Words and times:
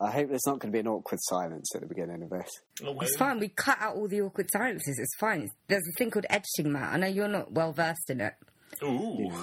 I 0.00 0.10
hope 0.10 0.28
there's 0.30 0.46
not 0.46 0.58
going 0.60 0.72
to 0.72 0.76
be 0.76 0.80
an 0.80 0.88
awkward 0.88 1.20
silence 1.22 1.74
at 1.74 1.82
the 1.82 1.86
beginning 1.86 2.22
of 2.22 2.30
this. 2.30 2.48
Oh, 2.84 2.98
It's 3.00 3.16
fine. 3.16 3.38
We 3.38 3.48
cut 3.48 3.76
out 3.80 3.96
all 3.96 4.08
the 4.08 4.22
awkward 4.22 4.48
silences. 4.50 4.98
It's 4.98 5.14
fine. 5.18 5.50
There's 5.68 5.82
a 5.94 5.98
thing 5.98 6.10
called 6.10 6.26
editing, 6.30 6.72
Matt. 6.72 6.94
I 6.94 6.96
know 6.96 7.06
you're 7.06 7.28
not 7.28 7.52
well 7.52 7.72
versed 7.72 8.08
in 8.08 8.20
it, 8.22 8.34
Ooh. 8.82 8.86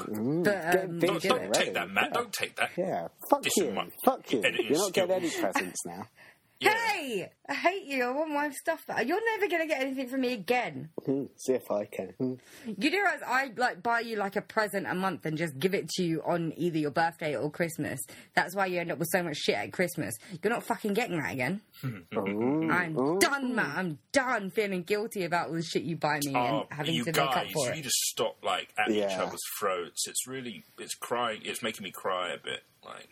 Mm, 0.10 0.44
but 0.44 0.84
um, 0.84 1.00
Don't, 1.00 1.22
do 1.22 1.30
don't 1.30 1.54
take 1.54 1.74
that, 1.76 1.90
Matt. 1.92 2.06
Yeah. 2.08 2.14
Don't 2.14 2.34
take 2.34 2.56
that. 2.56 2.72
Yeah, 2.76 3.08
fuck 3.30 3.44
This 3.44 3.58
you. 3.58 3.78
Fuck 4.04 4.32
you. 4.32 4.40
editing 4.40 4.66
You're 4.70 4.80
not 4.80 4.94
getting 4.94 5.16
any 5.16 5.30
presents 5.30 5.86
now. 5.86 6.08
Yeah. 6.60 6.74
Hey, 6.76 7.32
I 7.48 7.54
hate 7.54 7.84
you. 7.86 8.04
I 8.04 8.10
want 8.12 8.32
my 8.32 8.50
stuff 8.50 8.86
back. 8.88 9.08
You're 9.08 9.24
never 9.38 9.48
gonna 9.48 9.68
get 9.68 9.80
anything 9.82 10.08
from 10.08 10.22
me 10.22 10.34
again. 10.34 10.90
Hmm, 11.06 11.26
See 11.36 11.54
if 11.54 11.70
I 11.70 11.86
can. 11.86 12.14
Hmm. 12.18 12.34
You 12.66 12.90
do 12.90 12.98
realize 12.98 13.22
I 13.26 13.52
like 13.56 13.84
buy 13.84 14.00
you 14.00 14.16
like 14.16 14.36
a 14.36 14.42
present 14.42 14.88
a 14.88 14.96
month 14.96 15.26
and 15.28 15.38
just 15.38 15.58
give 15.60 15.76
it 15.76 15.88
to 15.90 16.04
you 16.04 16.24
on 16.26 16.54
either 16.58 16.80
your 16.80 16.90
birthday 16.92 17.36
or 17.36 17.52
Christmas. 17.52 18.00
That's 18.36 18.56
why 18.56 18.66
you 18.66 18.80
end 18.80 18.92
up 18.92 18.98
with 18.98 19.10
so 19.12 19.22
much 19.22 19.38
shit 19.38 19.56
at 19.56 19.72
Christmas. 19.72 20.16
You're 20.44 20.52
not 20.52 20.64
fucking 20.64 20.94
getting 20.96 21.20
that 21.22 21.34
again. 21.34 21.62
I'm 21.84 22.98
ooh. 22.98 23.20
done, 23.20 23.54
Matt. 23.56 23.78
I'm 23.78 24.00
done 24.12 24.50
feeling 24.50 24.82
guilty 24.84 25.24
about 25.26 25.50
all 25.50 25.54
the 25.54 25.62
shit 25.62 25.84
you 25.84 25.96
buy 25.96 26.20
me 26.24 26.34
Oh, 26.36 26.62
and 26.62 26.66
having 26.72 26.96
you 26.96 27.04
to 27.06 27.12
make 27.12 27.18
up 27.22 27.34
guys, 27.36 27.52
for 27.54 27.66
you 27.66 27.72
it. 27.72 27.76
need 27.76 27.84
to 27.84 27.92
stop 27.94 28.38
like 28.44 28.74
at 28.80 28.90
each 28.90 28.98
Yeah. 28.98 29.22
other's 29.22 29.40
throats. 29.60 30.08
It's 30.08 30.28
really, 30.28 30.64
it's 30.80 30.96
crying. 30.96 31.42
It's 31.46 31.62
making 31.62 31.84
me 31.84 31.92
cry 31.92 32.30
a 32.34 32.38
bit. 32.40 32.64
Like, 32.84 33.10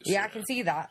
it's, 0.00 0.10
Yeah, 0.10 0.24
I 0.24 0.28
can 0.28 0.44
see 0.46 0.62
that. 0.62 0.90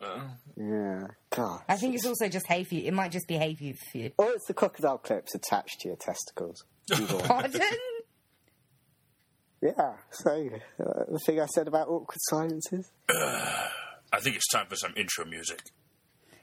Uh, 0.00 0.20
Yeah, 0.56 1.06
God. 1.30 1.62
I 1.68 1.76
think 1.76 1.94
it's 1.94 2.06
also 2.06 2.28
just 2.28 2.46
hay 2.48 2.64
fever. 2.64 2.86
It 2.88 2.94
might 2.94 3.12
just 3.12 3.26
be 3.28 3.34
hay 3.36 3.54
fever 3.54 3.78
for 3.92 3.98
you. 3.98 4.10
Or 4.18 4.30
it's 4.30 4.46
the 4.46 4.54
crocodile 4.54 4.98
clips 4.98 5.34
attached 5.34 5.80
to 5.80 5.88
your 5.88 5.96
testicles. 5.96 6.64
Pardon? 7.24 7.60
yeah, 9.62 9.94
so 10.10 10.30
uh, 10.80 11.04
the 11.10 11.18
thing 11.24 11.40
I 11.40 11.46
said 11.46 11.68
about 11.68 11.88
awkward 11.88 12.18
silences. 12.28 12.90
I 13.08 14.20
think 14.20 14.36
it's 14.36 14.48
time 14.52 14.66
for 14.68 14.76
some 14.76 14.92
intro 14.96 15.24
music. 15.24 15.60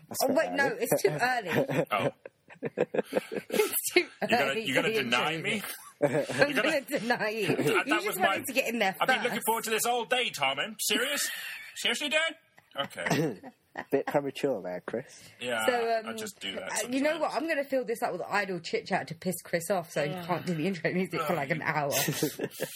That's 0.09 0.19
Oh, 0.23 0.25
a 0.25 0.29
bit 0.29 0.37
wait, 0.37 0.51
no, 0.53 0.75
it's 0.79 1.01
too 1.01 1.09
early. 1.09 1.85
Oh, 1.91 2.09
It's 3.49 3.93
too 3.93 4.05
you're 4.21 4.29
gonna, 4.29 4.51
early 4.51 4.63
you're 4.65 4.75
for 4.75 4.81
gonna 4.89 4.93
the 4.93 5.03
deny 5.03 5.33
intro 5.33 5.51
me? 5.51 5.63
I'm 6.03 6.09
gonna- 6.53 6.61
going 6.63 6.85
to 6.85 6.99
deny 6.99 7.29
you. 7.29 7.47
That- 7.47 7.65
you 7.65 7.73
that 7.73 7.85
just 7.87 8.07
was 8.07 8.19
wanted 8.19 8.39
my- 8.39 8.45
to 8.45 8.53
get 8.53 8.67
in 8.69 8.79
there 8.79 8.95
I've 8.99 9.07
first. 9.07 9.19
been 9.19 9.23
looking 9.23 9.41
forward 9.45 9.63
to 9.65 9.69
this 9.69 9.85
all 9.85 10.05
day, 10.05 10.31
Tarmin. 10.31 10.75
Serious? 10.79 11.29
Seriously, 11.75 12.09
Dad? 12.09 12.35
Okay. 12.79 13.37
bit 13.91 14.05
premature 14.05 14.61
there, 14.61 14.81
Chris. 14.85 15.05
Yeah, 15.39 15.65
So, 15.65 15.73
I- 15.73 15.99
um, 15.99 16.07
I 16.07 16.13
just 16.13 16.39
do 16.39 16.53
that. 16.55 16.71
uh, 16.71 16.87
you 16.89 17.01
know 17.01 17.17
what? 17.19 17.33
I'm 17.33 17.43
going 17.43 17.57
to 17.57 17.63
fill 17.63 17.85
this 17.85 18.01
up 18.01 18.11
with 18.13 18.21
idle 18.29 18.59
chit 18.59 18.85
chat 18.85 19.07
to 19.09 19.15
piss 19.15 19.35
Chris 19.43 19.69
off, 19.69 19.91
so 19.91 20.03
he 20.07 20.13
can't 20.25 20.45
do 20.45 20.53
the 20.53 20.67
intro 20.67 20.91
music 20.91 21.21
for 21.21 21.35
like 21.35 21.49
an 21.51 21.61
hour. 21.61 21.91
so, 21.91 22.27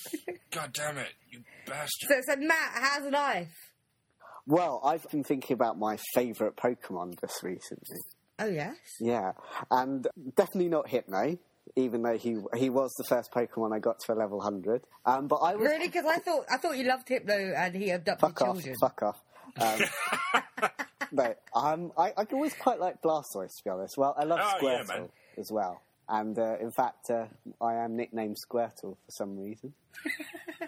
God 0.52 0.74
damn 0.74 0.98
it, 0.98 1.10
you 1.30 1.42
bastard. 1.66 2.10
so 2.10 2.16
said 2.28 2.40
Matt, 2.42 2.72
how's 2.74 3.12
life? 3.12 3.72
Well, 4.48 4.80
I've 4.84 5.04
been 5.10 5.24
thinking 5.24 5.54
about 5.56 5.78
my 5.80 5.98
favourite 6.14 6.56
Pokemon 6.56 7.20
just 7.20 7.42
recently. 7.44 7.98
Oh 8.38 8.46
yes. 8.48 8.76
Yeah, 9.00 9.32
and 9.72 10.08
definitely 10.36 10.70
not 10.70 10.88
Hypno, 10.90 11.38
even 11.76 12.04
though 12.04 12.18
he 12.18 12.38
he 12.56 12.70
was 12.70 12.94
the 12.98 13.06
first 13.10 13.32
Pokemon 13.34 13.74
I 13.76 13.80
got 13.80 14.00
to 14.06 14.14
a 14.14 14.16
level 14.16 14.40
hundred. 14.42 14.84
Um, 15.06 15.28
but 15.28 15.38
I 15.38 15.56
was 15.56 15.68
Really? 15.68 15.88
Because 15.88 16.06
I 16.06 16.20
thought 16.20 16.46
I 16.52 16.58
thought 16.58 16.78
you 16.78 16.84
loved 16.84 17.08
Hypno 17.10 17.34
and 17.58 17.74
he 17.76 17.90
abducted 17.90 18.20
fuck 18.22 18.42
off, 18.42 18.56
children. 18.58 18.76
fuck 18.80 19.02
off. 19.04 19.20
Um, 19.62 19.82
no, 21.12 21.36
um, 21.54 21.92
I 21.98 22.14
I 22.18 22.26
always 22.34 22.54
quite 22.54 22.80
like 22.80 23.02
Blastoise 23.02 23.56
to 23.58 23.64
be 23.64 23.70
honest. 23.70 23.98
Well, 23.98 24.16
I 24.18 24.24
love 24.26 24.40
Oh, 24.42 24.58
yeah, 24.62 24.82
Squirtle 24.84 24.88
man. 24.88 25.10
as 25.38 25.52
well, 25.52 25.82
and 26.10 26.38
uh, 26.38 26.58
in 26.60 26.72
fact, 26.72 27.10
uh, 27.10 27.26
I 27.62 27.76
am 27.76 27.96
nicknamed 27.96 28.38
Squirtle 28.38 28.98
for 28.98 29.12
some 29.12 29.38
reason. 29.38 29.74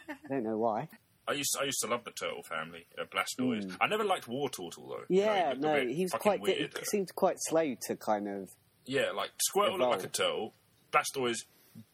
I 0.10 0.28
don't 0.30 0.44
know 0.44 0.58
why. 0.58 0.88
I 1.28 1.34
used 1.34 1.58
I 1.60 1.66
used 1.66 1.80
to 1.82 1.88
love 1.88 2.06
the 2.06 2.12
turtle 2.12 2.44
family, 2.44 2.86
uh, 3.00 3.04
Blastoise. 3.06 3.76
I 3.82 3.88
never 3.88 4.06
liked 4.06 4.28
War 4.28 4.50
Wartortle 4.50 4.88
though. 4.88 5.04
Yeah, 5.10 5.50
Like, 5.50 5.56
he 5.56 5.62
no, 5.62 5.86
he 5.96 6.04
was 6.04 6.12
quite. 6.14 6.40
weird. 6.42 6.74
He 6.78 6.86
seemed 6.86 7.14
quite 7.16 7.36
slow 7.40 7.76
to 7.88 7.96
kind 7.98 8.28
of. 8.30 8.50
Yeah, 8.86 9.12
like 9.12 9.32
Squirtle 9.54 9.78
looked 9.78 9.92
like 9.92 10.04
a 10.06 10.08
turtle, 10.08 10.54
Blastoise 10.94 11.40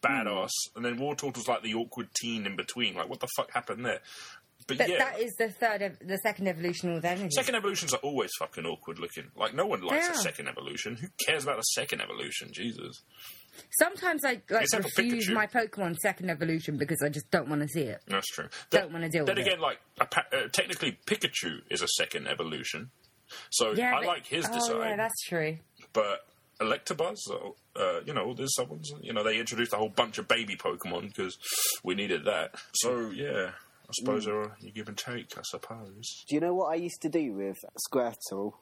badass, 0.02 0.50
Hmm. 0.72 0.76
and 0.76 0.84
then 0.84 0.96
War 0.98 1.16
Wartortle's 1.16 1.48
like 1.48 1.62
the 1.62 1.74
awkward 1.74 2.08
teen 2.14 2.46
in 2.46 2.54
between. 2.54 2.94
Like, 2.94 3.08
what 3.08 3.18
the 3.20 3.28
fuck 3.36 3.50
happened 3.52 3.84
there? 3.84 4.00
But, 4.66 4.78
But 4.78 4.88
yeah, 4.88 4.98
that 4.98 5.20
is 5.20 5.34
the 5.36 5.50
third, 5.50 5.82
ev- 5.82 5.98
the 6.00 6.16
second 6.18 6.48
evolution 6.48 6.94
with 6.94 7.04
energy. 7.04 7.30
second 7.32 7.54
evolutions 7.54 7.92
are 7.92 7.98
always 7.98 8.30
fucking 8.38 8.64
awkward 8.64 8.98
looking. 8.98 9.24
Like, 9.36 9.54
no 9.54 9.66
one 9.66 9.82
likes 9.82 10.08
a 10.08 10.14
second 10.14 10.48
evolution. 10.48 10.96
Who 10.96 11.08
cares 11.26 11.44
about 11.44 11.58
a 11.58 11.64
second 11.74 12.00
evolution? 12.00 12.48
Jesus. 12.52 13.02
Sometimes 13.78 14.24
I 14.24 14.40
like 14.50 14.62
Except 14.64 14.82
for 14.90 15.02
refuse 15.02 15.28
Pikachu. 15.28 15.34
my 15.34 15.46
Pokemon 15.46 15.96
second 15.98 16.30
evolution 16.30 16.76
because 16.76 17.02
I 17.04 17.08
just 17.08 17.30
don't 17.30 17.48
want 17.48 17.62
to 17.62 17.68
see 17.68 17.82
it. 17.82 18.00
That's 18.08 18.26
true. 18.28 18.48
Don't 18.70 18.92
wanna 18.92 19.08
deal 19.08 19.22
with 19.24 19.30
it. 19.30 19.36
Then 19.36 19.46
again, 19.46 19.60
like 19.60 19.78
a 20.00 20.06
pa- 20.06 20.26
uh, 20.32 20.48
technically, 20.50 20.98
Pikachu 21.06 21.60
is 21.70 21.80
a 21.82 21.88
second 21.88 22.26
evolution, 22.26 22.90
so 23.50 23.72
Yeah, 23.72 23.94
I 23.94 24.00
but- 24.00 24.06
like 24.06 24.26
his 24.26 24.46
oh, 24.50 24.54
design. 24.54 24.80
yeah, 24.90 24.96
that's 24.96 25.22
true. 25.28 25.58
But 25.92 26.26
Electabuzz, 26.60 27.18
uh, 27.76 28.00
you 28.06 28.12
know, 28.14 28.32
there's 28.34 28.54
someone's, 28.54 28.90
you 29.00 29.12
know, 29.12 29.22
they 29.22 29.38
introduced 29.38 29.72
a 29.72 29.76
whole 29.76 29.88
bunch 29.88 30.18
of 30.18 30.26
baby 30.28 30.56
Pokemon 30.56 31.08
because 31.08 31.36
we 31.84 31.94
needed 31.94 32.24
that. 32.24 32.54
So 32.74 33.10
yeah, 33.10 33.50
suppose 33.94 34.26
uh, 34.28 34.48
you 34.60 34.70
give 34.72 34.88
and 34.88 34.96
take. 34.98 35.36
I 35.38 35.42
suppose. 35.44 36.24
Do 36.28 36.34
you 36.34 36.40
know 36.40 36.54
what 36.54 36.72
I 36.72 36.76
used 36.76 37.00
to 37.02 37.08
do 37.08 37.32
with 37.32 37.56
Squirtle? 37.90 38.52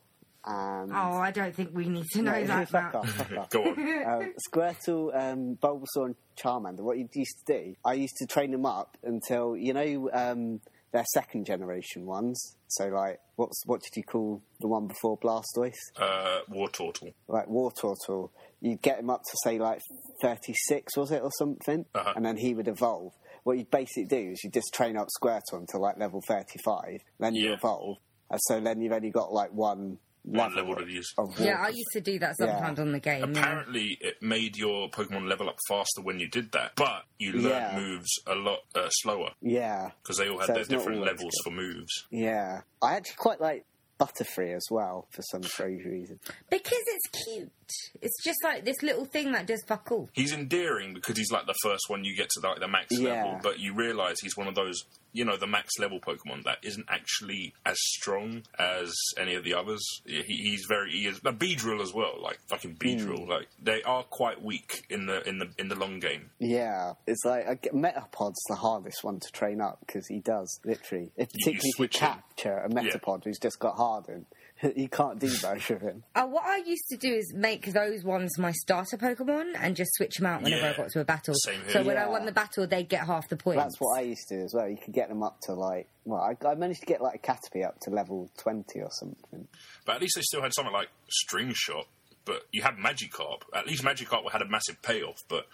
And 0.45 0.91
Oh, 0.93 1.19
I 1.19 1.31
don't 1.31 1.55
think 1.55 1.71
we 1.73 1.89
need 1.89 2.07
to 2.15 2.23
know 2.23 2.33
No, 2.41 2.47
that. 2.47 2.69
fuck 2.69 2.95
Matt. 2.95 2.95
off, 2.97 3.11
fuck 3.11 3.39
off. 3.39 3.51
Go 3.51 3.63
on. 3.63 4.23
um, 4.23 4.33
Squirtle, 4.51 5.15
um, 5.17 5.57
Bulbasaur, 5.63 6.07
and 6.07 6.17
Charmander. 6.37 6.81
What 6.81 6.99
you 6.99 7.09
used 7.15 7.37
to 7.47 7.53
do, 7.63 7.77
I 7.85 7.95
used 7.95 8.17
to 8.19 8.27
train 8.27 8.51
them 8.51 8.67
up 8.67 8.97
until 9.05 9.57
you 9.57 9.73
know 9.73 10.11
um, 10.13 10.61
their 10.93 11.05
second 11.15 11.47
generation 11.47 12.07
ones. 12.07 12.57
So 12.67 12.89
like, 12.89 13.21
what's 13.37 13.63
what 13.67 13.83
did 13.83 13.97
you 13.97 14.03
call 14.03 14.43
the 14.61 14.67
one 14.67 14.89
before 14.89 15.17
Blastoise? 15.19 15.75
uh, 15.97 16.41
Wartortle. 16.51 17.13
Like 17.29 17.47
Wartortle. 17.47 18.31
You'd 18.61 18.83
get 18.83 18.99
him 18.99 19.11
up 19.11 19.23
to 19.23 19.37
say 19.45 19.59
like 19.61 19.81
thirty 20.21 20.55
six, 20.67 20.97
was 20.97 21.13
it, 21.13 21.23
or 21.23 21.31
something, 21.39 21.85
Uh-huh. 21.95 22.15
and 22.17 22.25
then 22.27 22.37
he 22.37 22.53
would 22.55 22.67
evolve. 22.67 23.13
What 23.45 23.59
you'd 23.59 23.71
basically 23.71 24.05
do 24.05 24.31
is 24.33 24.45
you 24.45 24.51
just 24.51 24.73
train 24.73 24.97
up 24.97 25.09
Squirtle 25.21 25.55
until 25.59 25.81
like 25.81 25.99
level 25.99 26.21
thirty 26.27 26.59
five, 26.65 27.01
then 27.19 27.35
you 27.35 27.49
Yeah. 27.51 27.55
evolve, 27.57 27.99
and 28.31 28.41
so 28.45 28.61
then 28.61 28.81
you've 28.81 28.93
only 28.93 29.11
got 29.11 29.33
like 29.33 29.53
one 29.53 29.99
One 30.25 30.55
level, 30.55 30.71
level 30.75 30.87
to 30.87 30.93
use. 30.93 31.13
of 31.19 31.37
Yeah, 31.41 31.61
I 31.61 31.69
used 31.71 31.91
to 31.95 32.01
do 32.01 32.21
that 32.21 32.37
sometimes 32.37 32.79
on 32.79 32.93
the 32.93 33.01
game. 33.01 33.35
yeah. 33.35 33.41
Apparently, 33.41 33.99
it 34.01 34.23
made 34.23 34.57
your 34.57 34.89
Pokemon 34.89 35.29
level 35.29 35.49
up 35.49 35.57
faster 35.69 36.01
when 36.01 36.21
you 36.21 36.29
did 36.29 36.53
that, 36.53 36.77
but 36.77 37.03
you 37.19 37.33
learned 37.33 37.47
Yeah. 37.49 37.81
moves 37.81 38.11
a 38.29 38.37
lot 38.37 38.61
uh, 38.77 38.89
slower 38.91 39.31
yeah. 39.41 39.91
because 40.03 40.19
they 40.19 40.29
all 40.29 40.39
had 40.39 40.47
So 40.47 40.53
their 40.55 40.65
different 40.65 41.01
levels 41.01 41.33
good. 41.43 41.43
for 41.45 41.51
moves. 41.51 42.07
Yeah, 42.11 42.61
I 42.81 42.95
actually 42.95 43.17
quite 43.17 43.41
like 43.41 43.65
Butterfree 43.99 44.55
as 44.57 44.67
well 44.71 45.07
for 45.11 45.23
some 45.23 45.43
strange 45.43 45.85
reason. 45.85 46.19
Because 46.51 46.83
it's 46.87 47.25
cute. 47.25 47.53
It's 48.01 48.23
just 48.25 48.43
like 48.45 48.65
this 48.65 48.83
little 48.83 49.05
thing 49.05 49.33
that 49.33 49.47
does 49.47 49.63
fuck 49.67 49.91
all. 49.93 50.09
He's 50.13 50.33
endearing 50.33 50.95
because 50.95 51.17
he's 51.17 51.31
like 51.33 51.47
the 51.47 51.55
first 51.63 51.89
one 51.89 52.05
you 52.05 52.17
get 52.17 52.29
to 52.31 52.47
like 52.47 52.61
the 52.61 52.69
max 52.69 52.87
Yeah. 52.99 53.25
level, 53.25 53.41
but 53.43 53.59
you 53.61 53.75
realise 53.75 54.21
he's 54.21 54.37
one 54.37 54.49
of 54.49 54.55
those, 54.55 54.85
you 55.13 55.25
know, 55.25 55.37
the 55.37 55.47
max 55.47 55.79
level 55.79 56.01
Pokemon 56.01 56.45
that 56.45 56.59
isn't 56.63 56.87
actually 56.89 57.55
as 57.67 57.77
strong 57.81 58.43
as 58.59 58.95
any 59.19 59.35
of 59.35 59.45
the 59.45 59.55
others. 59.55 59.83
He, 60.07 60.23
he's 60.23 60.65
very 60.69 60.91
he 60.93 61.07
is 61.07 61.19
a 61.25 61.33
Beedrill 61.33 61.83
as 61.83 61.93
well, 61.93 62.15
like 62.23 62.39
fucking. 62.49 62.77
Beedrill. 62.77 63.25
Hmm. 63.25 63.31
Like 63.31 63.49
they 63.63 63.83
are 63.83 64.03
quite 64.03 64.43
weak 64.43 64.85
in 64.91 65.07
the 65.07 65.27
in 65.29 65.39
the 65.39 65.49
in 65.59 65.69
the 65.69 65.75
long 65.77 66.01
game. 66.01 66.31
Yeah, 66.39 66.95
it's 67.07 67.25
like 67.25 67.47
I 67.49 67.55
get, 67.55 67.73
Metapod's 67.75 68.43
the 68.49 68.57
hardest 68.57 69.03
one 69.05 69.21
to 69.21 69.31
train 69.33 69.61
up 69.61 69.79
because 69.87 70.07
he 70.07 70.19
does 70.21 70.61
literally, 70.65 71.11
if, 71.17 71.29
particularly 71.31 71.57
if 71.59 71.65
you 71.65 71.73
switch 71.77 71.97
him. 71.99 72.09
capture 72.09 72.59
a 72.59 72.69
Metapod 72.69 73.25
who's 73.25 73.39
just 73.39 73.59
got 73.59 73.77
hardened, 73.77 74.27
you 74.77 74.89
can't 74.89 75.19
do 75.19 75.29
both 75.43 75.71
of 75.71 75.81
him. 75.81 76.03
Uh, 76.15 76.27
what 76.27 76.45
I 76.45 76.59
used 76.59 76.85
to 76.91 76.97
do 76.97 77.13
is 77.13 77.33
make 77.35 77.73
those 77.73 78.05
ones 78.05 78.39
my 78.39 78.53
starter 78.53 78.97
Pokemon 78.97 79.53
and 79.59 79.75
just 79.77 79.95
switch 79.95 80.17
them 80.17 80.27
out 80.27 80.43
whenever 80.43 80.63
Yeah. 80.63 80.71
I 80.73 80.77
got 80.77 80.91
to 80.91 81.01
a 81.01 81.05
battle. 81.05 81.35
Same 81.35 81.61
here. 81.63 81.71
So 81.73 81.83
when 81.83 81.97
I 81.99 82.07
won 82.09 82.27
the 82.27 82.33
battle, 82.33 82.67
they'd 82.67 82.89
get 82.89 83.07
half 83.07 83.29
the 83.29 83.37
points. 83.37 83.63
That's 83.63 83.81
what 83.81 83.99
I 83.99 84.03
used 84.03 84.29
to 84.29 84.39
do 84.39 84.45
as 84.45 84.55
well. 84.55 84.69
You 84.69 84.77
could 84.77 84.95
get 84.95 85.09
them 85.09 85.23
up 85.23 85.41
to 85.43 85.55
like, 85.55 85.89
well, 86.05 86.21
I, 86.21 86.47
I 86.47 86.55
managed 86.55 86.81
to 86.81 86.87
get 86.87 87.01
like 87.03 87.17
a 87.17 87.19
Caterpie 87.33 87.67
up 87.67 87.79
to 87.83 87.91
level 87.91 88.31
twenty 88.39 88.81
or 88.81 88.91
something. 88.91 89.47
But 89.85 89.97
at 89.97 90.01
least 90.03 90.15
they 90.17 90.23
still 90.23 90.43
had 90.43 90.53
something 90.55 90.73
like 90.73 90.89
String 91.09 91.53
Shot. 91.55 91.87
But 92.25 92.43
you 92.53 92.63
had 92.63 92.77
Magikarp. 92.77 93.43
At 93.55 93.67
least 93.67 93.83
Magikarp 93.83 94.31
had 94.31 94.43
a 94.43 94.49
massive 94.49 94.81
payoff. 94.83 95.19
But 95.29 95.47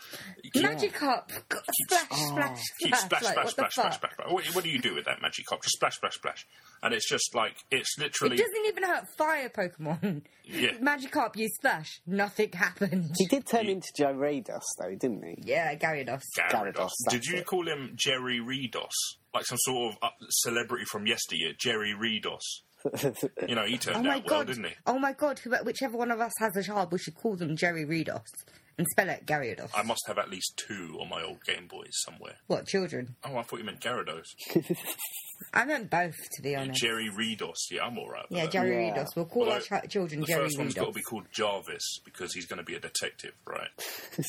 you 0.42 0.50
Magikarp, 0.62 1.30
God, 1.48 1.62
splash, 1.84 2.08
splash, 2.10 2.60
splash. 2.60 2.60
splash, 2.60 2.90
like, 2.90 3.00
splash, 3.00 3.22
what 3.22 3.50
splash, 3.50 3.72
splash, 3.72 3.94
splash, 3.96 4.12
splash. 4.14 4.30
What, 4.32 4.44
what 4.54 4.64
do 4.64 4.70
you 4.70 4.78
do 4.80 4.94
with 4.94 5.06
that 5.06 5.18
Magikarp? 5.20 5.62
Just 5.62 5.76
splash, 5.76 5.96
splash, 5.96 6.14
splash. 6.14 6.46
And 6.82 6.92
it's 6.94 7.08
just 7.08 7.34
like 7.34 7.56
it's 7.70 7.96
literally. 7.98 8.36
It 8.36 8.40
doesn't 8.40 8.66
even 8.66 8.82
hurt 8.82 9.08
fire 9.16 9.48
Pokemon. 9.48 10.22
Yeah. 10.44 10.72
Magikarp 10.82 11.36
used 11.36 11.54
splash. 11.54 12.00
Nothing 12.06 12.52
happened. 12.52 13.14
He 13.16 13.26
did 13.26 13.46
turn 13.46 13.66
into 13.66 13.88
Gyarados 13.98 14.62
though, 14.78 14.94
didn't 14.94 15.22
he? 15.24 15.42
Yeah, 15.44 15.74
Gyarados. 15.74 16.22
Gyarados. 16.38 16.74
Gyarados, 16.74 16.90
Did 17.10 17.24
you 17.24 17.38
it. 17.38 17.46
call 17.46 17.66
him 17.66 17.92
Jerry 17.96 18.40
Redos? 18.40 18.92
Like 19.34 19.44
some 19.46 19.58
sort 19.60 19.92
of 19.94 19.98
uh, 20.02 20.08
celebrity 20.30 20.84
from 20.84 21.06
yesteryear, 21.06 21.52
Jerry 21.58 21.94
Redos. 21.94 22.40
You 23.48 23.54
know, 23.54 23.64
he 23.64 23.74
Oh 23.74 23.78
turned 23.78 24.04
my 24.06 24.16
out 24.16 24.24
well, 24.26 24.38
god! 24.40 24.46
didn't 24.48 24.64
he? 24.64 24.72
Oh 24.86 24.98
my 24.98 25.12
god! 25.12 25.38
who- 25.38 25.50
Whichever 25.64 25.96
one 25.96 26.10
of 26.10 26.20
us 26.20 26.32
has 26.40 26.56
a 26.56 26.62
child, 26.62 26.92
we 26.92 26.98
should 26.98 27.14
call 27.14 27.36
them 27.36 27.56
Jerry 27.56 27.84
Redos. 27.84 28.22
And 28.76 28.86
spell 28.92 29.08
it 29.08 29.26
Gyarados. 29.26 29.70
I 29.74 29.82
must 29.82 30.02
have 30.06 30.18
at 30.18 30.30
least 30.30 30.56
two 30.56 30.96
on 31.00 31.08
my 31.08 31.20
old 31.24 31.42
Game 31.44 31.66
Boys 31.66 31.90
somewhere. 32.06 32.36
What, 32.46 32.68
children? 32.68 33.16
Oh, 33.24 33.36
I 33.36 33.42
thought 33.42 33.58
you 33.58 33.64
meant 33.64 33.80
Gyarados. 33.80 34.22
I 35.52 35.64
meant 35.64 35.90
both, 35.90 36.14
to 36.36 36.42
be 36.42 36.54
honest. 36.54 36.80
Jerry 36.80 37.10
Redos. 37.10 37.56
Yeah, 37.72 37.86
I'm 37.86 37.98
all 37.98 38.08
right. 38.08 38.26
yeah, 38.30 38.44
that. 38.44 38.52
Jerry 38.52 38.86
Yeah. 38.86 38.94
Redos. 38.94 39.16
We'll 39.16 39.24
call 39.24 39.48
our 39.50 39.54
Although, 39.54 39.80
ch- 39.80 39.90
children 39.90 40.20
The 40.20 40.26
Jerry 40.28 40.44
first 40.44 40.58
one's 40.58 40.74
got 40.74 40.86
to 40.86 40.92
be 40.92 41.02
called 41.02 41.24
Jarvis 41.32 41.98
because 42.04 42.32
he's 42.34 42.46
going 42.46 42.58
to 42.58 42.64
be 42.64 42.76
a 42.76 42.80
detective, 42.80 43.32
right? 43.44 43.68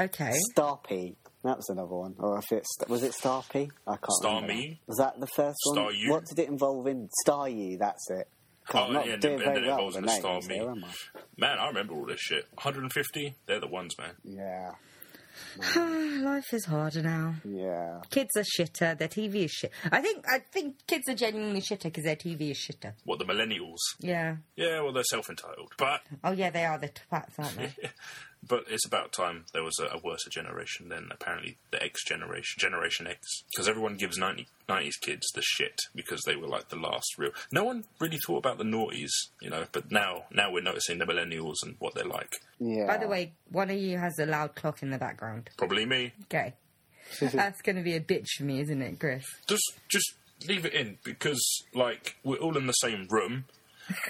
Okay. 0.00 0.32
Starpy. 0.56 1.14
That 1.44 1.56
was 1.56 1.68
another 1.70 1.94
one. 1.94 2.14
Or 2.18 2.38
if 2.38 2.52
it's 2.52 2.68
was 2.88 3.02
it 3.02 3.12
Starpy? 3.20 3.70
I 3.86 3.96
can't 3.96 4.12
Star 4.20 4.34
remember. 4.36 4.54
Me? 4.54 4.80
Was 4.86 4.98
that 4.98 5.18
the 5.18 5.26
first 5.26 5.58
one? 5.64 5.76
Staryu? 5.78 6.10
What 6.10 6.24
did 6.26 6.38
it 6.38 6.48
involve 6.48 6.86
in? 6.86 7.08
Staryu. 7.26 7.78
That's 7.78 8.10
it. 8.10 8.28
Oh, 8.72 8.78
I'm 8.78 8.92
not 8.92 9.06
yeah, 9.06 9.16
doing 9.16 9.38
then- 9.38 9.44
very 9.44 9.54
then 9.56 9.64
it 9.64 9.66
well 9.66 9.76
evolves 9.78 9.96
with 9.96 10.04
the 10.04 10.10
Starmie. 10.12 10.48
there, 10.48 10.70
am 10.70 10.84
I? 10.84 11.20
Man, 11.36 11.58
I 11.58 11.66
remember 11.66 11.94
all 11.94 12.06
this 12.06 12.20
shit. 12.20 12.46
150? 12.54 13.34
They're 13.46 13.58
the 13.60 13.66
ones, 13.66 13.98
man. 13.98 14.12
Yeah. 14.22 14.70
Life 16.22 16.52
is 16.52 16.66
harder 16.66 17.02
now. 17.02 17.34
Yeah. 17.44 18.00
Kids 18.10 18.30
are 18.36 18.44
shitter. 18.44 18.96
Their 18.96 19.08
TV 19.08 19.46
is 19.46 19.50
shit. 19.50 19.72
I 19.90 20.00
think 20.00 20.24
I 20.32 20.38
think 20.38 20.76
kids 20.86 21.08
are 21.08 21.14
genuinely 21.14 21.60
shitter 21.60 21.84
because 21.84 22.04
their 22.04 22.16
TV 22.16 22.50
is 22.52 22.58
shitter. 22.58 22.92
What, 23.04 23.18
the 23.18 23.24
millennials? 23.24 23.78
Yeah. 23.98 24.36
Yeah, 24.56 24.80
well, 24.82 24.92
they're 24.92 25.02
self 25.04 25.28
entitled. 25.30 25.72
But 25.78 26.02
Oh 26.22 26.32
yeah, 26.32 26.50
they 26.50 26.64
are 26.64 26.78
the 26.78 26.90
twats, 26.90 27.32
aren't 27.38 27.56
they? 27.56 27.72
but 28.46 28.64
it's 28.68 28.86
about 28.86 29.12
time 29.12 29.44
there 29.52 29.62
was 29.62 29.78
a, 29.78 29.96
a 29.96 30.00
worse 30.02 30.24
generation 30.30 30.88
than 30.88 31.08
apparently 31.10 31.56
the 31.70 31.82
X 31.82 32.04
generation, 32.04 32.58
Generation 32.58 33.06
X. 33.06 33.44
Because 33.52 33.68
everyone 33.68 33.96
gives 33.96 34.18
90, 34.18 34.46
90s 34.68 35.00
kids 35.00 35.26
the 35.34 35.42
shit 35.42 35.78
because 35.94 36.22
they 36.26 36.36
were 36.36 36.48
like 36.48 36.68
the 36.68 36.76
last 36.76 37.18
real. 37.18 37.30
No 37.52 37.64
one 37.64 37.84
really 38.00 38.18
thought 38.26 38.38
about 38.38 38.58
the 38.58 38.64
noughties, 38.64 39.10
you 39.40 39.50
know, 39.50 39.64
but 39.72 39.90
now 39.90 40.24
now 40.32 40.52
we're 40.52 40.62
noticing 40.62 40.98
the 40.98 41.04
millennials 41.04 41.56
and 41.62 41.76
what 41.78 41.94
they're 41.94 42.04
like. 42.04 42.32
Yeah. 42.58 42.86
By 42.86 42.98
the 42.98 43.08
way, 43.08 43.32
one 43.50 43.70
of 43.70 43.76
you 43.76 43.98
has 43.98 44.18
a 44.18 44.26
loud 44.26 44.54
clock 44.54 44.82
in 44.82 44.90
the 44.90 44.98
background. 44.98 45.50
Probably 45.56 45.86
me. 45.86 46.12
Okay. 46.24 46.54
That's 47.20 47.62
going 47.62 47.76
to 47.76 47.82
be 47.82 47.94
a 47.94 48.00
bitch 48.00 48.28
for 48.38 48.44
me, 48.44 48.60
isn't 48.60 48.82
it, 48.82 48.98
Chris? 48.98 49.24
just 49.46 49.74
just 49.88 50.14
leave 50.48 50.64
it 50.64 50.72
in 50.72 50.98
because 51.04 51.40
like 51.72 52.16
we're 52.24 52.38
all 52.38 52.56
in 52.56 52.66
the 52.66 52.72
same 52.72 53.06
room 53.10 53.44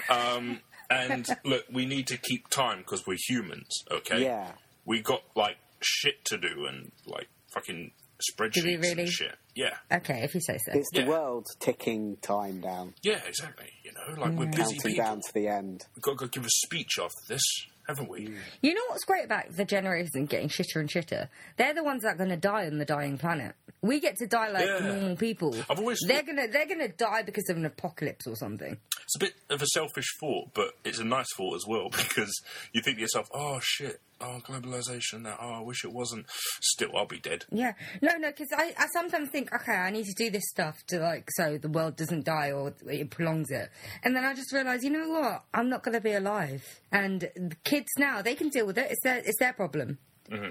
um 0.09 0.59
and 0.93 1.27
look 1.43 1.65
we 1.71 1.85
need 1.85 2.07
to 2.07 2.17
keep 2.17 2.47
time 2.49 2.79
because 2.79 3.05
we're 3.05 3.17
humans 3.27 3.83
okay? 3.91 4.23
Yeah. 4.23 4.51
we 4.85 5.01
got 5.01 5.21
like 5.35 5.57
shit 5.81 6.23
to 6.25 6.37
do 6.37 6.65
and 6.67 6.91
like 7.05 7.27
fucking 7.53 7.91
spreadsheets 8.31 8.63
we 8.63 8.77
really? 8.77 9.03
and 9.03 9.09
shit. 9.09 9.35
Yeah. 9.55 9.75
Okay, 9.91 10.21
if 10.23 10.33
you 10.33 10.41
say 10.41 10.57
so. 10.57 10.71
It's 10.73 10.89
the 10.91 11.05
world 11.05 11.45
ticking 11.59 12.17
time 12.21 12.61
down, 12.61 12.93
yeah 13.01 13.19
exactly 13.27 13.71
you 13.83 13.91
know? 13.93 14.21
Like 14.21 14.31
we're 14.33 14.45
mm. 14.45 14.55
busy 14.55 14.75
counting 14.75 14.91
people. 14.91 15.05
down 15.05 15.21
to 15.21 15.33
the 15.33 15.47
end. 15.47 15.85
we've 15.95 16.03
got 16.03 16.11
to 16.11 16.17
go 16.17 16.27
give 16.27 16.45
a 16.45 16.49
speech 16.49 16.99
after 17.01 17.21
this 17.27 17.43
haven't 17.87 18.09
we 18.09 18.33
You 18.61 18.73
know 18.73 18.81
what's 18.89 19.03
great 19.05 19.25
about 19.25 19.55
the 19.55 19.65
generation 19.65 20.25
getting 20.25 20.49
shitter 20.49 20.77
and 20.79 20.89
shitter? 20.89 21.27
They're 21.57 21.73
the 21.73 21.83
ones 21.83 22.03
that 22.03 22.15
are 22.15 22.17
going 22.17 22.29
to 22.29 22.37
die 22.37 22.65
on 22.67 22.77
the 22.77 22.85
dying 22.85 23.17
planet. 23.17 23.55
We 23.81 23.99
get 23.99 24.17
to 24.17 24.27
die 24.27 24.49
like 24.49 24.65
Yeah. 24.65 24.79
normal 24.79 25.15
people. 25.17 25.55
I've 25.69 25.79
always 25.79 25.99
they're 26.07 26.23
gonna 26.23 26.47
they're 26.47 26.67
gonna 26.67 26.87
die 26.87 27.23
because 27.23 27.49
of 27.49 27.57
an 27.57 27.65
apocalypse 27.65 28.25
or 28.27 28.35
something. 28.35 28.77
it's 29.03 29.15
a 29.15 29.19
bit 29.19 29.33
of 29.49 29.61
a 29.61 29.67
selfish 29.67 30.05
thought 30.19 30.49
but 30.53 30.69
it's 30.85 30.99
a 30.99 31.03
nice 31.03 31.27
thought 31.35 31.55
as 31.55 31.65
well 31.67 31.89
because 31.91 32.41
you 32.71 32.81
think 32.81 32.97
to 32.97 33.01
yourself 33.01 33.27
oh 33.33 33.59
shit 33.61 33.99
oh 34.23 34.39
globalization 34.47 35.23
that 35.23 35.37
oh 35.41 35.53
I 35.53 35.61
wish 35.61 35.83
it 35.83 35.91
wasn't 35.93 36.25
still 36.61 36.89
I'll 36.95 37.05
be 37.05 37.19
dead 37.19 37.45
Yeah, 37.51 37.73
no, 38.01 38.17
no, 38.17 38.29
because 38.29 38.49
I, 38.55 38.73
I 38.77 38.87
sometimes 38.93 39.29
think, 39.29 39.53
okay, 39.53 39.73
I 39.73 39.91
need 39.91 40.05
to 40.05 40.13
do 40.13 40.29
this 40.29 40.43
stuff 40.49 40.83
to 40.87 40.99
like 40.99 41.27
so 41.31 41.57
the 41.57 41.69
world 41.69 41.95
doesn't 41.95 42.25
die 42.25 42.51
or 42.51 42.73
it 42.87 43.09
prolongs 43.09 43.51
it, 43.51 43.69
and 44.03 44.15
then 44.15 44.23
I 44.23 44.33
just 44.33 44.51
realise, 44.53 44.83
you 44.83 44.89
know 44.91 45.09
what? 45.09 45.43
I'm 45.53 45.69
not 45.69 45.83
going 45.83 45.95
to 45.95 46.01
be 46.01 46.13
alive, 46.13 46.63
and 46.91 47.21
the 47.21 47.55
kids 47.63 47.89
now 47.97 48.21
they 48.21 48.35
can 48.35 48.49
deal 48.49 48.65
with 48.65 48.77
it. 48.77 48.91
It's 48.91 49.03
their 49.03 49.17
it's 49.17 49.39
their 49.39 49.53
problem. 49.53 49.97
Mm-hmm. 50.29 50.49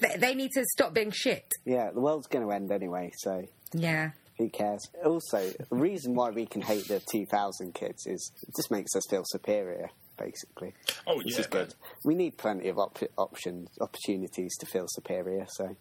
They, 0.00 0.16
they 0.16 0.34
need 0.34 0.50
to 0.52 0.64
stop 0.72 0.94
being 0.94 1.10
shit. 1.10 1.44
Yeah, 1.64 1.90
the 1.92 2.00
world's 2.00 2.28
going 2.28 2.46
to 2.46 2.52
end 2.52 2.70
anyway, 2.70 3.10
so 3.16 3.44
Yeah, 3.72 4.10
who 4.38 4.48
cares? 4.48 4.88
Also, 5.04 5.50
the 5.70 5.76
reason 5.76 6.14
why 6.14 6.30
we 6.30 6.46
can 6.46 6.62
hate 6.62 6.88
the 6.88 7.00
2000 7.00 7.74
kids 7.74 8.06
is 8.06 8.32
it 8.42 8.54
just 8.56 8.70
makes 8.70 8.94
us 8.96 9.02
feel 9.10 9.22
superior, 9.24 9.90
basically. 10.22 10.74
oh 11.06 11.16
Which 11.18 11.32
yeah 11.32 11.40
is 11.40 11.46
good. 11.46 11.74
We 12.04 12.14
need 12.14 12.36
plenty 12.38 12.68
of 12.68 12.78
op- 12.78 12.98
options, 13.18 13.68
opportunities 13.80 14.56
to 14.60 14.66
feel 14.66 14.86
superior, 14.88 15.46
so. 15.48 15.76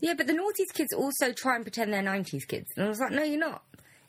yeah, 0.00 0.14
but 0.14 0.26
the 0.26 0.32
noughties 0.32 0.72
kids 0.74 0.92
also 0.92 1.32
try 1.32 1.54
and 1.56 1.64
pretend 1.64 1.92
they're 1.92 2.02
'90s 2.02 2.46
kids, 2.48 2.70
and 2.76 2.86
I 2.86 2.88
was 2.88 3.00
like, 3.00 3.12
no, 3.12 3.22
you're 3.22 3.38
not. 3.38 3.62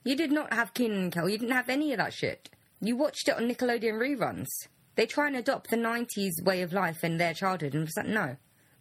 You 0.04 0.16
did 0.16 0.32
not 0.32 0.54
have 0.54 0.74
Kenan 0.74 0.98
and 1.04 1.12
Kel. 1.12 1.28
You 1.30 1.38
didn't 1.38 1.56
have 1.56 1.70
any 1.70 1.92
of 1.94 1.98
that 1.98 2.14
shit. 2.14 2.50
You 2.82 2.96
watched 2.96 3.28
it 3.28 3.36
on 3.36 3.50
Nickelodeon 3.50 3.94
reruns. 3.94 4.48
They 4.96 5.06
try 5.06 5.28
and 5.28 5.36
adopt 5.36 5.70
the 5.70 5.78
'90s 5.78 6.44
way 6.44 6.62
of 6.62 6.74
life 6.74 7.04
in 7.04 7.18
their 7.18 7.34
childhood, 7.34 7.74
and 7.74 7.84
it 7.84 7.86
was 7.86 7.98
like, 7.98 8.08
no. 8.08 8.38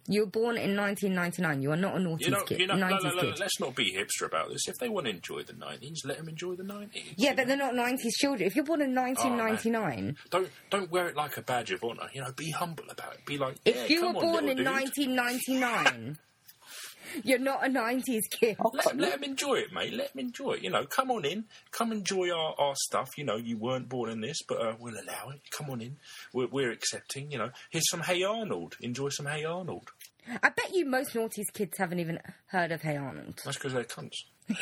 You 0.07 0.21
were 0.21 0.27
born 0.27 0.57
in 0.57 0.75
1999. 0.75 1.61
You 1.63 1.71
are 1.71 1.75
not 1.75 1.97
a 1.97 1.99
You 1.99 2.29
know, 2.29 2.43
kid. 2.43 2.59
you 2.59 2.67
know, 2.67 2.75
no, 2.75 2.85
90s 2.85 3.03
no, 3.03 3.09
no, 3.09 3.21
kid. 3.21 3.39
let's 3.39 3.59
not 3.59 3.75
be 3.75 3.91
hipster 3.91 4.27
about 4.27 4.49
this. 4.49 4.67
If 4.67 4.75
they 4.77 4.87
want 4.87 5.07
to 5.07 5.11
enjoy 5.11 5.41
the 5.43 5.53
nineties, 5.53 6.03
let 6.05 6.17
them 6.17 6.29
enjoy 6.29 6.55
the 6.55 6.63
nineties. 6.63 7.03
Yeah, 7.15 7.33
but 7.33 7.47
they're 7.47 7.57
not 7.57 7.73
90s 7.73 8.11
children. 8.19 8.45
If 8.47 8.55
you're 8.55 8.65
born 8.65 8.81
in 8.81 8.95
Oh, 8.95 9.01
1999, 9.01 10.15
don't 10.29 10.49
don't 10.69 10.91
wear 10.91 11.07
it 11.07 11.15
like 11.15 11.37
a 11.37 11.41
badge 11.41 11.71
of 11.71 11.83
honor. 11.83 12.07
You 12.13 12.21
know, 12.21 12.31
be 12.35 12.51
humble 12.51 12.85
about 12.89 13.13
it. 13.15 13.25
Be 13.25 13.37
like, 13.39 13.55
if 13.65 13.75
yeah, 13.75 13.85
you 13.87 14.01
come 14.01 14.13
were 14.13 14.19
on, 14.25 14.31
born 14.31 14.49
in 14.49 14.57
dude. 14.57 14.65
1999, 14.67 16.19
you're 17.23 17.39
not 17.39 17.65
a 17.65 17.69
90s 17.69 18.21
kid. 18.29 18.57
Let, 18.73 18.97
let 18.97 19.11
them 19.13 19.23
enjoy 19.23 19.55
it, 19.55 19.71
mate. 19.73 19.93
Let 19.93 20.13
them 20.13 20.19
enjoy 20.25 20.53
it. 20.53 20.63
You 20.63 20.69
know, 20.69 20.85
come 20.85 21.09
on 21.11 21.23
in. 21.25 21.45
Come 21.71 21.91
enjoy 21.91 22.29
our, 22.31 22.53
our 22.59 22.73
stuff. 22.75 23.11
You 23.17 23.23
know, 23.23 23.37
you 23.37 23.57
weren't 23.57 23.87
born 23.89 24.09
in 24.09 24.21
this, 24.21 24.37
but 24.47 24.59
uh, 24.61 24.75
we'll 24.79 24.95
allow 24.95 25.29
it. 25.29 25.39
Come 25.51 25.69
on 25.69 25.81
in. 25.81 25.97
We're, 26.33 26.47
we're 26.47 26.71
accepting. 26.71 27.31
You 27.31 27.37
know, 27.37 27.49
here's 27.69 27.89
some 27.89 28.01
Hey 28.01 28.23
Arnold. 28.23 28.75
Enjoy 28.81 29.09
some 29.09 29.25
Hey 29.27 29.45
Arnold. 29.45 29.91
I 30.41 30.49
bet 30.49 30.73
you 30.73 30.85
most 30.85 31.13
noughties 31.13 31.53
kids 31.53 31.77
haven't 31.77 31.99
even 31.99 32.19
heard 32.47 32.71
of 32.71 32.81
Hey 32.81 32.97
Arnold. 32.97 33.41
That's 33.43 33.57
because 33.57 33.73
they're 33.73 33.83
cunts. 33.83 34.15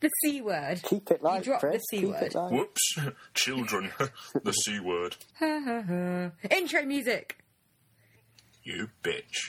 The 0.00 0.10
C 0.20 0.40
word. 0.42 0.82
Keep 0.82 1.12
it 1.12 1.22
light, 1.22 1.44
dropped 1.44 1.62
the 1.62 1.68
Chris. 1.68 1.82
C 1.90 2.00
Keep 2.00 2.08
word. 2.08 2.34
Whoops. 2.50 2.96
Children. 3.34 3.90
the 4.44 4.52
C 4.52 4.80
word. 4.80 5.16
Intro 6.50 6.82
music. 6.82 7.38
You 8.64 8.88
bitch. 9.02 9.48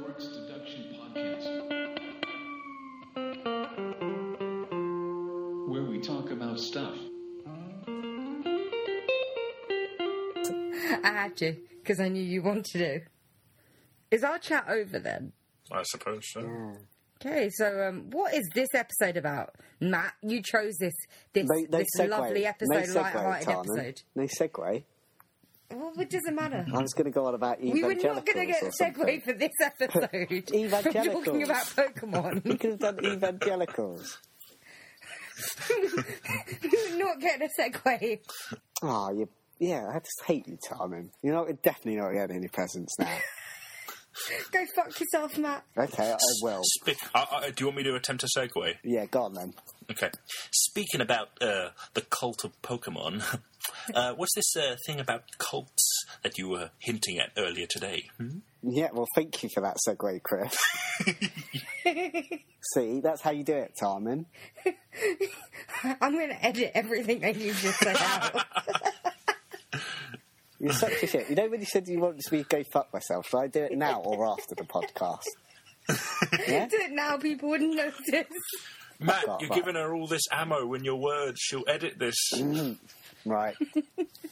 Works 0.00 0.26
Deduction 0.28 0.96
Podcast. 0.96 1.46
Where 5.68 5.84
we 5.84 6.00
talk 6.00 6.30
about 6.30 6.58
stuff. 6.58 6.96
I 11.04 11.08
had 11.12 11.36
to, 11.38 11.56
because 11.82 12.00
I 12.00 12.08
knew 12.08 12.22
you 12.22 12.42
wanted 12.42 12.78
to. 12.78 13.00
Is 14.10 14.24
our 14.24 14.38
chat 14.38 14.66
over 14.68 14.98
then? 14.98 15.32
I 15.70 15.82
suppose 15.84 16.22
so. 16.32 16.72
Okay, 17.20 17.50
so 17.52 17.88
um, 17.88 18.10
what 18.10 18.32
is 18.32 18.48
this 18.54 18.68
episode 18.74 19.16
about, 19.16 19.54
Matt? 19.80 20.14
You 20.22 20.40
chose 20.42 20.76
this 20.78 20.94
this, 21.32 21.44
No, 21.48 21.58
no 21.68 21.78
this 21.78 21.88
segue. 21.98 22.08
lovely 22.08 22.46
episode, 22.46 22.72
no 22.74 22.80
segue, 22.80 22.94
light-hearted 22.94 23.48
Tarnan. 23.48 23.78
episode. 23.78 24.02
No 24.14 24.22
segue. 24.24 24.84
Well, 25.70 25.92
it 26.00 26.08
doesn't 26.10 26.34
matter. 26.34 26.64
I 26.72 26.80
was 26.80 26.94
going 26.94 27.04
to 27.04 27.10
go 27.10 27.26
on 27.26 27.34
about 27.34 27.60
We 27.60 27.82
were 27.82 27.92
not 27.94 28.24
going 28.24 28.38
to 28.38 28.46
get 28.46 28.62
a 28.62 28.70
segue 28.82 29.22
for 29.22 29.32
this 29.34 29.50
episode. 29.62 30.44
from 30.48 30.54
Evangelicals. 30.58 31.24
talking 31.26 31.42
about 31.42 31.66
Pokemon. 31.66 32.44
We 32.48 32.56
could 32.56 32.70
have 32.70 32.78
done 32.78 33.04
evangelicals. 33.04 34.16
we 35.68 35.88
were 35.88 36.98
not 36.98 37.20
getting 37.20 37.46
a 37.48 37.60
segue. 37.62 38.20
Oh, 38.82 39.10
you, 39.12 39.28
yeah, 39.58 39.90
I 39.92 39.98
just 39.98 40.22
hate 40.26 40.46
you, 40.46 40.56
Tarnan. 40.56 41.10
You're 41.22 41.34
not, 41.34 41.62
definitely 41.62 42.00
not 42.00 42.12
getting 42.12 42.36
any 42.36 42.48
presents 42.48 42.98
now. 42.98 43.16
Go 44.52 44.64
fuck 44.74 44.98
yourself, 44.98 45.38
Matt. 45.38 45.64
Okay, 45.76 46.12
I 46.12 46.16
will. 46.42 46.62
Spe- 46.64 46.96
uh, 47.14 47.24
uh, 47.30 47.40
do 47.46 47.54
you 47.60 47.66
want 47.66 47.76
me 47.76 47.82
to 47.84 47.94
attempt 47.94 48.24
a 48.24 48.28
segue? 48.36 48.74
Yeah, 48.82 49.06
go 49.06 49.22
on 49.22 49.34
then. 49.34 49.54
Okay. 49.90 50.10
Speaking 50.50 51.00
about 51.00 51.28
uh, 51.40 51.70
the 51.94 52.02
cult 52.02 52.44
of 52.44 52.60
Pokemon, 52.62 53.22
uh, 53.94 54.14
what's 54.14 54.34
this 54.34 54.56
uh, 54.56 54.76
thing 54.86 55.00
about 55.00 55.22
cults 55.38 56.04
that 56.22 56.36
you 56.36 56.48
were 56.48 56.70
hinting 56.80 57.18
at 57.18 57.30
earlier 57.36 57.66
today? 57.66 58.10
Hmm? 58.16 58.38
Yeah, 58.62 58.88
well, 58.92 59.06
thank 59.14 59.42
you 59.42 59.48
for 59.54 59.60
that 59.60 59.76
segue, 59.86 60.22
Chris. 60.22 60.56
See, 62.74 63.00
that's 63.00 63.22
how 63.22 63.30
you 63.30 63.44
do 63.44 63.54
it, 63.54 63.72
Tarman. 63.80 64.26
I'm 66.00 66.12
going 66.12 66.30
to 66.30 66.44
edit 66.44 66.72
everything 66.74 67.20
that 67.20 67.36
you 67.36 67.54
just 67.54 67.78
said 67.78 67.96
out. 67.96 68.44
You're 70.60 70.72
such 70.72 71.02
a 71.02 71.06
shit. 71.06 71.30
You 71.30 71.36
know 71.36 71.48
when 71.48 71.60
you 71.60 71.66
said 71.66 71.86
you 71.86 72.00
wanted 72.00 72.20
me 72.32 72.42
to 72.42 72.48
go 72.48 72.62
fuck 72.72 72.92
myself, 72.92 73.28
should 73.28 73.38
I 73.38 73.46
do 73.46 73.62
it 73.62 73.78
now 73.78 74.00
or 74.00 74.26
after 74.26 74.54
the 74.54 74.64
podcast? 74.64 75.24
Yeah? 76.46 76.66
Do 76.66 76.76
it 76.76 76.92
now, 76.92 77.16
people 77.16 77.48
wouldn't 77.48 77.74
notice. 77.74 78.26
Matt, 79.00 79.26
off, 79.26 79.40
you're 79.40 79.48
Matt. 79.48 79.58
giving 79.58 79.74
her 79.74 79.94
all 79.94 80.06
this 80.06 80.24
ammo 80.30 80.74
in 80.74 80.84
your 80.84 80.96
words. 80.96 81.40
She'll 81.40 81.64
edit 81.66 81.98
this. 81.98 82.16
Mm-hmm. 82.34 83.30
Right. 83.30 83.54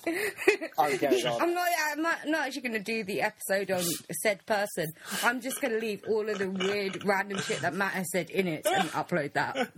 I'm 0.79 0.97
going 0.97 1.27
on. 1.27 1.43
I'm 1.43 1.55
not, 1.55 1.69
I'm 1.93 2.03
not, 2.03 2.19
not 2.27 2.47
actually 2.47 2.63
going 2.63 2.73
to 2.73 2.79
do 2.81 3.05
the 3.05 3.23
episode 3.23 3.71
on 3.71 3.83
said 4.23 4.45
person. 4.47 4.87
I'm 5.23 5.41
just 5.41 5.61
going 5.61 5.73
to 5.73 5.81
leave 5.81 6.03
all 6.09 6.29
of 6.29 6.39
the 6.39 6.51
weird, 6.51 7.05
random 7.05 7.39
shit 7.39 7.61
that 7.61 7.75
Matt 7.75 7.93
has 7.93 8.11
said 8.13 8.31
in 8.31 8.49
it 8.49 8.67
and 8.67 8.89
upload 8.91 9.33
that. 9.35 9.71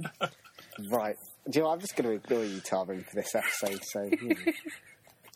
Right. 0.90 1.17
Do 1.49 1.59
you 1.59 1.64
know, 1.64 1.71
I'm 1.71 1.81
just 1.81 1.97
going 1.97 2.09
to 2.09 2.14
ignore 2.17 2.45
you, 2.45 2.61
Tarman, 2.61 3.05
for 3.05 3.14
this 3.14 3.35
episode. 3.35 3.81
So, 3.85 4.02
you 4.02 4.19
hmm. 4.19 4.28
know. 4.28 4.52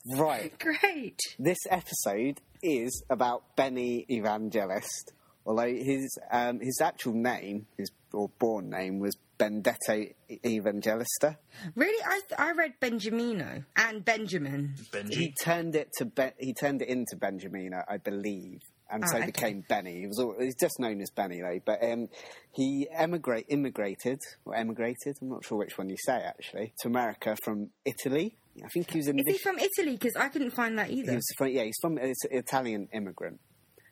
Right. 0.06 0.52
Great. 0.82 1.18
This 1.38 1.58
episode 1.70 2.40
is 2.62 3.02
about 3.10 3.56
Benny 3.56 4.04
Evangelist. 4.08 5.12
Although 5.44 5.74
his 5.74 6.16
um, 6.30 6.60
his 6.60 6.78
actual 6.80 7.14
name, 7.14 7.66
his 7.76 7.90
or 8.12 8.28
born 8.38 8.70
name, 8.70 9.00
was 9.00 9.16
Benedetto 9.38 10.04
Evangelista. 10.46 11.36
Really, 11.74 12.02
I 12.04 12.20
th- 12.28 12.38
I 12.40 12.52
read 12.52 12.74
Benjamino 12.80 13.64
and 13.76 14.04
Benjamin. 14.04 14.74
He 15.10 15.34
turned 15.42 15.74
it 15.74 15.88
to 15.98 16.04
be- 16.04 16.30
he 16.38 16.54
turned 16.54 16.82
it 16.82 16.88
into 16.88 17.16
Benjamino, 17.16 17.82
I 17.88 17.96
believe, 17.96 18.60
and 18.88 19.02
Oh, 19.02 19.08
so 19.08 19.16
okay. 19.16 19.26
became 19.26 19.64
Benny. 19.68 20.00
He 20.02 20.06
was 20.06 20.20
all, 20.20 20.36
he's 20.38 20.54
just 20.54 20.78
known 20.78 21.00
as 21.00 21.10
Benny 21.10 21.40
though. 21.40 21.58
But 21.64 21.82
um, 21.82 22.08
he 22.52 22.86
emigrate 22.92 23.46
immigrated 23.48 24.20
or 24.44 24.54
emigrated. 24.54 25.16
I'm 25.20 25.28
not 25.30 25.44
sure 25.44 25.58
which 25.58 25.76
one 25.76 25.88
you 25.90 25.96
say 25.98 26.22
actually 26.22 26.72
to 26.82 26.88
America 26.88 27.36
from 27.42 27.70
Italy. 27.84 28.36
I 28.64 28.68
think 28.68 28.90
he 28.90 28.98
was 28.98 29.08
in. 29.08 29.18
Is 29.18 29.24
he 29.26 29.38
from 29.38 29.58
Italy? 29.58 29.92
Because 29.92 30.16
I 30.16 30.28
couldn't 30.28 30.50
find 30.50 30.78
that 30.78 30.90
either. 30.90 31.10
He 31.12 31.16
was 31.16 31.34
from, 31.38 31.48
yeah, 31.48 31.64
he's 31.64 31.78
from 31.80 31.96
an 31.98 32.12
Italian 32.30 32.88
immigrant. 32.92 33.40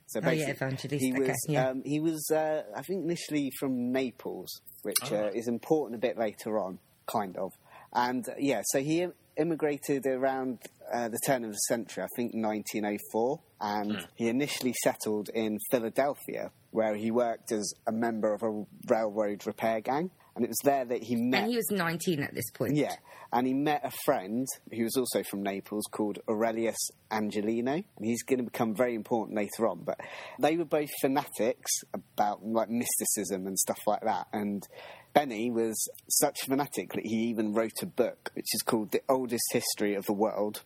So 0.06 0.20
Oh, 0.22 0.30
yeah, 0.30 0.46
basically, 0.52 0.52
evangelist, 0.52 1.04
he 1.04 1.12
okay, 1.12 1.20
was 1.28 1.36
yeah. 1.48 1.68
um, 1.70 1.82
he 1.84 2.00
was 2.00 2.30
uh, 2.34 2.62
I 2.76 2.82
think 2.82 3.04
initially 3.04 3.50
from 3.58 3.92
Naples, 3.92 4.60
which 4.82 4.96
Oh. 5.12 5.16
uh, 5.26 5.30
is 5.34 5.46
important 5.48 5.96
a 5.96 6.00
bit 6.00 6.18
later 6.18 6.58
on, 6.58 6.78
kind 7.06 7.36
of. 7.36 7.52
And 7.92 8.28
uh, 8.28 8.32
yeah, 8.38 8.62
so 8.64 8.80
he 8.80 9.06
immigrated 9.36 10.06
around 10.06 10.58
uh, 10.92 11.08
the 11.08 11.18
turn 11.24 11.44
of 11.44 11.52
the 11.52 11.58
century, 11.68 12.02
I 12.02 12.08
think 12.16 12.32
1904, 12.34 13.40
and 13.60 13.92
Hmm. 13.92 13.98
he 14.16 14.28
initially 14.28 14.74
settled 14.82 15.28
in 15.32 15.58
Philadelphia, 15.70 16.50
where 16.72 16.94
he 16.96 17.10
worked 17.12 17.52
as 17.52 17.72
a 17.86 17.92
member 17.92 18.34
of 18.34 18.42
a 18.42 18.64
railroad 18.88 19.46
repair 19.46 19.80
gang, 19.80 20.10
and 20.34 20.44
it 20.44 20.48
was 20.48 20.58
there 20.64 20.84
that 20.84 21.02
he 21.02 21.16
met. 21.16 21.42
and 21.42 21.50
he 21.50 21.56
was 21.56 21.70
19 21.70 22.22
at 22.22 22.34
this 22.34 22.50
point. 22.50 22.76
Yeah, 22.76 22.94
and 23.32 23.46
he 23.46 23.54
met 23.54 23.80
a 23.84 23.90
friend 24.04 24.46
who 24.72 24.84
was 24.84 24.96
also 24.96 25.22
from 25.22 25.42
Naples 25.42 25.84
called 25.90 26.18
Aurelius 26.28 26.78
Angelino, 27.10 27.72
and 27.72 27.84
he's 28.00 28.22
going 28.22 28.38
to 28.38 28.44
become 28.44 28.74
very 28.74 28.94
important 28.94 29.36
later 29.36 29.68
on. 29.68 29.82
But 29.84 30.00
they 30.38 30.56
were 30.56 30.64
both 30.64 30.90
fanatics 31.00 31.70
about 31.92 32.44
like 32.44 32.70
mysticism 32.70 33.46
and 33.46 33.58
stuff 33.58 33.78
like 33.86 34.02
that, 34.02 34.26
and 34.32 34.66
Benny 35.12 35.50
was 35.50 35.88
such 36.08 36.42
a 36.42 36.46
fanatic 36.50 36.92
that 36.92 37.04
he 37.04 37.16
even 37.30 37.52
wrote 37.52 37.82
a 37.82 37.86
book 37.86 38.30
which 38.34 38.54
is 38.54 38.62
called 38.62 38.92
"The 38.92 39.02
Oldest 39.08 39.44
History 39.52 39.94
of 39.94 40.06
the 40.06 40.12
World." 40.12 40.62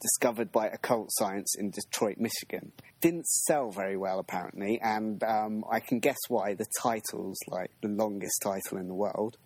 Discovered 0.00 0.52
by 0.52 0.66
Occult 0.66 1.08
Science 1.12 1.56
in 1.58 1.70
Detroit, 1.70 2.18
Michigan. 2.18 2.72
Didn't 3.00 3.26
sell 3.26 3.70
very 3.70 3.96
well, 3.96 4.18
apparently, 4.18 4.78
and 4.82 5.22
um, 5.22 5.64
I 5.70 5.80
can 5.80 6.00
guess 6.00 6.18
why. 6.28 6.54
The 6.54 6.66
title's 6.80 7.38
like 7.48 7.70
the 7.82 7.88
longest 7.88 8.42
title 8.42 8.78
in 8.78 8.88
the 8.88 8.94
world 8.94 9.36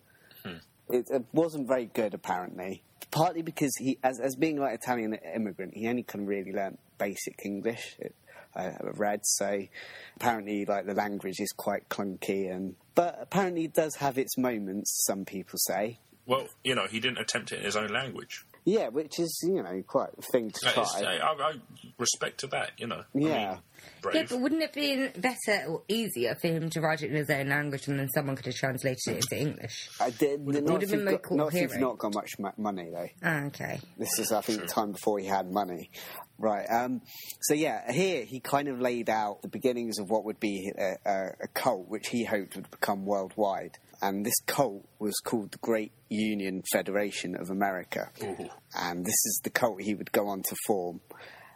it, 0.91 1.07
it 1.09 1.25
wasn't 1.31 1.67
very 1.67 1.85
good 1.85 2.13
apparently. 2.13 2.83
Partly 3.11 3.41
because 3.41 3.71
he, 3.77 3.97
as 4.03 4.19
as 4.19 4.35
being 4.35 4.57
like 4.57 4.75
Italian 4.75 5.17
immigrant, 5.35 5.73
he 5.75 5.87
only 5.87 6.03
can 6.03 6.25
really 6.25 6.53
learn 6.53 6.77
basic 6.97 7.39
English. 7.43 7.97
It, 7.99 8.15
I 8.55 8.63
have 8.63 8.99
read 8.99 9.21
so. 9.23 9.67
Apparently, 10.15 10.65
like 10.65 10.85
the 10.85 10.93
language 10.93 11.39
is 11.39 11.51
quite 11.51 11.89
clunky, 11.89 12.53
and 12.53 12.75
but 12.95 13.17
apparently 13.19 13.65
it 13.65 13.73
does 13.73 13.95
have 13.95 14.17
its 14.17 14.37
moments. 14.37 15.03
Some 15.05 15.25
people 15.25 15.59
say, 15.67 15.99
Well, 16.25 16.47
you 16.63 16.73
know, 16.73 16.87
he 16.87 17.01
didn't 17.01 17.17
attempt 17.17 17.51
it 17.51 17.59
in 17.59 17.65
his 17.65 17.75
own 17.75 17.89
language. 17.89 18.45
Yeah, 18.65 18.89
which 18.89 19.19
is 19.19 19.39
you 19.43 19.61
know 19.63 19.81
quite 19.87 20.09
a 20.17 20.21
thing 20.31 20.51
to 20.51 20.59
That 20.63 20.77
is- 20.77 20.91
try. 20.91 21.17
I, 21.17 21.31
I 21.33 21.53
respect 21.97 22.39
to 22.41 22.47
that. 22.47 22.71
You 22.77 22.87
know. 22.87 22.99
I 22.99 23.03
Yeah. 23.19 23.49
mean, 23.49 23.57
brave. 24.01 24.15
Yeah, 24.15 24.25
but 24.29 24.39
wouldn't 24.41 24.61
it 24.63 24.73
be 24.73 25.07
better 25.19 25.65
or 25.67 25.83
easier 25.87 26.35
for 26.35 26.47
him 26.47 26.69
to 26.71 26.81
write 26.81 27.01
it 27.01 27.09
in 27.09 27.15
his 27.15 27.29
own 27.29 27.49
language 27.49 27.87
and 27.87 27.99
then 27.99 28.09
someone 28.09 28.35
could 28.35 28.45
have 28.45 28.55
translated 28.55 28.99
it 29.07 29.15
into 29.15 29.37
English? 29.37 29.89
I 29.99 30.09
did, 30.11 30.45
Would- 30.45 30.63
not 30.63 30.73
would 30.73 30.83
if 30.83 30.89
have 30.89 30.89
been 30.91 30.99
you've 30.99 31.05
more 31.05 31.13
got, 31.13 31.23
cool 31.23 31.37
not 31.37 31.47
if 31.47 31.53
you've 31.61 31.71
hearing. 31.71 31.81
not 31.81 31.97
got 31.97 32.13
much 32.13 32.31
ma- 32.39 32.51
money 32.57 32.89
though. 32.91 33.07
Ah, 33.23 33.45
okay. 33.45 33.79
This 33.97 34.19
is, 34.19 34.31
I 34.31 34.41
think, 34.41 34.61
the 34.61 34.67
time 34.67 34.91
before 34.91 35.19
he 35.19 35.25
had 35.25 35.51
money. 35.51 35.89
Right. 36.37 36.65
Um, 36.65 37.01
so, 37.41 37.53
yeah, 37.53 37.91
here 37.91 38.23
he 38.25 38.39
kind 38.39 38.67
of 38.67 38.79
laid 38.79 39.09
out 39.09 39.41
the 39.43 39.47
beginnings 39.47 39.99
of 39.99 40.09
what 40.09 40.25
would 40.25 40.39
be 40.39 40.71
a, 40.77 40.95
a, 41.05 41.25
a 41.43 41.47
cult, 41.53 41.87
which 41.87 42.07
he 42.07 42.23
hoped 42.23 42.55
would 42.55 42.69
become 42.71 43.05
worldwide. 43.05 43.77
And 44.01 44.25
this 44.25 44.39
cult 44.47 44.87
was 44.99 45.15
called 45.23 45.51
the 45.51 45.57
Great 45.59 45.91
Union 46.09 46.63
Federation 46.71 47.35
of 47.35 47.49
America. 47.49 48.09
Ooh. 48.23 48.49
And 48.75 49.05
this 49.05 49.25
is 49.25 49.41
the 49.43 49.49
cult 49.49 49.81
he 49.81 49.93
would 49.93 50.11
go 50.11 50.27
on 50.27 50.41
to 50.43 50.55
form. 50.65 51.01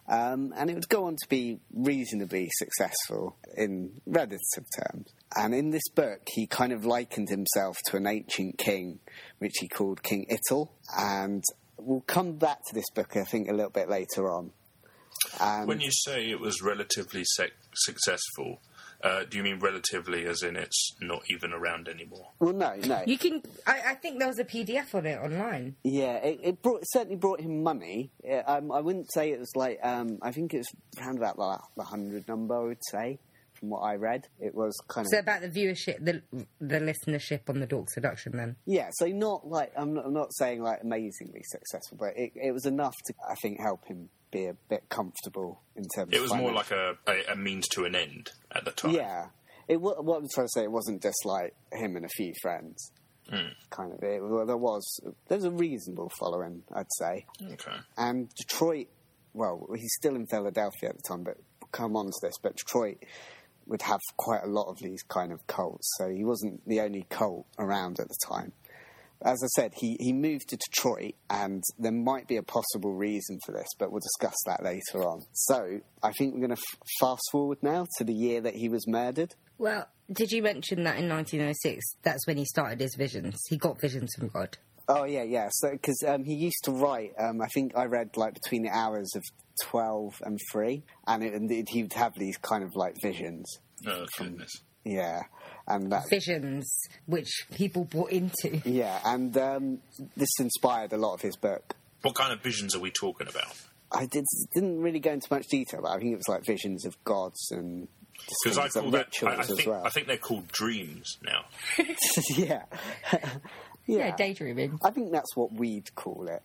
Um, 0.08 0.54
and 0.56 0.70
it 0.70 0.76
would 0.76 0.90
go 0.90 1.06
on 1.06 1.16
to 1.16 1.28
be 1.30 1.60
reasonably 1.74 2.50
successful 2.54 3.38
in 3.58 4.00
relative 4.06 4.66
terms. 4.80 5.12
And 5.36 5.56
in 5.56 5.72
this 5.72 5.90
book, 5.96 6.22
he 6.28 6.46
kind 6.46 6.72
of 6.72 6.86
likened 6.86 7.30
himself 7.30 7.76
to 7.88 7.98
an 7.98 8.06
ancient 8.06 8.60
king, 8.60 9.00
which 9.40 9.56
he 9.60 9.68
called 9.68 10.04
King 10.04 10.28
Ital. 10.30 10.72
And 10.96 11.44
we'll 11.78 12.02
come 12.02 12.34
back 12.34 12.60
to 12.68 12.76
this 12.76 12.90
book, 12.94 13.18
I 13.18 13.24
think, 13.24 13.50
a 13.50 13.54
little 13.54 13.72
bit 13.72 13.90
later 13.90 14.32
on. 14.32 14.52
And 15.42 15.68
When 15.68 15.82
you 15.82 15.92
say 15.92 16.30
it 16.30 16.40
was 16.40 16.62
relatively 16.62 17.24
sec- 17.24 17.54
successful, 17.74 18.62
uh, 19.06 19.24
do 19.30 19.38
you 19.38 19.44
mean 19.44 19.60
relatively 19.60 20.26
as 20.26 20.42
in 20.42 20.56
it's 20.56 20.96
not 21.00 21.22
even 21.30 21.54
around 21.54 21.88
anymore? 21.88 22.32
well, 22.40 22.54
no, 22.54 22.76
no, 22.86 23.04
You 23.06 23.18
can. 23.18 23.42
I, 23.66 23.82
I 23.92 23.94
think 23.94 24.20
there 24.20 24.28
was 24.28 24.40
a 24.40 24.46
PDF 24.46 24.94
on 24.96 25.06
it 25.06 25.18
online. 25.20 25.76
yeah, 25.84 26.16
it, 26.18 26.40
it 26.44 26.62
brought 26.62 26.82
it 26.82 26.88
certainly 26.92 27.16
brought 27.16 27.40
him 27.40 27.64
money. 27.64 28.12
It, 28.24 28.44
um, 28.48 28.72
I 28.72 28.82
wouldn't 28.82 29.14
say 29.14 29.32
it 29.32 29.40
was 29.40 29.52
like 29.56 29.80
um, 29.84 30.18
I 30.22 30.32
think 30.32 30.54
it's 30.54 30.68
around 31.00 31.18
about 31.18 31.38
the, 31.38 31.60
the 31.78 31.84
hundred 31.84 32.28
number. 32.28 32.56
I 32.56 32.64
would 32.66 32.86
say 32.90 33.20
from 33.54 33.70
what 33.70 33.82
I 33.82 33.96
read, 33.96 34.28
it 34.40 34.54
was 34.54 34.78
kind 34.90 35.06
of 35.06 35.10
So 35.12 35.20
about 35.20 35.42
the 35.42 35.50
viewership, 35.50 36.04
the 36.04 36.22
the 36.60 36.80
listenership 36.80 37.50
on 37.50 37.60
the 37.60 37.66
Dork 37.68 37.90
Seduction, 37.90 38.36
then. 38.36 38.56
Yeah, 38.66 38.90
so 38.96 39.06
not 39.08 39.48
like 39.48 39.72
I'm 39.78 39.94
not, 39.94 40.06
I'm 40.08 40.14
not 40.14 40.34
saying 40.34 40.62
like 40.62 40.80
amazingly 40.84 41.42
successful, 41.44 41.98
but 42.00 42.18
it, 42.18 42.34
it 42.36 42.52
was 42.52 42.66
enough 42.66 42.96
to 43.06 43.14
I 43.30 43.36
think 43.36 43.60
help 43.62 43.86
him 43.86 44.10
be 44.36 44.46
a 44.46 44.54
bit 44.70 44.90
comfortable 44.90 45.62
in 45.76 45.84
terms. 45.96 46.10
Of 46.10 46.14
It 46.14 46.22
was 46.22 46.34
more 46.34 46.52
like 46.52 46.72
a, 46.72 46.96
a, 47.08 47.34
a 47.34 47.36
means 47.36 47.68
to 47.70 47.86
an 47.86 47.96
end 47.96 48.32
at 48.52 48.66
the 48.66 48.72
time. 48.72 48.92
yeah. 48.92 49.28
It 49.68 49.82
what 49.82 49.98
I'm 49.98 50.30
trying 50.30 50.46
to 50.46 50.52
say 50.54 50.64
it 50.64 50.72
wasn't 50.72 51.02
just 51.02 51.26
like 51.26 51.56
him 51.74 51.96
and 51.96 52.06
a 52.06 52.10
few 52.10 52.34
friends. 52.42 52.92
Mm. 53.32 53.50
Kind 53.72 53.94
of 53.94 54.04
it. 54.04 54.22
Well, 54.22 54.46
there 54.46 54.58
was 54.58 55.00
there's 55.28 55.44
a 55.44 55.50
reasonable 55.50 56.12
following, 56.20 56.62
I'd 56.72 56.86
say. 57.00 57.26
Okay. 57.42 57.72
And 57.98 58.30
Detroit, 58.36 58.88
well, 59.34 59.68
he's 59.76 59.94
still 59.98 60.16
in 60.16 60.28
Philadelphia 60.28 60.90
at 60.90 60.98
the 60.98 61.02
time, 61.08 61.24
but 61.24 61.38
come 61.72 61.96
on 61.96 62.06
to 62.06 62.20
this. 62.22 62.36
But 62.42 62.58
Detroit 62.58 63.04
would 63.66 63.82
have 63.82 64.02
quite 64.18 64.44
a 64.44 64.48
lot 64.48 64.70
of 64.70 64.78
these 64.78 65.02
kind 65.02 65.32
of 65.32 65.48
cults, 65.48 65.90
so 65.98 66.10
he 66.10 66.24
wasn't 66.24 66.62
the 66.68 66.82
only 66.82 67.08
cult 67.10 67.48
around 67.58 68.00
at 68.00 68.08
the 68.08 68.18
time. 68.28 68.52
As 69.24 69.42
I 69.44 69.48
said, 69.60 69.74
he, 69.76 69.98
he 70.00 70.14
moved 70.14 70.50
to 70.50 70.58
Detroit, 70.58 71.14
and 71.30 71.64
there 71.80 71.92
might 71.92 72.28
be 72.28 72.38
a 72.38 72.44
possible 72.44 72.94
reason 72.94 73.40
for 73.46 73.54
this, 73.54 73.68
but 73.80 73.92
we'll 73.92 74.02
discuss 74.02 74.36
that 74.46 74.64
later 74.64 75.08
on. 75.08 75.22
So, 75.34 75.80
I 76.04 76.12
think 76.12 76.34
we're 76.34 76.42
going 76.48 76.56
to 76.56 76.62
f- 76.74 76.80
fast 77.00 77.24
forward 77.32 77.60
now 77.64 77.86
to 77.98 78.04
the 78.04 78.14
year 78.14 78.42
that 78.42 78.56
he 78.56 78.70
was 78.70 78.88
murdered. 78.88 79.34
Well, 79.58 79.88
did 80.12 80.32
you 80.32 80.44
mention 80.44 80.84
that 80.84 80.98
in 81.00 81.08
1906? 81.10 81.84
That's 82.04 82.28
when 82.28 82.38
he 82.38 82.46
started 82.46 82.80
his 82.82 82.96
visions. 82.96 83.42
He 83.48 83.58
got 83.58 83.80
visions 83.80 84.14
from 84.18 84.28
God. 84.28 84.58
Oh 84.88 85.06
yeah, 85.06 85.24
yeah. 85.24 85.48
So 85.52 85.72
because 85.72 86.04
um, 86.08 86.24
he 86.26 86.36
used 86.36 86.64
to 86.66 86.72
write, 86.72 87.14
um, 87.18 87.42
I 87.42 87.48
think 87.48 87.76
I 87.76 87.86
read 87.86 88.18
like 88.18 88.36
between 88.36 88.62
the 88.62 88.70
hours 88.70 89.10
of 89.16 89.24
twelve 89.64 90.14
and 90.22 90.38
three, 90.52 90.84
and, 91.08 91.24
it, 91.24 91.34
and 91.34 91.52
it- 91.52 91.70
he 91.70 91.82
would 91.82 91.94
have 91.94 92.14
these 92.20 92.38
kind 92.38 92.64
of 92.64 92.76
like 92.76 92.94
visions. 93.02 93.46
Oh, 93.88 94.06
goodness. 94.18 94.52
Yeah, 94.86 95.24
and 95.68 95.92
that. 95.92 96.04
Visions, 96.10 96.72
which 97.08 97.48
people 97.56 97.84
bought 97.86 98.12
into. 98.12 98.62
Yeah, 98.64 99.00
and 99.04 99.36
um, 99.38 99.80
this 100.16 100.30
inspired 100.40 100.94
a 100.94 100.98
lot 100.98 101.16
of 101.16 101.22
his 101.22 101.36
book. 101.36 101.76
What 102.04 102.16
kind 102.16 102.32
of 102.32 102.42
visions 102.42 102.76
are 102.76 102.80
we 102.80 102.92
talking 102.92 103.28
about? 103.28 103.54
I 103.92 104.06
did, 104.06 104.24
didn't 104.54 104.80
really 104.82 105.00
go 105.00 105.12
into 105.12 105.28
much 105.32 105.48
detail, 105.48 105.82
but 105.84 105.90
I 105.92 105.98
think 105.98 106.14
it 106.14 106.18
was 106.18 106.28
like 106.28 106.46
visions 106.46 106.86
of 106.86 106.96
gods 107.04 107.50
and 107.52 107.88
Because 108.44 108.58
I 108.58 108.68
call 108.70 108.92
that. 108.92 108.98
I, 108.98 109.28
rituals 109.30 109.36
I 109.38 109.40
as 109.42 109.48
think, 109.58 109.70
well. 109.70 109.84
I 109.86 109.90
think 109.90 110.08
they're 110.08 110.18
called 110.18 110.48
dreams 110.50 111.18
now. 111.24 111.46
yeah. 112.36 112.64
Yeah, 113.88 114.08
yeah, 114.08 114.16
daydreaming. 114.16 114.80
I 114.84 114.90
think 114.90 115.12
that's 115.12 115.36
what 115.36 115.54
we'd 115.54 115.94
call 115.94 116.28
it. 116.28 116.42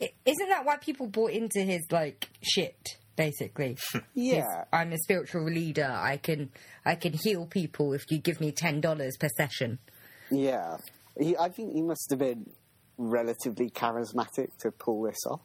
I- 0.00 0.12
Isn't 0.24 0.48
that 0.48 0.64
why 0.64 0.78
people 0.78 1.06
bought 1.06 1.32
into 1.32 1.60
his 1.60 1.82
like 1.90 2.30
shit? 2.40 2.96
Basically, 3.18 3.76
Yeah, 4.14 4.64
I'm 4.72 4.92
a 4.92 4.98
spiritual 4.98 5.44
leader. 5.44 5.90
I 5.92 6.16
can 6.16 6.50
I 6.86 6.94
can 6.94 7.12
heal 7.12 7.44
people 7.46 7.92
if 7.92 8.04
you 8.10 8.18
give 8.18 8.40
me 8.40 8.52
ten 8.52 8.80
dollars 8.80 9.16
per 9.18 9.28
session. 9.36 9.78
yeah. 10.30 10.76
He, 11.20 11.36
I 11.36 11.48
think 11.48 11.72
he 11.72 11.82
must 11.82 12.06
have 12.10 12.20
been 12.20 12.48
relatively 12.96 13.70
charismatic 13.70 14.56
to 14.60 14.70
pull 14.70 15.02
this 15.02 15.18
off. 15.28 15.40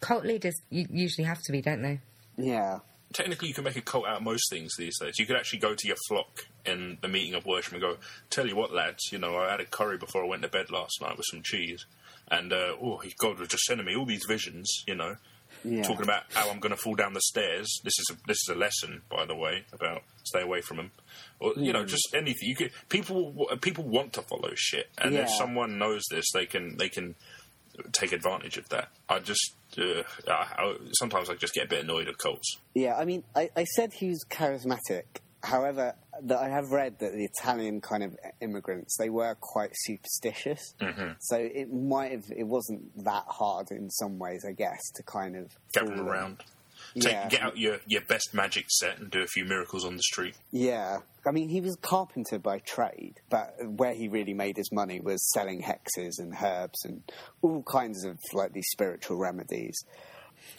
Cult 0.00 0.24
leaders 0.24 0.54
usually 0.70 1.26
have 1.26 1.40
to 1.42 1.50
be, 1.50 1.60
don't 1.60 1.82
they? 1.82 1.98
Yeah. 2.36 2.78
Technically, 3.12 3.48
you 3.48 3.54
can 3.54 3.64
make 3.64 3.74
a 3.76 3.80
cult 3.80 4.06
out 4.06 4.18
of 4.18 4.22
most 4.22 4.48
things 4.48 4.76
these 4.78 4.96
days. 5.00 5.18
You 5.18 5.26
could 5.26 5.34
actually 5.36 5.58
go 5.58 5.74
to 5.74 5.86
your 5.88 5.96
flock 6.08 6.46
in 6.64 6.98
the 7.02 7.08
meeting 7.08 7.34
of 7.34 7.44
worship 7.46 7.72
and 7.72 7.82
go, 7.82 7.96
"Tell 8.30 8.46
you 8.46 8.54
what, 8.54 8.72
lads, 8.72 9.10
you 9.10 9.18
know, 9.18 9.36
I 9.36 9.50
had 9.50 9.60
a 9.60 9.64
curry 9.66 9.98
before 9.98 10.24
I 10.24 10.28
went 10.28 10.42
to 10.42 10.48
bed 10.48 10.70
last 10.70 11.02
night 11.02 11.16
with 11.16 11.26
some 11.28 11.42
cheese, 11.42 11.84
and 12.30 12.52
uh, 12.52 12.76
oh, 12.80 13.02
God 13.18 13.40
was 13.40 13.48
just 13.48 13.64
sending 13.64 13.86
me 13.86 13.96
all 13.96 14.06
these 14.06 14.24
visions, 14.28 14.70
you 14.86 14.94
know, 14.94 15.16
Yeah. 15.64 15.82
talking 15.82 16.02
about 16.02 16.24
how 16.32 16.50
I'm 16.50 16.58
going 16.58 16.74
to 16.74 16.76
fall 16.76 16.94
down 16.94 17.12
the 17.14 17.20
stairs. 17.20 17.80
This 17.84 17.94
is 17.98 18.06
a, 18.10 18.26
this 18.26 18.38
is 18.48 18.54
a 18.54 18.58
lesson, 18.58 19.02
by 19.08 19.26
the 19.26 19.36
way, 19.36 19.64
about 19.72 20.02
stay 20.24 20.42
away 20.42 20.60
from 20.60 20.78
them, 20.78 20.90
or 21.40 21.52
you 21.56 21.72
know, 21.72 21.84
just 21.84 22.14
anything. 22.14 22.48
You 22.48 22.56
could 22.56 22.70
people 22.88 23.46
people 23.60 23.84
want 23.84 24.12
to 24.14 24.22
follow 24.22 24.50
shit, 24.54 24.90
and 24.98 25.14
if 25.14 25.30
someone 25.30 25.78
knows 25.78 26.02
this, 26.10 26.24
they 26.32 26.46
can 26.46 26.76
they 26.76 26.88
can 26.88 27.14
take 27.92 28.12
advantage 28.12 28.58
of 28.58 28.68
that. 28.70 28.88
I 29.08 29.18
just 29.18 29.54
uh, 29.78 30.02
I, 30.28 30.32
I, 30.58 30.76
sometimes 30.92 31.30
I 31.30 31.34
just 31.34 31.54
get 31.54 31.66
a 31.66 31.68
bit 31.68 31.84
annoyed 31.84 32.08
at 32.08 32.18
cults. 32.18 32.58
Yeah, 32.74 32.96
I 32.96 33.04
mean, 33.04 33.24
I, 33.34 33.50
I 33.56 33.64
said 33.64 33.92
he 33.94 34.08
was 34.08 34.24
charismatic. 34.28 35.04
However, 35.42 35.94
that 36.22 36.38
I 36.38 36.48
have 36.48 36.70
read 36.70 36.98
that 37.00 37.12
the 37.12 37.24
Italian 37.24 37.80
kind 37.80 38.02
of 38.04 38.16
immigrants 38.40 38.96
they 38.96 39.10
were 39.10 39.34
quite 39.40 39.70
superstitious, 39.74 40.74
Mm-hmm. 40.80 41.12
so 41.20 41.36
it 41.36 41.72
might 41.72 42.12
have 42.12 42.24
it 42.36 42.44
wasn't 42.46 43.04
that 43.04 43.24
hard 43.26 43.70
in 43.70 43.90
some 43.90 44.18
ways, 44.18 44.44
I 44.48 44.52
guess, 44.52 44.80
to 44.94 45.02
kind 45.02 45.36
of 45.36 45.50
them. 45.74 46.00
around. 46.08 46.44
Take, 46.94 47.04
Yeah. 47.12 47.28
Get 47.28 47.42
out 47.42 47.56
your, 47.56 47.78
your 47.86 48.02
best 48.02 48.34
magic 48.34 48.66
set 48.68 48.98
and 48.98 49.10
do 49.10 49.20
a 49.22 49.26
few 49.26 49.44
miracles 49.44 49.84
on 49.84 49.96
the 49.96 50.02
street. 50.02 50.34
Yeah, 50.50 50.98
I 51.26 51.30
mean, 51.30 51.48
he 51.48 51.60
was 51.60 51.74
a 51.74 51.78
carpenter 51.86 52.38
by 52.38 52.58
trade, 52.58 53.14
but 53.30 53.54
where 53.64 53.94
he 53.94 54.08
really 54.08 54.34
made 54.34 54.56
his 54.56 54.70
money 54.72 55.00
was 55.00 55.32
selling 55.32 55.62
hexes 55.62 56.18
and 56.18 56.34
herbs 56.40 56.84
and 56.84 57.02
all 57.40 57.62
kinds 57.62 58.04
of 58.04 58.18
like 58.34 58.52
these 58.52 58.68
spiritual 58.72 59.16
remedies. 59.16 59.76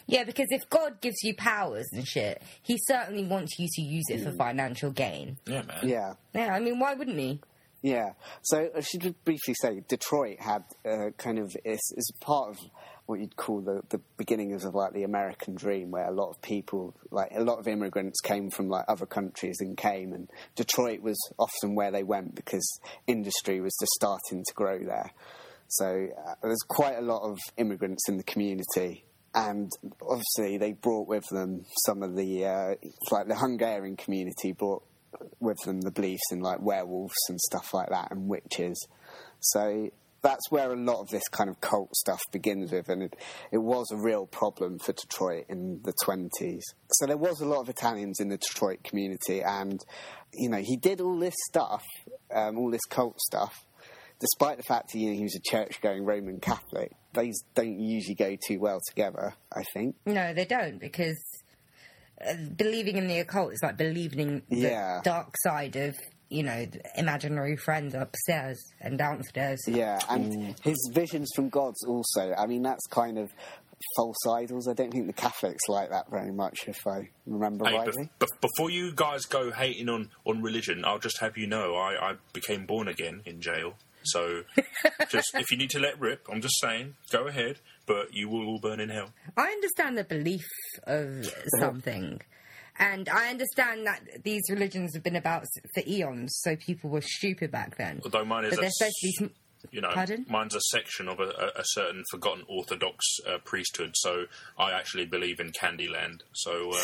Yeah, 0.06 0.24
because 0.24 0.46
if 0.50 0.68
God 0.70 1.00
gives 1.00 1.16
you 1.22 1.34
powers 1.36 1.86
and 1.92 2.06
shit, 2.06 2.42
He 2.62 2.78
certainly 2.86 3.24
wants 3.24 3.58
you 3.58 3.68
to 3.70 3.82
use 3.82 4.04
it 4.08 4.22
for 4.22 4.30
Mm. 4.30 4.36
financial 4.38 4.90
gain. 4.90 5.38
Yeah, 5.46 5.62
man. 5.62 5.88
Yeah. 5.88 6.14
Yeah, 6.34 6.54
I 6.54 6.60
mean, 6.60 6.78
why 6.78 6.94
wouldn't 6.94 7.18
He? 7.18 7.40
Yeah. 7.82 8.12
So 8.42 8.70
I 8.74 8.80
should 8.80 9.14
briefly 9.24 9.54
say 9.60 9.82
Detroit 9.86 10.40
had 10.40 10.64
uh, 10.88 11.10
kind 11.18 11.38
of 11.38 11.54
is, 11.64 11.80
is 11.96 12.12
part 12.20 12.50
of 12.50 12.58
what 13.06 13.20
you'd 13.20 13.36
call 13.36 13.60
the, 13.60 13.82
the 13.90 14.00
beginnings 14.16 14.64
of 14.64 14.74
like 14.74 14.94
the 14.94 15.02
American 15.02 15.54
dream, 15.54 15.90
where 15.90 16.06
a 16.06 16.10
lot 16.10 16.30
of 16.30 16.40
people, 16.40 16.94
like 17.10 17.30
a 17.36 17.42
lot 17.44 17.58
of 17.58 17.68
immigrants, 17.68 18.22
came 18.22 18.48
from 18.48 18.70
like 18.70 18.86
other 18.88 19.04
countries 19.04 19.56
and 19.60 19.76
came, 19.76 20.14
and 20.14 20.30
Detroit 20.56 21.02
was 21.02 21.18
often 21.38 21.74
where 21.74 21.90
they 21.90 22.02
went 22.02 22.34
because 22.34 22.66
industry 23.06 23.60
was 23.60 23.76
just 23.78 23.92
starting 23.92 24.42
to 24.46 24.54
grow 24.54 24.78
there. 24.78 25.10
So 25.68 26.08
uh, 26.26 26.34
there's 26.42 26.62
quite 26.66 26.96
a 26.96 27.02
lot 27.02 27.22
of 27.22 27.38
immigrants 27.58 28.08
in 28.08 28.16
the 28.16 28.22
community. 28.22 29.04
And 29.34 29.70
obviously, 30.00 30.58
they 30.58 30.72
brought 30.72 31.08
with 31.08 31.24
them 31.30 31.64
some 31.86 32.02
of 32.02 32.14
the, 32.14 32.46
uh, 32.46 32.74
like 33.10 33.26
the 33.26 33.36
Hungarian 33.36 33.96
community 33.96 34.52
brought 34.52 34.84
with 35.40 35.58
them 35.64 35.80
the 35.80 35.90
beliefs 35.90 36.32
in 36.32 36.40
like 36.40 36.60
werewolves 36.60 37.14
and 37.28 37.40
stuff 37.40 37.72
like 37.74 37.88
that 37.90 38.10
and 38.10 38.28
witches. 38.28 38.86
So 39.40 39.90
that's 40.24 40.50
where 40.50 40.72
a 40.72 40.76
lot 40.76 41.00
of 41.00 41.08
this 41.10 41.28
kind 41.30 41.50
of 41.50 41.60
cult 41.60 41.94
stuff 41.94 42.20
begins 42.32 42.72
with, 42.72 42.88
and 42.88 43.02
it, 43.02 43.14
it 43.52 43.58
was 43.58 43.90
a 43.92 43.96
real 43.96 44.26
problem 44.26 44.78
for 44.78 44.92
Detroit 44.92 45.44
in 45.50 45.80
the 45.84 45.92
20s. 46.02 46.62
So 46.92 47.06
there 47.06 47.18
was 47.18 47.40
a 47.40 47.46
lot 47.46 47.60
of 47.60 47.68
Italians 47.68 48.20
in 48.20 48.28
the 48.28 48.38
Detroit 48.38 48.82
community, 48.82 49.42
and 49.42 49.78
you 50.32 50.48
know, 50.48 50.62
he 50.62 50.76
did 50.76 51.00
all 51.00 51.18
this 51.18 51.34
stuff, 51.50 51.84
um, 52.34 52.58
all 52.58 52.70
this 52.70 52.84
cult 52.88 53.20
stuff. 53.20 53.66
Despite 54.18 54.56
the 54.56 54.62
fact 54.62 54.92
that 54.92 54.98
you 54.98 55.10
know, 55.10 55.16
he 55.16 55.24
was 55.24 55.36
a 55.36 55.50
church-going 55.50 56.04
Roman 56.04 56.40
Catholic, 56.40 56.92
these 57.14 57.42
don't 57.54 57.78
usually 57.80 58.14
go 58.14 58.36
too 58.46 58.60
well 58.60 58.80
together. 58.88 59.34
I 59.52 59.62
think. 59.72 59.96
No, 60.06 60.34
they 60.34 60.44
don't, 60.44 60.78
because 60.78 61.18
uh, 62.26 62.34
believing 62.56 62.96
in 62.96 63.06
the 63.06 63.18
occult 63.20 63.52
is 63.52 63.60
like 63.62 63.76
believing 63.76 64.20
in 64.20 64.42
the 64.48 64.56
Yeah. 64.56 65.00
dark 65.04 65.34
side 65.38 65.76
of, 65.76 65.94
you 66.28 66.42
know, 66.42 66.64
the 66.66 66.80
imaginary 66.96 67.56
friends 67.56 67.94
upstairs 67.94 68.58
and 68.80 68.98
downstairs. 68.98 69.60
Yeah, 69.66 69.98
and 70.08 70.54
his 70.62 70.90
visions 70.92 71.30
from 71.34 71.48
gods 71.48 71.84
also. 71.86 72.34
I 72.36 72.46
mean, 72.46 72.62
that's 72.62 72.86
kind 72.88 73.18
of 73.18 73.30
false 73.96 74.16
idols. 74.28 74.66
I 74.68 74.72
don't 74.72 74.90
think 74.90 75.06
the 75.08 75.12
Catholics 75.12 75.62
like 75.68 75.90
that 75.90 76.08
very 76.10 76.32
much, 76.32 76.60
if 76.68 76.86
I 76.86 77.10
remember 77.26 77.66
Hey, 77.66 77.76
rightly. 77.76 78.04
bef- 78.18 78.26
bef- 78.26 78.40
before 78.40 78.70
you 78.70 78.92
guys 78.94 79.26
go 79.26 79.50
hating 79.50 79.88
on, 79.88 80.10
on 80.24 80.40
religion, 80.42 80.84
I'll 80.86 80.98
just 80.98 81.20
have 81.20 81.36
you 81.36 81.46
know 81.46 81.74
I, 81.74 82.12
I 82.12 82.14
became 82.32 82.64
born 82.64 82.88
again 82.88 83.20
in 83.26 83.40
jail. 83.40 83.74
So, 84.04 84.42
just 85.08 85.34
if 85.34 85.50
you 85.50 85.56
need 85.56 85.70
to 85.70 85.78
let 85.78 85.98
rip, 86.00 86.26
I'm 86.30 86.40
just 86.40 86.60
saying, 86.60 86.94
go 87.10 87.26
ahead, 87.26 87.58
but 87.86 88.12
you 88.12 88.28
will 88.28 88.46
all 88.46 88.58
burn 88.58 88.80
in 88.80 88.88
hell. 88.88 89.10
I 89.36 89.48
understand 89.48 89.98
the 89.98 90.04
belief 90.04 90.46
of 90.84 91.32
something. 91.60 92.20
And 92.76 93.08
I 93.08 93.28
understand 93.28 93.86
that 93.86 94.24
these 94.24 94.42
religions 94.50 94.94
have 94.94 95.04
been 95.04 95.14
about 95.14 95.44
for 95.74 95.82
eons, 95.86 96.36
so 96.42 96.56
people 96.56 96.90
were 96.90 97.02
stupid 97.02 97.52
back 97.52 97.76
then. 97.78 98.00
Although 98.04 98.24
mine 98.24 98.46
is 98.46 98.50
But 98.50 98.60
they're 98.62 98.70
supposed 98.70 98.94
to 99.00 99.28
be. 99.28 99.34
You 99.70 99.80
know, 99.80 99.90
Pardon? 99.92 100.26
mine's 100.28 100.54
a 100.54 100.60
section 100.70 101.08
of 101.08 101.20
a, 101.20 101.50
a, 101.56 101.62
certain 101.64 102.02
forgotten 102.10 102.44
Orthodox 102.48 103.04
uh, 103.28 103.38
priesthood. 103.44 103.92
So 103.94 104.24
I 104.58 104.72
actually 104.72 105.06
believe 105.06 105.40
in 105.40 105.50
Candyland. 105.52 106.20
So 106.34 106.70
uh, 106.72 106.78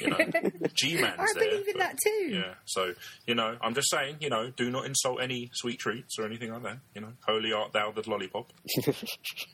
you 0.00 0.10
know, 0.10 0.18
G-man's 0.74 1.18
I 1.18 1.32
believe 1.38 1.68
in 1.68 1.72
but- 1.74 1.78
that 1.78 1.98
too. 2.04 2.26
Yeah. 2.28 2.54
So 2.66 2.92
you 3.26 3.34
know, 3.34 3.56
I'm 3.60 3.74
just 3.74 3.90
saying, 3.90 4.16
you 4.20 4.30
know, 4.30 4.50
do 4.56 4.70
not 4.70 4.86
insult 4.86 5.20
any 5.22 5.50
sweet 5.54 5.78
treats 5.78 6.18
or 6.18 6.24
anything 6.26 6.52
like 6.52 6.62
that. 6.62 6.78
You 6.94 7.00
know, 7.02 7.12
holy 7.26 7.52
art 7.52 7.72
thou 7.72 7.90
the 7.92 8.08
lollipop. 8.08 8.52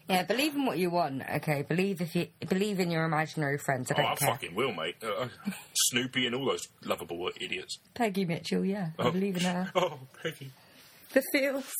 Yeah, 0.08 0.22
believe 0.22 0.54
in 0.54 0.64
what 0.66 0.78
you 0.78 0.90
want. 0.90 1.22
Okay, 1.36 1.62
believe 1.62 2.00
if 2.00 2.14
you 2.14 2.28
believe 2.48 2.78
in 2.78 2.90
your 2.92 3.04
imaginary 3.04 3.58
friends. 3.58 3.90
I 3.90 3.94
Oh, 3.94 4.02
don't 4.02 4.12
I 4.12 4.14
care. 4.14 4.28
fucking 4.28 4.54
will, 4.54 4.72
mate. 4.72 4.94
Uh, 5.02 5.26
Snoopy 5.74 6.26
and 6.26 6.34
all 6.36 6.44
those 6.46 6.68
lovable 6.84 7.28
idiots. 7.40 7.78
Peggy 7.94 8.24
Mitchell, 8.24 8.64
yeah, 8.64 8.90
I 8.98 9.10
believe 9.10 9.36
in 9.36 9.42
her. 9.42 9.70
Oh, 9.74 9.98
Peggy. 10.22 10.50
The 11.12 11.22
feels. 11.32 11.72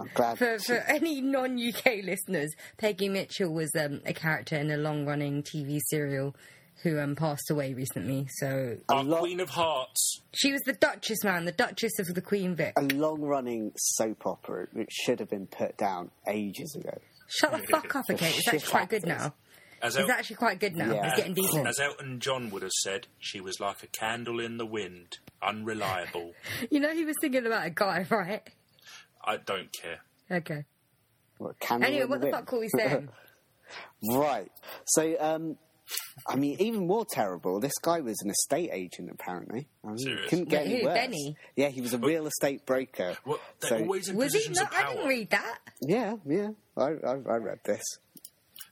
I'm 0.00 0.10
glad. 0.14 0.38
For, 0.38 0.58
for 0.58 0.74
any 0.88 1.20
non 1.20 1.58
UK 1.58 2.04
listeners, 2.04 2.52
Peggy 2.76 3.08
Mitchell 3.08 3.52
was 3.52 3.70
um, 3.78 4.00
a 4.04 4.12
character 4.12 4.56
in 4.56 4.70
a 4.70 4.76
long 4.76 5.06
running 5.06 5.42
TV 5.42 5.78
serial 5.88 6.34
who 6.82 6.98
um, 7.00 7.16
passed 7.16 7.50
away 7.50 7.74
recently. 7.74 8.26
So 8.38 8.76
Our 8.88 9.02
lot- 9.02 9.20
Queen 9.20 9.40
of 9.40 9.48
Hearts. 9.48 10.20
she 10.34 10.52
was 10.52 10.60
the 10.62 10.74
Duchess, 10.74 11.24
man, 11.24 11.44
the 11.44 11.52
Duchess 11.52 11.98
of 11.98 12.06
the 12.14 12.20
Queen 12.20 12.54
Vic. 12.54 12.74
a 12.76 12.82
long-running 12.82 13.72
soap 13.76 14.26
opera 14.26 14.66
which 14.72 14.90
should 14.92 15.18
have 15.18 15.28
been 15.30 15.46
put 15.48 15.76
down 15.76 16.10
ages 16.28 16.76
ago. 16.78 16.96
Shut 17.28 17.50
the 17.52 17.66
fuck 17.70 17.96
up, 17.96 18.04
okay? 18.10 18.28
It's 18.28 18.46
actually 18.48 18.70
quite 18.70 18.88
good 18.90 19.06
now. 19.06 19.34
As, 19.82 19.96
It's 19.96 20.08
El- 20.08 20.10
actually 20.16 20.36
quite 20.36 20.60
good 20.60 20.76
now. 20.76 20.92
Yeah. 20.92 21.06
It's 21.08 21.16
getting 21.16 21.34
decent. 21.34 21.66
as 21.66 21.80
Elton 21.80 22.20
John 22.20 22.50
would 22.50 22.62
have 22.62 22.72
said, 22.72 23.06
she 23.18 23.40
was 23.40 23.58
like 23.60 23.82
a 23.82 23.86
candle 23.88 24.38
in 24.40 24.56
the 24.58 24.66
wind, 24.66 25.18
unreliable. 25.42 26.32
You 26.70 26.80
know, 26.80 26.92
he 26.92 27.04
was 27.04 27.16
thinking 27.20 27.46
about 27.46 27.66
a 27.66 27.70
guy, 27.70 28.06
right? 28.10 28.42
I 29.24 29.36
don't 29.38 29.68
care. 29.72 30.00
Okay. 30.38 30.64
What, 31.38 31.58
Candle 31.60 31.88
Anyway, 31.88 32.04
what 32.06 32.20
the 32.20 32.26
Wind? 32.26 32.36
fuck 32.36 32.52
were 32.52 32.60
we 32.60 32.68
saying? 32.68 33.08
Right. 34.10 34.50
So, 34.86 35.14
um, 35.20 35.58
I 36.26 36.36
mean, 36.36 36.56
even 36.60 36.86
more 36.86 37.04
terrible. 37.10 37.60
This 37.60 37.72
guy 37.82 38.00
was 38.00 38.16
an 38.22 38.30
estate 38.30 38.70
agent, 38.72 39.10
apparently. 39.12 39.68
I 39.84 39.88
mean, 39.88 39.98
Serious? 39.98 40.30
couldn't 40.30 40.48
get 40.48 40.64
Wait, 40.64 40.70
any 40.72 40.80
who, 40.80 40.86
worse. 40.86 40.94
Benny? 40.98 41.36
Yeah, 41.56 41.68
he 41.68 41.80
was 41.82 41.92
a 41.94 41.98
real 41.98 42.26
estate 42.26 42.64
broker. 42.66 43.16
What? 43.24 43.40
They're 43.60 43.70
So- 43.70 43.78
always 43.80 44.08
in 44.08 44.16
Was 44.16 44.32
he? 44.32 44.38
positions 44.40 44.58
No, 44.58 44.64
of 44.64 44.72
I 44.72 44.92
didn't 44.94 45.08
read 45.08 45.30
that. 45.30 45.58
Yeah, 45.82 46.16
yeah. 46.26 46.48
I, 46.76 46.82
I, 47.06 47.10
I 47.12 47.36
read 47.36 47.58
this. 47.64 47.82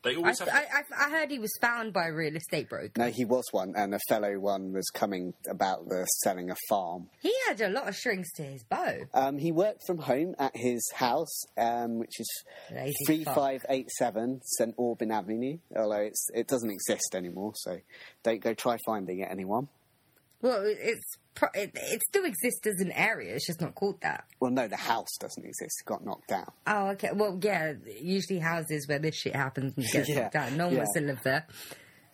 They 0.06 0.12
I, 0.12 0.16
always 0.16 0.38
have. 0.38 0.48
I, 0.48 0.64
I, 0.72 1.06
I 1.06 1.10
heard 1.10 1.30
he 1.30 1.38
was 1.38 1.52
found 1.60 1.92
by 1.92 2.06
a 2.06 2.12
real 2.12 2.36
estate 2.36 2.68
broker. 2.68 2.92
No, 2.96 3.10
he 3.10 3.24
was 3.24 3.44
one, 3.50 3.74
and 3.76 3.94
a 3.94 3.98
fellow 4.08 4.38
one 4.38 4.72
was 4.72 4.88
coming 4.94 5.34
about 5.50 5.88
the 5.88 6.06
selling 6.22 6.50
a 6.50 6.56
farm. 6.68 7.08
He 7.20 7.34
had 7.48 7.60
a 7.60 7.68
lot 7.68 7.88
of 7.88 7.96
strings 7.96 8.30
to 8.36 8.44
his 8.44 8.62
bow. 8.62 9.00
Um, 9.12 9.36
he 9.38 9.50
worked 9.50 9.82
from 9.86 9.98
home 9.98 10.34
at 10.38 10.56
his 10.56 10.88
house, 10.94 11.44
um, 11.58 11.98
which 11.98 12.20
is 12.20 12.44
Lazy 12.72 12.94
three 13.04 13.24
fuck. 13.24 13.34
five 13.34 13.66
eight 13.68 13.90
seven 13.90 14.40
St 14.44 14.74
Aubin 14.78 15.10
Avenue. 15.10 15.58
Although 15.76 16.02
it's 16.02 16.28
it 16.32 16.46
doesn't 16.46 16.70
exist 16.70 17.14
anymore, 17.14 17.52
so 17.56 17.78
don't 18.22 18.40
go 18.40 18.54
try 18.54 18.78
finding 18.86 19.20
it, 19.20 19.28
anyone. 19.30 19.68
Well, 20.40 20.62
it's 20.64 21.16
pro- 21.36 21.50
it, 21.54 21.70
it 21.74 22.02
still 22.08 22.24
exists 22.24 22.66
as 22.66 22.80
an 22.80 22.90
area. 22.90 23.34
It's 23.36 23.46
just 23.46 23.60
not 23.60 23.76
called 23.76 24.00
that. 24.00 24.24
Well, 24.40 24.50
no, 24.50 24.66
the 24.66 24.76
house 24.76 25.16
doesn't 25.20 25.44
exist. 25.44 25.82
It 25.82 25.86
got 25.86 26.04
knocked 26.04 26.28
down. 26.28 26.50
Oh, 26.66 26.88
okay. 26.88 27.10
Well, 27.14 27.38
yeah. 27.40 27.74
Usually 28.00 28.40
houses 28.40 28.88
where 28.88 28.98
this 28.98 29.14
shit 29.14 29.36
happens 29.36 29.74
and 29.76 29.86
gets 29.92 30.08
Yeah, 30.08 30.22
knocked 30.22 30.32
down. 30.32 30.56
No 30.56 30.66
one 30.66 30.78
wants 30.78 30.94
to 30.94 31.00
live 31.02 31.20
there. 31.22 31.46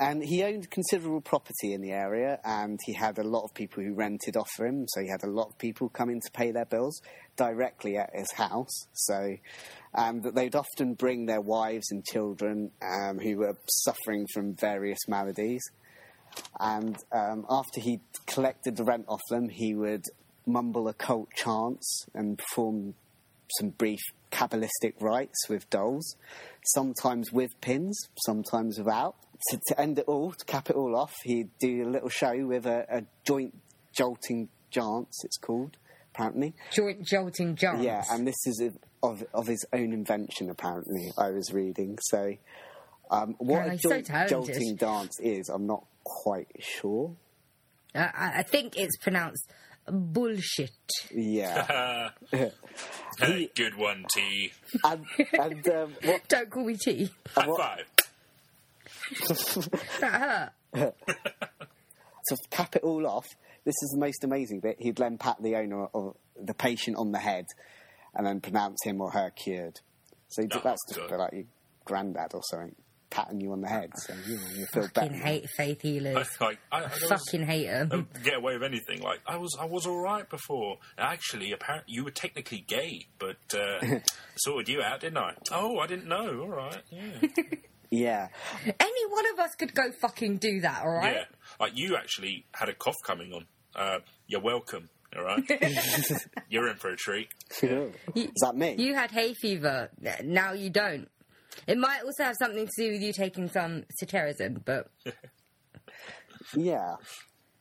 And 0.01 0.21
he 0.23 0.43
owned 0.43 0.69
considerable 0.69 1.21
property 1.21 1.75
in 1.75 1.81
the 1.81 1.93
area, 1.93 2.41
and 2.45 2.77
he 2.85 2.93
had 2.93 3.19
a 3.19 3.23
lot 3.23 3.45
of 3.45 3.55
people 3.55 3.85
who 3.85 3.95
rented 3.95 4.37
off 4.37 4.51
for 4.57 4.67
him. 4.67 4.85
So 4.89 5.01
he 5.01 5.09
had 5.09 5.23
a 5.23 5.31
lot 5.31 5.49
of 5.51 5.59
people 5.59 5.89
coming 5.89 6.21
to 6.21 6.31
pay 6.33 6.51
their 6.51 6.65
bills 6.65 7.01
directly 7.37 7.97
at 7.97 8.11
his 8.13 8.33
house. 8.33 8.89
So, 8.95 9.37
and 9.95 10.25
that 10.25 10.35
they'd 10.35 10.57
often 10.57 10.95
bring 10.95 11.27
their 11.27 11.41
wives 11.41 11.93
and 11.93 12.05
children 12.05 12.73
um, 12.83 13.21
who 13.21 13.37
were 13.37 13.57
suffering 13.69 14.27
from 14.35 14.55
various 14.57 14.99
maladies. 15.07 15.63
And 16.61 16.97
um, 17.13 17.45
after 17.51 17.81
he 17.81 18.01
collected 18.27 18.77
the 18.77 18.85
rent 18.85 19.07
off 19.09 19.21
them, 19.31 19.49
he 19.49 19.75
would 19.75 20.05
mumble 20.47 20.89
occult 20.89 21.29
chants 21.35 22.07
and 22.15 22.39
perform 22.39 22.95
some 23.59 23.71
brief 23.71 24.01
Kabbalistic 24.31 24.95
rites 25.01 25.49
with 25.49 25.69
dolls, 25.69 26.17
sometimes 26.65 27.33
with 27.33 27.51
pins, 27.61 27.99
sometimes 28.25 28.79
without. 28.79 29.17
To, 29.51 29.61
to 29.69 29.81
end 29.81 29.99
it 29.99 30.07
all, 30.07 30.33
to 30.33 30.45
cap 30.45 30.71
it 30.71 30.77
all 30.77 30.97
off, 30.97 31.13
he'd 31.25 31.51
do 31.61 31.87
a 31.87 31.91
little 31.91 32.09
show 32.09 32.47
with 32.47 32.65
a, 32.65 32.87
a 32.89 33.03
joint 33.27 33.55
jolting 33.93 34.49
dance, 34.73 35.21
it's 35.25 35.37
called, 35.37 35.77
apparently. 36.15 36.55
Joint 36.73 37.05
jolting 37.05 37.57
jumps. 37.57 37.83
Yeah, 37.83 38.05
and 38.11 38.27
this 38.27 38.47
is 38.47 38.63
of, 39.03 39.25
of 39.35 39.47
his 39.47 39.67
own 39.73 39.93
invention, 39.93 40.49
apparently, 40.49 41.11
I 41.19 41.31
was 41.31 41.53
reading. 41.53 41.99
So, 42.03 42.35
um, 43.11 43.35
what 43.39 43.65
Oh, 43.65 43.67
a 43.67 43.71
he's 43.73 43.83
so 43.83 44.01
joint 44.01 44.29
jolting 44.29 44.77
dance 44.77 45.19
is, 45.21 45.49
I'm 45.49 45.67
not 45.67 45.85
quite 46.05 46.49
sure. 46.59 47.15
Uh, 47.95 48.09
I, 48.15 48.39
I 48.39 48.43
think 48.43 48.75
it's 48.77 48.97
pronounced 48.97 49.51
bullshit. 49.87 50.71
Yeah. 51.15 52.11
Hey, 53.19 53.51
good 53.55 53.77
one, 53.77 54.07
T. 54.15 54.53
And, 54.83 55.05
and 55.39 55.69
um, 55.69 55.95
what, 56.03 56.23
Don't 56.29 56.49
call 56.51 56.65
me 56.65 56.77
T. 56.83 57.11
High 57.37 57.47
what- 57.47 57.61
five. 57.61 57.85
That 60.01 60.53
hurt. 60.75 60.95
to 62.29 62.37
cap 62.51 62.75
it 62.77 62.83
all 62.83 63.07
off, 63.07 63.27
this 63.65 63.75
is 63.83 63.91
the 63.93 64.01
most 64.01 64.25
amazing 64.25 64.61
bit. 64.61 64.77
He'd 64.81 64.97
then 64.97 65.19
pat 65.19 65.37
the 65.43 65.57
owner 65.57 65.87
of 65.95 66.17
the 66.43 66.55
patient 66.55 66.97
on 66.97 67.13
the 67.13 67.19
head 67.19 67.45
and 68.15 68.27
then 68.27 68.41
pronounce 68.41 68.83
him 68.83 69.01
or 69.03 69.11
her 69.11 69.31
cured. 69.31 69.81
So 70.29 70.41
he 70.43 70.49
did- 70.49 70.59
Oh, 70.59 70.63
that's 70.65 70.81
just 70.89 71.11
a 71.13 71.17
like 71.17 71.33
your 71.35 71.45
granddad 71.85 72.33
or 72.35 72.41
something, 72.45 72.75
patting 73.13 73.41
you 73.41 73.53
on 73.53 73.61
the 73.61 73.69
head. 73.69 73.91
So 73.97 74.15
you, 74.27 74.37
know, 74.37 74.43
you 74.57 74.67
feel 74.73 74.83
Fucking 74.89 75.13
better. 75.13 75.15
hate 75.25 75.47
faith 75.57 75.83
healers. 75.83 76.27
like, 76.41 76.59
I, 76.73 76.85
I 76.85 76.89
Fucking 76.89 77.45
hate 77.45 77.67
them. 77.67 78.09
get 78.25 78.35
away 78.37 78.55
with 78.55 78.63
anything. 78.65 79.03
Like 79.03 79.21
I 79.27 79.37
was, 79.37 79.57
I 79.61 79.67
was 79.67 79.87
all 79.87 80.01
right 80.01 80.29
before. 80.29 80.79
Actually, 80.99 81.53
apparently, 81.53 81.95
you 81.95 82.05
were 82.05 82.11
technically 82.11 82.65
gay, 82.67 83.07
but 83.19 83.37
uh, 83.55 83.99
sorted 84.37 84.69
you 84.69 84.83
out, 84.83 85.01
didn't 85.01 85.19
I? 85.19 85.35
Oh, 85.51 85.79
I 85.79 85.87
didn't 85.87 86.09
know. 86.09 86.41
All 86.41 86.49
right, 86.49 86.83
yeah, 86.91 87.29
Yeah. 87.91 88.29
Any 88.81 89.07
one 89.11 89.25
of 89.35 89.39
us 89.39 89.55
could 89.59 89.75
go 89.75 89.93
fucking 90.01 90.39
do 90.39 90.61
that, 90.63 90.83
all 90.83 90.91
right? 90.93 91.15
yeah. 91.17 91.25
Like 91.61 91.73
you 91.77 91.97
actually 91.97 92.47
had 92.53 92.69
a 92.71 92.75
cough 92.75 92.97
coming 93.05 93.33
on. 93.35 93.47
Uh, 93.77 93.99
you're 94.27 94.41
welcome. 94.43 94.89
All 95.15 95.25
right, 95.25 95.45
you're 96.49 96.69
in 96.71 96.77
for 96.77 96.89
a 96.91 96.97
treat. 96.97 97.29
is 97.61 98.31
that 98.41 98.57
me? 98.57 98.77
You 98.79 98.95
had 98.95 99.11
hay 99.11 99.35
fever. 99.35 99.91
Now 100.25 100.53
you 100.55 100.71
don't. 100.71 101.09
It 101.67 101.79
might 101.79 102.03
also 102.05 102.25
have 102.25 102.37
something 102.37 102.67
to 102.67 102.73
do 102.85 102.93
with 102.93 103.03
you 103.03 103.13
taking 103.13 103.49
some 103.49 103.85
cetirizine, 104.03 104.63
but 104.65 104.91
Yeah. 106.57 106.97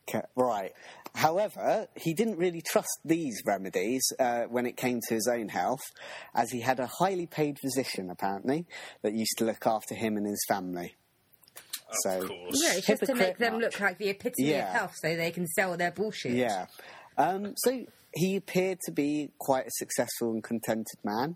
Okay, 0.10 0.26
right. 0.36 0.72
However, 1.14 1.88
he 1.96 2.14
didn't 2.14 2.38
really 2.38 2.62
trust 2.62 3.00
these 3.06 3.42
remedies 3.46 4.02
uh, 4.20 4.44
when 4.44 4.66
it 4.66 4.78
came 4.78 5.00
to 5.08 5.14
his 5.14 5.28
own 5.32 5.50
health, 5.50 5.82
as 6.34 6.52
he 6.52 6.62
had 6.62 6.80
a 6.80 6.88
highly 6.88 7.28
paid 7.28 7.58
physician, 7.60 8.10
apparently, 8.10 8.66
that 9.04 9.14
used 9.14 9.38
to 9.38 9.46
look 9.46 9.66
after 9.68 9.94
him 9.94 10.18
and 10.18 10.26
his 10.26 10.44
family. 10.48 10.96
So, 12.04 12.28
course. 12.28 12.56
yeah, 12.64 12.74
it's 12.78 12.88
just 12.88 13.06
to 13.06 13.16
make 13.16 13.38
them 13.38 13.54
much. 13.56 13.62
look 13.64 13.80
like 13.82 13.98
the 13.98 14.10
epitome 14.10 14.50
Yeah. 14.52 14.70
of 14.70 14.76
health, 14.76 14.96
so 15.02 15.16
they 15.16 15.32
can 15.32 15.46
sell 15.48 15.76
their 15.76 15.92
bullshit. 15.92 16.32
yeah. 16.34 16.68
Um, 17.18 17.54
so 17.58 17.86
he 18.14 18.38
appeared 18.38 18.80
to 18.86 18.92
be 18.92 19.32
quite 19.38 19.68
a 19.68 19.72
successful 19.72 20.32
and 20.32 20.42
contented 20.44 20.98
man. 21.04 21.36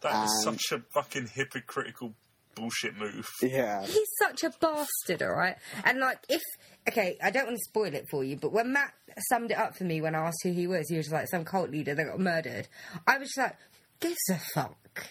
That 0.00 0.24
is 0.24 0.44
Um, 0.46 0.54
such 0.54 0.78
a 0.78 0.82
fucking 0.94 1.28
hypocritical 1.34 2.14
bullshit 2.54 2.96
move. 2.96 3.28
Yeah. 3.42 3.84
He's 3.84 4.08
such 4.20 4.42
a 4.44 4.50
bastard, 4.60 5.22
all 5.22 5.34
right? 5.34 5.56
And, 5.84 5.98
like, 6.00 6.18
if. 6.28 6.42
Okay, 6.88 7.18
I 7.22 7.30
don't 7.30 7.44
want 7.46 7.56
to 7.58 7.64
spoil 7.68 7.94
it 7.94 8.06
for 8.10 8.24
you, 8.24 8.36
but 8.36 8.52
when 8.52 8.72
Matt 8.72 8.94
summed 9.28 9.50
it 9.50 9.58
up 9.58 9.76
for 9.76 9.84
me 9.84 10.00
when 10.00 10.14
I 10.14 10.20
asked 10.26 10.40
who 10.42 10.52
he 10.52 10.66
was, 10.66 10.88
he 10.88 10.96
was 10.96 11.10
like 11.12 11.28
some 11.28 11.44
cult 11.44 11.70
leader 11.70 11.94
that 11.94 12.04
got 12.04 12.18
murdered. 12.18 12.66
I 13.06 13.18
was 13.18 13.28
just 13.28 13.38
like, 13.38 13.56
gives 14.00 14.16
a 14.30 14.38
fuck? 14.54 15.06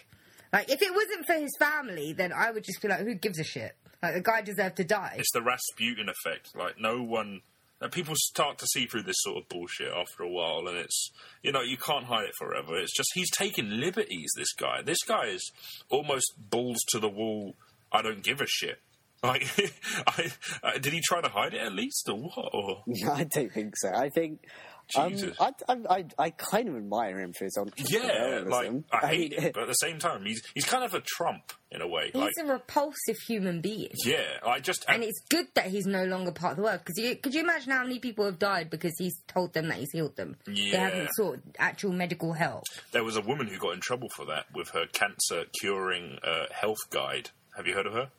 Like, 0.52 0.71
if 0.71 0.82
it 0.82 0.93
wasn't 0.93 1.26
for 1.28 1.34
his 1.34 1.56
family, 1.60 2.13
then 2.13 2.34
I 2.34 2.50
would 2.52 2.63
just 2.63 2.82
be 2.82 2.88
like, 2.88 3.02
who 3.02 3.13
gives 3.13 3.38
a 3.39 3.43
shit? 3.43 3.76
Like, 4.02 4.15
the 4.15 4.21
guy 4.21 4.41
deserved 4.41 4.78
to 4.78 4.84
die. 4.86 5.17
It's 5.19 5.32
the 5.34 5.41
Rasputin 5.43 6.08
effect. 6.10 6.56
Like 6.56 6.80
no 6.80 7.04
one. 7.04 7.41
Uh, 7.82 7.88
People 7.90 8.16
start 8.18 8.58
to 8.60 8.68
see 8.68 8.86
through 8.86 9.04
this 9.04 9.18
sort 9.20 9.38
of 9.38 9.50
bullshit 9.50 9.92
after 9.94 10.24
a 10.24 10.30
while, 10.30 10.68
and 10.68 10.78
it's 10.78 11.12
you 11.44 11.52
know 11.52 11.62
you 11.62 11.78
can't 11.78 12.06
hide 12.06 12.26
it 12.26 12.34
forever. 12.38 12.78
It's 12.78 12.96
just 12.96 13.10
he's 13.13 13.32
taking 13.32 13.70
liberties. 13.70 14.32
This 14.36 14.54
guy, 14.54 14.82
this 14.82 15.04
guy 15.08 15.26
is 15.28 15.52
almost 15.90 16.34
balls 16.38 16.84
to 16.90 17.00
the 17.00 17.10
wall. 17.10 17.56
I 17.92 18.02
don't 18.02 18.24
give 18.24 18.42
a 18.42 18.48
shit. 18.48 18.80
Like, 19.24 19.48
I, 20.08 20.32
uh, 20.63 20.78
did 20.80 20.94
he 20.94 21.02
try 21.02 21.22
to 21.22 21.30
hide 21.30 21.54
it 21.54 21.62
at 21.62 21.74
least, 21.74 22.08
or 22.10 22.18
what? 22.18 22.50
Or 22.54 22.84
I 23.13 23.24
don't 23.24 23.52
think 23.52 23.76
so. 23.78 23.92
I 23.94 24.10
think. 24.10 24.46
Um, 24.95 25.13
I, 25.39 25.52
I, 25.67 25.76
I, 25.89 26.06
I 26.17 26.30
kind 26.30 26.69
of 26.69 26.76
admire 26.78 27.19
him 27.19 27.34
for 27.34 27.43
his 27.43 27.58
own. 27.58 27.71
yeah, 27.76 28.41
like. 28.45 28.71
I 28.91 29.08
hate 29.08 29.32
mean, 29.32 29.41
him, 29.41 29.52
but 29.54 29.63
at 29.63 29.67
the 29.67 29.73
same 29.73 30.00
time, 30.00 30.26
he's 30.26 30.41
he's 30.54 30.65
kind 30.65 30.84
of 30.84 30.93
a 30.93 31.02
Trump 31.02 31.52
in 31.71 31.82
a 31.82 31.88
way. 31.88 32.12
Like, 32.13 32.32
He's 32.38 32.45
a 32.45 32.52
repulsive 32.54 33.17
human 33.28 33.60
being. 33.60 33.91
yeah, 34.06 34.21
I 34.45 34.60
just 34.60 34.86
And 34.88 35.04
it's 35.04 35.19
good 35.30 35.47
that 35.56 35.65
he's 35.67 35.86
no 35.86 36.06
longer 36.06 36.32
part 36.32 36.52
of 36.52 36.58
the 36.58 36.63
world. 36.63 36.80
Because 36.86 36.97
you, 36.97 37.15
could 37.17 37.34
you 37.34 37.41
imagine 37.41 37.71
how 37.71 37.84
many 37.84 38.00
people 38.00 38.23
have 38.26 38.39
died 38.39 38.69
because 38.69 38.93
he's 38.97 39.19
told 39.28 39.54
them 39.54 39.67
that 39.67 39.78
he's 39.78 39.91
healed 39.91 40.15
them? 40.15 40.38
Yeah. 40.47 40.71
They 40.71 40.78
haven't 40.78 41.10
sought 41.15 41.39
actual 41.60 41.91
medical 41.91 42.32
help. 42.34 42.63
There 42.93 43.04
was 43.04 43.17
a 43.17 43.21
woman 43.21 43.47
who 43.47 43.58
got 43.58 43.73
in 43.73 43.82
trouble 43.82 44.08
for 44.15 44.26
that 44.28 44.45
with 44.54 44.69
her 44.69 44.86
cancer 44.93 45.43
curing 45.60 46.19
uh, 46.23 46.45
health 46.52 46.89
guide. 46.89 47.32
Have 47.58 47.67
you 47.67 47.73
heard 47.73 47.88
of 47.88 47.93
her? 47.93 48.10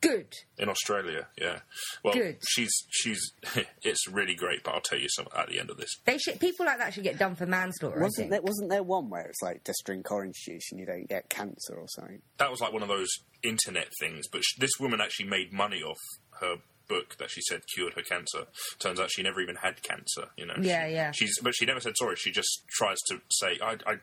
Good. 0.00 0.32
In 0.58 0.68
Australia, 0.68 1.26
yeah. 1.40 1.60
Well, 2.04 2.14
Good. 2.14 2.38
she's 2.46 2.70
she's 2.90 3.32
it's 3.82 4.06
really 4.08 4.34
great, 4.34 4.62
but 4.62 4.74
I'll 4.74 4.80
tell 4.80 4.98
you 4.98 5.08
some 5.08 5.26
at 5.36 5.48
the 5.48 5.58
end 5.58 5.70
of 5.70 5.76
this. 5.76 5.90
They 6.04 6.18
should, 6.18 6.38
people 6.38 6.66
like 6.66 6.78
that 6.78 6.94
should 6.94 7.02
get 7.04 7.18
done 7.18 7.34
for 7.34 7.46
manslaughter. 7.46 8.00
Wasn't 8.00 8.16
think. 8.16 8.30
there, 8.30 8.42
wasn't 8.42 8.70
there 8.70 8.82
one 8.82 9.10
where 9.10 9.22
it's 9.26 9.42
like 9.42 9.64
just 9.64 9.82
drink 9.84 10.10
orange 10.10 10.36
juice 10.44 10.70
and 10.70 10.78
you 10.80 10.86
don't 10.86 11.08
get 11.08 11.28
cancer 11.28 11.74
or 11.74 11.86
something? 11.88 12.22
That 12.38 12.50
was 12.50 12.60
like 12.60 12.72
one 12.72 12.82
of 12.82 12.88
those 12.88 13.08
internet 13.42 13.88
things, 14.00 14.26
but 14.30 14.42
sh- 14.44 14.58
this 14.58 14.70
woman 14.78 15.00
actually 15.00 15.26
made 15.28 15.52
money 15.52 15.82
off 15.82 15.98
her 16.40 16.56
book 16.88 17.16
that 17.18 17.30
she 17.30 17.40
said 17.42 17.60
cured 17.74 17.92
her 17.94 18.02
cancer. 18.02 18.46
Turns 18.78 18.98
out 19.00 19.10
she 19.10 19.22
never 19.22 19.40
even 19.40 19.56
had 19.56 19.82
cancer. 19.82 20.28
You 20.36 20.46
know. 20.46 20.54
Yeah, 20.60 20.86
She- 20.86 20.92
yeah. 20.94 21.10
She's 21.12 21.38
but 21.42 21.54
she 21.54 21.66
never 21.66 21.80
said 21.80 21.94
sorry. 21.96 22.16
She 22.16 22.30
just 22.30 22.62
tries 22.70 22.98
to 23.08 23.20
say, 23.30 23.58
I, 23.62 23.76
I 23.86 23.96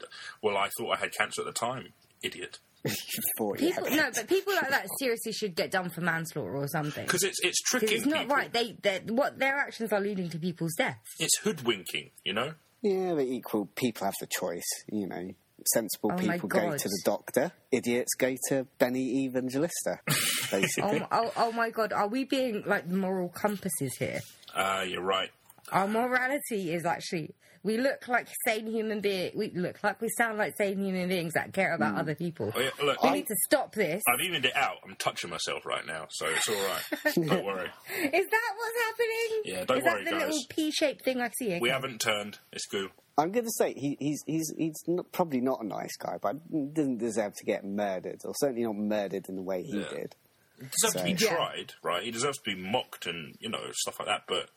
well, 0.44 0.58
I 0.58 0.70
thought 0.78 0.92
I 0.92 0.98
had 0.98 1.14
cancer 1.14 1.42
at 1.42 1.46
the 1.48 1.54
time. 1.54 1.94
Idiot. 2.24 2.60
Before 3.38 3.58
you 3.58 3.68
People, 3.74 3.86
had 3.86 3.98
no, 3.98 4.10
but 4.14 4.28
people 4.28 4.54
like 4.54 4.70
that 4.70 4.88
seriously 5.00 5.32
should 5.32 5.56
get 5.56 5.72
done 5.72 5.90
for 5.90 6.02
manslaughter 6.02 6.56
or 6.56 6.68
something. 6.68 7.06
Because 7.06 7.24
it's 7.24 7.38
it's 7.44 7.62
Because 7.64 7.82
tricking 7.90 7.98
it's 7.98 8.06
not 8.06 8.22
people. 8.22 8.36
right. 8.36 8.54
They, 8.54 8.78
they, 8.82 9.00
what 9.08 9.40
their 9.40 9.56
actions 9.58 9.92
are 9.92 10.00
leading 10.00 10.30
to 10.30 10.38
people's 10.40 10.76
deaths. 10.76 11.00
It's 11.20 11.38
hoodwinking. 11.40 12.12
You 12.24 12.34
know. 12.34 12.54
Yeah, 12.82 13.14
but 13.16 13.24
equal 13.26 13.66
people 13.76 14.06
have 14.06 14.14
the 14.20 14.28
choice, 14.28 14.68
you 14.92 15.08
know. 15.08 15.32
Sensible 15.74 16.12
Oh 16.14 16.18
people 16.18 16.48
go 16.48 16.78
to 16.78 16.88
the 16.88 17.02
doctor. 17.04 17.52
Idiots 17.72 18.14
go 18.20 18.36
to 18.50 18.68
Benny 18.78 19.26
Evangelista, 19.26 20.00
Oh, 20.10 20.14
basically. 20.52 21.00
my- 21.00 21.08
oh, 21.12 21.32
oh 21.38 21.52
my 21.54 21.72
god, 21.72 21.92
are 21.92 22.08
we 22.08 22.24
being 22.26 22.62
like 22.68 22.88
moral 22.88 23.30
compasses 23.30 23.96
here? 23.98 24.20
Ah, 24.56 24.84
you're 24.84 25.02
right. 25.02 25.32
Our 25.76 25.88
morality 25.88 26.74
is 26.74 26.86
actually 26.86 27.36
we 27.66 27.78
look 27.78 28.08
like 28.08 28.28
sane 28.46 28.68
human 28.68 29.02
beings. 29.02 29.34
We 29.36 29.50
look 29.56 29.84
like 29.84 30.00
we 30.00 30.08
sound 30.10 30.38
like 30.38 30.56
sane 30.56 30.78
human 30.78 31.10
beings 31.10 31.34
that 31.34 31.52
care 31.52 31.74
about 31.74 31.94
hmm. 31.94 32.00
other 32.00 32.14
people. 32.14 32.54
Oh, 32.56 32.60
yeah, 32.60 32.70
look, 32.84 33.02
We 33.02 33.10
I, 33.10 33.14
need 33.14 33.28
to 33.28 33.36
stop 33.44 33.74
this. 33.74 34.04
I've 34.08 34.24
evened 34.24 34.46
it 34.46 34.56
out. 34.56 34.76
I'm 34.88 34.96
touching 34.98 35.32
myself 35.32 35.66
right 35.66 35.86
now, 35.86 36.06
so 36.12 36.28
it's 36.28 36.48
all 36.48 36.56
right. 36.56 37.16
don't 37.16 37.44
worry. 37.44 37.70
Is 38.04 38.28
that 38.30 38.52
what's 38.56 38.80
happening? 38.86 39.42
Yeah, 39.46 39.66
don't 39.66 39.70
worry. 39.70 39.80
Is 39.80 39.84
worry, 39.84 40.04
that 40.04 40.06
the 40.06 40.12
guys. 40.12 40.28
little 40.28 40.42
P-shaped 40.50 41.04
thing 41.04 41.22
I 41.22 41.32
see? 41.40 41.58
We 41.60 41.70
haven't 41.70 42.02
turned. 42.02 42.38
It's 42.54 42.68
cool. 42.68 42.90
I'm 43.18 43.32
going 43.32 43.46
to 43.46 43.52
say 43.52 43.74
he, 43.74 43.98
he's 44.00 44.22
he's 44.28 44.54
he's 44.58 44.84
not, 44.88 45.12
probably 45.12 45.42
not 45.42 45.64
a 45.64 45.66
nice 45.66 45.98
guy, 45.98 46.18
but 46.22 46.38
doesn't 46.74 47.00
deserve 47.00 47.34
to 47.36 47.46
get 47.46 47.66
murdered, 47.66 48.20
or 48.26 48.34
certainly 48.36 48.64
not 48.64 48.76
murdered 48.76 49.28
in 49.28 49.36
the 49.36 49.42
way 49.42 49.64
he 49.64 49.80
Yeah. 49.80 49.90
did. 49.90 50.16
He 50.60 50.68
deserves 50.68 50.96
to 50.96 51.04
be 51.04 51.18
So- 51.18 51.26
Yeah. 51.26 51.36
tried, 51.36 51.74
right? 51.82 52.04
He 52.04 52.12
deserves 52.12 52.38
to 52.38 52.44
be 52.44 52.56
mocked 52.56 53.08
and 53.08 53.36
you 53.40 53.50
know 53.50 53.72
stuff 53.74 54.00
like 54.00 54.08
that. 54.08 54.24
But 54.28 54.50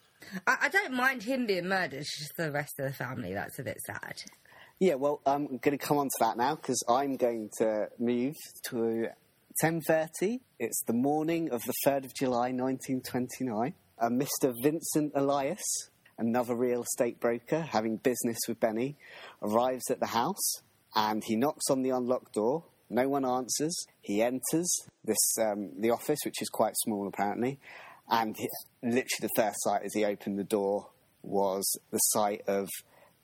I, 0.46 0.56
I 0.62 0.68
don't 0.68 0.94
mind 0.94 1.22
him 1.22 1.46
being 1.46 1.68
murdered. 1.68 2.00
It's 2.00 2.18
just 2.18 2.36
the 2.36 2.50
rest 2.50 2.78
of 2.78 2.86
the 2.86 2.92
family 2.92 3.34
that's 3.34 3.58
a 3.58 3.62
bit 3.62 3.78
sad. 3.86 4.22
Yeah, 4.80 4.94
well, 4.94 5.20
I'm 5.26 5.58
going 5.58 5.76
to 5.76 5.78
come 5.78 5.98
on 5.98 6.06
to 6.06 6.16
that 6.20 6.36
now 6.36 6.54
because 6.54 6.82
I'm 6.88 7.16
going 7.16 7.50
to 7.58 7.88
move 7.98 8.36
to 8.70 9.08
10:30. 9.62 10.40
It's 10.60 10.82
the 10.86 10.92
morning 10.92 11.50
of 11.50 11.62
the 11.62 11.74
3rd 11.84 12.04
of 12.04 12.14
July, 12.14 12.52
1929. 12.52 13.74
Uh, 14.00 14.08
Mr. 14.08 14.54
Vincent 14.62 15.12
Elias, 15.16 15.90
another 16.16 16.54
real 16.54 16.82
estate 16.82 17.18
broker 17.18 17.60
having 17.60 17.96
business 17.96 18.38
with 18.46 18.60
Benny, 18.60 18.96
arrives 19.42 19.90
at 19.90 19.98
the 19.98 20.06
house 20.06 20.62
and 20.94 21.24
he 21.24 21.34
knocks 21.34 21.70
on 21.70 21.82
the 21.82 21.90
unlocked 21.90 22.34
door. 22.34 22.64
No 22.88 23.08
one 23.08 23.24
answers. 23.24 23.76
He 24.00 24.22
enters 24.22 24.72
this 25.04 25.38
um, 25.40 25.72
the 25.80 25.90
office, 25.90 26.20
which 26.24 26.40
is 26.40 26.48
quite 26.48 26.74
small 26.76 27.08
apparently, 27.08 27.58
and 28.10 28.36
literally 28.82 29.04
the 29.20 29.30
first 29.36 29.56
sight 29.60 29.82
as 29.84 29.94
he 29.94 30.04
opened 30.04 30.38
the 30.38 30.44
door 30.44 30.88
was 31.22 31.78
the 31.90 31.98
sight 31.98 32.42
of 32.46 32.68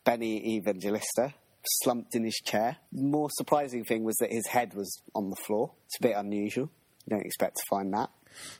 Benny 0.05 0.57
Evangelista 0.57 1.35
slumped 1.83 2.15
in 2.15 2.25
his 2.25 2.41
chair. 2.45 2.77
The 2.93 3.03
more 3.03 3.29
surprising 3.33 3.85
thing 3.85 4.05
was 4.05 4.17
that 4.17 4.31
his 4.31 4.47
head 4.49 4.75
was 4.75 5.01
on 5.15 5.31
the 5.31 5.37
floor. 5.37 5.73
It's 5.87 5.99
a 6.01 6.03
bit 6.03 6.17
unusual. 6.17 6.71
You 7.07 7.17
don't 7.17 7.25
expect 7.25 7.57
to 7.57 7.63
find 7.71 7.93
that. 7.95 8.11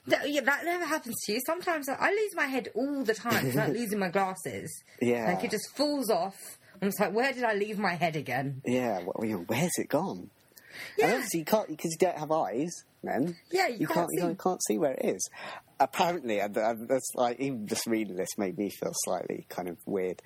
That, 0.07 0.29
yeah, 0.29 0.41
that 0.41 0.63
never 0.63 0.85
happens 0.85 1.15
to 1.25 1.33
you. 1.33 1.41
Sometimes 1.45 1.89
I, 1.89 1.95
I 1.95 2.09
lose 2.09 2.35
my 2.35 2.45
head 2.45 2.69
all 2.75 3.03
the 3.03 3.13
time. 3.13 3.45
It's 3.45 3.55
like 3.55 3.69
losing 3.73 3.99
my 3.99 4.09
glasses. 4.09 4.83
Yeah. 5.01 5.33
Like 5.33 5.43
it 5.43 5.51
just 5.51 5.75
falls 5.75 6.09
off. 6.09 6.37
I'm 6.81 6.89
just 6.89 6.99
like, 6.99 7.13
where 7.13 7.31
did 7.33 7.43
I 7.43 7.53
leave 7.53 7.77
my 7.77 7.93
head 7.93 8.15
again? 8.15 8.61
Yeah, 8.65 8.99
well, 9.05 9.25
you 9.25 9.37
know, 9.37 9.43
where's 9.47 9.71
it 9.77 9.89
gone? 9.89 10.29
Yeah. 10.97 11.05
And 11.05 11.13
obviously 11.15 11.39
you 11.39 11.45
can't 11.45 11.67
because 11.67 11.91
you 11.91 11.97
don't 12.07 12.17
have 12.17 12.31
eyes. 12.31 12.71
Then 13.03 13.35
Yeah, 13.51 13.67
you 13.67 13.87
can't 13.87 14.09
you 14.11 14.19
see. 14.21 14.25
can't, 14.27 14.39
can't 14.39 14.61
see 14.67 14.77
where 14.77 14.93
it 14.93 15.05
is. 15.05 15.29
Apparently, 15.79 16.39
and 16.39 16.55
and 16.57 16.87
that's 16.87 17.11
like 17.15 17.39
even 17.39 17.67
just 17.67 17.85
reading 17.85 18.15
this 18.15 18.29
made 18.37 18.57
me 18.57 18.69
feel 18.69 18.93
slightly 19.03 19.45
kind 19.49 19.67
of 19.67 19.77
weird. 19.85 20.21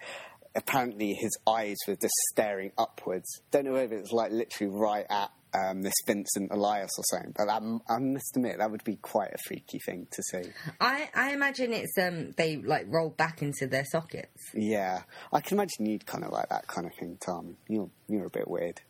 Apparently, 0.55 1.13
his 1.13 1.37
eyes 1.47 1.77
were 1.87 1.95
just 1.95 2.13
staring 2.31 2.71
upwards. 2.77 3.41
Don't 3.51 3.65
know 3.65 3.73
whether 3.73 3.95
it's 3.95 4.11
like 4.11 4.31
literally 4.31 4.71
right 4.73 5.05
at 5.09 5.31
um, 5.53 5.81
this 5.81 5.93
Vincent 6.05 6.51
Elias 6.51 6.91
or 6.97 7.03
something, 7.09 7.33
but 7.35 7.45
that, 7.45 7.61
I 7.89 7.97
must 7.99 8.35
admit 8.35 8.57
that 8.59 8.69
would 8.69 8.83
be 8.83 8.97
quite 8.97 9.31
a 9.33 9.37
freaky 9.47 9.79
thing 9.85 10.07
to 10.11 10.23
see. 10.23 10.49
I, 10.79 11.09
I 11.15 11.33
imagine 11.33 11.73
it's 11.73 11.97
um 11.97 12.31
they 12.37 12.57
like 12.57 12.85
roll 12.87 13.09
back 13.09 13.41
into 13.41 13.65
their 13.67 13.85
sockets. 13.85 14.51
Yeah, 14.53 15.01
I 15.33 15.41
can 15.41 15.57
imagine 15.57 15.85
you'd 15.87 16.05
kind 16.05 16.23
of 16.23 16.31
like 16.31 16.49
that 16.49 16.67
kind 16.67 16.85
of 16.87 16.93
thing, 16.95 17.17
Tom. 17.19 17.57
You're 17.67 17.89
you're 18.07 18.25
a 18.27 18.29
bit 18.31 18.47
weird. 18.47 18.81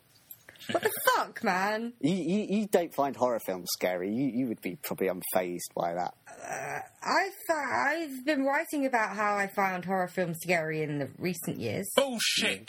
What 0.70 0.82
the 0.82 0.90
fuck, 1.16 1.42
man? 1.44 1.92
You, 2.00 2.14
you, 2.14 2.46
you 2.60 2.66
don't 2.66 2.94
find 2.94 3.16
horror 3.16 3.40
films 3.40 3.68
scary. 3.72 4.10
You, 4.12 4.26
you 4.26 4.46
would 4.48 4.60
be 4.60 4.76
probably 4.76 5.08
unfazed 5.08 5.72
by 5.74 5.94
that. 5.94 6.14
Uh, 6.28 6.80
I've 7.02 7.56
I've 7.56 8.24
been 8.24 8.44
writing 8.44 8.86
about 8.86 9.16
how 9.16 9.36
I 9.36 9.46
found 9.48 9.84
horror 9.84 10.08
films 10.08 10.38
scary 10.42 10.82
in 10.82 10.98
the 10.98 11.08
recent 11.18 11.58
years. 11.58 11.88
Bullshit. 11.96 12.68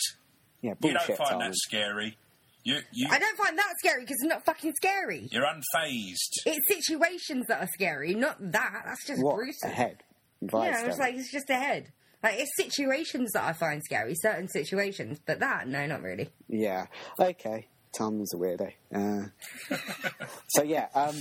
Yeah, 0.61 0.73
You 0.81 0.93
don't 0.93 1.05
find 1.17 1.27
Simon. 1.29 1.47
that 1.47 1.55
scary. 1.55 2.17
You 2.63 2.79
you 2.93 3.07
I 3.09 3.17
don't 3.17 3.37
find 3.37 3.57
that 3.57 3.73
scary 3.79 4.01
because 4.01 4.17
it's 4.21 4.29
not 4.29 4.45
fucking 4.45 4.73
scary. 4.75 5.27
you're 5.31 5.45
unfazed. 5.45 6.33
It's 6.45 6.67
situations 6.87 7.47
that 7.47 7.61
are 7.61 7.69
scary, 7.73 8.13
not 8.13 8.37
that. 8.51 8.83
That's 8.85 9.07
just 9.07 9.23
What? 9.23 9.35
gruesome. 9.35 9.71
Ahead. 9.71 10.03
Yeah, 10.41 10.85
it's 10.85 10.99
like 10.99 11.15
it's 11.15 11.31
just 11.31 11.49
ahead. 11.49 11.91
Like 12.23 12.35
it's 12.37 12.55
situations 12.55 13.31
that 13.33 13.43
I 13.43 13.53
find 13.53 13.81
scary, 13.83 14.13
certain 14.13 14.47
situations, 14.47 15.19
but 15.25 15.39
that 15.39 15.67
no, 15.67 15.87
not 15.87 16.03
really. 16.03 16.29
Yeah. 16.47 16.85
Okay. 17.19 17.67
Tom 17.97 18.19
was 18.19 18.33
a 18.33 18.37
weirdo. 18.37 18.71
Uh, 18.93 19.75
so 20.49 20.63
yeah, 20.63 20.87
um, 20.95 21.15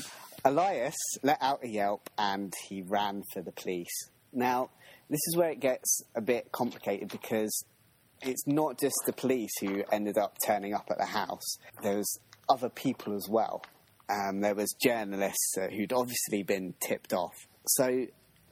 Elias 0.44 0.96
let 1.22 1.38
out 1.40 1.64
a 1.64 1.68
yelp 1.68 2.08
and 2.16 2.52
he 2.68 2.82
ran 2.82 3.22
for 3.32 3.42
the 3.42 3.52
police. 3.52 4.10
Now, 4.32 4.70
this 5.08 5.20
is 5.28 5.36
where 5.36 5.50
it 5.50 5.60
gets 5.60 6.02
a 6.14 6.20
bit 6.20 6.52
complicated 6.52 7.08
because 7.08 7.64
it's 8.22 8.46
not 8.46 8.78
just 8.78 8.96
the 9.06 9.12
police 9.12 9.50
who 9.60 9.82
ended 9.90 10.18
up 10.18 10.36
turning 10.46 10.74
up 10.74 10.86
at 10.90 10.98
the 10.98 11.06
house. 11.06 11.56
There 11.82 11.96
was 11.96 12.20
other 12.48 12.68
people 12.68 13.14
as 13.14 13.26
well. 13.28 13.62
Um, 14.08 14.40
there 14.40 14.54
was 14.54 14.74
journalists 14.82 15.54
uh, 15.60 15.68
who'd 15.68 15.92
obviously 15.92 16.42
been 16.42 16.74
tipped 16.80 17.12
off. 17.12 17.34
So 17.66 18.06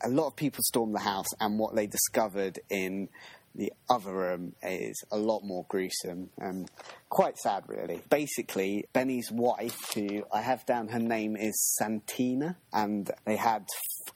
a 0.04 0.09
lot 0.09 0.28
of 0.28 0.37
people 0.37 0.61
stormed 0.62 0.94
the 0.94 1.00
house, 1.00 1.26
and 1.40 1.59
what 1.59 1.74
they 1.74 1.87
discovered 1.87 2.61
in 2.70 3.09
the 3.55 3.73
other 3.91 4.13
room 4.13 4.55
is 4.63 5.03
a 5.11 5.17
lot 5.19 5.43
more 5.43 5.65
gruesome 5.69 6.31
and 6.39 6.71
quite 7.09 7.37
sad, 7.39 7.65
really. 7.67 8.03
Basically, 8.09 8.85
Benny's 8.93 9.31
wife, 9.33 9.93
who 9.95 10.25
I 10.33 10.43
have 10.43 10.65
down, 10.67 10.89
her 10.89 10.99
name 10.99 11.37
is 11.37 11.55
Santina, 11.77 12.57
and 12.73 13.11
they 13.25 13.37
had, 13.37 13.67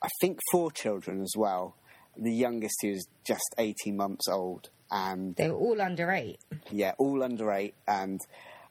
I 0.03 0.09
think, 0.21 0.38
four 0.51 0.71
children 0.71 1.23
as 1.23 1.33
well. 1.37 1.77
The 2.16 2.33
youngest, 2.33 2.77
was 2.85 3.07
just 3.25 3.55
18 3.59 3.97
months 3.97 4.29
old, 4.29 4.68
and 4.90 5.35
They 5.37 5.49
were 5.49 5.57
all 5.57 5.81
under 5.81 6.11
eight. 6.12 6.38
yeah, 6.71 6.92
all 6.99 7.23
under 7.23 7.51
eight, 7.53 7.75
and 7.88 8.21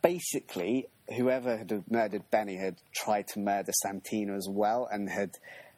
basically, 0.01 0.87
whoever 1.17 1.57
had 1.57 1.83
murdered 1.89 2.29
Benny 2.31 2.57
had 2.57 2.77
tried 2.93 3.27
to 3.29 3.39
murder 3.39 3.71
Santina 3.81 4.35
as 4.35 4.47
well, 4.49 4.87
and 4.91 5.09
had 5.09 5.31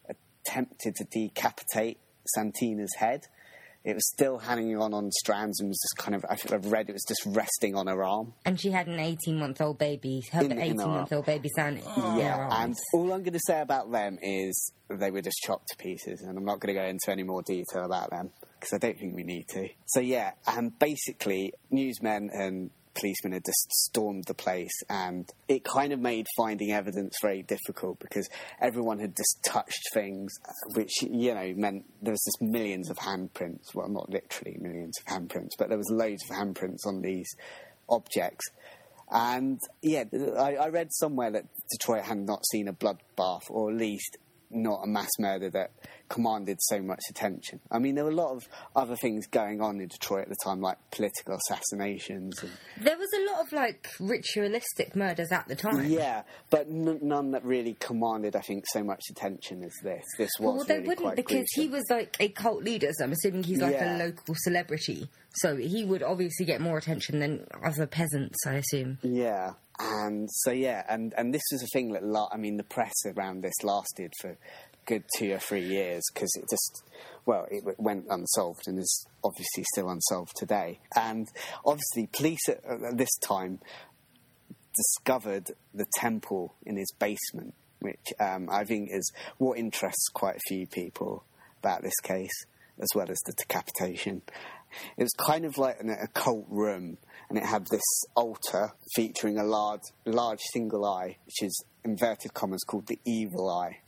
attempted 0.10 0.96
to 0.96 1.06
decapitate 1.06 2.00
Santina's 2.36 2.94
head. 2.98 3.28
It 3.84 3.96
was 3.96 4.08
still 4.08 4.38
hanging 4.38 4.78
on 4.78 4.94
on 4.94 5.12
strands 5.12 5.60
and 5.60 5.68
was 5.68 5.78
just 5.78 5.98
kind 5.98 6.16
of, 6.16 6.26
I've 6.30 6.72
read 6.72 6.90
it 6.90 6.94
was 6.94 7.04
just 7.06 7.22
resting 7.26 7.76
on 7.76 7.88
her 7.88 8.02
arm. 8.04 8.34
And 8.46 8.60
she 8.60 8.72
had 8.72 8.88
an 8.88 9.00
18 9.00 9.38
month 9.38 9.60
old 9.60 9.78
baby, 9.78 10.24
her 10.32 10.42
In- 10.42 10.52
in 10.54 10.58
her 10.58 10.64
18 10.64 10.78
month 10.78 11.12
old 11.14 11.26
baby 11.26 11.50
son. 11.56 11.78
her 11.78 12.18
Yeah, 12.18 12.48
oh. 12.50 12.56
and 12.64 12.76
all 12.94 13.12
I'm 13.12 13.24
going 13.24 13.34
to 13.34 13.40
say 13.46 13.60
about 13.60 13.92
them 13.92 14.18
is 14.22 14.72
they 14.90 15.12
were 15.12 15.22
just 15.22 15.38
chopped 15.44 15.68
to 15.70 15.78
pieces, 15.78 16.22
and 16.22 16.38
I'm 16.38 16.46
not 16.46 16.60
going 16.60 16.74
to 16.74 16.80
go 16.82 16.86
into 16.88 17.10
any 17.12 17.24
more 17.24 17.42
detail 17.42 17.84
about 17.84 18.10
them 18.10 18.30
because 18.60 18.74
I 18.74 18.78
don't 18.78 18.98
think 18.98 19.16
we 19.16 19.24
need 19.24 19.48
to. 19.50 19.68
So 19.88 20.00
yeah, 20.00 20.32
and 20.48 20.78
basically, 20.80 21.54
newsmen 21.70 22.30
and 22.34 22.70
policemen 22.96 23.34
had 23.34 23.46
just 23.46 23.72
stormed 23.72 24.26
the 24.28 24.34
place, 24.34 24.84
and 24.90 25.30
it 25.48 25.64
kind 25.64 25.94
of 25.94 26.00
made 26.00 26.28
finding 26.38 26.72
evidence 26.72 27.16
very 27.22 27.42
difficult 27.42 28.00
because 28.00 28.30
everyone 28.62 29.00
had 29.00 29.16
just 29.16 29.40
touched 29.46 29.82
things, 29.94 30.34
which 30.76 31.02
you 31.02 31.34
know 31.34 31.54
meant 31.56 31.86
there 32.02 32.14
was 32.14 32.24
just 32.24 32.42
millions 32.42 32.90
of 32.90 32.98
handprints. 32.98 33.74
Well, 33.74 33.90
not 33.90 34.10
literally 34.10 34.58
millions 34.60 34.98
of 35.00 35.06
handprints, 35.06 35.52
but 35.58 35.70
there 35.70 35.78
was 35.78 35.90
loads 35.92 36.24
of 36.30 36.36
handprints 36.36 36.86
on 36.86 37.02
these 37.02 37.36
objects. 37.90 38.46
And 39.12 39.60
yeah, 39.82 40.06
I, 40.38 40.56
I 40.56 40.70
read 40.70 40.92
somewhere 40.92 41.30
that 41.32 41.46
Detroit 41.72 42.04
had 42.04 42.18
not 42.18 42.46
seen 42.48 42.68
a 42.68 42.74
bloodbath, 42.74 43.50
or 43.50 43.70
at 43.70 43.78
least 43.78 44.18
not 44.56 44.82
a 44.84 44.88
mass 44.88 45.10
murder 45.20 45.50
that 45.52 45.72
commanded 46.10 46.58
so 46.62 46.82
much 46.82 47.02
attention. 47.10 47.60
I 47.72 47.80
mean, 47.80 47.96
there 47.96 48.04
were 48.04 48.12
a 48.12 48.16
lot 48.16 48.36
of 48.36 48.48
other 48.76 48.96
things 48.96 49.26
going 49.28 49.62
on 49.62 49.80
in 49.82 49.88
Detroit 49.88 50.24
at 50.24 50.30
the 50.30 50.36
time, 50.44 50.62
like 50.62 50.78
political 50.92 51.36
assassinations. 51.48 52.42
And, 52.42 52.52
There 52.82 52.98
was 52.98 53.10
a 53.14 53.32
lot 53.32 53.42
of 53.46 53.52
like 53.52 53.90
ritualistic 54.00 54.96
murders 54.96 55.32
at 55.32 55.48
the 55.48 55.56
time. 55.56 55.86
yeah, 55.90 56.24
but 56.50 56.68
n- 56.68 57.00
none 57.02 57.32
that 57.32 57.44
really 57.44 57.76
commanded, 57.80 58.36
I 58.36 58.42
think, 58.42 58.66
so 58.72 58.84
much 58.84 59.02
attention 59.10 59.64
as 59.64 59.74
this. 59.84 60.04
This 60.18 60.30
was 60.40 60.56
Well, 60.58 60.66
they 60.66 60.76
really 60.80 60.88
wouldn't 61.04 61.16
because 61.16 61.46
he 61.56 61.68
was 61.68 61.84
like 61.90 62.16
a 62.20 62.30
cult 62.30 62.64
leader, 62.64 62.90
so 62.98 63.06
I'm 63.06 63.12
assuming 63.12 63.44
he's 63.44 63.62
like 63.62 63.74
Yeah. 63.74 63.98
a 63.98 64.06
local 64.06 64.36
celebrity. 64.40 65.10
So 65.36 65.56
he 65.56 65.84
would 65.84 66.04
obviously 66.04 66.46
get 66.46 66.62
more 66.62 66.78
attention 66.78 67.20
than 67.20 67.48
other 67.66 67.88
peasants, 67.88 68.38
I 68.46 68.56
assume. 68.56 69.00
Yeah, 69.02 69.54
and 69.84 70.30
so 70.32 70.52
yeah, 70.52 70.84
and 70.88 71.14
and 71.18 71.34
this 71.34 71.44
was 71.52 71.64
a 71.64 71.68
thing 71.68 71.94
that 71.94 72.30
I 72.32 72.38
mean, 72.38 72.58
the 72.58 72.64
press 72.64 72.94
around 73.06 73.42
this 73.42 73.64
lasted 73.64 74.14
for 74.22 74.38
good 74.86 75.04
two 75.18 75.34
or 75.34 75.40
three 75.40 75.64
years 75.64 76.04
because 76.14 76.30
it 76.36 76.46
just 76.50 76.84
well, 77.26 77.48
it 77.50 77.64
went 77.78 78.06
unsolved 78.10 78.68
and 78.68 78.80
is 78.80 79.08
obviously 79.24 79.64
still 79.74 79.90
unsolved 79.90 80.34
today. 80.36 80.80
And 80.96 81.28
obviously, 81.66 82.08
police 82.12 82.50
at, 82.50 82.64
at 82.66 82.98
this 82.98 83.16
time 83.18 83.60
discovered 84.76 85.52
the 85.74 85.86
temple 85.96 86.56
in 86.66 86.78
his 86.78 86.92
basement, 87.00 87.54
which 87.80 88.14
um, 88.20 88.50
I 88.52 88.64
think 88.66 88.90
is 88.92 89.12
what 89.38 89.58
interests 89.58 90.10
quite 90.14 90.36
a 90.36 90.48
few 90.48 90.68
people 90.68 91.24
about 91.60 91.84
this 91.84 92.00
case, 92.02 92.46
as 92.80 92.90
well 92.96 93.10
as 93.10 93.20
the 93.26 93.34
decapitation. 93.34 94.22
It 94.98 95.04
was 95.04 95.14
kind 95.14 95.46
of 95.46 95.58
like 95.58 95.80
an 95.80 95.90
occult 95.92 96.46
room, 96.50 96.98
and 97.30 97.38
it 97.38 97.46
had 97.46 97.68
this 97.68 97.82
altar 98.16 98.74
featuring 98.96 99.38
a 99.38 99.44
large, 99.44 99.82
large 100.06 100.42
single 100.52 100.86
eye, 100.86 101.18
which 101.26 101.42
is 101.42 101.64
inverted 101.84 102.34
commas 102.34 102.64
called 102.64 102.88
the 102.88 103.00
evil 103.06 103.50
eye. 103.50 103.80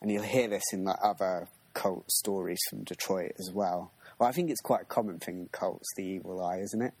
And 0.00 0.10
you'll 0.10 0.22
hear 0.22 0.48
this 0.48 0.64
in 0.72 0.84
like 0.84 0.96
other 1.02 1.48
cult 1.74 2.10
stories 2.10 2.60
from 2.68 2.84
Detroit 2.84 3.32
as 3.38 3.50
well. 3.52 3.92
Well, 4.18 4.28
I 4.28 4.32
think 4.32 4.50
it's 4.50 4.60
quite 4.60 4.82
a 4.82 4.86
common 4.86 5.18
thing 5.18 5.40
in 5.40 5.48
cults, 5.52 5.88
the 5.96 6.04
evil 6.04 6.44
eye, 6.44 6.58
isn't 6.58 6.82
it? 6.82 6.92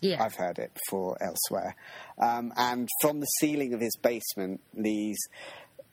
Yeah. 0.00 0.22
I've 0.22 0.34
heard 0.34 0.58
it 0.58 0.72
before 0.74 1.16
elsewhere. 1.22 1.74
Um, 2.18 2.52
and 2.56 2.88
from 3.00 3.20
the 3.20 3.26
ceiling 3.40 3.72
of 3.72 3.80
his 3.80 3.96
basement, 3.96 4.60
these 4.74 5.16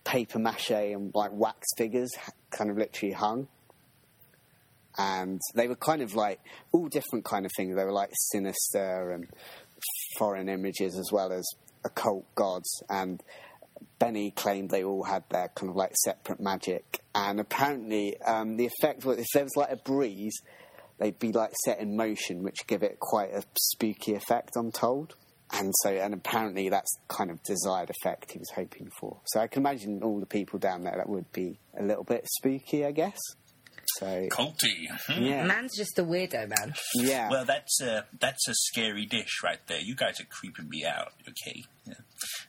paper 0.04 0.40
mache 0.40 0.72
and 0.72 1.12
like 1.16 1.32
wax 1.34 1.68
figures 1.78 2.12
kind 2.50 2.70
of 2.70 2.78
literally 2.78 3.14
hung. 3.14 3.48
And 4.98 5.42
they 5.56 5.68
were 5.68 5.76
kind 5.76 6.02
of 6.02 6.16
like 6.16 6.40
all 6.72 6.88
different 6.88 7.26
kind 7.26 7.46
of 7.46 7.52
things. 7.56 7.76
They 7.76 7.84
were 7.84 7.92
like 7.92 8.12
sinister 8.32 9.12
and 9.12 9.28
foreign 10.18 10.50
images 10.50 10.98
as 10.98 11.12
well 11.12 11.32
as 11.32 11.44
occult 11.84 12.26
gods. 12.36 12.84
And 12.90 13.22
Benny 14.00 14.32
claimed 14.32 14.70
they 14.70 14.84
all 14.84 15.04
had 15.04 15.24
their 15.30 15.50
kind 15.56 15.70
of 15.70 15.76
like 15.76 15.96
separate 16.04 16.40
magic. 16.40 17.00
And 17.16 17.40
apparently, 17.40 18.20
um, 18.22 18.58
the 18.58 18.66
effect 18.66 19.06
was 19.06 19.18
if 19.18 19.28
there 19.34 19.44
was 19.44 19.56
like 19.56 19.72
a 19.72 19.78
breeze, 19.78 20.40
they'd 21.00 21.20
be 21.20 21.32
like 21.32 21.52
set 21.66 21.80
in 21.80 21.96
motion, 21.96 22.44
which 22.44 22.68
give 22.68 22.84
it 22.84 23.00
quite 23.00 23.34
a 23.34 23.44
spooky 23.58 24.16
effect. 24.16 24.52
I'm 24.56 24.72
told. 24.72 25.16
And 25.52 25.72
so, 25.84 25.90
and 25.90 26.14
apparently, 26.14 26.70
that's 26.70 26.98
kind 27.08 27.30
of 27.30 27.42
desired 27.44 27.92
effect 27.92 28.32
he 28.32 28.40
was 28.40 28.50
hoping 28.56 28.90
for. 29.00 29.20
So 29.26 29.40
I 29.40 29.48
can 29.48 29.62
imagine 29.62 30.02
all 30.02 30.20
the 30.20 30.26
people 30.26 30.58
down 30.58 30.84
there 30.84 30.96
that 30.98 31.08
would 31.08 31.32
be 31.32 31.60
a 31.78 31.84
little 31.84 32.04
bit 32.04 32.28
spooky, 32.38 32.86
I 32.86 32.92
guess. 32.92 33.20
So 34.00 34.28
Culty. 34.32 34.88
Hmm. 35.08 35.24
yeah, 35.24 35.44
Man's 35.46 35.76
just 35.78 35.98
a 36.00 36.04
weirdo, 36.04 36.50
man. 36.50 36.74
yeah. 36.96 37.30
Well, 37.30 37.46
that's 37.46 37.80
a 37.82 38.06
that's 38.20 38.48
a 38.48 38.54
scary 38.54 39.06
dish 39.06 39.42
right 39.44 39.60
there. 39.68 39.80
You 39.80 39.96
guys 39.96 40.20
are 40.20 40.26
creeping 40.26 40.70
me 40.70 40.86
out. 40.86 41.14
Okay, 41.22 41.64
yeah. 41.86 41.94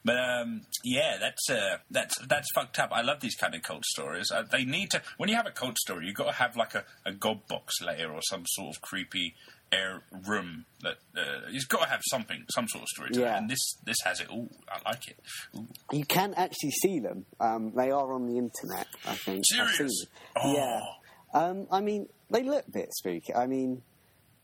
but 0.04 0.16
um, 0.16 0.62
yeah, 0.84 1.16
that's 1.20 1.50
uh, 1.50 1.78
that's 1.90 2.14
that's 2.26 2.46
fucked 2.54 2.78
up. 2.78 2.90
I 2.92 3.02
love 3.02 3.20
these 3.20 3.34
kind 3.36 3.54
of 3.54 3.62
cult 3.62 3.84
stories. 3.84 4.30
Uh, 4.32 4.42
they 4.50 4.64
need 4.64 4.90
to 4.92 5.02
when 5.16 5.28
you 5.28 5.36
have 5.36 5.46
a 5.46 5.50
cult 5.50 5.78
story, 5.78 6.06
you've 6.06 6.16
got 6.16 6.26
to 6.26 6.32
have 6.32 6.56
like 6.56 6.74
a, 6.74 6.84
a 7.04 7.12
god 7.12 7.46
box 7.48 7.74
layer 7.82 8.10
or 8.10 8.20
some 8.22 8.44
sort 8.46 8.74
of 8.76 8.82
creepy 8.82 9.34
air 9.72 10.02
room 10.28 10.66
that 10.82 10.96
uh, 11.16 11.48
you've 11.50 11.68
got 11.68 11.82
to 11.82 11.88
have 11.88 12.00
something, 12.08 12.44
some 12.54 12.68
sort 12.68 12.82
of 12.82 12.88
story. 12.88 13.10
To 13.10 13.20
Yeah. 13.20 13.34
it. 13.34 13.38
And 13.38 13.50
this 13.50 13.76
this 13.84 13.96
has 14.04 14.20
it. 14.20 14.28
Ooh, 14.30 14.48
I 14.68 14.88
like 14.88 15.08
it. 15.08 15.16
Ooh. 15.56 15.66
You 15.90 16.04
can 16.04 16.32
actually 16.36 16.70
see 16.70 17.00
them. 17.00 17.26
Um, 17.40 17.72
they 17.74 17.90
are 17.90 18.12
on 18.12 18.26
the 18.26 18.38
internet, 18.38 18.86
I 19.06 19.14
think. 19.16 19.42
I've 19.58 19.68
Serious? 19.70 20.06
Oh. 20.36 20.54
Yeah. 20.54 20.80
Um, 21.34 21.66
I 21.70 21.80
mean, 21.80 22.08
they 22.30 22.42
look 22.42 22.66
a 22.66 22.70
bit 22.70 22.94
spooky. 22.94 23.34
I 23.34 23.46
mean, 23.46 23.82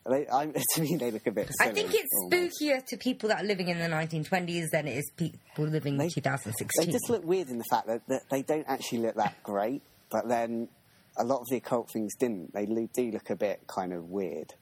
they, 0.09 0.27
I, 0.29 0.47
to 0.75 0.81
me, 0.83 0.97
they 0.97 1.11
look 1.11 1.27
a 1.27 1.31
bit. 1.31 1.51
I 1.61 1.69
think 1.71 1.95
it's 1.95 2.09
almost. 2.23 2.61
spookier 2.61 2.85
to 2.87 2.97
people 2.97 3.29
that 3.29 3.43
are 3.43 3.47
living 3.47 3.69
in 3.69 3.79
the 3.79 3.85
1920s 3.87 4.71
than 4.73 4.89
it 4.89 4.97
is 4.99 5.11
people 5.17 5.39
living 5.67 6.01
in 6.01 6.11
2016. 6.11 6.87
They 6.87 6.93
just 6.93 7.09
look 7.09 7.25
weird 7.25 7.49
in 7.49 7.59
the 7.59 7.65
fact 7.71 7.87
that, 7.87 8.03
that 8.09 8.23
they 8.31 8.43
don't 8.43 8.67
actually 8.69 8.99
look 8.99 9.15
that 9.15 9.43
great, 9.43 9.83
but 10.11 10.29
then 10.29 10.69
a 11.17 11.25
lot 11.25 11.41
of 11.41 11.47
the 11.49 11.57
occult 11.57 11.91
things 11.93 12.13
didn't. 12.19 12.53
They 12.53 12.67
do 12.67 13.11
look 13.13 13.31
a 13.31 13.37
bit 13.37 13.67
kind 13.67 13.93
of 13.93 14.09
weird. 14.09 14.55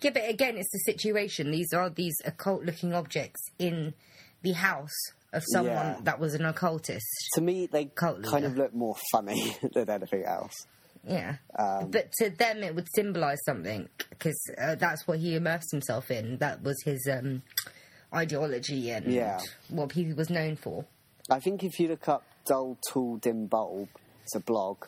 Yeah, 0.00 0.10
but 0.10 0.28
again, 0.28 0.56
it's 0.56 0.70
the 0.72 0.78
situation. 0.92 1.50
These 1.50 1.72
are 1.72 1.90
these 1.90 2.14
occult 2.24 2.64
looking 2.64 2.94
objects 2.94 3.40
in 3.58 3.94
the 4.42 4.52
house 4.52 4.96
of 5.32 5.44
someone 5.52 5.74
Yeah. 5.74 5.96
that 6.04 6.18
was 6.18 6.34
an 6.34 6.44
occultist. 6.46 7.06
To 7.34 7.40
me, 7.42 7.66
they 7.66 7.84
Cult 7.86 8.22
kind 8.22 8.44
of 8.46 8.56
look 8.56 8.74
more 8.74 8.96
funny 9.12 9.56
than 9.74 9.90
anything 9.90 10.24
else. 10.24 10.54
Yeah. 11.06 11.36
Um, 11.58 11.90
but 11.90 12.12
to 12.18 12.30
them, 12.30 12.62
it 12.62 12.74
would 12.74 12.88
symbolise 12.94 13.38
something 13.44 13.88
because 14.10 14.38
uh, 14.60 14.74
that's 14.74 15.06
what 15.06 15.18
he 15.18 15.34
immersed 15.34 15.70
himself 15.70 16.10
in. 16.10 16.38
That 16.38 16.62
was 16.62 16.80
his 16.84 17.08
um, 17.10 17.42
ideology 18.14 18.90
and 18.90 19.06
Yeah. 19.12 19.40
what 19.68 19.92
he 19.92 20.12
was 20.12 20.30
known 20.30 20.56
for. 20.56 20.84
I 21.30 21.40
think 21.40 21.62
if 21.62 21.78
you 21.78 21.88
look 21.88 22.08
up 22.08 22.24
Dull 22.46 22.78
Tool 22.90 23.16
Dim 23.18 23.46
Bulb, 23.46 23.88
it's 24.22 24.34
a 24.34 24.40
blog, 24.40 24.84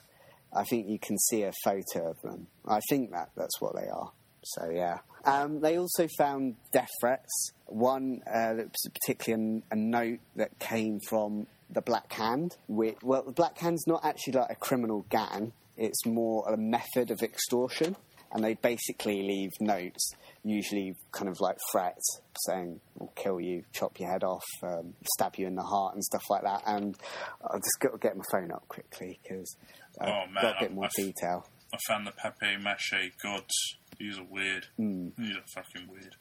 I 0.53 0.65
think 0.65 0.89
you 0.89 0.99
can 0.99 1.19
see 1.19 1.43
a 1.43 1.53
photo 1.65 2.11
of 2.11 2.21
them. 2.23 2.47
I 2.67 2.81
think 2.89 3.11
that 3.13 3.31
that's 3.37 3.61
what 3.61 3.75
they 3.77 3.89
are. 3.89 4.11
So, 4.43 4.71
yeah. 4.71 4.99
Um, 5.25 5.61
they 5.61 5.79
also 5.79 6.09
found 6.17 6.57
death 6.73 6.89
threats. 7.01 7.53
One, 7.67 8.23
uh, 8.27 8.55
that 8.55 8.69
was 8.71 8.91
particularly 8.95 9.63
a, 9.71 9.75
a 9.75 9.77
note 9.77 10.19
that 10.37 10.59
came 10.59 10.99
from 11.09 11.47
the 11.69 11.83
Black 11.83 12.11
Hand. 12.15 12.57
Which, 12.69 12.97
well, 13.03 13.23
the 13.23 13.33
Black 13.33 13.59
Hand's 13.59 13.87
not 13.87 14.03
actually 14.05 14.33
like 14.35 14.51
a 14.51 14.55
criminal 14.55 15.05
gang, 15.11 15.53
it's 15.81 16.07
more 16.07 16.49
a 16.49 16.57
method 16.57 17.11
of 17.11 17.23
extortion. 17.23 17.97
And 18.33 18.45
they 18.45 18.55
basically 18.55 19.23
leave 19.25 19.51
notes, 19.59 20.13
usually 20.45 20.95
kind 21.11 21.29
of 21.29 21.41
like 21.41 21.57
threats, 21.73 22.21
saying, 22.47 22.81
we'll 22.97 23.13
kill 23.17 23.41
you, 23.41 23.65
chop 23.73 23.99
your 23.99 24.09
head 24.09 24.23
off, 24.23 24.45
um, 24.63 24.95
stab 25.17 25.35
you 25.35 25.49
in 25.49 25.57
the 25.57 25.65
heart, 25.65 25.95
and 25.95 26.05
stuff 26.05 26.23
like 26.31 26.43
that. 26.43 26.63
And 26.65 26.95
I'll 27.43 27.59
just 27.59 27.81
got 27.81 27.91
to 27.91 27.99
get 27.99 28.17
my 28.17 28.23
phone 28.31 28.53
up 28.53 28.69
quickly 28.69 29.19
because 29.21 29.57
I've 30.01 30.09
Oh, 30.11 30.27
man, 30.33 30.43
got 30.43 30.57
a 30.59 30.61
bit 30.61 30.73
more 30.73 30.85
I- 30.85 30.91
detail. 30.95 31.45
I 31.75 31.79
found 31.89 32.07
the 32.07 32.13
papier 32.13 32.59
mache 32.61 33.11
gods. 33.21 33.55
These 33.99 34.19
are 34.19 34.27
weird. 34.31 34.67
Hmm. 34.77 35.09
These 35.19 35.37
are 35.37 35.43
fucking 35.63 35.89
weird. 35.91 36.15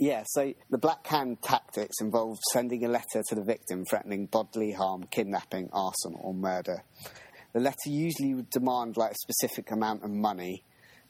Yeah, 0.00 0.24
so 0.26 0.52
the 0.70 0.78
Black 0.78 1.06
Hand 1.06 1.42
tactics 1.42 1.94
involved 2.00 2.40
sending 2.52 2.84
a 2.84 2.88
letter 2.88 3.22
to 3.28 3.34
the 3.36 3.42
victim 3.44 3.84
threatening 3.88 4.26
bodily 4.26 4.72
harm, 4.72 5.04
kidnapping, 5.12 5.70
arson, 5.72 6.14
or 6.20 6.34
murder. 6.34 6.82
The 7.56 7.62
letter 7.62 7.88
usually 7.88 8.34
would 8.34 8.50
demand 8.50 8.98
like 8.98 9.12
a 9.12 9.32
specific 9.32 9.70
amount 9.70 10.04
of 10.04 10.10
money, 10.10 10.62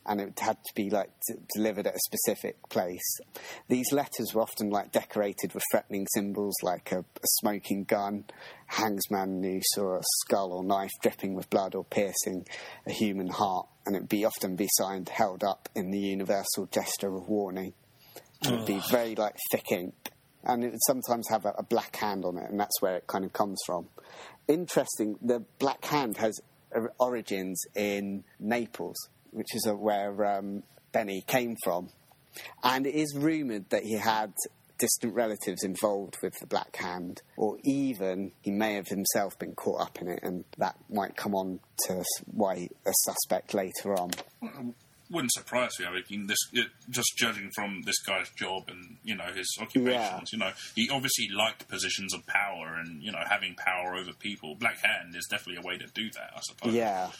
and 0.07 0.21
it 0.21 0.39
had 0.39 0.59
to 0.63 0.75
be 0.77 0.91
like 0.91 1.11
d- 1.27 1.35
delivered 1.57 1.89
at 1.89 1.97
a 1.97 1.99
specific 2.07 2.69
place. 2.69 3.19
These 3.67 3.91
letters 3.91 4.33
were 4.33 4.43
often 4.43 4.71
like 4.71 4.93
decorated 4.93 5.55
with 5.55 5.65
threatening 5.73 6.07
symbols 6.15 6.55
like 6.63 6.93
a, 6.93 7.01
a 7.01 7.27
smoking 7.41 7.83
gun, 7.83 8.27
hangsman 8.67 9.41
noose, 9.41 9.77
or 9.77 9.97
a 9.97 10.03
skull 10.21 10.53
or 10.53 10.63
knife 10.63 10.93
dripping 11.03 11.35
with 11.35 11.51
blood 11.51 11.75
or 11.75 11.83
piercing 11.83 12.47
a 12.87 12.93
human 12.93 13.27
heart, 13.27 13.67
and 13.85 13.97
it'd 13.97 14.09
be 14.09 14.25
often 14.25 14.55
be 14.55 14.69
signed, 14.71 15.09
held 15.09 15.43
up 15.43 15.69
in 15.75 15.91
the 15.91 15.99
universal 15.99 16.67
gesture 16.71 17.13
of 17.13 17.29
warning. 17.29 17.73
And 18.45 18.55
it'd 18.55 18.67
be 18.69 18.81
very 18.89 19.17
like 19.17 19.35
thick 19.51 19.73
ink, 19.73 20.13
and 20.45 20.63
it 20.63 20.71
would 20.71 20.87
sometimes 20.87 21.29
have 21.29 21.45
a, 21.45 21.55
a 21.59 21.65
black 21.65 21.97
hand 21.97 22.25
on 22.25 22.39
it, 22.39 22.49
and 22.49 22.61
that's 22.61 22.81
where 22.81 22.95
it 22.95 23.09
kind 23.09 23.25
of 23.25 23.33
comes 23.33 23.59
from. 23.67 23.89
Interesting, 24.49 25.17
the 25.23 25.45
black 25.59 25.85
hand 25.85 26.17
has 26.19 26.41
origins 26.99 27.63
in 27.75 28.25
Naples, 28.39 28.97
which 29.31 29.55
is 29.55 29.67
where 29.69 30.39
um, 30.39 30.63
Benny 30.93 31.23
came 31.27 31.57
from, 31.65 31.89
and 32.63 32.87
it 32.87 32.95
is 32.95 33.17
rumoured 33.17 33.71
that 33.71 33.83
he 33.83 33.95
had 33.95 34.33
distant 34.79 35.15
relatives 35.15 35.65
involved 35.65 36.19
with 36.23 36.39
the 36.39 36.47
Black 36.47 36.77
Hand, 36.77 37.23
or 37.37 37.57
even 37.65 38.33
he 38.43 38.51
may 38.51 38.75
have 38.75 38.89
himself 38.89 39.39
been 39.39 39.55
caught 39.55 39.81
up 39.81 39.99
in 40.01 40.09
it, 40.09 40.21
and 40.23 40.45
that 40.59 40.77
might 40.91 41.17
come 41.17 41.35
on 41.35 41.61
to 41.87 42.05
why 42.27 42.69
a 42.87 42.93
suspect 43.05 43.55
later 43.55 43.95
on. 43.99 44.11
Wouldn't 45.11 45.33
surprise 45.33 45.71
me. 45.79 45.87
I 45.87 46.03
mean, 46.11 46.27
this 46.27 46.39
it, 46.53 46.67
just 46.91 47.17
judging 47.17 47.51
from 47.55 47.83
this 47.83 47.99
guy's 48.01 48.29
job 48.31 48.65
and 48.69 48.97
you 49.05 49.15
know 49.15 49.27
his 49.35 49.47
occupations. 49.61 50.33
You 50.33 50.39
know, 50.39 50.51
he 50.75 50.91
obviously 50.91 51.29
liked 51.35 51.69
positions 51.69 52.13
of 52.13 52.27
power 52.27 52.77
and 52.81 53.03
you 53.03 53.13
know 53.13 53.23
having 53.29 53.55
power 53.55 53.95
over 53.95 54.13
people. 54.13 54.57
Black 54.57 54.79
Hand 54.85 55.15
is 55.15 55.27
definitely 55.31 55.63
a 55.63 55.67
way 55.67 55.79
to 55.79 55.87
do 55.95 56.11
that. 56.11 56.31
I 56.35 56.41
suppose. 56.43 56.75
Yeah. 56.75 57.11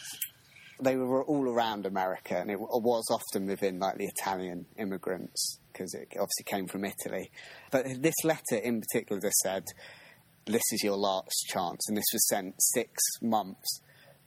They 0.79 0.95
were 0.95 1.23
all 1.23 1.49
around 1.49 1.87
America, 1.87 2.37
and 2.37 2.51
it 2.51 2.59
was 2.59 3.05
often 3.09 3.47
within 3.47 3.79
like 3.79 3.97
the 3.97 4.05
Italian 4.05 4.67
immigrants 4.77 5.59
because 5.71 5.93
it 5.93 6.09
obviously 6.11 6.43
came 6.45 6.67
from 6.67 6.85
Italy. 6.85 7.31
But 7.71 7.85
this 8.01 8.15
letter 8.23 8.57
in 8.61 8.81
particular 8.81 9.19
just 9.19 9.37
said, 9.37 9.63
"This 10.45 10.61
is 10.71 10.83
your 10.83 10.97
last 10.97 11.45
chance," 11.47 11.87
and 11.87 11.97
this 11.97 12.05
was 12.13 12.27
sent 12.27 12.55
six 12.59 12.91
months 13.21 13.81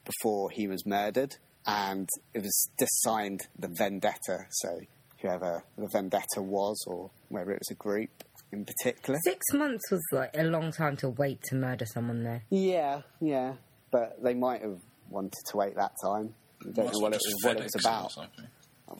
before 0.04 0.50
he 0.50 0.66
was 0.66 0.84
murdered, 0.86 1.36
and 1.70 2.08
it 2.34 2.42
was 2.42 2.68
just 2.78 3.02
signed 3.02 3.46
the 3.58 3.68
Vendetta. 3.68 4.46
So 4.50 4.80
whoever 5.20 5.64
the 5.76 5.88
Vendetta 5.92 6.42
was, 6.42 6.82
or 6.86 7.10
whether 7.28 7.50
it 7.52 7.60
was 7.60 7.70
a 7.70 7.74
group 7.74 8.10
in 8.52 8.64
particular. 8.64 9.18
Six 9.24 9.44
months 9.52 9.90
was 9.90 10.00
like 10.12 10.30
a 10.34 10.44
long 10.44 10.72
time 10.72 10.96
to 10.98 11.08
wait 11.10 11.42
to 11.44 11.54
murder 11.54 11.86
someone 11.86 12.22
there. 12.24 12.42
Yeah, 12.50 13.02
yeah, 13.20 13.54
but 13.90 14.22
they 14.22 14.34
might 14.34 14.62
have 14.62 14.78
wanted 15.08 15.32
to 15.50 15.56
wait 15.56 15.76
that 15.76 15.92
time. 16.04 16.34
I 16.62 16.72
don't 16.72 16.86
Must 16.86 16.94
know 16.94 17.00
what 17.00 17.12
it 17.14 17.20
was, 17.24 17.44
what 17.44 17.56
it 17.56 17.62
was 17.62 17.74
about. 17.78 18.10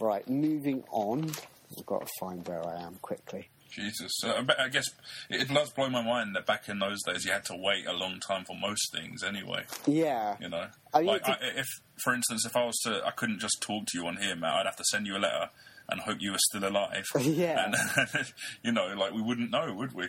Right, 0.01 0.29
moving 0.29 0.85
on. 0.93 1.31
I've 1.31 1.87
got 1.87 2.07
to 2.07 2.13
find 2.21 2.47
where 2.47 2.67
I 2.67 2.83
am 2.83 2.95
quickly. 3.03 3.49
Jesus, 3.71 4.13
uh, 4.25 4.43
I 4.59 4.69
guess 4.69 4.87
it 5.29 5.49
does 5.49 5.71
blow 5.71 5.89
my 5.89 6.03
mind 6.03 6.35
that 6.35 6.47
back 6.47 6.69
in 6.69 6.79
those 6.79 7.03
days 7.03 7.25
you 7.25 7.33
had 7.33 7.45
to 7.47 7.57
wait 7.57 7.87
a 7.87 7.93
long 7.93 8.21
time 8.21 8.45
for 8.45 8.57
most 8.57 8.93
things. 8.93 9.23
Anyway, 9.23 9.65
Yeah, 9.87 10.37
you 10.41 10.49
know, 10.49 10.67
I 10.93 10.99
mean, 10.99 11.07
like 11.07 11.29
I, 11.29 11.37
if, 11.57 11.67
for 12.03 12.15
instance, 12.15 12.45
if 12.45 12.57
I 12.57 12.65
was 12.65 12.77
to, 12.85 13.03
I 13.07 13.11
couldn't 13.13 13.39
just 13.39 13.61
talk 13.61 13.87
to 13.87 13.99
you 13.99 14.07
on 14.07 14.17
here, 14.17 14.37
Matt. 14.37 14.55
I'd 14.55 14.67
have 14.67 14.77
to 14.77 14.85
send 14.85 15.07
you 15.07 15.17
a 15.17 15.19
letter 15.19 15.51
and 15.91 16.01
hope 16.01 16.19
you 16.21 16.33
were 16.33 16.39
still 16.39 16.67
alive. 16.67 17.05
Yeah. 17.21 17.67
and, 17.67 18.33
you 18.63 18.73
know, 18.73 18.95
like 18.97 19.13
we 19.13 19.23
wouldn't 19.23 19.51
know, 19.51 19.73
would 19.77 19.93
we? 19.95 20.09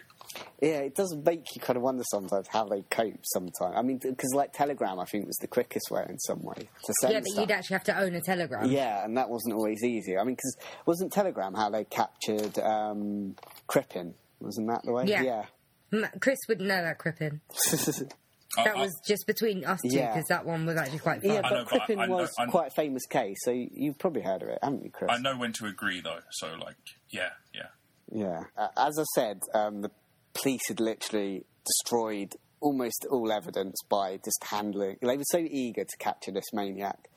yeah, 0.61 0.79
it 0.79 0.95
does 0.95 1.15
make 1.23 1.45
you 1.55 1.61
kind 1.61 1.77
of 1.77 1.83
wonder 1.83 2.03
sometimes 2.09 2.47
how 2.47 2.65
they 2.65 2.81
cope. 2.89 3.19
Sometimes, 3.23 3.75
I 3.75 3.81
mean, 3.81 3.99
because 3.99 4.33
like 4.33 4.53
Telegram, 4.53 4.99
I 4.99 5.05
think 5.05 5.27
was 5.27 5.37
the 5.37 5.47
quickest 5.47 5.91
way 5.91 6.05
in 6.07 6.17
some 6.19 6.41
way 6.41 6.69
to 6.85 6.93
send 7.01 7.13
yeah, 7.13 7.19
but 7.19 7.27
stuff. 7.27 7.41
you'd 7.41 7.51
actually 7.51 7.75
have 7.75 7.83
to 7.85 7.99
own 7.99 8.15
a 8.15 8.21
telegram. 8.21 8.69
Yeah, 8.69 9.03
and 9.03 9.17
that 9.17 9.29
wasn't 9.29 9.55
always 9.55 9.83
easy. 9.83 10.17
I 10.17 10.23
mean, 10.23 10.35
because 10.35 10.57
wasn't 10.85 11.11
Telegram 11.11 11.53
how 11.53 11.69
they 11.69 11.83
captured 11.83 12.57
um, 12.59 13.35
Crippen? 13.67 14.15
Wasn't 14.39 14.67
that 14.67 14.81
the 14.83 14.93
way? 14.93 15.05
Yeah. 15.05 15.21
yeah. 15.91 16.07
Chris 16.19 16.39
would 16.47 16.61
know 16.61 16.81
that 16.81 16.97
Crippen. 16.97 17.41
That 18.57 18.67
I- 18.75 18.79
I- 18.79 18.81
was 18.81 19.01
just 19.07 19.25
between 19.27 19.63
us 19.65 19.79
two 19.81 19.89
Yeah. 19.95 20.13
because 20.13 20.27
that 20.27 20.45
one 20.45 20.65
was 20.65 20.75
actually 20.77 20.99
quite 20.99 21.21
fun. 21.21 21.31
Yeah, 21.31 21.41
but 21.41 21.49
know, 21.51 21.63
but 21.63 21.73
I- 21.73 21.77
Crippen 21.85 21.99
I 21.99 22.05
know- 22.07 22.15
was 22.17 22.31
I 22.37 22.45
know- 22.45 22.51
quite 22.51 22.67
a 22.67 22.75
famous 22.75 23.05
case, 23.05 23.37
so 23.43 23.51
you- 23.51 23.69
you've 23.71 23.97
probably 23.97 24.21
heard 24.23 24.41
of 24.43 24.49
it, 24.49 24.59
haven't 24.61 24.83
you, 24.83 24.91
Chris? 24.91 25.09
I 25.11 25.17
know 25.17 25.37
when 25.37 25.53
to 25.53 25.65
agree, 25.67 26.01
though. 26.01 26.19
So, 26.31 26.53
like, 26.55 26.75
yeah, 27.09 27.29
yeah. 27.53 27.67
Yeah. 28.13 28.43
Uh, 28.57 28.67
as 28.77 28.99
I 28.99 29.03
said, 29.15 29.41
um, 29.53 29.81
the 29.81 29.91
police 30.33 30.67
had 30.67 30.79
literally 30.81 31.45
destroyed 31.65 32.35
almost 32.59 33.05
all 33.09 33.31
evidence 33.31 33.75
by 33.89 34.17
just 34.17 34.43
handling. 34.43 34.97
They 35.01 35.17
were 35.17 35.23
so 35.31 35.39
eager 35.39 35.83
to 35.85 35.97
capture 35.97 36.31
this 36.31 36.51
maniac 36.53 37.09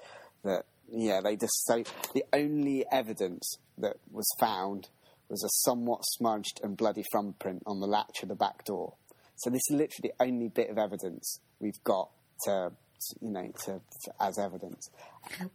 that, 0.44 0.66
yeah, 0.88 1.20
they 1.20 1.36
just 1.36 1.64
so. 1.66 1.82
The 2.14 2.24
only 2.32 2.86
evidence 2.92 3.56
that 3.78 3.96
was 4.10 4.26
found 4.38 4.88
was 5.28 5.42
a 5.42 5.48
somewhat 5.50 6.00
smudged 6.04 6.60
and 6.62 6.76
bloody 6.76 7.02
thumbprint 7.12 7.62
on 7.66 7.80
the 7.80 7.86
latch 7.88 8.22
of 8.22 8.28
the 8.28 8.34
back 8.36 8.64
door. 8.64 8.94
So 9.36 9.50
this 9.50 9.62
is 9.68 9.76
literally 9.76 10.12
the 10.16 10.24
only 10.24 10.48
bit 10.48 10.70
of 10.70 10.78
evidence 10.78 11.40
we've 11.60 11.82
got 11.84 12.10
to, 12.44 12.72
you 13.20 13.30
know, 13.30 13.52
to, 13.64 13.80
as 14.20 14.38
evidence. 14.38 14.90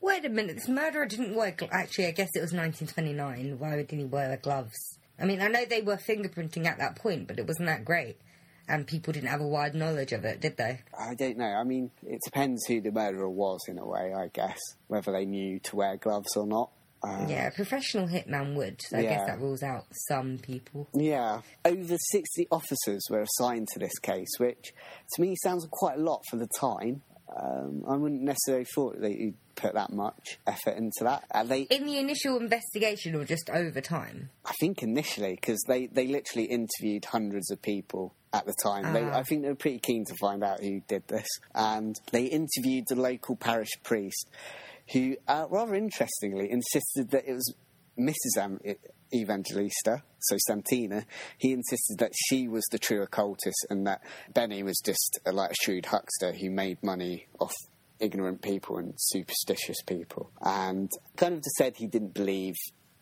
Wait 0.01 0.25
a 0.25 0.29
minute, 0.29 0.55
this 0.55 0.67
murderer 0.67 1.05
didn't 1.05 1.35
wear. 1.35 1.51
Gl- 1.51 1.69
actually, 1.71 2.07
I 2.07 2.11
guess 2.11 2.29
it 2.35 2.41
was 2.41 2.53
1929. 2.53 3.57
Why 3.59 3.75
didn't 3.77 3.99
he 3.99 4.05
wear 4.05 4.37
gloves? 4.37 4.99
I 5.19 5.25
mean, 5.25 5.41
I 5.41 5.47
know 5.47 5.65
they 5.65 5.81
were 5.81 5.97
fingerprinting 5.97 6.65
at 6.65 6.77
that 6.79 6.95
point, 6.95 7.27
but 7.27 7.39
it 7.39 7.47
wasn't 7.47 7.67
that 7.67 7.83
great, 7.83 8.17
and 8.67 8.87
people 8.87 9.11
didn't 9.13 9.29
have 9.29 9.41
a 9.41 9.47
wide 9.47 9.75
knowledge 9.75 10.13
of 10.13 10.23
it, 10.23 10.39
did 10.39 10.57
they? 10.57 10.81
I 10.97 11.13
don't 11.15 11.37
know. 11.37 11.45
I 11.45 11.63
mean, 11.63 11.91
it 12.03 12.19
depends 12.23 12.65
who 12.65 12.81
the 12.81 12.91
murderer 12.91 13.29
was 13.29 13.59
in 13.67 13.77
a 13.77 13.85
way, 13.85 14.13
I 14.13 14.27
guess, 14.33 14.59
whether 14.87 15.11
they 15.11 15.25
knew 15.25 15.59
to 15.59 15.75
wear 15.75 15.97
gloves 15.97 16.35
or 16.35 16.47
not. 16.47 16.69
Uh, 17.01 17.25
Yeah, 17.29 17.47
a 17.47 17.51
professional 17.51 18.07
hitman 18.07 18.55
would. 18.55 18.81
So 18.81 18.97
I 18.97 19.01
Yeah. 19.01 19.09
guess 19.17 19.27
that 19.27 19.39
rules 19.39 19.63
out 19.63 19.85
some 20.07 20.37
people. 20.37 20.87
Yeah. 20.93 21.41
Over 21.65 21.95
60 22.11 22.47
officers 22.51 23.05
were 23.09 23.21
assigned 23.21 23.67
to 23.73 23.79
this 23.79 23.97
case, 23.99 24.29
which 24.37 24.73
to 25.15 25.21
me 25.21 25.35
sounds 25.43 25.65
quite 25.71 25.97
a 25.97 26.01
lot 26.01 26.23
for 26.29 26.35
the 26.37 26.47
time. 26.47 27.01
Um, 27.35 27.83
I 27.87 27.95
wouldn't 27.95 28.23
necessarily 28.23 28.65
thought 28.73 28.99
that 29.01 29.11
you'd 29.15 29.37
put 29.55 29.75
that 29.75 29.91
much 29.93 30.39
effort 30.47 30.75
into 30.77 31.03
that. 31.03 31.25
Uh, 31.31 31.43
they, 31.43 31.61
In 31.63 31.85
the 31.85 31.99
initial 31.99 32.37
investigation, 32.37 33.13
or 33.15 33.23
just 33.23 33.49
over 33.51 33.81
time. 33.81 34.31
I 34.45 34.53
think 34.59 34.81
initially, 34.81 35.35
because 35.35 35.61
they, 35.67 35.85
they 35.87 36.07
literally 36.07 36.45
interviewed 36.47 37.05
hundreds 37.05 37.51
of 37.51 37.61
people 37.61 38.15
at 38.33 38.45
the 38.47 38.55
time. 38.63 38.93
They, 38.93 39.03
Ah. 39.03 39.19
I 39.19 39.23
think 39.23 39.43
they 39.43 39.49
were 39.49 39.55
pretty 39.55 39.77
keen 39.79 40.05
to 40.05 40.15
find 40.19 40.43
out 40.43 40.61
who 40.61 40.79
did 40.87 41.07
this. 41.07 41.27
And 41.53 41.95
they 42.11 42.25
interviewed 42.25 42.85
the 42.87 42.95
local 42.95 43.35
parish 43.35 43.69
priest, 43.83 44.27
who, 44.91 45.15
uh, 45.27 45.45
rather 45.49 45.75
interestingly, 45.75 46.49
insisted 46.51 47.11
that 47.11 47.27
it 47.27 47.33
was 47.33 47.53
Mrs. 47.99 48.37
Am- 48.37 48.59
Evangelista, 49.13 50.03
so 50.19 50.37
Santina. 50.47 51.05
He 51.37 51.51
insisted 51.51 51.99
that 51.99 52.11
she 52.15 52.47
was 52.47 52.65
the 52.71 52.79
true 52.79 53.01
occultist 53.01 53.65
and 53.69 53.87
that 53.87 54.01
Benny 54.33 54.63
was 54.63 54.79
just 54.85 55.19
uh, 55.25 55.33
like 55.33 55.51
a 55.51 55.55
shrewd 55.63 55.85
huckster 55.87 56.31
who 56.33 56.49
made 56.49 56.81
money 56.83 57.27
off 57.39 57.55
ignorant 57.99 58.41
people 58.41 58.77
and 58.77 58.93
superstitious 58.97 59.81
people. 59.85 60.31
And 60.41 60.89
kind 61.17 61.33
of 61.33 61.39
just 61.39 61.55
said 61.57 61.75
he 61.75 61.87
didn't 61.87 62.13
believe 62.13 62.55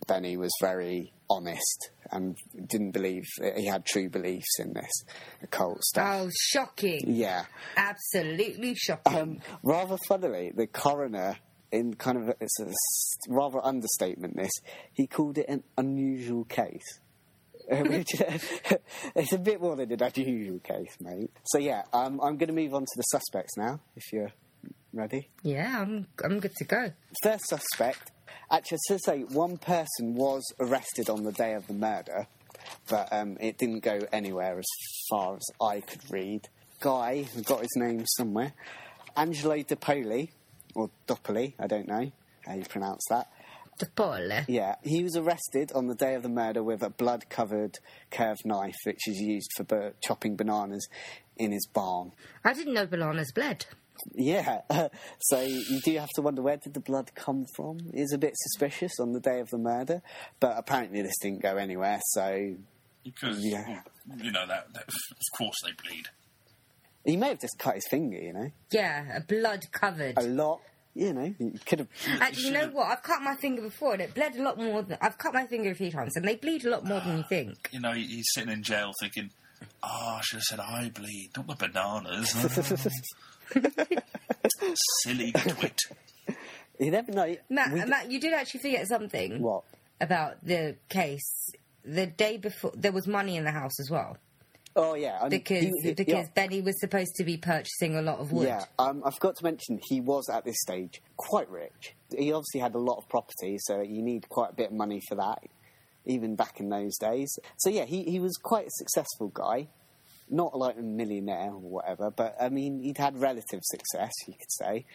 Benny 0.07 0.37
was 0.37 0.51
very 0.61 1.13
honest 1.29 1.91
and 2.11 2.37
didn't 2.67 2.91
believe 2.91 3.23
he 3.57 3.65
had 3.65 3.85
true 3.85 4.09
beliefs 4.09 4.59
in 4.59 4.73
this 4.73 5.03
occult 5.43 5.83
stuff. 5.83 6.07
Oh, 6.09 6.29
shocking! 6.33 7.01
Yeah. 7.05 7.45
Absolutely 7.75 8.75
shocking. 8.75 9.17
Um, 9.17 9.39
rather 9.63 9.97
funnily, 10.07 10.51
the 10.55 10.67
coroner, 10.67 11.37
in 11.71 11.95
kind 11.95 12.17
of 12.17 12.29
a, 12.29 12.35
it's 12.39 12.59
a 12.59 12.71
rather 13.29 13.63
understatement, 13.63 14.35
this 14.35 14.51
he 14.93 15.07
called 15.07 15.37
it 15.37 15.47
an 15.47 15.63
unusual 15.77 16.45
case. 16.45 16.99
Uh, 17.69 17.83
which, 17.83 18.13
it's 19.15 19.33
a 19.33 19.37
bit 19.37 19.59
more 19.59 19.75
than 19.75 19.91
an 19.91 20.01
unusual 20.01 20.57
case, 20.59 20.95
mate. 21.01 21.29
So 21.47 21.57
yeah, 21.57 21.81
um, 21.91 22.21
I'm 22.23 22.37
going 22.37 22.47
to 22.47 22.53
move 22.53 22.73
on 22.73 22.83
to 22.83 22.93
the 22.95 23.01
suspects 23.01 23.57
now. 23.57 23.81
If 23.97 24.13
you're 24.13 24.31
ready. 24.93 25.29
Yeah, 25.43 25.81
I'm 25.81 26.07
I'm 26.23 26.39
good 26.39 26.55
to 26.55 26.63
go. 26.63 26.93
First 27.21 27.47
suspect. 27.47 28.11
Actually, 28.49 28.77
to 28.87 28.99
say 28.99 29.23
one 29.23 29.57
person 29.57 30.15
was 30.15 30.43
arrested 30.61 31.09
on 31.09 31.23
the 31.23 31.33
day 31.33 31.55
of 31.55 31.67
the 31.67 31.73
murder, 31.73 32.27
but 32.89 33.11
um, 33.11 33.37
it 33.41 33.57
didn't 33.57 33.81
go 33.81 33.99
anywhere 34.13 34.57
as 34.57 34.65
far 35.09 35.35
as 35.35 35.43
I 35.61 35.81
could 35.81 36.09
read. 36.09 36.47
Guy, 36.79 37.23
who 37.23 37.41
got 37.41 37.61
his 37.61 37.75
name 37.75 38.05
somewhere, 38.05 38.53
Angelo 39.15 39.57
DiPoli, 39.57 40.29
or 40.77 40.89
Dopoli, 41.07 41.53
I 41.59 41.67
don't 41.67 41.87
know 41.87 42.11
how 42.45 42.53
you 42.53 42.63
pronounce 42.63 43.03
that. 43.09 43.27
The 43.79 43.85
pole. 43.87 44.29
Yeah, 44.47 44.75
he 44.83 45.03
was 45.03 45.15
arrested 45.15 45.71
on 45.75 45.87
the 45.87 45.93
day 45.95 46.15
of 46.15 46.23
the 46.23 46.29
murder 46.29 46.63
with 46.63 46.81
a 46.81 46.89
blood 46.89 47.29
covered 47.29 47.77
curved 48.09 48.41
knife, 48.45 48.75
which 48.85 49.07
is 49.07 49.17
used 49.19 49.51
for 49.55 49.63
bu- 49.63 49.91
chopping 50.03 50.35
bananas 50.35 50.87
in 51.37 51.51
his 51.51 51.67
barn. 51.67 52.11
I 52.43 52.53
didn't 52.53 52.73
know 52.73 52.87
bananas 52.87 53.31
bled. 53.31 53.65
Yeah, 54.15 54.61
so 55.19 55.41
you 55.41 55.79
do 55.83 55.97
have 55.97 56.09
to 56.15 56.21
wonder 56.21 56.41
where 56.41 56.57
did 56.57 56.73
the 56.73 56.79
blood 56.79 57.11
come 57.15 57.45
from? 57.55 57.77
It 57.93 57.99
is 58.01 58.13
a 58.13 58.17
bit 58.17 58.33
suspicious 58.35 58.99
on 58.99 59.11
the 59.13 59.19
day 59.19 59.39
of 59.41 59.49
the 59.49 59.57
murder, 59.59 60.01
but 60.39 60.57
apparently 60.57 61.01
this 61.01 61.17
didn't 61.21 61.41
go 61.43 61.57
anywhere, 61.57 61.99
so 62.13 62.55
Because, 63.03 63.43
Yeah. 63.45 63.81
you 64.17 64.31
know, 64.31 64.45
that, 64.47 64.73
that, 64.73 64.83
of 64.87 65.37
course 65.37 65.55
they 65.63 65.71
bleed. 65.83 66.07
He 67.07 67.15
may 67.15 67.29
have 67.29 67.39
just 67.39 67.57
cut 67.57 67.75
his 67.75 67.87
finger, 67.87 68.17
you 68.17 68.33
know? 68.33 68.51
Yeah, 68.69 69.17
a 69.17 69.21
blood 69.21 69.63
covered. 69.71 70.17
A 70.17 70.23
lot, 70.23 70.59
you 70.93 71.13
know? 71.13 71.33
He 71.39 71.51
could 71.65 71.79
have. 71.79 71.87
Actually, 72.19 72.47
you 72.47 72.51
know 72.51 72.67
what? 72.67 72.87
I've 72.87 73.01
cut 73.01 73.21
my 73.21 73.35
finger 73.37 73.61
before, 73.61 73.93
and 73.93 74.01
it 74.01 74.13
bled 74.13 74.35
a 74.35 74.43
lot 74.43 74.57
more 74.57 74.81
than 74.81 74.97
I've 75.01 75.17
cut 75.17 75.33
my 75.33 75.47
finger 75.47 75.71
a 75.71 75.75
few 75.75 75.89
times, 75.89 76.17
and 76.17 76.27
they 76.27 76.35
bleed 76.35 76.65
a 76.65 76.69
lot 76.69 76.85
more 76.85 76.99
than 76.99 77.17
you 77.17 77.23
ah, 77.23 77.27
think. 77.29 77.69
You 77.71 77.79
know, 77.79 77.93
he's 77.93 78.27
sitting 78.33 78.51
in 78.51 78.61
jail 78.61 78.91
thinking, 78.99 79.29
oh, 79.81 80.15
I 80.17 80.21
should 80.21 80.37
have 80.37 80.43
said 80.43 80.59
I 80.59 80.89
bleed, 80.89 81.29
not 81.37 81.47
the 81.47 81.55
bananas. 81.55 82.33
Silly 85.03 85.31
twit. 85.31 85.79
You 86.77 86.91
never 86.91 87.11
know. 87.13 87.37
Matt, 87.49 87.71
We 87.71 87.79
uh, 87.79 87.85
d- 87.85 87.89
Matt, 87.89 88.11
you 88.11 88.19
did 88.19 88.33
actually 88.33 88.59
forget 88.59 88.85
something 88.87 89.41
What? 89.41 89.63
about 90.01 90.45
the 90.45 90.75
case. 90.89 91.51
The 91.85 92.05
day 92.05 92.37
before, 92.37 92.73
there 92.75 92.91
was 92.91 93.07
money 93.07 93.37
in 93.37 93.45
the 93.45 93.51
house 93.51 93.79
as 93.79 93.89
well 93.89 94.17
Oh, 94.77 94.93
yeah. 94.93 95.17
and 95.21 95.31
because 95.31 95.63
he- 95.63 95.71
he- 95.81 95.93
because 95.93 96.13
yeah. 96.13 96.27
Benny 96.35 96.61
was 96.61 96.79
supposed 96.79 97.15
to 97.15 97.23
be 97.23 97.35
purchasing 97.35 97.95
a 97.95 98.01
lot 98.01 98.19
of 98.19 98.31
wood. 98.31 98.47
Yeah, 98.47 98.63
um, 98.79 99.01
I 99.03 99.11
forgot 99.11 99.35
to 99.37 99.43
mention 99.43 99.79
he 99.89 99.99
was 99.99 100.29
at 100.29 100.45
this 100.45 100.57
stage 100.61 101.01
quite 101.17 101.49
rich. 101.49 101.95
He 102.15 102.31
obviously 102.31 102.61
had 102.61 102.75
a 102.75 102.79
lot 102.79 102.97
of 102.97 103.09
property, 103.09 103.57
so 103.59 103.81
you 103.81 104.01
need 104.03 104.29
quite 104.29 104.51
a 104.51 104.53
bit 104.53 104.67
of 104.67 104.73
money 104.73 105.01
for 105.09 105.15
that, 105.15 105.39
even 106.05 106.35
back 106.35 106.59
in 106.59 106.69
those 106.69 106.95
days. 106.97 107.37
So 107.57 107.69
yeah, 107.69 107.85
he, 107.85 108.03
he 108.03 108.19
was 108.19 108.37
quite 108.37 108.67
a 108.67 108.71
successful 108.71 109.29
guy, 109.29 109.67
not 110.29 110.57
like 110.57 110.77
a 110.77 110.81
millionaire 110.81 111.49
or 111.51 111.59
whatever, 111.59 112.11
but 112.11 112.35
I 112.39 112.49
mean 112.49 112.79
he'd 112.79 112.97
had 112.99 113.17
relative 113.19 113.61
success, 113.63 114.11
you 114.27 114.33
could 114.35 114.51
say. 114.51 114.85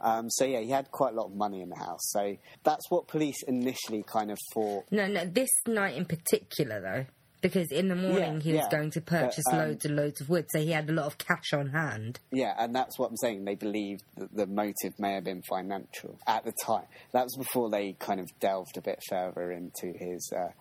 Um, 0.00 0.28
so 0.30 0.44
yeah, 0.44 0.60
he 0.60 0.70
had 0.70 0.90
quite 0.90 1.12
a 1.12 1.16
lot 1.16 1.26
of 1.26 1.34
money 1.34 1.60
in 1.62 1.70
the 1.70 1.76
house. 1.76 2.00
So 2.10 2.36
that's 2.62 2.90
what 2.90 3.08
police 3.08 3.42
initially 3.44 4.04
kind 4.06 4.30
of 4.30 4.38
thought. 4.52 4.84
No, 4.90 5.06
no, 5.06 5.24
this 5.24 5.50
night 5.66 5.96
in 5.96 6.04
particular 6.04 6.80
though, 6.80 7.06
because 7.44 7.70
in 7.70 7.88
the 7.88 7.94
morning 7.94 8.36
Yeah, 8.36 8.40
he 8.40 8.52
was 8.52 8.62
yeah. 8.62 8.70
going 8.70 8.90
to 8.92 9.02
purchase 9.02 9.44
But, 9.44 9.52
um, 9.54 9.60
loads 9.60 9.84
and 9.84 9.96
loads 9.96 10.20
of 10.22 10.30
wood, 10.30 10.46
so 10.50 10.60
he 10.60 10.70
had 10.70 10.88
a 10.88 10.92
lot 10.94 11.04
of 11.04 11.18
cash 11.18 11.52
on 11.52 11.68
hand. 11.68 12.18
Yeah, 12.32 12.54
and 12.58 12.74
that's 12.74 12.98
what 12.98 13.10
I'm 13.10 13.18
saying. 13.18 13.44
They 13.44 13.54
believed 13.54 14.02
that 14.16 14.34
the 14.34 14.46
motive 14.46 14.98
may 14.98 15.12
have 15.12 15.24
been 15.24 15.42
financial 15.42 16.18
at 16.26 16.44
the 16.44 16.52
time. 16.64 16.86
That 17.12 17.24
was 17.24 17.36
before 17.36 17.68
they 17.68 17.92
kind 17.98 18.18
of 18.18 18.30
delved 18.40 18.78
a 18.78 18.80
bit 18.80 18.98
further 19.10 19.52
into 19.52 19.92
his 19.98 20.32
uh, 20.34 20.52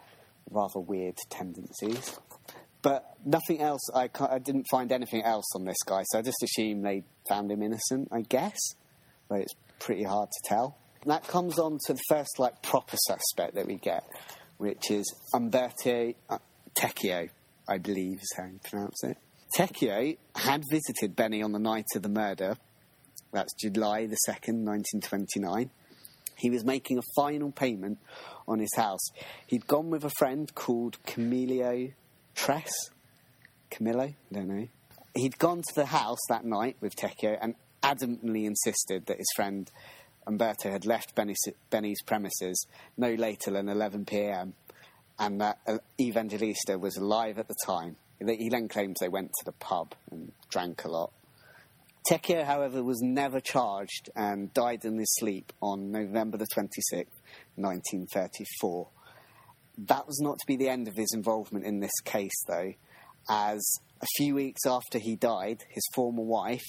rather 0.52 0.82
weird 0.82 1.16
tendencies. 1.30 2.20
But 2.82 3.16
nothing 3.26 3.62
else. 3.62 3.82
I, 3.96 4.10
I 4.20 4.40
didn't 4.40 4.66
find 4.70 4.92
anything 4.92 5.24
else 5.24 5.46
on 5.56 5.64
this 5.64 5.82
guy, 5.86 6.04
so 6.08 6.20
I 6.20 6.22
just 6.22 6.44
assume 6.44 6.82
they 6.82 7.04
found 7.30 7.50
him 7.50 7.64
innocent. 7.64 8.10
I 8.12 8.22
guess, 8.24 8.60
but 9.30 9.40
it's 9.40 9.54
pretty 9.80 10.04
hard 10.04 10.28
to 10.30 10.50
tell. 10.50 10.78
And 11.02 11.12
that 11.12 11.26
comes 11.28 11.58
on 11.60 11.80
to 11.86 11.94
the 11.94 12.02
first 12.10 12.40
like 12.40 12.62
proper 12.62 12.98
suspect 13.08 13.56
that 13.56 13.68
we 13.68 13.76
get, 13.76 14.04
which 14.58 14.92
is 14.92 15.06
Umberto 15.34 16.14
uh, 16.30 16.38
Tecchio, 16.76 17.30
I 17.68 17.78
believe 17.78 18.20
is 18.22 18.34
how 18.36 18.46
you 18.46 18.60
pronounce 18.64 19.04
it. 19.04 19.18
Tecchio 19.58 20.18
had 20.36 20.64
visited 20.70 21.16
Benny 21.16 21.44
on 21.44 21.52
the 21.52 21.60
night 21.60 21.86
of 21.96 22.02
the 22.02 22.10
murder. 22.10 22.58
That's 23.32 23.54
July 23.54 24.08
the 24.08 24.18
2nd, 24.28 24.66
1929. 24.66 25.70
He 26.38 26.50
was 26.50 26.66
making 26.66 26.98
a 26.98 27.04
final 27.16 27.52
payment 27.52 28.00
on 28.48 28.60
his 28.60 28.74
house. 28.76 29.06
He'd 29.48 29.68
gone 29.68 29.90
with 29.90 30.04
a 30.04 30.12
friend 30.18 30.54
called 30.56 30.98
Camillo 31.06 31.90
Tress. 32.36 32.72
Camillo? 33.70 34.06
I 34.06 34.34
don't 34.34 34.48
know. 34.48 34.68
He'd 35.16 35.38
gone 35.38 35.62
to 35.62 35.76
the 35.76 35.86
house 35.86 36.20
that 36.30 36.44
night 36.44 36.78
with 36.82 36.96
Tecchio 36.96 37.38
and 37.40 37.56
adamantly 37.84 38.46
insisted 38.46 39.06
that 39.06 39.18
his 39.18 39.32
friend 39.36 39.70
Umberto 40.26 40.72
had 40.72 40.86
left 40.86 41.16
Benny's, 41.16 41.42
Benny's 41.70 42.02
premises 42.02 42.66
no 42.98 43.14
later 43.14 43.52
than 43.52 43.70
11 43.70 44.06
pm 44.06 44.54
and 45.20 45.42
that 45.42 45.60
uh, 45.68 45.78
Evangelista 46.00 46.78
was 46.78 46.98
alive 46.98 47.38
at 47.38 47.48
the 47.48 47.56
time. 47.66 47.96
He 48.20 48.50
then 48.50 48.68
claims 48.68 48.98
they 49.00 49.10
went 49.10 49.32
to 49.40 49.46
the 49.46 49.52
pub 49.54 49.96
and 50.12 50.32
drank 50.50 50.86
a 50.86 50.90
lot. 50.90 51.12
Tecchio, 52.10 52.44
however, 52.44 52.84
was 52.84 53.02
never 53.02 53.40
charged 53.40 54.10
and 54.16 54.54
died 54.54 54.84
in 54.84 54.98
his 54.98 55.14
sleep 55.20 55.54
on 55.62 55.92
November 55.92 56.38
the 56.38 56.48
26th, 56.54 57.08
1934. 57.56 58.88
That 59.78 60.06
was 60.06 60.20
not 60.22 60.38
to 60.40 60.46
be 60.46 60.58
the 60.58 60.70
end 60.70 60.88
of 60.88 60.96
his 60.96 61.14
involvement 61.14 61.66
in 61.66 61.80
this 61.80 62.00
case, 62.04 62.44
though, 62.48 62.74
as 63.30 63.80
a 64.02 64.06
few 64.18 64.36
weeks 64.36 64.66
after 64.68 65.00
he 65.00 65.16
died, 65.16 65.64
his 65.70 65.84
former 65.96 66.24
wife, 66.24 66.66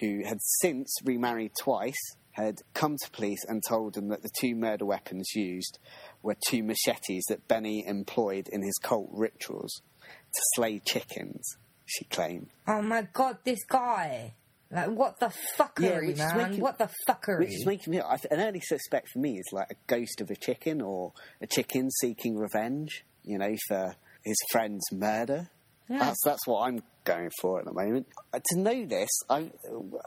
who 0.00 0.22
had 0.24 0.38
since 0.60 0.94
remarried 1.02 1.52
twice, 1.58 2.16
had 2.32 2.58
come 2.74 2.96
to 3.02 3.10
police 3.10 3.44
and 3.48 3.62
told 3.66 3.94
them 3.94 4.08
that 4.08 4.22
the 4.22 4.30
two 4.38 4.54
murder 4.54 4.84
weapons 4.84 5.30
used 5.34 5.78
were 6.24 6.36
two 6.48 6.62
machetes 6.62 7.24
that 7.28 7.46
Benny 7.46 7.84
employed 7.86 8.48
in 8.50 8.62
his 8.62 8.76
cult 8.82 9.10
rituals 9.12 9.82
to 10.02 10.40
slay 10.54 10.80
chickens, 10.84 11.56
she 11.84 12.04
claimed. 12.06 12.48
Oh 12.66 12.82
my 12.82 13.02
god, 13.12 13.38
this 13.44 13.64
guy! 13.68 14.34
Like, 14.70 14.88
what 14.90 15.20
the 15.20 15.32
fuckery, 15.56 16.12
is 16.12 16.18
man? 16.18 16.36
making- 16.36 16.60
what 16.60 16.78
the 16.78 16.88
fuckery? 17.06 17.40
Which 17.40 17.54
is 17.54 17.66
making 17.66 17.92
me 17.92 18.00
I 18.00 18.18
an 18.30 18.40
early 18.40 18.60
suspect 18.60 19.08
for 19.10 19.20
me 19.20 19.38
is 19.38 19.48
like 19.52 19.70
a 19.70 19.76
ghost 19.86 20.20
of 20.20 20.30
a 20.30 20.34
chicken 20.36 20.80
or 20.80 21.12
a 21.40 21.46
chicken 21.46 21.90
seeking 21.90 22.36
revenge, 22.36 23.04
you 23.22 23.38
know, 23.38 23.54
for 23.68 23.94
his 24.24 24.36
friend's 24.50 24.84
murder. 24.90 25.50
Yeah. 25.88 25.98
That's 25.98 26.20
that's 26.24 26.46
what 26.46 26.66
I'm 26.66 26.82
going 27.04 27.30
for 27.40 27.58
at 27.60 27.66
the 27.66 27.72
moment. 27.74 28.06
Uh, 28.32 28.40
to 28.52 28.58
know 28.58 28.86
this, 28.86 29.10
I'm 29.28 29.52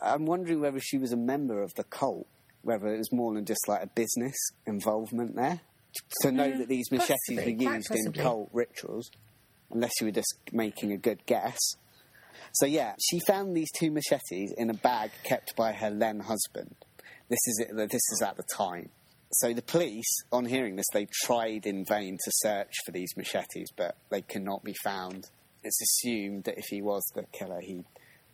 I'm 0.01 0.25
wondering 0.25 0.59
whether 0.59 0.79
she 0.79 0.97
was 0.97 1.13
a 1.13 1.17
member 1.17 1.61
of 1.61 1.73
the 1.75 1.83
cult, 1.85 2.25
whether 2.63 2.87
it 2.87 2.97
was 2.97 3.13
more 3.13 3.33
than 3.35 3.45
just 3.45 3.67
like 3.67 3.83
a 3.83 3.87
business 3.87 4.35
involvement 4.65 5.35
there. 5.35 5.61
To 6.21 6.31
know 6.31 6.45
Yeah, 6.45 6.57
that 6.57 6.67
these 6.67 6.91
machetes 6.91 7.17
possibly, 7.27 7.55
were 7.55 7.73
used 7.75 7.91
in 7.91 8.13
cult 8.13 8.49
rituals, 8.53 9.09
unless 9.71 9.91
you 9.99 10.07
were 10.07 10.11
just 10.11 10.35
making 10.51 10.91
a 10.91 10.97
good 10.97 11.25
guess. 11.25 11.57
So 12.53 12.65
yeah, 12.65 12.93
she 13.01 13.19
found 13.27 13.55
these 13.55 13.71
two 13.77 13.91
machetes 13.91 14.53
in 14.57 14.69
a 14.69 14.73
bag 14.73 15.11
kept 15.23 15.55
by 15.55 15.73
her 15.73 15.91
then 15.91 16.19
husband. 16.21 16.75
This 17.29 17.39
is 17.47 17.65
it. 17.67 17.75
This 17.75 17.93
is 17.93 18.21
at 18.25 18.37
the 18.37 18.43
time. 18.55 18.89
So 19.33 19.53
the 19.53 19.61
police, 19.61 20.07
on 20.31 20.45
hearing 20.45 20.77
this, 20.77 20.85
they 20.93 21.07
tried 21.25 21.65
in 21.65 21.83
vain 21.85 22.17
to 22.23 22.31
search 22.35 22.71
for 22.85 22.91
these 22.91 23.09
machetes, 23.17 23.69
but 23.75 23.97
they 24.09 24.21
cannot 24.21 24.63
be 24.63 24.73
found. 24.83 25.25
It's 25.63 25.81
assumed 25.81 26.45
that 26.45 26.57
if 26.57 26.65
he 26.69 26.81
was 26.81 27.03
the 27.13 27.25
killer, 27.37 27.59
he'd 27.61 27.83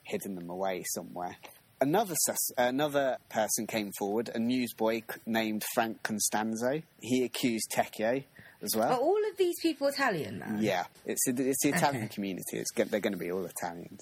hidden 0.03 0.35
them 0.35 0.49
away 0.49 0.83
somewhere. 0.93 1.37
Another 1.83 2.15
sus- 2.25 2.51
another 2.57 3.17
person 3.29 3.67
came 3.67 3.91
forward, 3.99 4.29
a 4.33 4.39
newsboy 4.39 5.01
c- 5.01 5.19
named 5.25 5.65
Frank 5.73 6.01
Constanzo. 6.01 6.81
He 7.01 7.25
accused 7.25 7.69
Tecchio 7.75 8.23
as 8.61 8.73
well. 8.73 8.93
Are 8.93 8.97
all 8.97 9.19
of 9.29 9.35
these 9.37 9.59
people 9.61 9.87
Italian, 9.87 10.39
man? 10.39 10.59
Yeah, 10.61 10.85
it's 11.05 11.27
it's 11.27 11.61
the 11.61 11.69
Italian 11.69 12.05
Okay. 12.05 12.13
community. 12.15 12.57
It's, 12.57 12.71
go- 12.71 12.85
they're 12.85 13.01
going 13.01 13.11
to 13.13 13.19
be 13.19 13.31
all 13.33 13.43
Italians. 13.45 13.99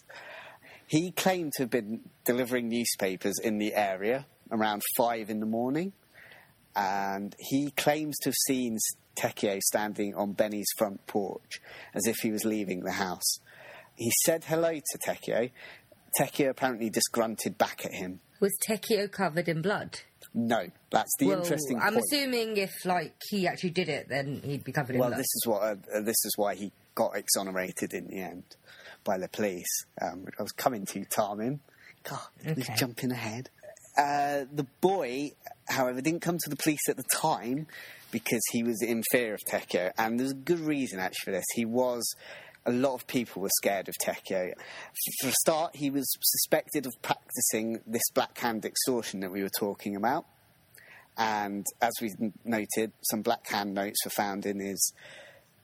He 0.85 1.09
claimed 1.11 1.53
to 1.53 1.63
have 1.63 1.71
been 1.71 2.01
delivering 2.23 2.69
newspapers 2.69 3.39
in 3.43 3.57
the 3.57 3.73
area 3.73 4.27
around 4.51 4.83
five 4.95 5.31
in 5.31 5.39
the 5.39 5.47
morning, 5.47 5.93
and 6.75 7.35
he 7.39 7.71
claims 7.71 8.15
to 8.19 8.29
have 8.29 8.35
seen 8.45 8.77
Tecchio 9.15 9.59
standing 9.61 10.13
on 10.13 10.33
Benny's 10.33 10.69
front 10.77 11.07
porch 11.07 11.59
as 11.95 12.05
if 12.05 12.17
he 12.17 12.29
was 12.29 12.45
leaving 12.45 12.81
the 12.81 12.91
house. 12.91 13.39
He 13.95 14.11
said 14.25 14.43
hello 14.45 14.73
to 14.73 14.97
Tecchio. 14.99 15.49
Tecchio 16.19 16.49
apparently 16.49 16.89
just 16.89 17.11
grunted 17.11 17.57
back 17.57 17.85
at 17.85 17.93
him. 17.93 18.19
Was 18.39 18.51
Tecchio 18.67 19.09
covered 19.11 19.47
in 19.47 19.61
blood? 19.61 19.99
No, 20.33 20.67
that's 20.89 21.11
the 21.19 21.27
well, 21.27 21.39
interesting 21.41 21.77
I'm 21.79 21.93
point. 21.93 22.05
assuming 22.11 22.57
if 22.57 22.71
like 22.85 23.13
he 23.29 23.47
actually 23.47 23.71
did 23.71 23.89
it, 23.89 24.07
then 24.09 24.41
he'd 24.43 24.63
be 24.63 24.71
covered 24.71 24.93
in 24.93 24.99
Well, 24.99 25.09
blood. 25.09 25.17
Well, 25.17 25.19
this 25.19 25.35
is 25.35 25.43
what 25.45 25.61
uh, 25.61 25.97
uh, 25.97 26.01
this 26.01 26.25
is 26.25 26.33
why 26.37 26.55
he 26.55 26.71
got 26.95 27.15
exonerated 27.17 27.93
in 27.93 28.07
the 28.07 28.19
end 28.21 28.43
by 29.03 29.17
the 29.17 29.27
police. 29.27 29.85
Um, 30.01 30.25
I 30.39 30.41
was 30.43 30.51
coming 30.53 30.85
to 30.87 30.99
Tarmin. 31.05 31.59
God, 32.03 32.19
he's 32.43 32.63
Okay. 32.69 32.75
jumping 32.77 33.11
ahead. 33.11 33.49
Uh, 33.97 34.45
the 34.51 34.65
boy, 34.79 35.31
however, 35.67 36.01
didn't 36.01 36.21
come 36.21 36.37
to 36.37 36.49
the 36.49 36.55
police 36.55 36.87
at 36.89 36.95
the 36.97 37.03
time 37.13 37.67
because 38.09 38.41
he 38.51 38.63
was 38.63 38.81
in 38.81 39.03
fear 39.11 39.33
of 39.33 39.41
Tecchio, 39.49 39.91
and 39.97 40.17
there's 40.19 40.31
a 40.31 40.35
good 40.35 40.59
reason 40.61 40.99
actually 40.99 41.25
for 41.25 41.31
this. 41.31 41.45
He 41.55 41.65
was. 41.65 42.15
A 42.65 42.71
lot 42.71 42.93
of 42.93 43.07
people 43.07 43.41
were 43.41 43.49
scared 43.57 43.89
of 43.89 43.95
Tecchio. 44.01 44.53
For 45.21 45.27
a 45.29 45.31
start, 45.31 45.75
he 45.75 45.89
was 45.89 46.07
suspected 46.21 46.85
of 46.85 46.93
practicing 47.01 47.81
this 47.87 48.03
black 48.13 48.37
hand 48.37 48.65
extortion 48.65 49.21
that 49.21 49.31
we 49.31 49.41
were 49.41 49.49
talking 49.59 49.95
about. 49.95 50.25
And 51.17 51.65
as 51.81 51.93
we 52.01 52.13
noted, 52.45 52.91
some 53.09 53.21
black 53.21 53.47
hand 53.47 53.73
notes 53.73 54.05
were 54.05 54.11
found 54.11 54.45
in 54.45 54.59
his 54.59 54.93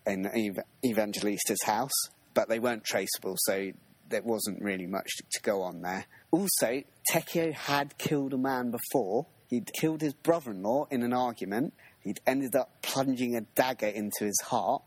in 0.05 0.25
Ev- 0.25 0.63
Evangelista's 0.85 1.63
house, 1.65 1.91
but 2.33 2.49
they 2.49 2.59
weren't 2.59 2.83
traceable, 2.83 3.35
so 3.37 3.71
there 4.09 4.21
wasn't 4.21 4.61
really 4.61 4.87
much 4.87 5.09
to 5.31 5.41
go 5.41 5.61
on 5.61 5.81
there. 5.81 6.05
Also, 6.31 6.83
Tecchio 7.11 7.53
had 7.53 7.97
killed 7.97 8.33
a 8.33 8.37
man 8.37 8.71
before. 8.71 9.25
He'd 9.49 9.71
killed 9.73 10.01
his 10.01 10.13
brother-in-law 10.13 10.87
in 10.91 11.03
an 11.03 11.13
argument. 11.13 11.73
He'd 12.01 12.21
ended 12.25 12.55
up 12.55 12.81
plunging 12.81 13.35
a 13.35 13.41
dagger 13.41 13.87
into 13.87 14.25
his 14.25 14.39
heart, 14.45 14.81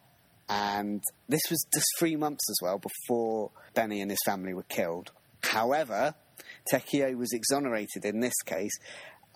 and 0.51 1.03
this 1.29 1.43
was 1.49 1.65
just 1.73 1.87
three 1.99 2.17
months 2.17 2.45
as 2.51 2.59
well 2.61 2.81
before 2.81 3.53
Benny 3.73 4.01
and 4.01 4.11
his 4.11 4.19
family 4.27 4.53
were 4.53 4.65
killed. 4.65 5.13
However, 5.45 6.15
Tecchio 6.71 7.17
was 7.17 7.33
exonerated 7.33 8.05
in 8.05 8.19
this 8.19 8.35
case 8.45 8.77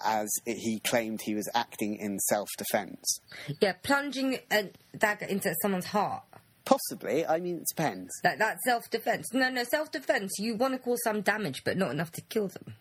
as 0.05 0.29
he 0.45 0.81
claimed 0.81 1.21
he 1.23 1.37
was 1.37 1.49
acting 1.55 1.97
in 1.97 2.19
self-defense. 2.19 3.21
Yeah, 3.61 3.75
plunging 3.85 4.39
a 4.51 4.71
dagger 4.99 5.27
into 5.27 5.55
someone's 5.63 5.87
heart. 5.87 6.25
Possibly. 6.65 7.25
I 7.25 7.39
mean, 7.39 7.59
it 7.59 7.67
depends. 7.69 8.11
Like 8.25 8.39
that's 8.39 8.65
self 8.65 8.91
defense. 8.91 9.33
No, 9.33 9.51
no, 9.51 9.65
self 9.65 9.93
defense. 9.93 10.33
You 10.39 10.57
want 10.57 10.75
to 10.75 10.79
cause 10.79 10.99
some 11.05 11.21
damage, 11.21 11.63
but 11.63 11.77
not 11.77 11.91
enough 11.91 12.11
to 12.13 12.23
kill 12.23 12.49
them. 12.49 12.75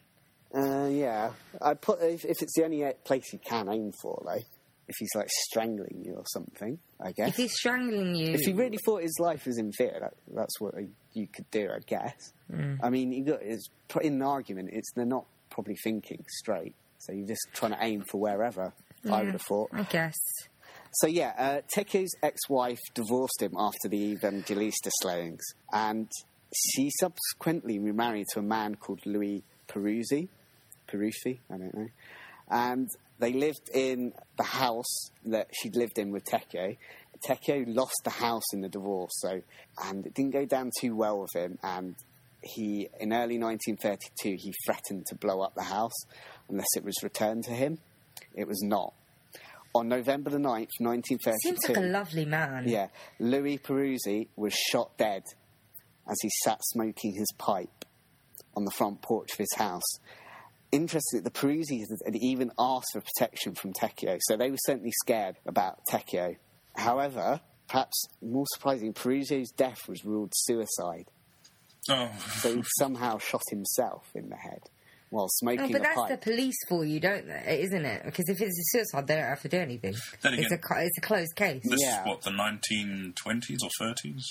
Uh, 0.55 0.87
yeah. 0.87 1.31
I 1.61 1.73
put 1.73 2.01
if, 2.01 2.25
if 2.25 2.41
it's 2.41 2.53
the 2.55 2.63
only 2.63 2.83
place 3.03 3.33
you 3.33 3.39
can 3.39 3.67
aim 3.69 3.91
for, 4.01 4.23
though. 4.25 4.41
If 4.87 4.95
he's 4.99 5.15
like 5.15 5.29
strangling 5.29 6.03
you 6.05 6.15
or 6.15 6.25
something, 6.27 6.77
I 6.99 7.13
guess. 7.13 7.29
If 7.29 7.35
he's 7.35 7.53
strangling 7.53 8.15
you, 8.15 8.33
If 8.33 8.41
he 8.41 8.53
really 8.53 8.77
thought 8.85 9.01
his 9.01 9.17
life 9.19 9.45
was 9.45 9.57
in 9.57 9.71
fear, 9.71 9.97
that, 9.99 10.13
that's 10.33 10.59
what 10.59 10.75
you 11.13 11.27
could 11.27 11.49
do, 11.51 11.69
I 11.73 11.79
guess. 11.85 12.33
I 12.81 12.89
mean, 12.89 13.11
you 13.11 13.23
got 13.23 13.41
it's 13.41 13.69
put 13.87 14.03
in 14.03 14.13
an 14.15 14.21
argument. 14.21 14.69
It's 14.73 14.91
they're 14.93 15.05
not 15.05 15.25
probably 15.49 15.75
thinking 15.83 16.23
straight, 16.27 16.75
so 16.99 17.13
you're 17.13 17.27
just 17.27 17.47
trying 17.53 17.71
to 17.71 17.77
aim 17.81 18.03
for 18.11 18.19
wherever. 18.19 18.73
I 19.09 19.23
would 19.23 19.33
have 19.33 19.41
thought. 19.41 19.69
I 19.73 19.83
guess. 19.83 20.15
So 20.93 21.07
yeah, 21.07 21.33
uh, 21.37 21.61
Tecchio's 21.75 22.13
ex-wife 22.21 22.79
divorced 22.93 23.41
him 23.41 23.53
after 23.57 23.89
the 23.89 24.11
Evangelista 24.11 24.91
slayings, 25.01 25.43
and 25.71 26.07
she 26.55 26.91
subsequently 26.99 27.79
remarried 27.79 28.27
to 28.33 28.39
a 28.39 28.43
man 28.43 28.75
called 28.75 28.99
Louis 29.05 29.43
Peruzzi. 29.67 30.27
Peruzzi, 30.87 31.39
I 31.49 31.57
don't 31.57 31.73
know. 31.73 31.87
And 32.49 32.87
they 33.23 33.31
lived 33.31 33.69
in 33.73 34.11
the 34.37 34.43
house 34.43 35.09
that 35.25 35.47
she'd 35.53 35.77
lived 35.77 35.97
in 35.97 36.11
with 36.11 36.25
Tecchio. 36.25 36.75
Tecchio 37.25 37.63
lost 37.67 38.01
the 38.03 38.09
house 38.09 38.43
in 38.53 38.59
the 38.59 38.67
divorce, 38.67 39.13
so 39.15 39.41
and 39.85 40.05
it 40.05 40.13
didn't 40.13 40.31
go 40.31 40.45
down 40.45 40.71
too 40.81 40.93
well 40.93 41.21
with 41.21 41.33
him. 41.33 41.57
And 41.63 41.95
he, 42.41 42.89
in 42.99 43.13
early 43.13 43.39
1932, 43.39 44.35
he 44.37 44.53
threatened 44.65 45.05
to 45.05 45.15
blow 45.15 45.39
up 45.41 45.55
the 45.55 45.63
house 45.63 45.93
unless 46.49 46.67
it 46.75 46.83
was 46.83 46.95
returned 47.01 47.45
to 47.45 47.51
him. 47.51 47.77
It 48.35 48.45
was 48.45 48.61
not. 48.61 48.93
On 49.73 49.87
November 49.87 50.29
the 50.29 50.37
9th, 50.37 50.69
1932. 50.79 51.37
Seems 51.41 51.69
like 51.69 51.77
a 51.77 51.81
lovely 51.81 52.25
man. 52.25 52.67
Yeah, 52.67 52.89
Louis 53.19 53.57
Peruzzi 53.57 54.27
was 54.35 54.53
shot 54.53 54.97
dead 54.97 55.23
as 56.09 56.17
he 56.21 56.29
sat 56.43 56.59
smoking 56.61 57.13
his 57.13 57.31
pipe 57.37 57.85
on 58.55 58.65
the 58.65 58.71
front 58.71 59.01
porch 59.01 59.31
of 59.31 59.37
his 59.37 59.53
house. 59.55 59.99
Interestingly, 60.73 61.21
the 61.23 61.29
Peruzzis 61.31 61.85
had 62.03 62.15
even 62.15 62.51
asked 62.57 62.87
for 62.93 63.01
protection 63.01 63.53
from 63.55 63.73
Tecchio, 63.73 64.17
so 64.23 64.35
they 64.35 64.49
were 64.49 64.57
certainly 64.65 64.91
scared 65.03 65.37
about 65.45 65.77
Tecchio. 65.89 66.35
However, 66.75 67.39
perhaps 67.67 68.05
more 68.23 68.45
surprising, 68.53 68.91
Peruzzi's 68.93 69.51
death 69.51 69.87
was 69.87 70.03
ruled 70.03 70.33
suicide, 70.35 71.05
Oh, 71.89 72.09
so 72.41 72.55
he 72.55 72.63
somehow 72.77 73.17
shot 73.19 73.43
himself 73.49 74.07
in 74.15 74.29
the 74.29 74.35
head 74.37 74.61
while 75.09 75.27
smoking 75.29 75.65
Oh, 75.65 75.67
but 75.73 75.81
a 75.81 75.83
that's 75.83 75.95
pipe. 75.99 76.09
the 76.21 76.31
police 76.31 76.55
for 76.67 76.83
you, 76.85 76.99
don't 76.99 77.27
they? 77.27 77.61
Isn't 77.61 77.85
it? 77.85 78.03
Because 78.05 78.27
if 78.29 78.41
it's 78.41 78.57
a 78.57 78.63
suicide, 78.77 79.05
they 79.05 79.15
don't 79.15 79.25
have 79.25 79.41
to 79.43 79.49
do 79.49 79.57
anything. 79.59 79.93
Then 80.21 80.33
it's 80.33 80.51
a 80.51 80.55
again- 80.55 80.77
it's 80.87 80.97
a 80.97 81.01
closed 81.01 81.35
case. 81.35 81.61
this 81.63 81.79
Yeah. 81.81 82.01
is 82.01 82.07
what 82.07 82.21
the 82.23 82.31
1920s 82.31 83.59
or 83.63 83.69
30s. 83.79 84.23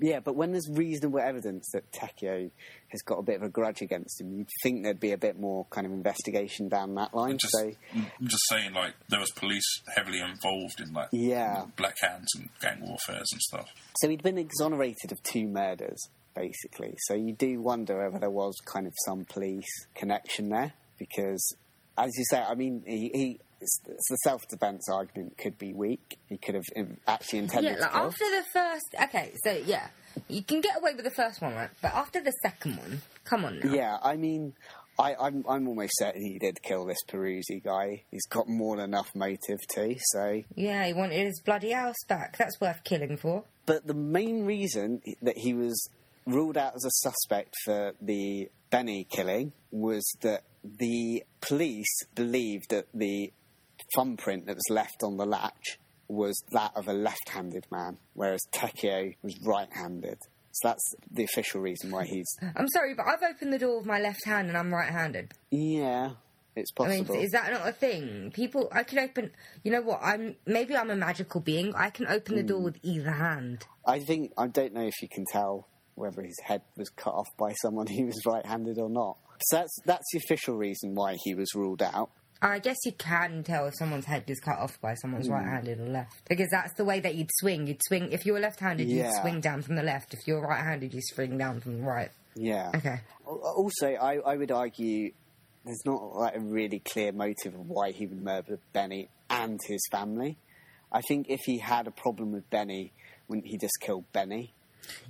Yeah, 0.00 0.20
but 0.20 0.34
when 0.34 0.50
there's 0.50 0.68
reasonable 0.68 1.20
evidence 1.20 1.70
that 1.72 1.90
Tecchio 1.92 2.50
has 2.88 3.02
got 3.02 3.18
a 3.18 3.22
bit 3.22 3.36
of 3.36 3.42
a 3.42 3.48
grudge 3.48 3.80
against 3.80 4.20
him, 4.20 4.32
you'd 4.32 4.48
think 4.62 4.82
there'd 4.82 4.98
be 4.98 5.12
a 5.12 5.18
bit 5.18 5.38
more 5.38 5.66
kind 5.70 5.86
of 5.86 5.92
investigation 5.92 6.68
down 6.68 6.94
that 6.96 7.14
line. 7.14 7.38
Just, 7.38 7.52
so, 7.52 7.70
I'm 7.94 8.26
just 8.26 8.42
saying, 8.48 8.74
like 8.74 8.94
there 9.08 9.20
was 9.20 9.30
police 9.30 9.64
heavily 9.94 10.20
involved 10.20 10.80
in 10.80 10.92
like 10.92 11.08
yeah. 11.12 11.66
black 11.76 11.96
hands 12.00 12.28
and 12.36 12.48
gang 12.60 12.80
warfares 12.80 13.28
and 13.32 13.40
stuff. 13.40 13.68
So 13.98 14.08
he'd 14.08 14.22
been 14.22 14.38
exonerated 14.38 15.12
of 15.12 15.22
two 15.22 15.46
murders, 15.46 16.08
basically. 16.34 16.96
So 17.06 17.14
you 17.14 17.32
do 17.32 17.60
wonder 17.60 18.02
whether 18.02 18.18
there 18.18 18.30
was 18.30 18.56
kind 18.64 18.86
of 18.86 18.92
some 19.04 19.24
police 19.24 19.86
connection 19.94 20.48
there, 20.48 20.72
because, 20.98 21.56
as 21.96 22.10
you 22.16 22.24
say, 22.30 22.42
I 22.42 22.54
mean, 22.54 22.82
he. 22.86 23.10
he 23.14 23.40
it's, 23.60 23.80
it's 23.86 24.08
the 24.08 24.16
self-defense 24.24 24.88
argument 24.88 25.36
could 25.38 25.58
be 25.58 25.72
weak. 25.72 26.18
He 26.28 26.36
could 26.36 26.54
have 26.54 26.64
actually 27.06 27.40
intended 27.40 27.70
Yeah, 27.70 27.76
to 27.76 27.82
like 27.82 27.94
after 27.94 28.24
the 28.24 28.44
first. 28.52 28.94
Okay, 29.04 29.32
so 29.44 29.52
yeah, 29.66 29.88
you 30.28 30.42
can 30.42 30.60
get 30.60 30.76
away 30.78 30.94
with 30.94 31.04
the 31.04 31.10
first 31.10 31.40
one, 31.40 31.54
right? 31.54 31.70
But 31.82 31.94
after 31.94 32.20
the 32.20 32.32
second 32.42 32.76
one, 32.76 33.02
come 33.24 33.44
on 33.44 33.60
now. 33.60 33.72
Yeah, 33.72 33.98
I 34.02 34.16
mean, 34.16 34.54
I, 34.98 35.14
I'm, 35.20 35.44
I'm 35.48 35.66
almost 35.68 35.92
certain 35.96 36.22
he 36.22 36.38
did 36.38 36.62
kill 36.62 36.84
this 36.84 36.98
Peruzzi 37.08 37.62
guy. 37.62 38.02
He's 38.10 38.26
got 38.26 38.48
more 38.48 38.76
than 38.76 38.86
enough 38.86 39.10
motive 39.14 39.60
to, 39.74 39.96
so. 39.98 40.42
Yeah, 40.54 40.86
he 40.86 40.92
wanted 40.92 41.26
his 41.26 41.40
bloody 41.44 41.72
house 41.72 41.96
back. 42.08 42.36
That's 42.36 42.60
worth 42.60 42.84
killing 42.84 43.16
for. 43.16 43.44
But 43.66 43.86
the 43.86 43.94
main 43.94 44.44
reason 44.44 45.02
that 45.22 45.38
he 45.38 45.54
was 45.54 45.88
ruled 46.26 46.56
out 46.56 46.74
as 46.74 46.84
a 46.84 46.90
suspect 46.90 47.54
for 47.64 47.92
the 48.00 48.50
Benny 48.70 49.04
killing 49.04 49.52
was 49.70 50.04
that 50.20 50.42
the 50.62 51.24
police 51.40 52.04
believed 52.14 52.70
that 52.70 52.86
the 52.94 53.32
thumbprint 53.94 54.46
that 54.46 54.54
was 54.56 54.68
left 54.70 55.02
on 55.02 55.16
the 55.16 55.26
latch 55.26 55.78
was 56.08 56.42
that 56.52 56.72
of 56.76 56.86
a 56.88 56.92
left-handed 56.92 57.66
man, 57.70 57.98
whereas 58.14 58.40
Tecchio 58.52 59.14
was 59.22 59.38
right-handed. 59.42 60.18
So 60.52 60.68
that's 60.68 60.94
the 61.10 61.24
official 61.24 61.60
reason 61.60 61.90
why 61.90 62.04
he's. 62.04 62.26
I'm 62.54 62.68
sorry, 62.68 62.94
but 62.94 63.06
I've 63.06 63.22
opened 63.28 63.52
the 63.52 63.58
door 63.58 63.78
with 63.78 63.86
my 63.86 63.98
left 64.00 64.24
hand 64.24 64.48
and 64.48 64.56
I'm 64.56 64.72
right-handed. 64.72 65.32
Yeah, 65.50 66.10
it's 66.54 66.70
possible. 66.70 67.14
I 67.14 67.16
mean, 67.16 67.24
is 67.24 67.32
that 67.32 67.50
not 67.50 67.66
a 67.66 67.72
thing? 67.72 68.30
People, 68.32 68.68
I 68.70 68.84
can 68.84 69.00
open. 69.00 69.32
You 69.64 69.72
know 69.72 69.80
what? 69.82 70.00
I'm 70.02 70.36
maybe 70.46 70.76
I'm 70.76 70.90
a 70.90 70.94
magical 70.96 71.40
being. 71.40 71.74
I 71.74 71.90
can 71.90 72.06
open 72.06 72.36
the 72.36 72.42
door 72.44 72.58
Hmm. 72.58 72.64
with 72.66 72.78
either 72.82 73.10
hand. 73.10 73.64
I 73.84 73.98
think 73.98 74.32
I 74.38 74.46
don't 74.46 74.72
know 74.74 74.86
if 74.86 74.94
you 75.02 75.08
can 75.08 75.24
tell 75.32 75.66
whether 75.96 76.22
his 76.22 76.38
head 76.44 76.62
was 76.76 76.88
cut 76.90 77.14
off 77.14 77.28
by 77.36 77.52
someone 77.62 77.86
who 77.88 78.06
was 78.06 78.20
right-handed 78.24 78.78
or 78.78 78.88
not. 78.90 79.16
So 79.46 79.56
that's 79.56 79.74
that's 79.86 80.04
the 80.12 80.18
official 80.18 80.54
reason 80.56 80.94
why 80.94 81.16
he 81.24 81.34
was 81.34 81.52
ruled 81.56 81.82
out. 81.82 82.10
Oh, 82.44 82.48
I 82.48 82.58
guess 82.58 82.76
you 82.84 82.92
can 82.92 83.42
tell 83.42 83.66
if 83.66 83.74
someone's 83.78 84.04
head 84.04 84.24
is 84.26 84.38
cut 84.38 84.58
off 84.58 84.78
by 84.82 84.92
someone's 84.94 85.28
hmm. 85.28 85.32
right-handed 85.32 85.80
or 85.80 85.86
left, 85.86 86.28
because 86.28 86.48
that's 86.50 86.74
the 86.74 86.84
way 86.84 87.00
that 87.00 87.14
you'd 87.14 87.30
swing. 87.36 87.66
You'd 87.66 87.82
swing 87.82 88.12
if 88.12 88.26
you 88.26 88.34
were 88.34 88.38
left-handed, 88.40 88.86
Yeah. 88.86 89.06
you'd 89.06 89.22
swing 89.22 89.40
down 89.40 89.62
from 89.62 89.76
the 89.76 89.82
left. 89.82 90.12
If 90.12 90.28
you're 90.28 90.42
right-handed, 90.42 90.92
you'd 90.92 91.06
swing 91.06 91.38
down 91.38 91.60
from 91.60 91.78
the 91.78 91.84
right. 91.84 92.10
Yeah. 92.34 92.70
Okay. 92.74 93.00
Also, 93.24 93.94
I, 93.94 94.16
I 94.16 94.36
would 94.36 94.50
argue 94.50 95.12
there's 95.64 95.86
not 95.86 96.14
like 96.14 96.36
a 96.36 96.40
really 96.40 96.80
clear 96.80 97.12
motive 97.12 97.54
of 97.54 97.70
why 97.70 97.92
he 97.92 98.06
would 98.06 98.22
murder 98.22 98.58
Benny 98.74 99.08
and 99.30 99.58
his 99.66 99.80
family. 99.90 100.36
I 100.92 101.00
think 101.00 101.30
if 101.30 101.40
he 101.46 101.58
had 101.58 101.86
a 101.86 101.90
problem 101.90 102.32
with 102.32 102.50
Benny, 102.50 102.92
wouldn't 103.26 103.46
he 103.46 103.56
just 103.56 103.80
kill 103.80 104.04
Benny? 104.12 104.52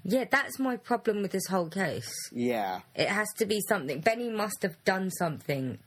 Yeah, 0.05 0.24
that's 0.30 0.61
my 0.61 0.76
problem 0.76 1.20
with 1.20 1.32
this 1.32 1.49
whole 1.49 1.68
case. 1.68 2.14
Yeah. 2.30 2.82
It 2.95 3.09
has 3.09 3.26
to 3.39 3.47
be 3.47 3.61
something. 3.68 4.01
Benny 4.01 4.30
must 4.30 4.62
have 4.62 4.76
done 4.85 5.11
something 5.11 5.78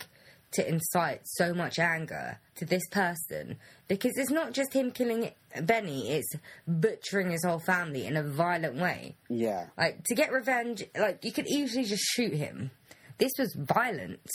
to 0.57 0.67
incite 0.67 1.21
so 1.23 1.53
much 1.53 1.77
anger 1.77 2.39
to 2.55 2.65
this 2.65 2.81
person 2.89 3.57
because 3.87 4.17
it's 4.17 4.31
not 4.31 4.53
just 4.53 4.73
him 4.73 4.89
killing 4.89 5.29
Benny, 5.61 6.09
it's 6.09 6.33
butchering 6.67 7.29
his 7.29 7.45
whole 7.45 7.59
family 7.59 8.07
in 8.07 8.17
a 8.17 8.23
violent 8.23 8.75
way. 8.75 9.15
Yeah. 9.29 9.67
Like, 9.77 10.03
to 10.05 10.15
get 10.15 10.31
revenge, 10.31 10.83
like, 10.97 11.23
you 11.23 11.31
could 11.31 11.47
easily 11.47 11.85
just 11.85 12.03
shoot 12.03 12.33
him. 12.33 12.71
This 13.19 13.33
was 13.37 13.55
violent. 13.55 14.27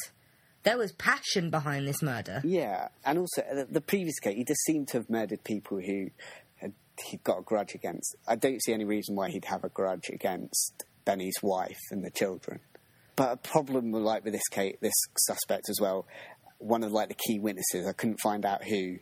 There 0.63 0.79
was 0.79 0.93
passion 0.93 1.51
behind 1.51 1.89
this 1.89 2.03
murder. 2.03 2.41
Yeah. 2.45 2.89
And 3.05 3.19
also, 3.19 3.43
uh, 3.43 3.55
the, 3.55 3.65
the 3.65 3.81
previous 3.81 4.21
case, 4.21 4.37
he 4.37 4.45
just 4.45 4.63
seemed 4.65 4.87
to 4.89 4.99
have 4.99 5.11
murdered 5.11 5.43
people 5.43 5.81
who 5.81 6.11
had, 6.55 6.73
he'd 7.07 7.25
got 7.25 7.41
a 7.41 7.43
grudge 7.43 7.75
against. 7.75 8.15
I 8.29 8.37
don't 8.37 8.63
see 8.63 8.73
any 8.73 8.85
reason 8.85 9.17
why 9.17 9.31
he'd 9.31 9.47
have 9.47 9.65
a 9.65 9.69
grudge 9.69 10.09
against 10.09 10.85
Benny's 11.05 11.43
wife 11.43 11.81
and 11.91 12.05
the 12.05 12.13
children. 12.13 12.61
But 13.15 13.33
a 13.33 13.37
problem 13.37 13.93
with, 13.93 14.03
like 14.03 14.25
with 14.25 14.33
this 14.33 14.49
case, 14.51 14.77
this 14.81 14.95
suspect 15.19 15.69
as 15.69 15.79
well. 15.81 16.07
One 16.59 16.83
of 16.83 16.93
like 16.93 17.09
the 17.09 17.15
key 17.15 17.39
witnesses, 17.39 17.87
I 17.87 17.93
couldn't 17.93 18.21
find 18.21 18.47
out 18.47 18.65
who 18.65 18.99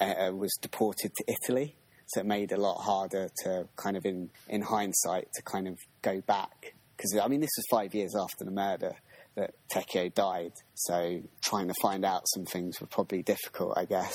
uh, 0.00 0.32
was 0.34 0.52
deported 0.60 1.12
to 1.14 1.24
Italy, 1.28 1.76
so 2.06 2.20
it 2.20 2.26
made 2.26 2.50
it 2.50 2.58
a 2.58 2.60
lot 2.60 2.80
harder 2.80 3.28
to 3.44 3.68
kind 3.76 3.96
of 3.96 4.04
in 4.04 4.30
in 4.48 4.62
hindsight 4.62 5.28
to 5.34 5.42
kind 5.42 5.68
of 5.68 5.78
go 6.02 6.20
back 6.22 6.74
because 6.96 7.18
I 7.22 7.28
mean 7.28 7.40
this 7.40 7.50
was 7.56 7.66
five 7.70 7.94
years 7.94 8.14
after 8.16 8.44
the 8.44 8.50
murder 8.50 8.94
that 9.36 9.54
Tecchio 9.68 10.14
died, 10.14 10.52
so 10.74 11.20
trying 11.42 11.66
to 11.68 11.74
find 11.82 12.04
out 12.04 12.22
some 12.34 12.44
things 12.44 12.80
were 12.80 12.86
probably 12.86 13.22
difficult, 13.22 13.76
I 13.76 13.84
guess. 13.84 14.14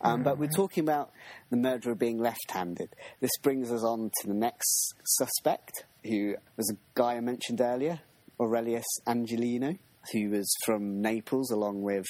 Um, 0.00 0.22
but 0.22 0.38
we're 0.38 0.48
talking 0.48 0.84
about 0.84 1.10
the 1.50 1.56
murderer 1.56 1.94
being 1.94 2.18
left-handed. 2.18 2.94
This 3.20 3.30
brings 3.42 3.70
us 3.70 3.82
on 3.82 4.10
to 4.20 4.28
the 4.28 4.34
next 4.34 4.94
suspect, 5.04 5.84
who 6.02 6.36
was 6.56 6.70
a 6.70 6.76
guy 6.94 7.14
I 7.16 7.20
mentioned 7.20 7.60
earlier, 7.60 8.00
Aurelius 8.40 8.86
Angelino, 9.06 9.76
who 10.12 10.30
was 10.30 10.52
from 10.64 11.00
Naples 11.00 11.50
along 11.50 11.82
with 11.82 12.06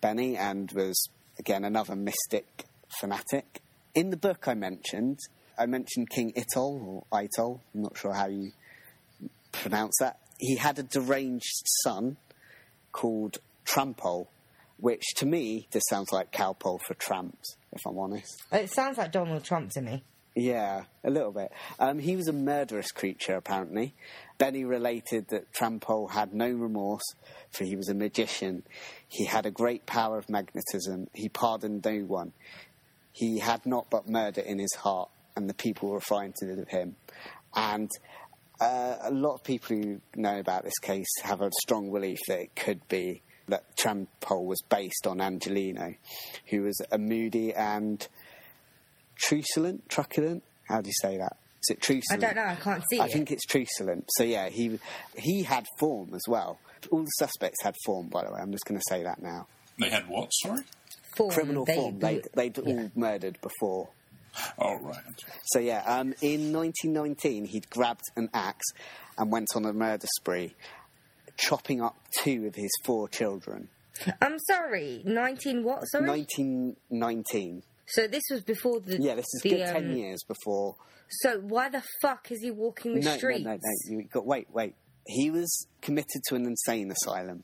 Benny 0.00 0.36
and 0.36 0.70
was 0.72 1.08
again 1.38 1.64
another 1.64 1.96
mystic 1.96 2.64
fanatic. 3.00 3.60
In 3.94 4.10
the 4.10 4.16
book 4.16 4.46
I 4.46 4.54
mentioned, 4.54 5.18
I 5.58 5.66
mentioned 5.66 6.10
King 6.10 6.32
Itol 6.32 6.80
or 6.84 7.04
Itol. 7.12 7.60
I'm 7.74 7.82
not 7.82 7.96
sure 7.96 8.14
how 8.14 8.28
you 8.28 8.52
pronounce 9.52 9.96
that. 10.00 10.18
He 10.38 10.56
had 10.56 10.78
a 10.78 10.82
deranged 10.82 11.66
son 11.82 12.16
called 12.92 13.38
Trampol, 13.66 14.28
which 14.78 15.04
to 15.16 15.26
me 15.26 15.68
just 15.72 15.88
sounds 15.88 16.12
like 16.12 16.32
cowpole 16.32 16.78
for 16.78 16.94
tramps, 16.94 17.56
if 17.72 17.80
I'm 17.86 17.98
honest. 17.98 18.42
It 18.52 18.70
sounds 18.70 18.96
like 18.96 19.12
Donald 19.12 19.44
Trump 19.44 19.70
to 19.72 19.82
me. 19.82 20.02
Yeah, 20.34 20.84
a 21.04 21.10
little 21.10 21.32
bit. 21.32 21.52
Um, 21.78 21.98
he 21.98 22.16
was 22.16 22.28
a 22.28 22.32
murderous 22.32 22.92
creature, 22.92 23.34
apparently. 23.34 23.94
Benny 24.40 24.64
related 24.64 25.28
that 25.28 25.52
Trampol 25.52 26.10
had 26.10 26.32
no 26.32 26.50
remorse, 26.50 27.04
for 27.50 27.64
he 27.64 27.76
was 27.76 27.90
a 27.90 27.94
magician. 27.94 28.62
He 29.06 29.26
had 29.26 29.44
a 29.44 29.50
great 29.50 29.84
power 29.84 30.16
of 30.16 30.30
magnetism. 30.30 31.08
He 31.14 31.28
pardoned 31.28 31.84
no 31.84 31.98
one. 32.06 32.32
He 33.12 33.38
had 33.38 33.66
not 33.66 33.90
but 33.90 34.08
murder 34.08 34.40
in 34.40 34.58
his 34.58 34.72
heart, 34.78 35.10
and 35.36 35.48
the 35.48 35.54
people 35.54 35.90
were 35.90 36.00
frightened 36.00 36.58
of 36.58 36.68
him. 36.68 36.96
And 37.54 37.90
uh, 38.62 38.96
a 39.02 39.10
lot 39.10 39.34
of 39.34 39.44
people 39.44 39.76
who 39.76 40.00
know 40.16 40.38
about 40.38 40.64
this 40.64 40.78
case 40.78 41.08
have 41.22 41.42
a 41.42 41.50
strong 41.60 41.92
belief 41.92 42.18
that 42.28 42.40
it 42.40 42.56
could 42.56 42.88
be 42.88 43.20
that 43.48 43.76
Trampol 43.76 44.46
was 44.46 44.62
based 44.70 45.06
on 45.06 45.20
Angelino, 45.20 45.94
who 46.46 46.62
was 46.62 46.80
a 46.90 46.96
moody 46.96 47.52
and 47.52 48.08
truculent, 49.16 49.86
truculent. 49.90 50.44
How 50.66 50.80
do 50.80 50.88
you 50.88 50.94
say 51.02 51.18
that? 51.18 51.36
Is 51.62 51.76
it 51.76 51.90
I 52.10 52.16
don't 52.16 52.36
know. 52.36 52.44
I 52.44 52.54
can't 52.54 52.82
see 52.90 53.00
I 53.00 53.04
it. 53.06 53.12
think 53.12 53.30
it's 53.30 53.44
truculent. 53.44 54.04
So 54.16 54.24
yeah, 54.24 54.48
he 54.48 54.78
he 55.16 55.42
had 55.42 55.66
form 55.78 56.14
as 56.14 56.22
well. 56.28 56.58
All 56.90 57.00
the 57.02 57.10
suspects 57.18 57.62
had 57.62 57.74
form, 57.84 58.08
by 58.08 58.24
the 58.24 58.32
way. 58.32 58.40
I'm 58.40 58.52
just 58.52 58.64
going 58.64 58.78
to 58.80 58.84
say 58.88 59.02
that 59.02 59.20
now. 59.22 59.46
They 59.78 59.90
had 59.90 60.08
what? 60.08 60.30
Sorry. 60.32 60.62
Form, 61.16 61.30
Criminal 61.30 61.64
they 61.66 61.74
form. 61.74 61.94
do 61.98 62.00
They'd, 62.00 62.28
they'd 62.34 62.56
Yeah. 62.58 62.62
all 62.74 62.90
murdered 62.94 63.38
before. 63.42 63.88
Oh 64.58 64.78
right. 64.80 64.96
So 65.46 65.58
yeah, 65.58 65.82
um, 65.86 66.14
in 66.22 66.52
1919, 66.52 67.46
he'd 67.46 67.68
grabbed 67.68 68.04
an 68.16 68.30
axe 68.32 68.66
and 69.18 69.30
went 69.30 69.48
on 69.56 69.64
a 69.66 69.72
murder 69.72 70.06
spree, 70.16 70.54
chopping 71.36 71.82
up 71.82 71.96
two 72.22 72.46
of 72.46 72.54
his 72.54 72.70
four 72.84 73.08
children. 73.08 73.68
I'm 74.22 74.38
sorry. 74.48 75.02
19 75.04 75.62
what? 75.64 75.82
Sorry. 75.90 76.06
1919. 76.08 77.62
So 77.92 78.06
this 78.06 78.22
was 78.30 78.42
before 78.42 78.80
the. 78.80 78.98
Yeah, 79.00 79.14
this 79.16 79.26
is 79.34 79.40
the, 79.42 79.50
good 79.50 79.62
um, 79.62 79.74
ten 79.74 79.96
years 79.96 80.22
before. 80.26 80.76
So 81.08 81.38
why 81.40 81.68
the 81.68 81.82
fuck 82.02 82.30
is 82.30 82.40
he 82.40 82.50
walking 82.50 82.94
the 82.94 83.00
No, 83.00 83.10
no, 83.12 83.16
streets? 83.18 83.44
no, 83.44 83.52
no. 83.54 83.58
You 83.88 84.04
got 84.04 84.26
wait, 84.26 84.48
wait. 84.52 84.74
He 85.06 85.30
was 85.30 85.66
committed 85.82 86.22
to 86.28 86.36
an 86.36 86.44
insane 86.46 86.90
asylum 86.92 87.42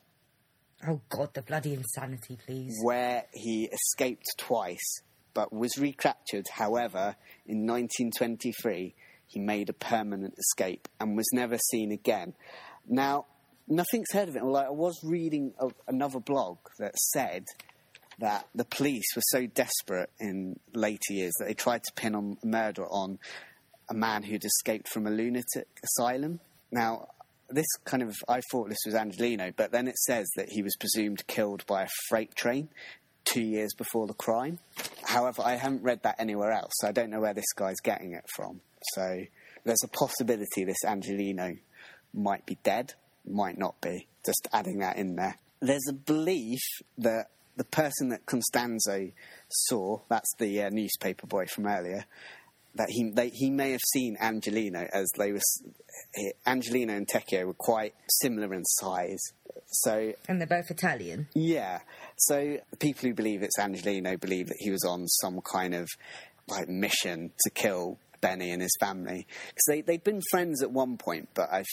Oh 0.86 1.00
God, 1.08 1.32
the 1.34 1.42
bloody 1.42 1.72
insanity, 1.74 2.36
please. 2.46 2.76
where 2.82 3.24
he 3.32 3.68
escaped 3.72 4.26
twice, 4.36 5.00
but 5.34 5.52
was 5.52 5.76
recaptured. 5.78 6.44
However, 6.52 7.16
in 7.46 7.66
1923, 7.66 8.94
he 9.26 9.40
made 9.40 9.68
a 9.70 9.72
permanent 9.72 10.34
escape 10.38 10.86
and 11.00 11.16
was 11.16 11.26
never 11.32 11.56
seen 11.70 11.90
again. 11.92 12.34
Now, 12.86 13.24
nothing's 13.66 14.12
heard 14.12 14.28
of 14.28 14.36
it. 14.36 14.44
Like 14.44 14.66
I 14.66 14.70
was 14.70 15.00
reading 15.02 15.54
a, 15.58 15.68
another 15.88 16.20
blog 16.20 16.58
that 16.78 16.94
said 16.96 17.46
that 18.18 18.46
the 18.54 18.64
police 18.64 19.04
were 19.14 19.22
so 19.26 19.46
desperate 19.46 20.10
in 20.18 20.58
later 20.72 21.12
years 21.12 21.34
that 21.38 21.46
they 21.46 21.54
tried 21.54 21.82
to 21.84 21.92
pin 21.94 22.14
on 22.14 22.38
murder 22.42 22.86
on 22.86 23.18
a 23.88 23.94
man 23.94 24.22
who'd 24.22 24.44
escaped 24.44 24.88
from 24.88 25.06
a 25.06 25.10
lunatic 25.10 25.68
asylum. 25.84 26.40
Now, 26.70 27.08
this 27.48 27.66
kind 27.84 28.02
of, 28.02 28.16
I 28.28 28.40
thought 28.50 28.68
this 28.68 28.84
was 28.86 28.94
Angelino, 28.94 29.52
but 29.56 29.70
then 29.70 29.86
it 29.86 29.96
says 29.98 30.26
that 30.36 30.48
he 30.48 30.62
was 30.62 30.76
presumed 30.76 31.26
killed 31.26 31.64
by 31.66 31.82
a 31.82 31.88
freight 32.08 32.34
train 32.34 32.68
two 33.24 33.42
years 33.42 33.74
before 33.74 34.06
the 34.06 34.14
crime. 34.14 34.58
However, 35.04 35.42
I 35.44 35.56
haven't 35.56 35.82
read 35.82 36.02
that 36.02 36.16
anywhere 36.18 36.52
else, 36.52 36.72
so 36.76 36.88
I 36.88 36.92
don't 36.92 37.10
know 37.10 37.20
where 37.20 37.34
this 37.34 37.52
guy's 37.54 37.80
getting 37.82 38.12
it 38.12 38.24
from. 38.34 38.60
So 38.94 39.20
there's 39.64 39.82
a 39.84 39.88
possibility 39.88 40.64
this 40.64 40.84
Angelino 40.84 41.56
might 42.14 42.46
be 42.46 42.56
dead, 42.62 42.94
might 43.26 43.58
not 43.58 43.80
be. 43.80 44.06
Just 44.24 44.48
adding 44.52 44.78
that 44.78 44.96
in 44.96 45.16
there. 45.16 45.36
There's 45.60 45.86
a 45.88 45.92
belief 45.92 46.60
that 46.98 47.30
the 47.56 47.64
person 47.64 48.10
that 48.10 48.26
Constanzo 48.26 49.12
saw, 49.48 50.00
that's 50.08 50.32
the 50.38 50.62
uh, 50.62 50.70
newspaper 50.70 51.26
boy 51.26 51.46
from 51.46 51.66
earlier, 51.66 52.04
that 52.74 52.88
he 52.90 53.10
they, 53.10 53.30
he 53.32 53.50
may 53.50 53.72
have 53.72 53.80
seen 53.92 54.16
Angelino 54.20 54.86
as 54.92 55.10
they 55.16 55.32
was 55.32 55.62
Angelino 56.46 56.94
and 56.94 57.08
Tecchio 57.08 57.46
were 57.46 57.54
quite 57.54 57.94
similar 58.20 58.52
in 58.54 58.64
size. 58.64 59.20
So 59.68 60.12
And 60.28 60.40
they're 60.40 60.46
both 60.46 60.70
Italian. 60.70 61.28
yeah, 61.34 61.80
so 62.16 62.58
people 62.78 63.08
who 63.08 63.14
believe 63.14 63.42
it's 63.42 63.58
Angelino 63.58 64.16
believe 64.16 64.48
that 64.48 64.58
he 64.58 64.70
was 64.70 64.84
on 64.84 65.06
some 65.08 65.40
kind 65.40 65.74
of 65.74 65.88
like 66.48 66.68
mission 66.68 67.32
to 67.40 67.50
kill 67.50 67.98
Benny 68.20 68.50
and 68.52 68.62
his 68.62 68.76
family 68.78 69.26
because 69.48 69.64
they 69.68 69.80
they'd 69.80 70.04
been 70.04 70.20
friends 70.30 70.62
at 70.62 70.70
one 70.70 70.96
point, 70.98 71.28
but 71.34 71.50
I 71.50 71.64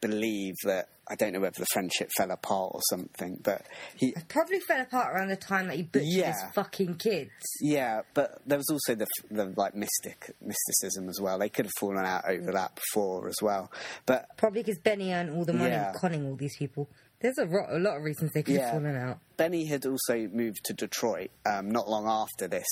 believe 0.00 0.54
that 0.64 0.88
I 1.10 1.14
don't 1.14 1.32
know 1.32 1.40
whether 1.40 1.58
the 1.58 1.66
friendship 1.72 2.10
fell 2.16 2.30
apart 2.30 2.72
or 2.74 2.80
something. 2.90 3.40
But 3.42 3.62
he 3.96 4.14
Probably 4.28 4.60
fell 4.60 4.80
apart 4.80 5.14
around 5.14 5.28
the 5.28 5.36
time 5.36 5.68
that 5.68 5.76
he 5.76 5.82
butchered 5.82 6.06
his 6.26 6.44
fucking 6.54 6.96
kids. 6.96 7.30
Yeah, 7.60 8.02
but 8.14 8.40
there 8.46 8.58
was 8.58 8.68
also 8.70 8.94
the 8.94 9.06
the 9.30 9.52
like 9.56 9.74
mystic 9.74 10.34
mysticism 10.40 11.08
as 11.08 11.20
well. 11.20 11.38
They 11.38 11.48
could 11.48 11.66
have 11.66 11.72
fallen 11.78 12.04
out 12.04 12.24
over 12.28 12.52
that 12.52 12.74
before 12.74 13.28
as 13.28 13.36
well. 13.42 13.70
But 14.06 14.26
Probably 14.36 14.62
because 14.62 14.78
Benny 14.78 15.12
earned 15.12 15.30
all 15.30 15.44
the 15.44 15.52
money 15.54 15.70
Yeah. 15.70 15.92
conning 16.00 16.26
all 16.26 16.36
these 16.36 16.56
people. 16.56 16.88
There's 17.20 17.38
a, 17.38 17.46
ro- 17.46 17.66
a 17.68 17.80
lot 17.80 17.96
of 17.96 18.04
reasons 18.04 18.30
they 18.32 18.42
could 18.44 18.54
Yeah. 18.54 18.70
have 18.70 18.70
fallen 18.80 18.96
out. 18.96 19.18
Benny 19.36 19.66
had 19.66 19.84
also 19.86 20.28
moved 20.28 20.60
to 20.66 20.72
Detroit 20.72 21.30
um, 21.46 21.70
not 21.70 21.88
long 21.88 22.06
after 22.06 22.46
this. 22.46 22.66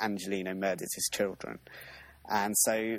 Angelino 0.00 0.54
murdered 0.54 0.88
his 0.94 1.08
children, 1.12 1.58
and 2.28 2.54
so 2.56 2.98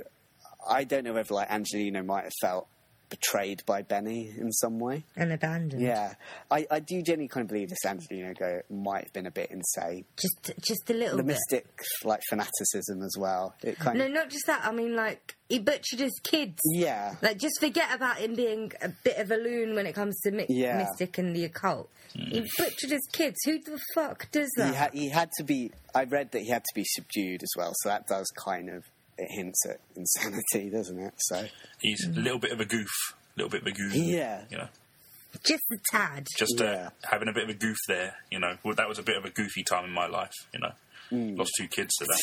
I 0.69 0.83
don't 0.83 1.03
know 1.03 1.13
whether 1.13 1.33
like 1.33 1.49
Angelino 1.51 2.03
might 2.03 2.23
have 2.25 2.33
felt 2.39 2.67
betrayed 3.13 3.61
by 3.67 3.83
Benny 3.83 4.33
in 4.35 4.51
some 4.51 4.79
way. 4.79 5.03
And 5.15 5.31
abandoned. 5.31 5.81
Yeah, 5.83 6.15
I, 6.49 6.65
I 6.71 6.79
do 6.79 7.01
genuinely 7.03 7.27
kind 7.27 7.43
of 7.45 7.49
believe 7.49 7.69
this 7.69 7.85
Angelino 7.85 8.33
guy 8.33 8.61
might 8.71 9.03
have 9.03 9.13
been 9.13 9.27
a 9.27 9.31
bit 9.31 9.51
insane. 9.51 10.05
Just, 10.17 10.51
just 10.65 10.89
a 10.89 10.93
little 10.93 11.17
bit. 11.17 11.17
The 11.17 11.23
bit. 11.23 11.37
mystic 11.51 11.65
like 12.03 12.21
fanaticism 12.27 13.03
as 13.03 13.15
well. 13.19 13.53
It 13.61 13.77
kind 13.77 13.99
No, 13.99 14.05
of 14.05 14.11
not 14.11 14.29
just 14.29 14.47
that. 14.47 14.65
I 14.65 14.71
mean, 14.71 14.95
like 14.95 15.35
he 15.47 15.59
butchered 15.59 15.99
his 15.99 16.19
kids. 16.23 16.59
yeah. 16.73 17.15
Like, 17.21 17.37
just 17.37 17.59
forget 17.59 17.93
about 17.93 18.17
him 18.17 18.33
being 18.33 18.71
a 18.81 18.89
bit 18.89 19.17
of 19.19 19.29
a 19.29 19.37
loon 19.37 19.75
when 19.75 19.85
it 19.85 19.93
comes 19.93 20.19
to 20.21 20.31
mi- 20.31 20.47
Yeah. 20.49 20.77
mystic 20.77 21.19
and 21.19 21.35
the 21.35 21.45
occult. 21.45 21.89
He 22.13 22.39
hmm. 22.39 22.45
butchered 22.57 22.89
his 22.89 23.07
kids. 23.11 23.37
Who 23.45 23.59
the 23.59 23.79
fuck 23.93 24.31
does 24.31 24.49
that? 24.57 24.69
He, 24.69 24.75
ha- 24.75 24.89
he 24.93 25.09
had 25.09 25.29
to 25.37 25.43
be. 25.43 25.71
I 25.93 26.05
read 26.05 26.31
that 26.31 26.41
he 26.41 26.49
had 26.49 26.63
to 26.63 26.73
be 26.73 26.83
subdued 26.85 27.43
as 27.43 27.51
well, 27.55 27.73
so 27.81 27.89
that 27.89 28.07
does 28.07 28.31
kind 28.43 28.69
of 28.69 28.83
it 29.17 29.27
hints 29.31 29.65
at 29.67 29.79
insanity, 29.95 30.69
doesn't 30.69 30.99
it? 30.99 31.13
So 31.17 31.45
He's 31.79 32.05
a 32.07 32.11
little 32.11 32.39
bit 32.39 32.51
of 32.51 32.59
a 32.59 32.65
goof. 32.65 32.89
A 33.35 33.39
little 33.39 33.49
bit 33.49 33.61
of 33.61 33.67
a 33.67 33.71
goof. 33.71 33.93
Yeah. 33.95 34.43
You 34.49 34.57
know, 34.59 34.67
just 35.45 35.63
a 35.71 35.77
tad. 35.91 36.27
just 36.37 36.59
Yeah. 36.59 36.65
uh, 36.65 36.89
having 37.09 37.27
a 37.27 37.33
bit 37.33 37.43
of 37.43 37.49
a 37.49 37.53
goof 37.53 37.77
there. 37.87 38.15
You 38.31 38.39
know, 38.39 38.57
well, 38.63 38.75
that 38.75 38.87
was 38.87 38.99
a 38.99 39.03
bit 39.03 39.17
of 39.17 39.25
a 39.25 39.29
goofy 39.29 39.63
time 39.63 39.85
in 39.85 39.91
my 39.91 40.07
life. 40.07 40.33
You 40.53 40.59
know, 40.61 40.71
Mm. 41.11 41.37
lost 41.37 41.51
two 41.59 41.67
kids 41.67 41.93
to 41.97 42.05
that. 42.05 42.21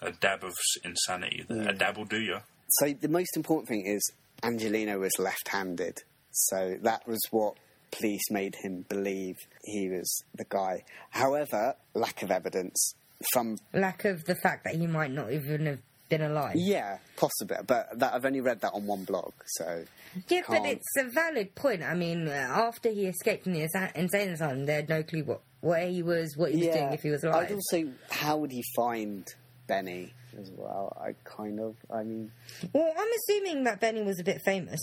a 0.08 0.12
dab 0.12 0.44
of 0.44 0.52
insanity. 0.84 1.44
A 1.48 1.72
dab 1.72 1.96
will 1.96 2.04
do 2.04 2.20
you. 2.20 2.38
so 2.70 2.92
the 2.92 3.08
most 3.08 3.36
important 3.36 3.68
thing 3.68 3.86
is 3.86 4.00
Angelino 4.42 4.98
was 4.98 5.12
left-handed, 5.18 6.02
so 6.32 6.76
that 6.82 7.06
was 7.08 7.20
what 7.30 7.54
police 7.90 8.30
made 8.30 8.54
him 8.62 8.84
believe 8.88 9.36
he 9.64 9.88
was 9.88 10.22
the 10.34 10.44
guy. 10.48 10.84
However, 11.10 11.74
lack 11.94 12.22
of 12.22 12.30
evidence 12.30 12.94
from 13.32 13.58
Lack 13.72 14.04
of 14.04 14.24
the 14.24 14.36
fact 14.36 14.64
that 14.64 14.74
he 14.74 14.86
might 14.86 15.10
not 15.10 15.32
even 15.32 15.66
have 15.66 15.78
been 16.08 16.22
alive. 16.22 16.54
yeah, 16.56 16.98
possibly, 17.16 17.56
but 17.66 17.98
that 17.98 18.14
I've 18.14 18.24
only 18.24 18.40
read 18.40 18.60
that 18.62 18.72
on 18.72 18.86
one 18.86 19.04
blog, 19.04 19.32
so 19.46 19.84
Yeah, 20.28 20.42
but 20.48 20.54
can't- 20.62 20.66
it's 20.66 20.96
a 20.98 21.04
valid 21.10 21.54
point. 21.54 21.82
I 21.82 21.94
mean, 21.94 22.28
uh, 22.28 22.30
after 22.30 22.90
he 22.90 23.06
escaped 23.06 23.44
from 23.44 23.52
the 23.52 23.68
insane 23.94 24.30
asylum, 24.30 24.64
they 24.66 24.74
had 24.74 24.88
no 24.88 25.02
clue 25.02 25.24
what 25.24 25.40
where 25.60 25.88
he 25.88 26.02
was, 26.04 26.36
what 26.36 26.52
he 26.52 26.58
was 26.66 26.74
doing, 26.76 26.92
if 26.92 27.02
he 27.02 27.10
was 27.10 27.24
alive. 27.24 27.46
I'd 27.50 27.52
also, 27.52 27.92
how 28.10 28.36
would 28.38 28.52
he 28.52 28.62
find 28.76 29.26
Benny 29.66 30.14
as 30.40 30.50
well? 30.52 30.96
I 31.00 31.14
kind 31.24 31.58
of, 31.58 31.74
I 31.92 32.04
mean, 32.04 32.30
Well, 32.72 32.92
I'm 32.96 33.08
assuming 33.18 33.64
that 33.64 33.80
Benny 33.80 34.02
was 34.02 34.20
a 34.20 34.24
bit 34.24 34.40
famous. 34.44 34.80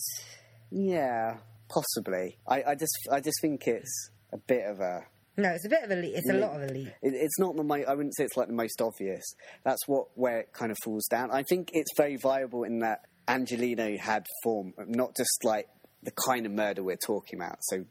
yeah, 0.72 1.38
possibly. 1.70 2.38
I, 2.48 2.64
I 2.64 2.76
just, 2.76 2.94
I 3.12 3.20
just 3.22 3.40
think 3.42 3.68
it's 3.68 4.10
a 4.34 4.38
bit 4.38 4.66
of 4.66 4.80
a. 4.82 5.06
No, 5.38 5.50
it's 5.50 5.66
a 5.66 5.70
bit 5.70 5.84
of 5.84 5.92
a 5.92 5.96
leap. 5.96 6.14
It's 6.16 6.30
a 6.30 6.34
lot 6.34 6.56
of 6.56 6.70
a 6.70 6.74
leap. 6.74 6.88
It, 7.02 7.14
it's 7.14 7.38
not 7.40 7.56
the 7.56 7.64
most. 7.64 7.88
I 7.88 7.94
wouldn't 7.94 8.16
say 8.16 8.24
it's 8.24 8.38
like 8.38 8.48
the 8.48 8.54
most 8.54 8.82
obvious. 8.82 9.24
That's 9.64 9.86
what 9.88 10.08
where 10.16 10.40
it 10.40 10.54
kind 10.54 10.72
of 10.72 10.78
falls 10.84 11.06
down. 11.08 11.30
I 11.32 11.44
think 11.50 11.70
it's 11.74 11.92
very 11.98 12.18
viable 12.18 12.64
in 12.64 12.80
that 12.80 13.02
Angelino 13.28 13.98
had 13.98 14.26
form, 14.44 14.74
not 14.88 15.16
just 15.16 15.44
like 15.44 15.68
the 16.04 16.12
kind 16.12 16.46
of 16.46 16.52
murder 16.52 16.84
we're 16.84 16.96
talking 16.96 17.40
about. 17.40 17.58
So 17.64 17.86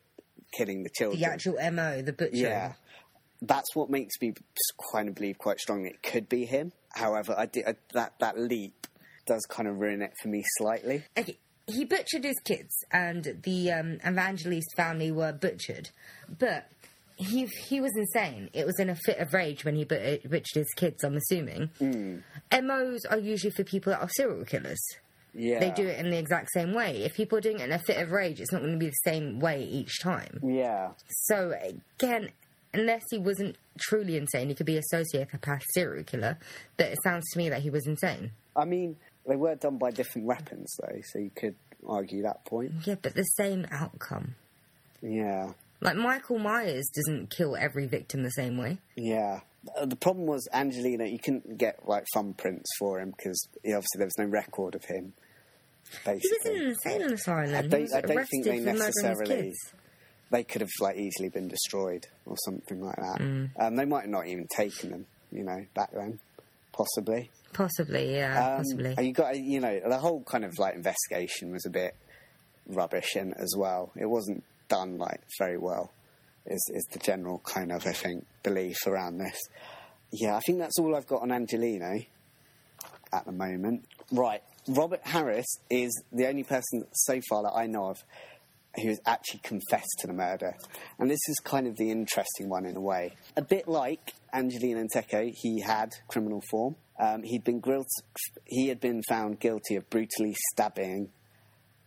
killing 0.56 0.82
the 0.82 0.90
children. 0.90 1.20
The 1.20 1.26
actual 1.26 1.56
MO, 1.72 2.02
the 2.02 2.12
butcher. 2.12 2.36
Yeah. 2.36 2.72
that's 3.42 3.74
what 3.74 3.90
makes 3.90 4.14
me 4.20 4.32
kind 4.92 5.08
of 5.08 5.14
believe 5.14 5.36
quite 5.38 5.58
strongly 5.58 5.90
it 5.90 6.02
could 6.02 6.28
be 6.28 6.46
him. 6.46 6.72
However, 6.94 7.34
I 7.36 7.46
did, 7.46 7.66
I, 7.66 7.74
that 7.92 8.14
that 8.20 8.38
leap 8.38 8.86
does 9.26 9.44
kind 9.48 9.68
of 9.68 9.80
ruin 9.80 10.00
it 10.02 10.12
for 10.22 10.28
me 10.28 10.42
slightly. 10.58 11.04
Okay, 11.18 11.38
he 11.66 11.84
butchered 11.84 12.24
his 12.24 12.38
kids, 12.44 12.74
and 12.92 13.40
the 13.42 13.72
um, 13.72 13.98
Evangelist 14.04 14.68
family 14.76 15.10
were 15.10 15.32
butchered. 15.32 15.90
But 16.28 16.70
he 17.16 17.46
he 17.68 17.80
was 17.80 17.92
insane. 17.96 18.50
It 18.52 18.66
was 18.66 18.78
in 18.80 18.90
a 18.90 18.94
fit 18.96 19.18
of 19.18 19.32
rage 19.32 19.64
when 19.64 19.76
he 19.76 19.84
but- 19.84 20.02
uh, 20.02 20.16
butchered 20.28 20.56
his 20.56 20.72
kids. 20.76 21.04
I'm 21.04 21.16
assuming. 21.16 21.70
Hmm. 21.78 22.18
MOs 22.52 23.04
are 23.06 23.18
usually 23.18 23.52
for 23.52 23.64
people 23.64 23.92
that 23.92 24.00
are 24.02 24.08
serial 24.08 24.44
killers. 24.44 24.80
Yeah, 25.36 25.58
They 25.58 25.70
do 25.70 25.84
it 25.88 25.98
in 25.98 26.10
the 26.10 26.16
exact 26.18 26.50
same 26.52 26.74
way. 26.74 27.02
If 27.02 27.14
people 27.14 27.38
are 27.38 27.40
doing 27.40 27.58
it 27.58 27.64
in 27.64 27.72
a 27.72 27.78
fit 27.80 28.00
of 28.00 28.12
rage, 28.12 28.40
it's 28.40 28.52
not 28.52 28.60
going 28.60 28.72
to 28.74 28.78
be 28.78 28.86
the 28.86 28.92
same 29.04 29.40
way 29.40 29.64
each 29.64 30.00
time. 30.00 30.38
Yeah, 30.44 30.90
So 31.08 31.52
again, 31.98 32.30
unless 32.72 33.02
he 33.10 33.18
wasn't 33.18 33.56
truly 33.80 34.16
insane, 34.16 34.48
he 34.48 34.54
could 34.54 34.64
be 34.66 34.76
a 34.78 34.82
sociopath 34.94 35.62
serial 35.72 36.04
killer. 36.04 36.38
But 36.76 36.86
it 36.92 36.98
sounds 37.02 37.24
to 37.32 37.38
me 37.38 37.48
that 37.48 37.62
he 37.62 37.70
was 37.70 37.84
insane. 37.88 38.30
I 38.54 38.64
mean 38.64 38.96
they 39.26 39.34
were 39.34 39.56
done 39.56 39.76
by 39.78 39.90
different 39.90 40.26
weapons 40.28 40.72
though, 40.80 41.00
so 41.12 41.18
you 41.18 41.30
could 41.34 41.56
argue 41.84 42.22
that 42.22 42.44
point. 42.44 42.70
Yeah, 42.84 42.94
but 43.02 43.14
the 43.16 43.24
same 43.24 43.66
outcome. 43.72 44.36
Yeah, 45.02 45.52
Like 45.80 45.96
Michael 45.96 46.38
Myers 46.38 46.88
doesn't 46.94 47.30
kill 47.30 47.56
every 47.56 47.86
victim 47.86 48.22
the 48.22 48.30
same 48.30 48.56
way. 48.56 48.78
yeah. 48.96 49.40
Uh, 49.78 49.86
The 49.86 49.96
problem 49.96 50.26
was 50.26 50.46
Angelina. 50.52 51.06
You 51.06 51.18
couldn't 51.18 51.56
get 51.56 51.88
like 51.88 52.04
thumbprints 52.14 52.66
for 52.78 53.00
him 53.00 53.14
because 53.16 53.48
obviously 53.64 53.98
there 53.98 54.06
was 54.06 54.18
no 54.18 54.26
record 54.26 54.74
of 54.74 54.84
him. 54.84 55.14
He 56.04 56.10
was 56.10 56.20
Basically, 56.22 56.56
in 56.56 56.62
an 56.62 56.68
insane 56.70 57.02
asylum. 57.12 57.54
I 57.54 57.62
don't- 57.62 57.94
I 57.94 58.00
don't 58.02 58.28
think 58.28 58.44
they 58.44 58.58
for 58.58 58.64
murdering 58.64 58.66
his 58.66 58.78
necessarily- 58.78 59.52
they 60.30 60.44
could 60.44 60.60
have 60.62 60.70
like 60.80 60.96
easily 60.96 61.28
been 61.28 61.48
destroyed 61.48 62.06
or 62.26 62.36
something 62.44 62.80
like 62.82 62.96
that. 62.96 63.20
Mm. 63.20 63.50
Um, 63.58 63.76
they 63.76 63.84
might 63.84 64.02
have 64.02 64.10
not 64.10 64.26
even 64.26 64.46
taken 64.48 64.90
them, 64.90 65.06
you 65.32 65.44
know, 65.44 65.64
back 65.74 65.92
then, 65.92 66.18
possibly. 66.72 67.30
Possibly, 67.52 68.16
yeah, 68.16 68.46
Um, 68.56 68.56
possibly. 68.58 68.96
you 69.06 69.12
got, 69.12 69.38
you 69.38 69.60
know, 69.60 69.80
the 69.88 69.98
whole 69.98 70.22
kind 70.24 70.44
of 70.44 70.58
like 70.58 70.74
investigation 70.74 71.52
was 71.52 71.64
a 71.66 71.70
bit 71.70 71.94
rubbish 72.66 73.16
in 73.16 73.32
as 73.34 73.54
well. 73.56 73.92
It 73.96 74.06
wasn't 74.06 74.42
done 74.68 74.98
like 74.98 75.22
very 75.38 75.58
well. 75.58 75.92
Is 76.46 76.62
is 76.74 76.84
the 76.92 76.98
general 76.98 77.40
kind 77.44 77.72
of 77.72 77.86
I 77.86 77.92
think 77.92 78.26
belief 78.42 78.76
around 78.86 79.18
this? 79.18 79.38
Yeah, 80.12 80.36
I 80.36 80.40
think 80.40 80.58
that's 80.58 80.78
all 80.78 80.94
I've 80.94 81.06
got 81.06 81.22
on 81.22 81.32
Angelino 81.32 82.00
at 83.12 83.24
the 83.24 83.32
moment. 83.32 83.86
Right, 84.12 84.42
Robert 84.68 85.00
Harris 85.02 85.46
is 85.70 85.90
the 86.12 86.26
only 86.26 86.44
person 86.44 86.84
so 86.92 87.20
far 87.28 87.42
that 87.44 87.52
I 87.54 87.66
know 87.66 87.86
of 87.86 88.04
who 88.76 88.88
has 88.88 89.00
actually 89.06 89.40
confessed 89.40 89.98
to 90.00 90.06
the 90.06 90.12
murder. 90.12 90.56
And 90.98 91.10
this 91.10 91.20
is 91.28 91.36
kind 91.44 91.66
of 91.66 91.76
the 91.76 91.90
interesting 91.90 92.48
one 92.48 92.66
in 92.66 92.76
a 92.76 92.80
way. 92.80 93.14
A 93.36 93.42
bit 93.42 93.68
like 93.68 94.14
Angelina 94.32 94.80
and 94.80 94.90
Tecchio, 94.92 95.32
he 95.34 95.60
had 95.60 95.90
criminal 96.08 96.42
form. 96.50 96.76
Um, 96.98 97.22
he'd 97.22 97.44
been 97.44 97.60
grilled, 97.60 97.86
he 98.44 98.68
had 98.68 98.80
been 98.80 99.02
found 99.08 99.40
guilty 99.40 99.76
of 99.76 99.88
brutally 99.90 100.34
stabbing 100.52 101.10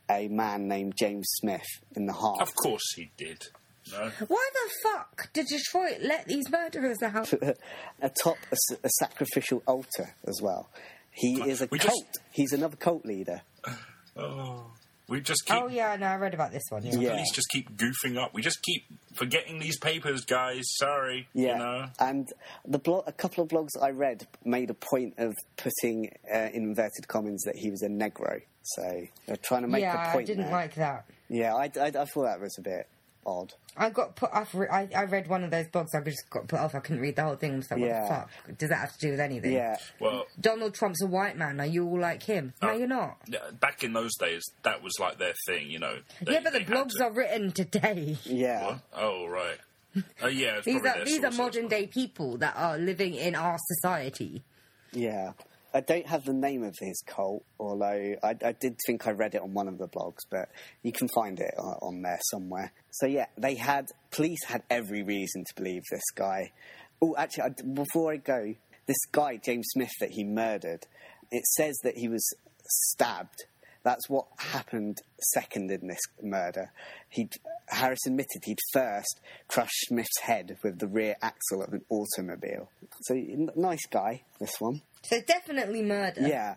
a 0.10 0.28
man 0.28 0.68
named 0.68 0.94
James 0.98 1.26
Smith 1.40 1.66
in 1.96 2.06
the 2.06 2.14
heart. 2.14 2.42
Of 2.42 2.54
course 2.56 2.94
he 2.96 3.12
did. 3.18 3.44
No. 3.92 4.12
Why 4.28 4.50
the 4.54 4.70
fuck 4.90 5.32
did 5.34 5.46
Detroit 5.48 6.00
let 6.02 6.28
these 6.28 6.50
murderers 6.50 7.02
out? 7.02 7.32
atop 8.02 8.38
a, 8.52 8.54
s- 8.54 8.80
a 8.84 8.90
sacrificial 9.00 9.64
altar 9.66 10.16
as 10.28 10.42
well. 10.42 10.70
He 11.12 11.42
is 11.42 11.62
a 11.62 11.68
We 11.72 11.80
cult. 11.80 11.92
just- 11.94 12.20
He's 12.32 12.52
another 12.54 12.76
cult 12.78 13.06
leader. 13.06 13.42
Oh. 14.20 14.72
We 15.10 15.22
just 15.22 15.46
keep. 15.46 15.56
oh 15.56 15.68
yeah, 15.68 15.96
no, 15.96 16.08
I 16.08 16.16
read 16.18 16.34
about 16.34 16.52
this 16.52 16.64
one. 16.70 16.84
Yeah. 16.84 16.96
Yeah. 16.98 17.10
Police 17.12 17.32
just 17.34 17.48
keep 17.50 17.70
goofing 17.78 18.18
up. 18.18 18.34
We 18.34 18.42
just 18.42 18.62
keep 18.64 18.84
forgetting 19.14 19.60
these 19.60 19.78
papers, 19.78 20.26
guys. 20.26 20.64
Sorry. 20.76 21.28
Yeah, 21.34 21.52
You 21.54 21.58
know. 21.60 21.86
and 22.00 22.28
the 22.66 22.80
blog, 22.80 23.04
a 23.08 23.14
couple 23.14 23.42
of 23.44 23.50
blogs 23.50 23.70
I 23.82 23.92
read 23.92 24.28
made 24.44 24.70
a 24.70 24.74
point 24.74 25.14
of 25.18 25.34
putting 25.56 26.12
uh, 26.34 26.50
in 26.52 26.64
inverted 26.64 27.08
commas 27.08 27.42
that 27.46 27.56
he 27.56 27.70
was 27.72 27.84
a 27.84 27.88
negro. 27.88 28.42
So 28.76 29.08
they're 29.26 29.38
trying 29.38 29.62
to 29.64 29.68
make 29.68 29.82
yeah, 29.82 30.10
a 30.10 30.14
point 30.14 30.24
I 30.26 30.28
didn't 30.28 30.44
there. 30.46 30.52
like 30.52 30.76
that. 30.76 31.06
Yeah, 31.30 31.56
I, 31.56 31.72
I, 31.80 31.86
I 31.88 32.06
thought 32.06 32.24
that 32.24 32.40
was 32.42 32.56
a 32.58 32.62
bit 32.62 32.88
odd. 33.26 33.54
I 33.80 33.90
got 33.92 34.16
put 34.16 34.32
off. 34.34 34.56
re- 34.56 34.68
I, 34.72 34.88
I 34.96 35.04
read 35.04 35.28
one 35.28 35.44
of 35.44 35.52
those 35.52 35.68
blogs. 35.68 35.88
I 35.94 36.02
just 36.02 36.30
got 36.30 36.48
put 36.48 36.60
off. 36.60 36.74
I 36.76 36.80
couldn't 36.80 37.02
read 37.02 37.16
the 37.16 37.24
whole 37.24 37.36
thing. 37.36 37.54
I 37.54 37.56
was 37.58 37.70
like, 37.72 37.80
what 37.80 37.90
the 37.90 38.08
fuck? 38.08 38.58
Does 38.58 38.70
that 38.70 38.80
have 38.80 38.94
to 38.94 39.00
do 39.00 39.12
with 39.12 39.20
anything? 39.20 39.52
Yeah, 39.54 39.78
Well, 40.00 40.26
Donald 40.40 40.74
Trump's 40.74 41.02
a 41.04 41.08
white 41.08 41.38
man. 41.38 41.60
Are 41.60 41.66
you 41.66 41.86
all 41.88 42.00
like 42.00 42.24
him? 42.24 42.54
No, 42.62 42.70
Oh. 42.70 42.78
you're 42.78 42.88
not. 42.88 43.18
yeah, 43.28 43.40
back 43.60 43.84
in 43.84 43.94
those 43.94 44.16
days, 44.16 44.44
that 44.64 44.82
was 44.82 44.94
like 45.00 45.18
their 45.20 45.34
thing. 45.48 45.70
You 45.70 45.80
know. 45.80 45.98
They- 46.22 46.34
yeah, 46.34 46.40
but 46.44 46.54
the 46.54 46.60
blogs 46.62 46.94
to- 46.98 47.04
are 47.06 47.12
written 47.12 47.52
today. 47.52 48.18
yeah, 48.24 48.66
What? 48.66 48.80
Oh 48.96 49.28
right. 49.28 49.58
Oh 50.22 50.28
yeah. 50.28 50.58
it's 50.58 50.66
These 50.66 50.84
are 50.86 51.06
these 51.06 51.24
are 51.24 51.32
modern 51.32 51.68
day 51.68 51.88
people 51.88 52.38
that 52.38 52.56
are 52.58 52.78
living 52.78 53.14
in 53.16 53.36
our 53.36 53.58
society. 53.74 54.44
yeah. 54.92 55.34
I 55.78 55.82
don't 55.82 56.08
have 56.08 56.26
the 56.26 56.34
name 56.34 56.64
of 56.64 56.74
his 56.80 57.04
cult, 57.06 57.46
although 57.60 58.16
I, 58.24 58.36
I 58.44 58.52
did 58.54 58.78
think 58.88 59.06
I 59.06 59.12
read 59.12 59.36
it 59.36 59.44
on 59.44 59.54
one 59.54 59.68
of 59.68 59.78
the 59.78 59.88
blogs, 59.88 60.22
but 60.28 60.50
you 60.82 60.92
can 60.92 61.08
find 61.14 61.40
it 61.40 61.54
on, 61.56 61.76
on 61.84 62.02
there 62.02 62.18
somewhere. 62.32 62.72
So 62.90 63.06
yeah, 63.06 63.28
they 63.38 63.54
had 63.54 63.86
police 64.10 64.44
had 64.48 64.64
every 64.72 65.04
reason 65.04 65.44
to 65.46 65.56
believe 65.56 65.84
this 65.92 66.10
guy. 66.16 66.52
Oh, 67.00 67.16
actually, 67.16 67.44
I, 67.44 67.50
before 67.76 68.12
I 68.12 68.18
go, 68.18 68.56
this 68.88 68.98
guy 69.12 69.38
James 69.38 69.68
Smith 69.70 69.92
that 70.00 70.10
he 70.10 70.24
murdered, 70.24 70.88
it 71.32 71.46
says 71.46 71.76
that 71.84 71.96
he 71.96 72.08
was 72.08 72.28
stabbed. 72.68 73.46
That's 73.88 74.10
what 74.10 74.26
happened 74.38 74.98
second 75.34 75.72
in 75.72 75.88
this 75.88 76.02
murder. 76.22 76.74
He 77.08 77.30
Harris 77.70 78.06
admitted 78.06 78.42
he'd 78.44 78.60
first 78.74 79.22
crushed 79.48 79.88
Smith's 79.88 80.20
head 80.24 80.58
with 80.62 80.80
the 80.80 80.90
rear 80.90 81.16
axle 81.22 81.64
of 81.64 81.72
an 81.72 81.86
automobile. 81.90 82.70
So 83.04 83.14
nice 83.56 83.86
guy, 83.90 84.24
this 84.42 84.60
one. 84.60 84.82
So 85.04 85.22
definitely 85.26 85.84
murder. 85.84 86.28
Yeah, 86.28 86.56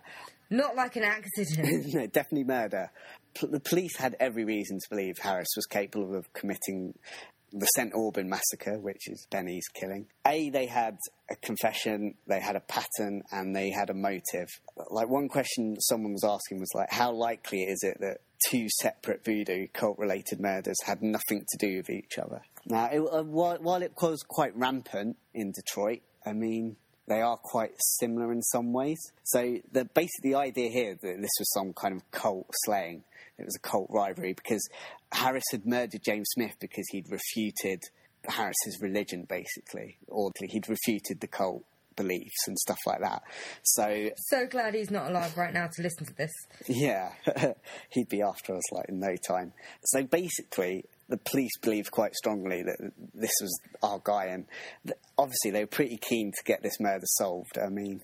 Not 0.50 0.74
like 0.74 0.96
an 0.96 1.04
accident. 1.04 1.84
no, 1.94 2.08
definitely 2.08 2.42
murder. 2.42 2.90
P- 3.34 3.46
the 3.46 3.60
police 3.60 3.96
had 3.96 4.16
every 4.18 4.44
reason 4.44 4.78
to 4.80 4.88
believe 4.90 5.18
Harris 5.18 5.50
was 5.54 5.66
capable 5.66 6.16
of 6.16 6.32
committing 6.32 6.94
the 7.53 7.66
St. 7.76 7.92
Aubin 7.94 8.28
massacre, 8.28 8.78
which 8.78 9.09
is 9.09 9.26
Benny's 9.30 9.66
killing. 9.68 10.07
A, 10.26 10.51
they 10.51 10.66
had 10.66 10.98
a 11.30 11.36
confession, 11.36 12.14
they 12.26 12.40
had 12.40 12.57
a 12.57 12.61
pattern, 12.61 13.22
and 13.32 13.55
they 13.55 13.70
had 13.70 13.90
a 13.90 13.94
motive. 13.94 14.48
Like 14.90 15.09
one 15.09 15.28
question 15.28 15.76
someone 15.80 16.12
was 16.12 16.24
asking 16.24 16.61
was 16.61 16.70
like, 16.74 16.90
how 16.90 17.12
likely 17.12 17.62
is 17.62 17.82
it 17.82 17.98
that 18.01 18.18
two 18.48 18.68
separate 18.80 19.24
voodoo 19.24 19.66
cult-related 19.72 20.40
murders 20.40 20.76
had 20.84 21.03
nothing 21.03 21.44
to 21.48 21.66
do 21.66 21.78
with 21.78 21.90
each 21.90 22.18
other? 22.18 22.42
Now, 22.66 22.86
it, 22.86 23.01
uh, 23.01 23.22
while, 23.22 23.59
while 23.59 23.82
it 23.82 23.92
was 24.01 24.22
quite 24.26 24.57
rampant 24.57 25.16
in 25.34 25.53
Detroit, 25.53 26.01
I 26.24 26.32
mean, 26.32 26.76
they 27.11 27.20
are 27.22 27.36
quite 27.36 27.72
similar 27.98 28.32
in 28.32 28.40
some 28.42 28.72
ways. 28.72 28.98
So 29.24 29.59
the 29.72 29.84
basically 29.84 30.30
the 30.30 30.36
idea 30.36 30.70
here 30.70 30.94
that 30.94 31.20
this 31.20 31.30
was 31.38 31.53
some 31.53 31.72
kind 31.72 31.94
of 31.96 32.09
cult 32.12 32.46
slaying. 32.64 33.03
It 33.41 33.47
was 33.47 33.57
a 33.57 33.68
cult 33.68 33.88
rivalry 33.91 34.32
because 34.32 34.68
Harris 35.12 35.45
had 35.51 35.66
murdered 35.66 36.03
James 36.03 36.28
Smith 36.30 36.55
because 36.61 36.86
he'd 36.91 37.11
refuted 37.11 37.82
Harris's 38.26 38.78
religion, 38.80 39.26
basically, 39.28 39.99
or 40.09 40.30
he'd 40.38 40.68
refuted 40.68 41.20
the 41.20 41.26
cult 41.26 41.64
beliefs 41.97 42.47
and 42.47 42.59
stuff 42.59 42.78
like 42.86 43.01
that. 43.01 43.22
So 43.62 44.11
so 44.28 44.47
glad 44.47 44.74
he's 44.74 44.91
not 44.91 45.11
alive 45.11 45.36
right 45.36 45.53
now 45.53 45.68
to 45.68 45.82
listen 45.82 46.07
to 46.07 46.14
this. 46.14 46.30
yeah, 46.66 47.12
he'd 47.91 48.09
be 48.09 48.22
after 48.22 48.55
us 48.55 48.72
like 48.72 48.88
in 48.88 49.01
no 49.01 49.16
time. 49.26 49.53
So 49.84 50.03
basically, 50.05 50.84
the 51.09 51.18
police 51.18 51.57
believed 51.61 51.91
quite 51.91 52.14
strongly 52.14 52.62
that 52.62 52.93
this 53.14 53.32
was 53.41 53.61
our 53.82 54.01
guy, 54.03 54.26
and 54.26 54.47
th- 54.86 54.99
obviously 55.18 55.51
they 55.51 55.61
were 55.61 55.68
pretty 55.68 55.97
keen 55.97 56.32
to 56.32 56.45
get 56.45 56.62
this 56.62 56.80
murder 56.80 57.07
solved. 57.07 57.59
I 57.59 57.68
mean, 57.68 58.03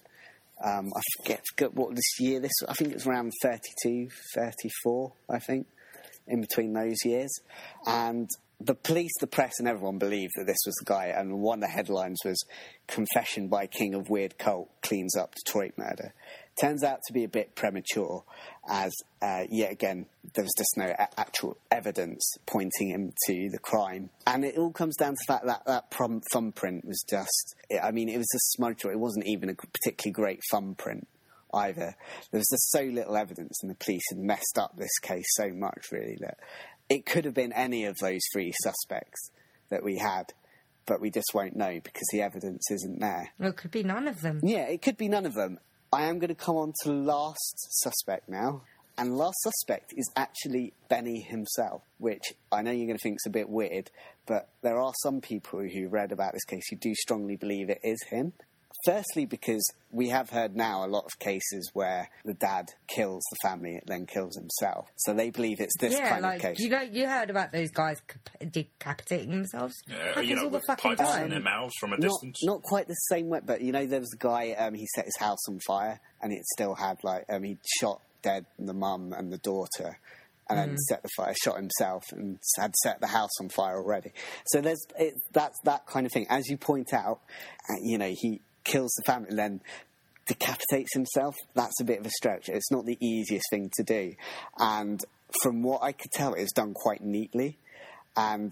um, 0.64 0.92
I 0.94 1.00
forget, 1.18 1.42
forget 1.54 1.74
what 1.74 1.94
this 1.94 2.20
year. 2.20 2.40
This 2.40 2.52
I 2.68 2.72
think 2.74 2.90
it 2.90 2.94
was 2.94 3.06
around 3.06 3.32
32, 3.42 4.08
34, 4.34 5.12
I 5.30 5.38
think, 5.38 5.66
in 6.26 6.40
between 6.40 6.72
those 6.72 6.98
years, 7.04 7.30
and. 7.86 8.28
The 8.58 8.74
police, 8.74 9.12
the 9.20 9.26
press, 9.26 9.58
and 9.58 9.68
everyone 9.68 9.98
believed 9.98 10.32
that 10.36 10.46
this 10.46 10.56
was 10.64 10.74
the 10.76 10.86
guy, 10.86 11.08
and 11.08 11.40
one 11.40 11.58
of 11.58 11.60
the 11.60 11.68
headlines 11.68 12.16
was 12.24 12.42
"Confession 12.88 13.48
by 13.48 13.66
King 13.66 13.92
of 13.92 14.08
Weird 14.08 14.38
Cult 14.38 14.70
cleans 14.80 15.14
up 15.14 15.34
Detroit 15.34 15.74
murder." 15.76 16.14
Turns 16.60 16.82
out 16.82 17.00
to 17.06 17.12
be 17.12 17.22
a 17.24 17.28
bit 17.28 17.54
premature, 17.54 18.24
as 18.66 18.94
uh, 19.20 19.42
yet 19.50 19.70
again 19.72 20.06
there 20.34 20.42
was 20.42 20.54
just 20.56 20.74
no 20.78 20.86
a- 20.86 21.20
actual 21.20 21.58
evidence 21.70 22.34
pointing 22.46 22.88
him 22.88 23.12
to 23.26 23.50
the 23.50 23.58
crime, 23.58 24.08
and 24.26 24.42
it 24.44 24.56
all 24.56 24.72
comes 24.72 24.96
down 24.96 25.10
to 25.12 25.16
the 25.26 25.32
fact 25.34 25.44
that 25.46 25.66
that 25.66 25.90
prom- 25.90 26.22
thumbprint 26.32 26.86
was 26.86 27.04
just. 27.08 27.54
I 27.82 27.90
mean, 27.90 28.08
it 28.08 28.16
was 28.16 28.32
a 28.34 28.38
smudge. 28.56 28.84
It 28.86 28.98
wasn't 28.98 29.26
even 29.26 29.50
a 29.50 29.54
particularly 29.54 30.12
great 30.12 30.40
thumbprint 30.50 31.06
either. 31.52 31.94
There 32.30 32.38
was 32.38 32.48
just 32.50 32.70
so 32.70 32.82
little 32.84 33.16
evidence, 33.16 33.58
and 33.62 33.70
the 33.70 33.74
police 33.76 34.02
had 34.10 34.18
messed 34.18 34.56
up 34.58 34.76
this 34.76 34.98
case 35.02 35.26
so 35.34 35.50
much, 35.52 35.92
really, 35.92 36.16
that 36.20 36.38
it 36.88 37.04
could 37.04 37.26
have 37.26 37.34
been 37.34 37.52
any 37.52 37.84
of 37.84 37.96
those 38.00 38.22
three 38.32 38.54
suspects 38.62 39.30
that 39.68 39.82
we 39.82 39.98
had, 39.98 40.32
but 40.86 41.02
we 41.02 41.10
just 41.10 41.34
won't 41.34 41.54
know 41.56 41.80
because 41.84 42.06
the 42.12 42.22
evidence 42.22 42.70
isn't 42.70 43.00
there. 43.00 43.30
Well, 43.38 43.50
it 43.50 43.56
could 43.58 43.72
be 43.72 43.82
none 43.82 44.08
of 44.08 44.22
them. 44.22 44.40
Yeah, 44.42 44.68
it 44.68 44.80
could 44.80 44.96
be 44.96 45.08
none 45.08 45.26
of 45.26 45.34
them. 45.34 45.58
I 45.92 46.04
am 46.04 46.18
going 46.18 46.28
to 46.28 46.34
come 46.34 46.56
on 46.56 46.72
to 46.82 46.90
last 46.90 47.82
suspect 47.82 48.28
now. 48.28 48.62
And 48.98 49.18
last 49.18 49.36
suspect 49.42 49.92
is 49.94 50.10
actually 50.16 50.72
Benny 50.88 51.20
himself, 51.20 51.82
which 51.98 52.32
I 52.50 52.62
know 52.62 52.70
you're 52.70 52.86
going 52.86 52.96
to 52.96 53.02
think 53.02 53.16
is 53.16 53.26
a 53.26 53.30
bit 53.30 53.48
weird, 53.48 53.90
but 54.24 54.48
there 54.62 54.80
are 54.80 54.94
some 55.02 55.20
people 55.20 55.60
who 55.60 55.88
read 55.88 56.12
about 56.12 56.32
this 56.32 56.44
case 56.44 56.68
who 56.70 56.76
do 56.76 56.94
strongly 56.94 57.36
believe 57.36 57.68
it 57.68 57.80
is 57.84 58.02
him. 58.04 58.32
Firstly, 58.86 59.26
because 59.26 59.68
we 59.90 60.10
have 60.10 60.30
heard 60.30 60.54
now 60.54 60.84
a 60.84 60.86
lot 60.86 61.04
of 61.06 61.18
cases 61.18 61.70
where 61.74 62.08
the 62.24 62.34
dad 62.34 62.66
kills 62.86 63.24
the 63.30 63.36
family 63.42 63.72
and 63.72 63.82
then 63.86 64.06
kills 64.06 64.36
himself. 64.36 64.88
So 64.94 65.12
they 65.12 65.30
believe 65.30 65.60
it's 65.60 65.76
this 65.78 65.92
yeah, 65.92 66.08
kind 66.08 66.22
like 66.22 66.36
of 66.36 66.42
case. 66.42 66.60
you 66.60 66.68
know, 66.68 66.82
you 66.82 67.08
heard 67.08 67.28
about 67.28 67.50
those 67.50 67.72
guys 67.72 68.00
decapitating 68.48 69.30
themselves. 69.30 69.74
Yeah, 69.88 70.20
you 70.20 70.36
know, 70.36 70.44
all 70.44 70.50
the 70.50 70.58
with 70.58 70.66
fucking 70.68 70.96
pipes 70.96 71.16
in 71.16 71.30
their 71.30 71.40
mouths 71.40 71.74
from 71.80 71.94
a 71.94 71.96
not, 71.96 72.02
distance. 72.02 72.44
not 72.44 72.62
quite 72.62 72.86
the 72.86 72.94
same 73.10 73.28
way, 73.28 73.40
but 73.44 73.60
you 73.60 73.72
know, 73.72 73.86
there 73.86 73.98
was 73.98 74.12
a 74.14 74.18
guy. 74.18 74.52
Um, 74.52 74.74
he 74.74 74.86
set 74.94 75.06
his 75.06 75.16
house 75.18 75.48
on 75.48 75.58
fire, 75.66 76.00
and 76.22 76.32
it 76.32 76.44
still 76.44 76.76
had 76.76 77.02
like 77.02 77.24
um, 77.28 77.42
he 77.42 77.58
shot 77.80 78.00
dead 78.22 78.46
the 78.56 78.72
mum 78.72 79.12
and 79.12 79.32
the 79.32 79.38
daughter, 79.38 79.98
and 80.48 80.58
then 80.58 80.78
set 80.78 81.02
the 81.02 81.08
fire, 81.16 81.34
shot 81.42 81.56
himself, 81.56 82.04
and 82.12 82.38
had 82.56 82.74
set 82.76 83.00
the 83.00 83.08
house 83.08 83.40
on 83.40 83.48
fire 83.48 83.78
already. 83.78 84.12
So 84.46 84.60
there's 84.60 84.86
it, 84.96 85.14
that's 85.32 85.58
that 85.64 85.86
kind 85.86 86.06
of 86.06 86.12
thing. 86.12 86.26
As 86.28 86.48
you 86.48 86.56
point 86.56 86.92
out, 86.92 87.20
uh, 87.68 87.74
you 87.82 87.98
know, 87.98 88.12
he 88.14 88.42
kills 88.66 88.92
the 88.96 89.04
family, 89.04 89.30
and 89.30 89.38
then 89.38 89.60
decapitates 90.26 90.92
himself. 90.92 91.34
That's 91.54 91.80
a 91.80 91.84
bit 91.84 92.00
of 92.00 92.06
a 92.06 92.10
stretch. 92.10 92.48
It's 92.48 92.70
not 92.70 92.84
the 92.84 92.98
easiest 93.00 93.46
thing 93.50 93.70
to 93.76 93.82
do, 93.82 94.14
and 94.58 95.02
from 95.42 95.62
what 95.62 95.82
I 95.82 95.92
could 95.92 96.10
tell, 96.12 96.34
it's 96.34 96.52
done 96.52 96.74
quite 96.74 97.02
neatly, 97.02 97.56
and 98.16 98.50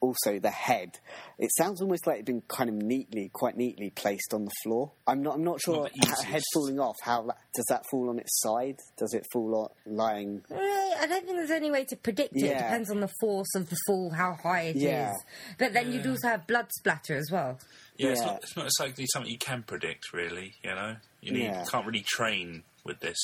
also 0.00 0.38
the 0.38 0.50
head. 0.50 0.98
It 1.38 1.50
sounds 1.56 1.80
almost 1.82 2.06
like 2.06 2.18
it's 2.20 2.26
been 2.26 2.42
kind 2.48 2.70
of 2.70 2.76
neatly, 2.76 3.30
quite 3.32 3.56
neatly 3.56 3.90
placed 3.90 4.32
on 4.32 4.44
the 4.44 4.50
floor. 4.62 4.92
I'm 5.06 5.22
not. 5.22 5.34
I'm 5.36 5.44
not 5.44 5.60
sure. 5.60 5.82
Not 5.82 5.92
the 5.92 6.06
how- 6.24 6.30
head 6.32 6.42
falling 6.54 6.78
off. 6.80 6.96
How 7.02 7.22
does 7.54 7.64
that 7.68 7.84
fall 7.90 8.08
on 8.10 8.18
its 8.18 8.40
side? 8.40 8.76
Does 8.96 9.14
it 9.14 9.26
fall 9.32 9.54
on, 9.86 9.92
lying? 9.94 10.42
Eh, 10.50 10.54
I 10.56 11.06
don't 11.08 11.24
think 11.24 11.36
there's 11.36 11.50
any 11.50 11.70
way 11.70 11.84
to 11.86 11.96
predict 11.96 12.36
it. 12.36 12.44
It 12.44 12.58
depends 12.58 12.90
on 12.90 13.00
the 13.00 13.10
force 13.20 13.54
of 13.56 13.68
the 13.70 13.76
fall, 13.86 14.10
how 14.10 14.34
high 14.34 14.62
it 14.62 14.76
is. 14.76 14.82
Yeah. 14.82 15.12
But 15.58 15.72
then 15.72 15.92
you'd 15.92 16.06
also 16.06 16.28
have 16.28 16.46
blood 16.46 16.66
splatter 16.78 17.16
as 17.16 17.30
well. 17.32 17.58
Yeah, 17.96 18.10
It's, 18.10 18.20
Yeah. 18.20 18.26
not, 18.26 18.42
it's 18.44 18.56
not 18.56 18.66
exactly 18.66 19.06
something 19.12 19.30
you 19.32 19.38
can 19.38 19.62
predict, 19.64 20.12
really. 20.12 20.54
You 20.62 20.70
know, 20.74 20.96
you, 21.20 21.32
need, 21.32 21.42
Yeah. 21.44 21.64
you 21.64 21.70
can't 21.70 21.86
really 21.86 22.04
train 22.06 22.62
with 22.84 23.00
this. 23.00 23.18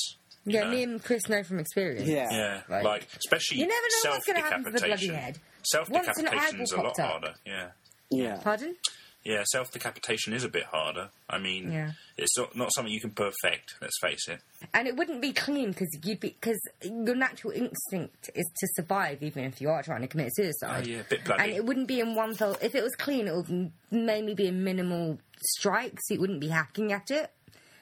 Yeah, 0.47 0.65
know? 0.65 0.69
me 0.71 0.83
and 0.83 1.03
Chris 1.03 1.27
know 1.29 1.41
from 1.43 1.59
experience. 1.59 2.07
Yeah. 2.07 2.27
Yeah, 2.29 2.61
Like- 2.69 2.83
like, 2.83 3.07
especially 3.17 3.59
You 3.59 3.67
never 3.67 3.81
know 3.81 4.01
self 4.01 4.15
what's 4.15 4.25
gonna 4.27 4.41
happen 4.41 4.63
to 4.65 4.71
the 4.71 4.77
bloody 4.79 5.07
decapitation. 5.07 5.15
head. 5.15 5.39
Self 5.65 5.89
Once 5.89 6.07
an 6.17 6.25
decapitation 6.25 6.61
is 6.61 6.71
a 6.71 6.75
lot 6.77 6.85
popped 6.85 6.99
up. 6.99 7.09
harder. 7.11 7.33
Yeah, 7.45 7.69
Yeah. 8.09 8.37
Pardon? 8.43 8.75
yeah. 9.23 9.43
Self 9.45 9.71
decapitation 9.71 10.33
is 10.33 10.43
a 10.43 10.49
bit 10.49 10.63
harder. 10.65 11.09
I 11.29 11.37
mean, 11.39 11.71
Yeah. 11.71 11.91
it's 12.17 12.37
not, 12.37 12.55
not 12.55 12.73
something 12.73 12.93
you 12.93 13.01
can 13.01 13.11
perfect. 13.11 13.75
Let's 13.81 13.97
face 14.01 14.27
it. 14.27 14.39
And 14.73 14.87
it 14.87 14.95
wouldn't 14.95 15.21
be 15.21 15.33
clean 15.33 15.69
because 15.69 15.89
you'd 16.03 16.19
be 16.19 16.29
because 16.39 16.59
your 16.83 17.15
natural 17.15 17.53
instinct 17.53 18.29
is 18.35 18.45
to 18.57 18.67
survive, 18.75 19.23
even 19.23 19.43
if 19.45 19.59
you 19.61 19.69
are 19.69 19.81
trying 19.83 20.01
to 20.01 20.07
commit 20.07 20.35
suicide. 20.35 20.85
Oh, 20.87 20.89
yeah, 20.89 20.99
a 20.99 21.03
bit 21.03 21.23
bloody. 21.25 21.43
And 21.43 21.51
it 21.53 21.65
wouldn't 21.65 21.87
be 21.87 21.99
in 21.99 22.15
one 22.15 22.33
fell. 22.35 22.57
If 22.61 22.75
it 22.75 22.83
was 22.83 22.95
clean, 22.95 23.27
it 23.27 23.35
would 23.35 23.49
m- 23.49 23.73
mainly 23.91 24.33
be 24.35 24.47
in 24.47 24.63
minimal 24.63 25.19
strikes. 25.41 26.03
You 26.09 26.19
wouldn't 26.19 26.39
be 26.41 26.49
hacking 26.49 26.91
at 26.93 27.09
it. 27.11 27.31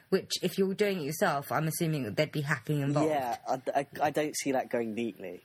Which, 0.10 0.32
if 0.44 0.60
you're 0.60 0.76
doing 0.76 1.00
it 1.00 1.06
yourself, 1.06 1.52
I'm 1.52 1.68
assuming 1.68 2.04
that 2.04 2.16
there'd 2.16 2.32
be 2.32 2.42
hacking 2.42 2.82
involved. 2.82 3.10
Yeah. 3.10 3.38
I, 3.50 3.60
I, 3.76 3.88
I 4.04 4.10
don't 4.12 4.36
see 4.38 4.52
that 4.52 4.70
going 4.70 4.94
neatly. 4.94 5.42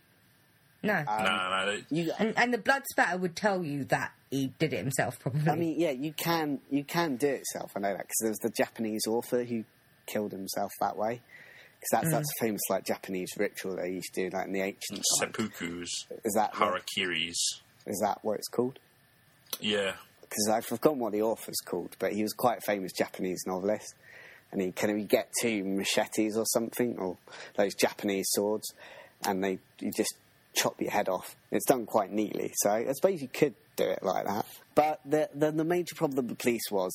No. 0.83 0.95
Um, 0.95 1.05
no, 1.07 1.24
no, 1.24 1.66
no. 1.72 1.81
You. 1.91 2.12
and, 2.18 2.35
and 2.39 2.55
the 2.55 2.59
blood 2.59 2.83
spatter 2.93 3.18
would 3.18 3.35
tell 3.35 3.64
you 3.64 3.85
that 3.87 4.12
he 4.31 4.53
did 4.59 4.72
it 4.72 4.79
himself, 4.79 5.18
probably. 5.18 5.49
I 5.51 5.57
mean, 5.57 5.79
yeah, 5.81 5.91
you 5.91 6.12
can 6.12 6.61
you 6.70 6.85
can 6.85 7.16
do 7.16 7.26
it 7.29 7.39
yourself. 7.53 7.72
I 7.76 7.81
know 7.81 7.89
that 7.93 7.99
because 8.07 8.18
there 8.20 8.31
was 8.31 8.39
the 8.39 8.51
Japanese 8.51 9.03
author 9.09 9.43
who 9.45 9.64
killed 10.07 10.33
himself 10.33 10.70
that 10.81 10.97
way. 10.97 11.20
Because 11.81 11.89
that's 12.03 12.11
that's 12.12 12.29
a 12.41 12.45
famous 12.45 12.61
like 12.70 12.85
Japanese 12.85 13.31
ritual 13.37 13.76
they 13.76 13.91
used 13.91 14.12
to 14.14 14.29
do 14.31 14.37
like 14.37 14.47
in 14.47 14.53
the 14.53 14.61
ancient 14.62 15.03
times. 15.20 15.33
Seppukus, 15.37 15.89
Is 16.24 16.35
that 16.35 16.59
what- 16.59 16.83
harakiris. 16.85 17.35
is 17.87 17.99
that 18.03 18.18
what 18.22 18.35
it's 18.39 18.49
called? 18.49 18.79
Yeah, 19.61 19.93
because 20.20 20.49
I've 20.53 20.66
forgotten 20.66 20.99
what 21.01 21.12
the 21.12 21.22
author's 21.22 21.61
called, 21.64 21.97
but 21.99 22.12
he 22.12 22.22
was 22.22 22.33
quite 22.33 22.59
a 22.59 22.61
famous 22.62 22.93
Japanese 22.93 23.43
novelist. 23.47 23.95
And 24.51 24.61
he 24.62 24.72
kind 24.72 24.99
of 24.99 25.09
get 25.09 25.31
two 25.43 25.62
machetes 25.62 26.37
or 26.37 26.47
something, 26.47 26.99
or 26.99 27.16
those 27.57 27.74
Japanese 27.74 28.26
swords, 28.31 28.72
and 29.26 29.45
they 29.45 29.59
you 29.81 29.93
just 29.95 30.14
chop 30.61 30.80
your 30.80 30.90
head 30.90 31.09
off. 31.09 31.36
It's 31.50 31.64
done 31.66 31.86
quite 31.86 32.11
neatly, 32.12 32.52
so 32.56 32.70
I 32.70 32.92
suppose 32.92 33.22
you 33.22 33.28
could 33.28 33.54
do 33.76 33.84
it 33.84 34.02
like 34.02 34.26
that. 34.26 34.46
But 34.74 35.00
the 35.04 35.28
the, 35.34 35.50
the 35.52 35.64
major 35.64 35.94
problem 35.94 36.18
of 36.18 36.28
the 36.28 36.34
police 36.34 36.70
was 36.70 36.92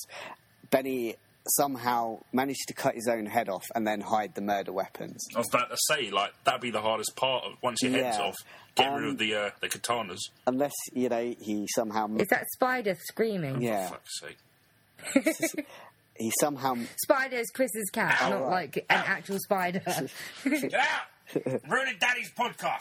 Benny 0.70 1.16
somehow 1.46 2.20
managed 2.32 2.68
to 2.70 2.74
cut 2.74 2.96
his 2.96 3.08
own 3.10 3.26
head 3.26 3.50
off 3.50 3.66
and 3.76 3.86
then 3.86 4.00
hide 4.00 4.34
the 4.34 4.40
murder 4.42 4.72
weapons. 4.72 5.22
I 5.36 5.40
was 5.40 5.50
about 5.50 5.70
to 5.72 5.78
say, 5.90 6.10
like 6.10 6.32
that'd 6.46 6.62
be 6.62 6.72
the 6.72 6.80
hardest 6.82 7.16
part. 7.18 7.44
Of, 7.44 7.54
once 7.62 7.82
your 7.82 7.92
head's 7.92 8.18
off, 8.18 8.36
get 8.76 8.88
rid 8.94 9.04
Um, 9.04 9.10
of 9.12 9.18
the 9.18 9.36
uh, 9.36 9.50
the 9.60 9.68
katanas. 9.70 10.20
Unless 10.48 10.74
you 10.94 11.10
know 11.10 11.36
he 11.42 11.68
somehow 11.76 12.08
is 12.18 12.28
that 12.30 12.46
Spider 12.54 12.96
screaming? 13.10 13.62
yeah 13.62 13.88
For 13.90 13.94
fuck's 13.96 14.20
sake. 14.22 15.66
he 16.18 16.32
somehow 16.40 16.76
Spider 17.04 17.38
is 17.38 17.50
Chris's 17.54 17.90
cat, 17.92 18.18
Oh, 18.22 18.30
not 18.30 18.42
right. 18.44 18.52
like 18.52 18.78
an 18.78 18.84
actual 19.06 19.38
spider. 19.40 19.82
Get 20.46 20.74
out! 20.76 20.88
Ruining 21.70 21.98
Daddy's 22.00 22.32
podcast. 22.38 22.80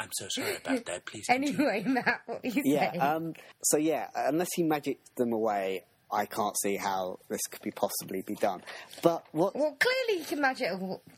I'm 0.00 0.08
so 0.12 0.26
sorry 0.30 0.56
about 0.56 0.84
that. 0.86 1.06
Please. 1.06 1.26
continue. 1.26 1.54
anyway, 1.54 1.84
Matt, 1.86 2.22
what 2.26 2.42
were 2.42 2.48
you 2.50 2.62
Yeah. 2.64 2.90
saying? 2.90 3.00
Um, 3.02 3.34
so 3.62 3.76
yeah, 3.76 4.08
unless 4.16 4.48
he 4.54 4.62
magicked 4.64 5.14
them 5.16 5.32
away, 5.32 5.84
I 6.10 6.26
can't 6.26 6.54
see 6.60 6.76
how 6.76 7.20
this 7.30 7.40
could 7.50 7.62
be 7.62 7.70
possibly 7.70 8.22
be 8.26 8.34
done. 8.34 8.62
But 9.02 9.24
what? 9.32 9.54
well, 9.54 9.76
clearly 9.78 10.22
he 10.22 10.24
can 10.26 10.40
magic 10.40 10.68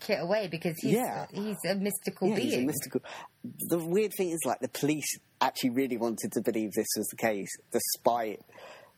it 0.08 0.20
away 0.20 0.48
because 0.48 0.74
he's 0.80 0.92
Yeah. 0.92 1.26
he's 1.32 1.56
a 1.68 1.74
mystical 1.74 2.28
yeah, 2.28 2.36
being. 2.36 2.46
he's 2.50 2.58
a 2.58 2.62
mystical. 2.62 3.00
The 3.70 3.78
weird 3.78 4.12
thing 4.16 4.30
is, 4.30 4.38
like, 4.44 4.60
the 4.60 4.68
police 4.68 5.18
actually 5.40 5.70
really 5.70 5.96
wanted 5.96 6.30
to 6.32 6.42
believe 6.42 6.70
this 6.72 6.86
was 6.96 7.06
the 7.08 7.16
case, 7.16 7.48
despite 7.72 8.40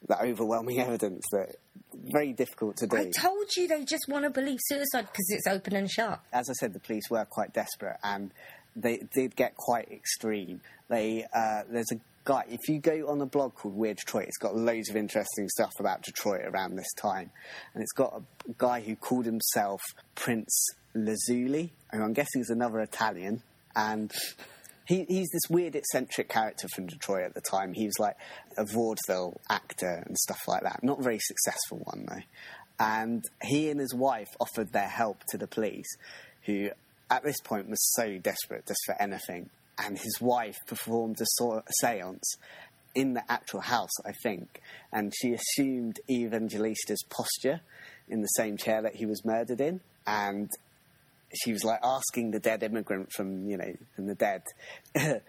the 0.06 0.20
overwhelming 0.20 0.80
evidence 0.86 1.24
that 1.32 1.56
very 1.94 2.32
difficult 2.32 2.76
to 2.76 2.86
do. 2.86 2.96
I 2.96 3.10
told 3.10 3.46
you 3.56 3.68
they 3.68 3.84
just 3.84 4.06
want 4.08 4.24
to 4.24 4.30
believe 4.30 4.58
suicide 4.62 5.06
because 5.06 5.26
it's 5.30 5.46
open 5.46 5.74
and 5.74 5.90
shut. 5.90 6.20
as 6.32 6.48
I 6.48 6.52
said, 6.54 6.72
the 6.72 6.80
police 6.80 7.04
were 7.10 7.24
quite 7.24 7.52
desperate 7.52 7.96
and 8.04 8.30
they 8.76 9.00
did 9.14 9.34
get 9.34 9.56
quite 9.56 9.90
extreme. 9.90 10.60
They 10.88 11.26
uh, 11.34 11.62
there's 11.70 11.90
a 11.92 11.96
guy. 12.24 12.44
If 12.48 12.68
you 12.68 12.78
go 12.78 13.08
on 13.08 13.20
a 13.20 13.26
blog 13.26 13.54
called 13.54 13.74
Weird 13.74 13.96
Detroit, 13.96 14.26
it's 14.28 14.36
got 14.36 14.54
loads 14.54 14.90
of 14.90 14.96
interesting 14.96 15.48
stuff 15.48 15.72
about 15.80 16.02
Detroit 16.02 16.42
around 16.44 16.76
this 16.76 16.92
time, 16.92 17.30
and 17.74 17.82
it's 17.82 17.92
got 17.92 18.22
a 18.48 18.52
guy 18.58 18.80
who 18.80 18.94
called 18.94 19.24
himself 19.24 19.80
Prince 20.14 20.68
Lazuli, 20.94 21.72
who 21.92 22.02
I'm 22.02 22.12
guessing 22.12 22.42
is 22.42 22.50
another 22.50 22.80
Italian, 22.80 23.42
and. 23.74 24.12
He, 24.86 25.04
he's 25.08 25.28
this 25.32 25.50
weird, 25.50 25.74
eccentric 25.74 26.28
character 26.28 26.68
from 26.68 26.86
Detroit 26.86 27.24
at 27.24 27.34
the 27.34 27.40
time. 27.40 27.72
He 27.72 27.86
was 27.86 27.98
like 27.98 28.16
a 28.56 28.64
vaudeville 28.64 29.40
actor 29.50 30.04
and 30.06 30.16
stuff 30.16 30.40
like 30.46 30.62
that. 30.62 30.82
Not 30.82 31.00
a 31.00 31.02
very 31.02 31.18
successful 31.18 31.78
one, 31.84 32.06
though. 32.08 32.22
And 32.78 33.24
he 33.42 33.70
and 33.70 33.80
his 33.80 33.94
wife 33.94 34.28
offered 34.38 34.72
their 34.72 34.88
help 34.88 35.22
to 35.30 35.38
the 35.38 35.46
police, 35.46 35.88
who 36.42 36.70
at 37.10 37.24
this 37.24 37.40
point 37.40 37.68
was 37.68 37.80
so 37.94 38.18
desperate 38.18 38.66
just 38.66 38.80
for 38.86 39.00
anything. 39.00 39.50
And 39.78 39.98
his 39.98 40.20
wife 40.20 40.56
performed 40.66 41.20
a 41.20 41.26
sort 41.26 41.58
of 41.58 41.64
seance 41.80 42.36
in 42.94 43.12
the 43.12 43.22
actual 43.30 43.60
house, 43.60 43.90
I 44.06 44.12
think, 44.22 44.62
and 44.90 45.12
she 45.14 45.34
assumed 45.34 46.00
Evangelista's 46.10 47.04
posture 47.10 47.60
in 48.08 48.22
the 48.22 48.28
same 48.28 48.56
chair 48.56 48.80
that 48.80 48.96
he 48.96 49.04
was 49.04 49.22
murdered 49.22 49.60
in, 49.60 49.80
and 50.06 50.48
she 51.36 51.52
was 51.52 51.64
like 51.64 51.80
asking 51.82 52.30
the 52.30 52.40
dead 52.40 52.62
immigrant 52.62 53.12
from 53.12 53.48
you 53.48 53.56
know 53.56 53.72
from 53.94 54.06
the 54.06 54.14
dead 54.14 54.42
to 54.94 55.20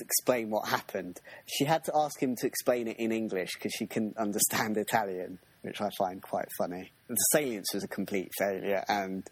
explain 0.00 0.50
what 0.50 0.68
happened. 0.68 1.20
She 1.46 1.64
had 1.64 1.84
to 1.84 1.92
ask 1.94 2.20
him 2.22 2.36
to 2.36 2.46
explain 2.46 2.88
it 2.88 2.98
in 2.98 3.12
English 3.12 3.54
because 3.54 3.72
she 3.72 3.86
couldn't 3.86 4.16
understand 4.16 4.76
Italian, 4.76 5.38
which 5.62 5.80
I 5.80 5.88
find 5.98 6.22
quite 6.22 6.48
funny. 6.58 6.92
The 7.08 7.16
salience 7.32 7.68
was 7.74 7.84
a 7.84 7.88
complete 7.88 8.30
failure, 8.38 8.84
and 8.88 9.28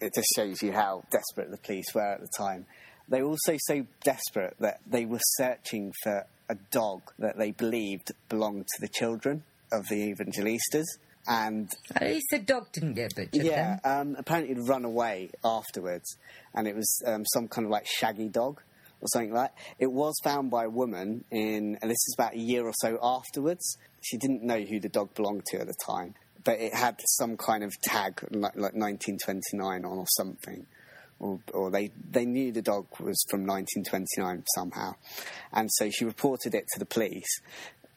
it 0.00 0.14
just 0.14 0.28
shows 0.36 0.62
you 0.62 0.72
how 0.72 1.04
desperate 1.10 1.50
the 1.50 1.58
police 1.58 1.94
were 1.94 2.14
at 2.14 2.20
the 2.20 2.30
time. 2.36 2.66
They 3.08 3.22
were 3.22 3.30
also 3.30 3.56
so 3.58 3.86
desperate 4.04 4.56
that 4.60 4.80
they 4.86 5.04
were 5.04 5.20
searching 5.36 5.92
for 6.02 6.24
a 6.48 6.56
dog 6.70 7.02
that 7.18 7.38
they 7.38 7.50
believed 7.50 8.12
belonged 8.28 8.66
to 8.66 8.80
the 8.80 8.88
children 8.88 9.42
of 9.72 9.88
the 9.88 10.14
Evangelistas. 10.14 10.84
And 11.26 11.70
At 11.94 12.02
least 12.02 12.26
the 12.30 12.40
dog 12.40 12.72
didn't 12.72 12.94
get 12.94 13.14
butchered. 13.14 13.44
yeah, 13.44 13.78
um, 13.84 14.16
apparently 14.18 14.52
it'd 14.52 14.68
run 14.68 14.84
away 14.84 15.30
afterwards, 15.44 16.16
and 16.54 16.66
it 16.66 16.74
was 16.74 17.02
um, 17.06 17.24
some 17.32 17.46
kind 17.48 17.64
of 17.66 17.70
like 17.70 17.86
shaggy 17.86 18.28
dog 18.28 18.60
or 19.00 19.08
something 19.12 19.32
like. 19.32 19.54
that. 19.54 19.74
It 19.78 19.92
was 19.92 20.14
found 20.24 20.50
by 20.50 20.64
a 20.64 20.68
woman 20.70 21.24
in, 21.30 21.78
and 21.80 21.90
this 21.90 22.02
is 22.08 22.14
about 22.18 22.34
a 22.34 22.38
year 22.38 22.64
or 22.64 22.72
so 22.80 22.98
afterwards. 23.02 23.76
She 24.00 24.16
didn't 24.16 24.42
know 24.42 24.60
who 24.60 24.80
the 24.80 24.88
dog 24.88 25.14
belonged 25.14 25.44
to 25.52 25.60
at 25.60 25.66
the 25.68 25.74
time, 25.86 26.14
but 26.42 26.58
it 26.58 26.74
had 26.74 26.96
some 27.18 27.36
kind 27.36 27.62
of 27.62 27.72
tag 27.82 28.20
like, 28.30 28.56
like 28.56 28.74
1929 28.74 29.84
on 29.84 29.98
or 29.98 30.06
something. 30.16 30.66
Or, 31.20 31.38
or 31.54 31.70
they, 31.70 31.92
they 32.10 32.24
knew 32.24 32.50
the 32.50 32.62
dog 32.62 32.86
was 32.98 33.24
from 33.30 33.46
1929 33.46 34.42
somehow. 34.56 34.96
And 35.52 35.70
so 35.74 35.88
she 35.88 36.04
reported 36.04 36.52
it 36.52 36.64
to 36.72 36.80
the 36.80 36.84
police, 36.84 37.40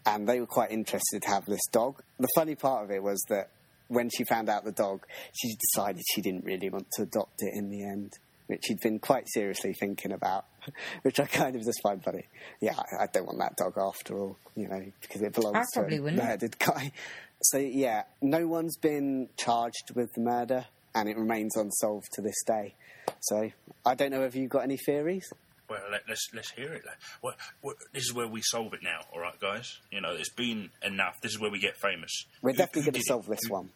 and 0.06 0.28
they 0.28 0.40
were 0.40 0.46
quite 0.46 0.72
interested 0.72 1.22
to 1.24 1.28
have 1.28 1.46
this 1.46 1.66
dog. 1.72 2.02
The 2.20 2.28
funny 2.36 2.56
part 2.56 2.84
of 2.84 2.92
it 2.92 3.02
was 3.02 3.24
that 3.30 3.50
when 3.88 4.10
she 4.10 4.24
found 4.26 4.50
out 4.50 4.64
the 4.64 4.72
dog, 4.72 5.06
she 5.34 5.56
decided 5.56 6.02
she 6.14 6.22
didn't 6.22 6.46
really 6.46 6.70
want 6.70 6.88
to 6.94 7.04
adopt 7.04 7.42
it 7.42 7.54
in 7.54 7.70
the 7.70 7.84
end, 7.84 8.14
which 8.48 8.64
she'd 8.66 8.80
been 8.82 9.00
quite 9.00 9.26
seriously 9.28 9.74
thinking 9.74 10.12
about, 10.12 10.46
which 11.04 11.20
I 11.20 11.26
kind 11.26 11.56
of 11.56 11.64
just 11.64 11.80
find 11.84 12.04
funny. 12.04 12.28
Yeah, 12.62 12.76
I, 12.78 13.04
I 13.04 13.08
don't 13.12 13.26
want 13.26 13.40
that 13.40 13.58
dog 13.58 13.78
after 13.78 14.18
all, 14.18 14.38
you 14.56 14.68
know, 14.68 14.84
because 15.02 15.22
it 15.22 15.34
belongs 15.34 15.68
I 15.78 15.82
to 15.82 15.96
a 15.96 16.00
murdered 16.00 16.58
guy. 16.60 16.92
So 17.42 17.58
yeah, 17.58 18.04
no 18.22 18.48
one's 18.48 18.78
been 18.78 19.28
charged 19.38 19.92
with 19.94 20.12
the 20.14 20.22
murder, 20.22 20.66
and 20.96 21.10
it 21.10 21.18
remains 21.18 21.56
unsolved 21.58 22.08
to 22.14 22.22
this 22.22 22.42
day. 22.48 22.74
So 23.20 23.52
I 23.86 23.94
don't 23.94 24.10
know 24.10 24.24
if 24.24 24.36
you've 24.36 24.50
got 24.50 24.64
any 24.64 24.78
theories. 24.78 25.32
Well, 25.70 25.80
let, 25.92 26.02
let's 26.08 26.28
let's 26.34 26.52
hear 26.52 26.74
it. 26.74 26.84
Like, 26.86 26.98
what, 27.22 27.36
what, 27.62 27.76
this 27.94 28.04
is 28.04 28.14
where 28.14 28.28
we 28.28 28.42
solve 28.44 28.74
it 28.74 28.82
now, 28.84 29.00
all 29.14 29.20
right, 29.20 29.40
guys. 29.40 29.80
You 29.92 30.02
know, 30.02 30.12
it's 30.12 30.30
been 30.30 30.70
enough. 30.84 31.20
This 31.22 31.32
is 31.34 31.40
where 31.40 31.50
we 31.52 31.60
get 31.60 31.76
famous. 31.78 32.12
We're 32.42 32.52
Who- 32.52 32.58
definitely 32.58 32.82
going 32.84 32.94
to 32.94 33.00
did 33.00 33.02
it? 33.02 33.08
solve 33.08 33.26
this 33.28 33.40
Who- 33.48 33.54
one. 33.54 33.70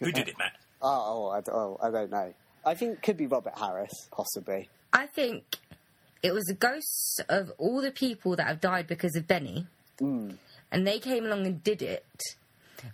Who 0.00 0.12
did 0.12 0.28
it, 0.28 0.36
Matt? 0.38 0.52
Oh, 0.82 0.88
oh, 0.90 1.28
I, 1.30 1.50
oh, 1.50 1.78
I 1.82 1.90
don't 1.90 2.10
know. 2.10 2.34
I 2.66 2.74
think 2.74 2.94
it 2.94 3.02
could 3.02 3.16
be 3.16 3.26
Robert 3.26 3.56
Harris, 3.56 3.92
possibly. 4.10 4.68
I 4.92 5.06
think 5.06 5.56
it 6.22 6.32
was 6.34 6.44
the 6.44 6.54
ghosts 6.54 7.20
of 7.28 7.52
all 7.56 7.80
the 7.80 7.92
people 7.92 8.34
that 8.36 8.46
have 8.46 8.60
died 8.60 8.86
because 8.88 9.14
of 9.16 9.26
Benny, 9.28 9.66
Mm. 10.00 10.36
and 10.72 10.86
they 10.86 10.98
came 10.98 11.24
along 11.26 11.46
and 11.46 11.62
did 11.62 11.82
it. 11.82 12.04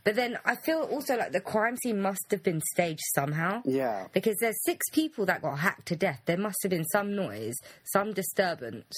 But 0.04 0.14
then 0.16 0.38
I 0.44 0.56
feel 0.56 0.80
also 0.82 1.16
like 1.16 1.32
the 1.32 1.40
crime 1.40 1.76
scene 1.76 2.00
must 2.00 2.26
have 2.30 2.42
been 2.42 2.60
staged 2.72 3.02
somehow. 3.14 3.62
Yeah. 3.64 4.06
Because 4.12 4.36
there's 4.40 4.62
six 4.64 4.88
people 4.90 5.26
that 5.26 5.42
got 5.42 5.58
hacked 5.58 5.86
to 5.88 5.96
death. 5.96 6.20
There 6.26 6.36
must 6.38 6.58
have 6.62 6.70
been 6.70 6.84
some 6.86 7.14
noise, 7.16 7.54
some 7.84 8.12
disturbance. 8.12 8.94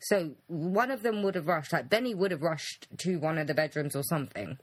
So 0.00 0.32
one 0.48 0.90
of 0.90 1.02
them 1.02 1.22
would 1.22 1.34
have 1.34 1.46
rushed, 1.46 1.72
like 1.72 1.88
Benny 1.88 2.14
would 2.14 2.30
have 2.30 2.42
rushed 2.42 2.86
to 2.98 3.16
one 3.16 3.38
of 3.38 3.46
the 3.46 3.54
bedrooms 3.54 3.96
or 3.96 4.02
something. 4.02 4.58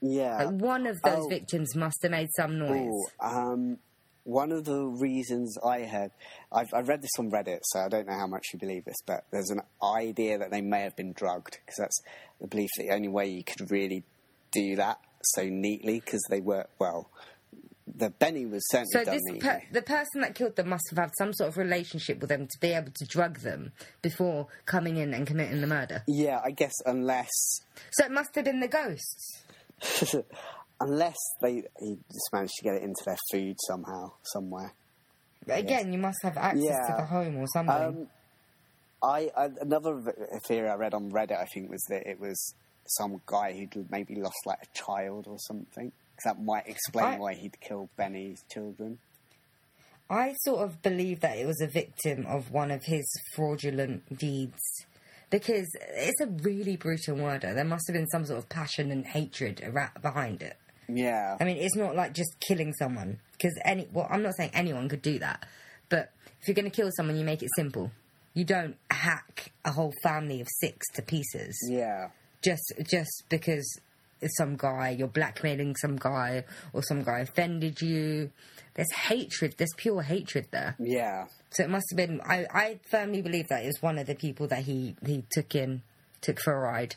Yeah. 0.00 0.44
Like 0.44 0.60
one 0.60 0.86
of 0.86 1.00
those 1.02 1.24
Oh. 1.24 1.28
victims 1.28 1.74
must 1.76 2.02
have 2.02 2.10
made 2.10 2.28
some 2.36 2.58
noise. 2.58 2.90
Ooh, 2.92 3.06
um, 3.20 3.78
one 4.24 4.50
of 4.50 4.64
the 4.64 4.82
reasons 4.84 5.56
I 5.64 5.84
heard, 5.84 6.10
I've, 6.50 6.74
I 6.74 6.80
read 6.80 7.00
this 7.00 7.12
on 7.18 7.30
Reddit, 7.30 7.60
so 7.62 7.78
I 7.80 7.88
don't 7.88 8.08
know 8.08 8.18
how 8.18 8.26
much 8.26 8.42
you 8.52 8.58
believe 8.58 8.84
this, 8.84 9.00
but 9.06 9.24
there's 9.30 9.50
an 9.50 9.62
idea 9.82 10.36
that 10.38 10.50
they 10.50 10.60
may 10.60 10.80
have 10.82 10.96
been 10.96 11.12
drugged 11.12 11.58
because 11.64 11.76
that's 11.78 12.02
the 12.40 12.48
belief 12.48 12.68
that 12.76 12.82
the 12.88 12.90
only 12.94 13.08
way 13.08 13.26
you 13.28 13.44
could 13.44 13.70
really 13.70 14.02
do 14.52 14.76
that 14.76 14.98
so 15.22 15.44
neatly 15.48 16.00
because 16.00 16.22
they 16.30 16.40
work 16.40 16.70
well. 16.78 17.10
The 17.98 18.10
Benny 18.10 18.44
was 18.46 18.62
certainly 18.70 18.90
So 18.92 19.04
done 19.04 19.14
this 19.14 19.22
neatly. 19.26 19.40
per- 19.40 19.62
the 19.72 19.82
person 19.82 20.20
that 20.20 20.34
killed 20.34 20.56
them 20.56 20.68
must 20.68 20.84
have 20.90 20.98
had 20.98 21.10
some 21.16 21.32
sort 21.32 21.48
of 21.48 21.56
relationship 21.56 22.18
with 22.20 22.28
them 22.28 22.46
to 22.46 22.58
be 22.60 22.68
able 22.72 22.90
to 22.94 23.04
drug 23.06 23.38
them 23.40 23.72
before 24.02 24.48
coming 24.66 24.96
in 24.96 25.14
and 25.14 25.26
committing 25.26 25.60
the 25.60 25.66
murder. 25.66 26.02
yeah, 26.06 26.40
I 26.44 26.50
guess 26.50 26.74
unless 26.84 27.30
So 27.92 28.04
it 28.04 28.10
must 28.10 28.34
have 28.34 28.44
been 28.44 28.60
the 28.60 28.68
ghosts. 28.68 29.42
unless 30.80 31.16
they 31.40 31.62
he 31.80 31.96
just 32.12 32.28
managed 32.32 32.54
to 32.58 32.64
get 32.64 32.74
it 32.74 32.82
into 32.82 33.02
their 33.06 33.16
food 33.32 33.56
somehow 33.66 34.12
somewhere. 34.22 34.72
Again, 35.48 35.92
you 35.92 35.98
must 35.98 36.18
have 36.22 36.36
access 36.36 36.88
to 36.88 36.94
the 36.98 37.04
home 37.06 37.36
or 37.36 37.46
something. 37.52 37.74
Um, 37.74 38.06
I, 39.02 39.30
I 39.36 39.50
another 39.60 40.00
theory 40.48 40.68
I 40.68 40.74
read 40.74 40.92
on 40.92 41.10
Reddit, 41.12 41.38
I 41.40 41.44
think, 41.54 41.70
was 41.70 41.82
that 41.88 42.06
it 42.08 42.18
was 42.18 42.54
some 42.88 43.20
guy 43.26 43.52
who'd 43.52 43.90
maybe 43.90 44.14
lost 44.16 44.36
like 44.46 44.58
a 44.62 44.66
child 44.74 45.26
or 45.26 45.38
something. 45.38 45.90
'Cause 46.16 46.24
that 46.24 46.42
might 46.42 46.66
explain 46.68 47.04
I- 47.04 47.18
why 47.18 47.34
he'd 47.34 47.60
killed 47.60 47.88
Benny's 47.96 48.42
children. 48.50 48.98
I 50.08 50.34
sort 50.44 50.60
of 50.60 50.82
believe 50.82 51.20
that 51.20 51.36
it 51.36 51.46
was 51.46 51.60
a 51.60 51.66
victim 51.66 52.26
of 52.26 52.50
one 52.52 52.70
of 52.70 52.84
his 52.84 53.04
fraudulent 53.34 54.18
deeds. 54.18 54.62
Because 55.28 55.68
it's 55.80 56.20
a 56.20 56.26
really 56.26 56.76
brutal 56.76 57.16
murder. 57.16 57.52
There 57.52 57.64
must 57.64 57.88
have 57.88 57.94
been 57.94 58.06
some 58.08 58.24
sort 58.24 58.38
of 58.38 58.48
passion 58.48 58.92
and 58.92 59.04
hatred 59.04 59.56
behind 60.00 60.40
it. 60.42 60.56
Yeah, 60.88 61.36
I 61.40 61.44
mean, 61.44 61.56
it's 61.56 61.74
not 61.74 61.96
like 61.96 62.12
just 62.12 62.38
killing 62.38 62.72
someone. 62.74 63.18
Because 63.32 63.58
any, 63.64 63.88
well, 63.92 64.06
I'm 64.08 64.22
not 64.22 64.36
saying 64.36 64.52
anyone 64.54 64.88
could 64.88 65.02
do 65.02 65.18
that. 65.18 65.44
But 65.88 66.12
if 66.40 66.46
you're 66.46 66.54
going 66.54 66.70
to 66.70 66.74
kill 66.74 66.90
someone, 66.96 67.16
you 67.16 67.24
make 67.24 67.42
it 67.42 67.50
simple. 67.56 67.90
You 68.34 68.44
don't 68.44 68.76
hack 68.88 69.50
a 69.64 69.72
whole 69.72 69.92
family 70.04 70.40
of 70.40 70.46
six 70.60 70.86
to 70.94 71.02
pieces 71.02 71.58
yeah, 71.68 72.10
just 72.42 72.72
just 72.88 73.24
because 73.28 73.80
some 74.38 74.56
guy 74.56 74.90
you're 74.98 75.08
blackmailing 75.08 75.76
some 75.76 75.96
guy 75.96 76.44
or 76.72 76.82
some 76.82 77.02
guy 77.02 77.20
offended 77.20 77.80
you. 77.80 78.30
There's 78.74 78.92
hatred. 78.92 79.54
There's 79.56 79.72
pure 79.76 80.02
hatred 80.02 80.48
there. 80.50 80.76
yeah. 80.78 81.26
So 81.50 81.62
it 81.64 81.70
must 81.70 81.86
have 81.90 81.96
been. 81.96 82.20
I, 82.28 82.44
I 82.52 82.80
firmly 82.90 83.22
believe 83.22 83.48
that 83.48 83.62
it 83.62 83.66
was 83.66 83.80
one 83.80 83.98
of 83.98 84.06
the 84.06 84.14
people 84.14 84.46
that 84.48 84.64
he 84.64 84.94
he 85.06 85.24
took 85.30 85.54
in, 85.54 85.80
took 86.20 86.38
for 86.40 86.52
a 86.52 86.58
ride. 86.60 86.96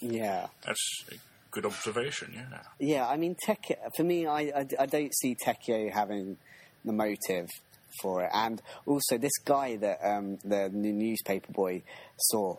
Yeah, 0.00 0.48
That's 0.66 1.04
a 1.12 1.14
good 1.52 1.66
observation. 1.66 2.32
Yeah. 2.34 2.58
yeah. 2.80 3.06
I 3.08 3.16
mean, 3.16 3.36
Tech. 3.40 3.62
For 3.96 4.02
me, 4.02 4.26
I, 4.26 4.40
I, 4.40 4.66
I 4.80 4.86
don't 4.86 5.14
see 5.14 5.36
Tecchio 5.36 5.92
having 5.92 6.38
the 6.84 6.92
motive 6.92 7.46
for 8.02 8.24
it, 8.24 8.30
and 8.32 8.60
also 8.86 9.18
this 9.18 9.38
guy 9.44 9.76
that 9.76 9.98
um, 10.02 10.38
the 10.44 10.68
newspaper 10.72 11.52
boy 11.52 11.82
saw, 12.16 12.56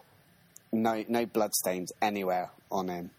no 0.72 1.04
no 1.08 1.26
bloodstains 1.26 1.92
anywhere 2.02 2.52
on 2.72 2.88
him 2.88 3.12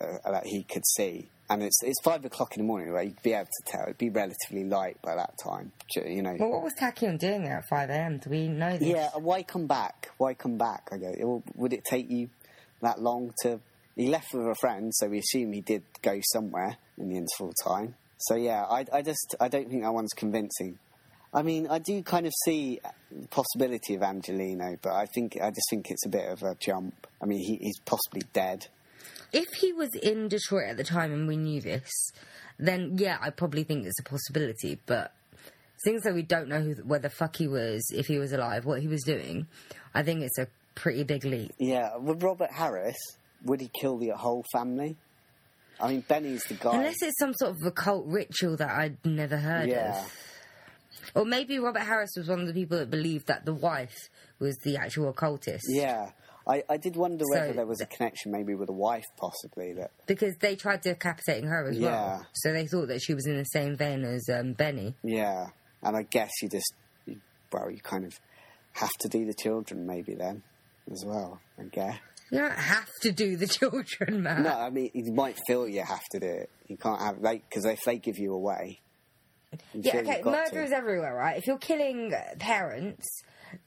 uh, 0.00 0.30
that 0.30 0.46
he 0.46 0.62
could 0.62 0.86
see, 0.86 1.28
and 1.48 1.62
it's 1.62 1.82
it's 1.82 2.00
five 2.02 2.24
o'clock 2.24 2.56
in 2.56 2.62
the 2.62 2.66
morning. 2.66 2.92
Where 2.92 3.02
you'd 3.02 3.22
be 3.22 3.32
able 3.32 3.46
to 3.46 3.72
tell. 3.72 3.82
It'd 3.82 3.98
be 3.98 4.10
relatively 4.10 4.64
light 4.64 5.00
by 5.02 5.14
that 5.16 5.34
time. 5.42 5.72
You 5.94 6.22
know. 6.22 6.36
Well, 6.38 6.50
what 6.50 6.62
was 6.62 6.74
Tecchio 6.74 7.18
doing 7.18 7.42
there 7.44 7.58
at 7.58 7.68
5 7.68 7.90
a.m.? 7.90 8.18
Do 8.18 8.30
we 8.30 8.48
know 8.48 8.76
this? 8.76 8.88
Yeah, 8.88 9.10
why 9.16 9.42
come 9.42 9.66
back? 9.66 10.10
Why 10.18 10.34
come 10.34 10.56
back? 10.56 10.88
I 10.92 10.98
go. 10.98 11.12
Well, 11.18 11.42
would 11.56 11.72
it 11.72 11.84
take 11.84 12.10
you 12.10 12.30
that 12.80 13.00
long 13.00 13.32
to? 13.42 13.60
He 13.96 14.08
left 14.08 14.32
with 14.32 14.46
a 14.46 14.54
friend, 14.54 14.94
so 14.94 15.08
we 15.08 15.18
assume 15.18 15.52
he 15.52 15.60
did 15.60 15.82
go 16.00 16.20
somewhere 16.32 16.76
in 16.96 17.08
the 17.08 17.16
interval 17.16 17.52
time. 17.64 17.96
So 18.18 18.36
yeah, 18.36 18.64
I, 18.64 18.86
I 18.92 19.02
just 19.02 19.34
I 19.40 19.48
don't 19.48 19.68
think 19.68 19.82
that 19.82 19.92
one's 19.92 20.12
convincing. 20.12 20.78
I 21.32 21.42
mean, 21.42 21.68
I 21.68 21.78
do 21.78 22.02
kind 22.02 22.26
of 22.26 22.32
see 22.44 22.80
the 23.10 23.28
possibility 23.28 23.94
of 23.94 24.02
Angelino, 24.02 24.76
but 24.82 24.92
I 24.92 25.06
think 25.06 25.38
I 25.40 25.50
just 25.50 25.68
think 25.70 25.90
it's 25.90 26.04
a 26.04 26.08
bit 26.08 26.28
of 26.28 26.42
a 26.42 26.56
jump. 26.56 27.06
I 27.22 27.26
mean, 27.26 27.38
he, 27.38 27.56
he's 27.56 27.78
possibly 27.80 28.22
dead. 28.32 28.66
If 29.32 29.46
he 29.60 29.72
was 29.72 29.90
in 30.02 30.28
Detroit 30.28 30.70
at 30.70 30.76
the 30.76 30.84
time 30.84 31.12
and 31.12 31.28
we 31.28 31.36
knew 31.36 31.60
this, 31.60 31.88
then 32.58 32.96
yeah, 32.98 33.18
I 33.20 33.30
probably 33.30 33.62
think 33.62 33.86
it's 33.86 34.00
a 34.00 34.02
possibility. 34.02 34.80
But 34.86 35.12
things 35.84 36.02
that 36.02 36.14
we 36.14 36.22
don't 36.22 36.48
know 36.48 36.60
who, 36.60 36.74
where 36.82 36.98
the 36.98 37.10
fuck 37.10 37.36
he 37.36 37.46
was, 37.46 37.82
if 37.94 38.06
he 38.06 38.18
was 38.18 38.32
alive, 38.32 38.64
what 38.64 38.80
he 38.80 38.88
was 38.88 39.02
doing, 39.02 39.46
I 39.94 40.02
think 40.02 40.22
it's 40.22 40.38
a 40.38 40.48
pretty 40.74 41.04
big 41.04 41.24
leap. 41.24 41.52
Yeah, 41.58 41.96
with 41.96 42.22
Robert 42.24 42.50
Harris, 42.50 42.98
would 43.44 43.60
he 43.60 43.68
kill 43.68 43.98
the 43.98 44.10
whole 44.10 44.44
family? 44.52 44.96
I 45.80 45.88
mean, 45.88 46.04
Benny's 46.06 46.44
the 46.44 46.54
guy. 46.54 46.76
Unless 46.76 47.02
it's 47.02 47.18
some 47.18 47.32
sort 47.34 47.52
of 47.52 47.62
occult 47.64 48.06
ritual 48.06 48.56
that 48.56 48.70
I'd 48.70 48.98
never 49.04 49.36
heard 49.36 49.68
yeah, 49.68 50.00
of. 50.00 50.12
Or 51.14 51.24
maybe 51.24 51.58
Robert 51.58 51.80
Harris 51.80 52.10
was 52.16 52.28
one 52.28 52.40
of 52.40 52.46
the 52.46 52.54
people 52.54 52.78
that 52.78 52.90
believed 52.90 53.26
that 53.28 53.44
the 53.44 53.54
wife 53.54 53.96
was 54.38 54.56
the 54.64 54.76
actual 54.76 55.08
occultist. 55.08 55.64
yeah. 55.68 56.10
I, 56.48 56.64
I 56.70 56.76
did 56.78 56.96
wonder 56.96 57.24
whether 57.30 57.52
there 57.52 57.66
was 57.66 57.80
a 57.82 57.86
connection, 57.86 58.32
maybe 58.32 58.54
with 58.54 58.70
a 58.70 58.72
wife, 58.72 59.04
possibly 59.18 59.74
that 59.74 59.90
Because 60.06 60.34
they 60.40 60.56
tried 60.56 60.80
decapitating 60.80 61.44
her 61.48 61.68
as 61.68 61.78
Yeah. 61.78 61.90
well. 61.90 62.26
So 62.32 62.52
they 62.52 62.66
thought 62.66 62.88
that 62.88 63.02
she 63.02 63.14
was 63.14 63.26
in 63.26 63.36
the 63.36 63.44
same 63.44 63.76
vein 63.76 64.04
as 64.04 64.26
um, 64.32 64.54
Benny. 64.54 64.94
Yeah, 65.04 65.48
and 65.82 65.96
I 65.96 66.02
guess 66.02 66.30
you 66.42 66.48
just, 66.48 66.72
you, 67.06 67.20
well, 67.52 67.70
you 67.70 67.78
kind 67.80 68.04
of 68.06 68.18
have 68.72 68.90
to 69.00 69.08
do 69.08 69.26
the 69.26 69.34
children 69.34 69.86
maybe 69.86 70.14
then 70.14 70.42
as 70.90 71.04
well. 71.06 71.40
I 71.58 71.64
guess. 71.64 71.98
You 72.32 72.38
don't 72.38 72.52
have 72.58 72.88
to 73.02 73.12
do 73.12 73.36
the 73.36 73.46
children, 73.58 74.22
man. 74.22 74.42
No, 74.44 74.58
I 74.58 74.70
mean 74.70 74.90
you 74.94 75.12
might 75.12 75.36
feel 75.46 75.68
you 75.68 75.82
have 75.84 76.04
to 76.12 76.20
do 76.20 76.26
it. 76.26 76.50
You 76.68 76.78
can't 76.78 77.00
have 77.00 77.18
like 77.18 77.48
because 77.48 77.64
if 77.66 77.80
they 77.84 77.98
give 77.98 78.18
you 78.18 78.32
away. 78.32 78.80
You 79.52 79.80
Yeah, 79.82 79.96
okay, 79.98 80.16
you've 80.18 80.26
murder 80.26 80.50
to. 80.50 80.64
is 80.64 80.72
everywhere, 80.72 81.14
right? 81.14 81.36
If 81.36 81.46
you're 81.46 81.58
killing 81.58 82.12
uh, 82.14 82.34
parents, 82.38 83.06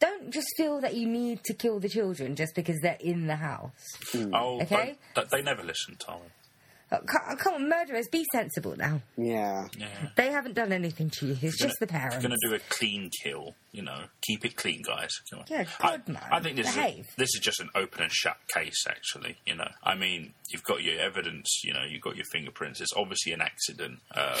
don't 0.00 0.32
just 0.32 0.48
feel 0.56 0.80
that 0.80 0.94
you 0.94 1.06
need 1.06 1.44
to 1.44 1.54
kill 1.54 1.78
the 1.80 1.88
children 1.88 2.36
just 2.36 2.54
because 2.54 2.80
they're 2.80 2.96
in 3.00 3.26
the 3.26 3.36
house. 3.36 3.72
Oh, 4.32 4.60
Okay. 4.62 4.96
but 5.14 5.30
they 5.30 5.42
never 5.42 5.62
listen, 5.62 5.96
Tom. 5.98 6.20
Uh, 6.94 7.34
Come 7.36 7.54
on, 7.54 7.68
murderers, 7.68 8.08
be 8.08 8.24
sensible 8.32 8.74
now. 8.76 9.00
Yeah, 9.16 9.68
Yeah. 9.78 9.86
They 10.16 10.30
haven't 10.30 10.54
done 10.54 10.72
anything 10.72 11.10
to 11.18 11.26
you. 11.26 11.36
It's 11.42 11.58
just 11.58 11.76
the 11.80 11.86
parents. 11.86 12.16
Going 12.24 12.30
to 12.38 12.48
do 12.48 12.54
a 12.54 12.58
clean 12.68 13.10
kill, 13.22 13.54
you 13.72 13.82
know. 13.82 14.04
Keep 14.26 14.44
it 14.44 14.56
clean, 14.56 14.82
guys. 14.82 15.10
Come 15.30 15.40
on. 15.40 15.44
Yeah, 15.48 15.64
I, 15.80 15.96
good 15.96 16.08
man. 16.08 16.22
I 16.30 16.40
think 16.40 16.56
this 16.56 16.68
is, 16.68 16.74
Behave. 16.74 17.06
this 17.16 17.30
is 17.34 17.40
just 17.42 17.60
an 17.60 17.68
open 17.74 18.02
and 18.02 18.12
shut 18.12 18.36
case, 18.52 18.84
actually. 18.88 19.36
You 19.46 19.56
know, 19.56 19.68
I 19.82 19.94
mean, 19.94 20.32
you've 20.50 20.62
got 20.64 20.82
your 20.82 20.98
evidence. 21.00 21.60
You 21.64 21.74
know, 21.74 21.82
you've 21.88 22.02
got 22.02 22.16
your 22.16 22.26
fingerprints. 22.32 22.80
It's 22.80 22.92
obviously 22.96 23.32
an 23.32 23.40
accident. 23.42 23.98
Uh, 24.14 24.36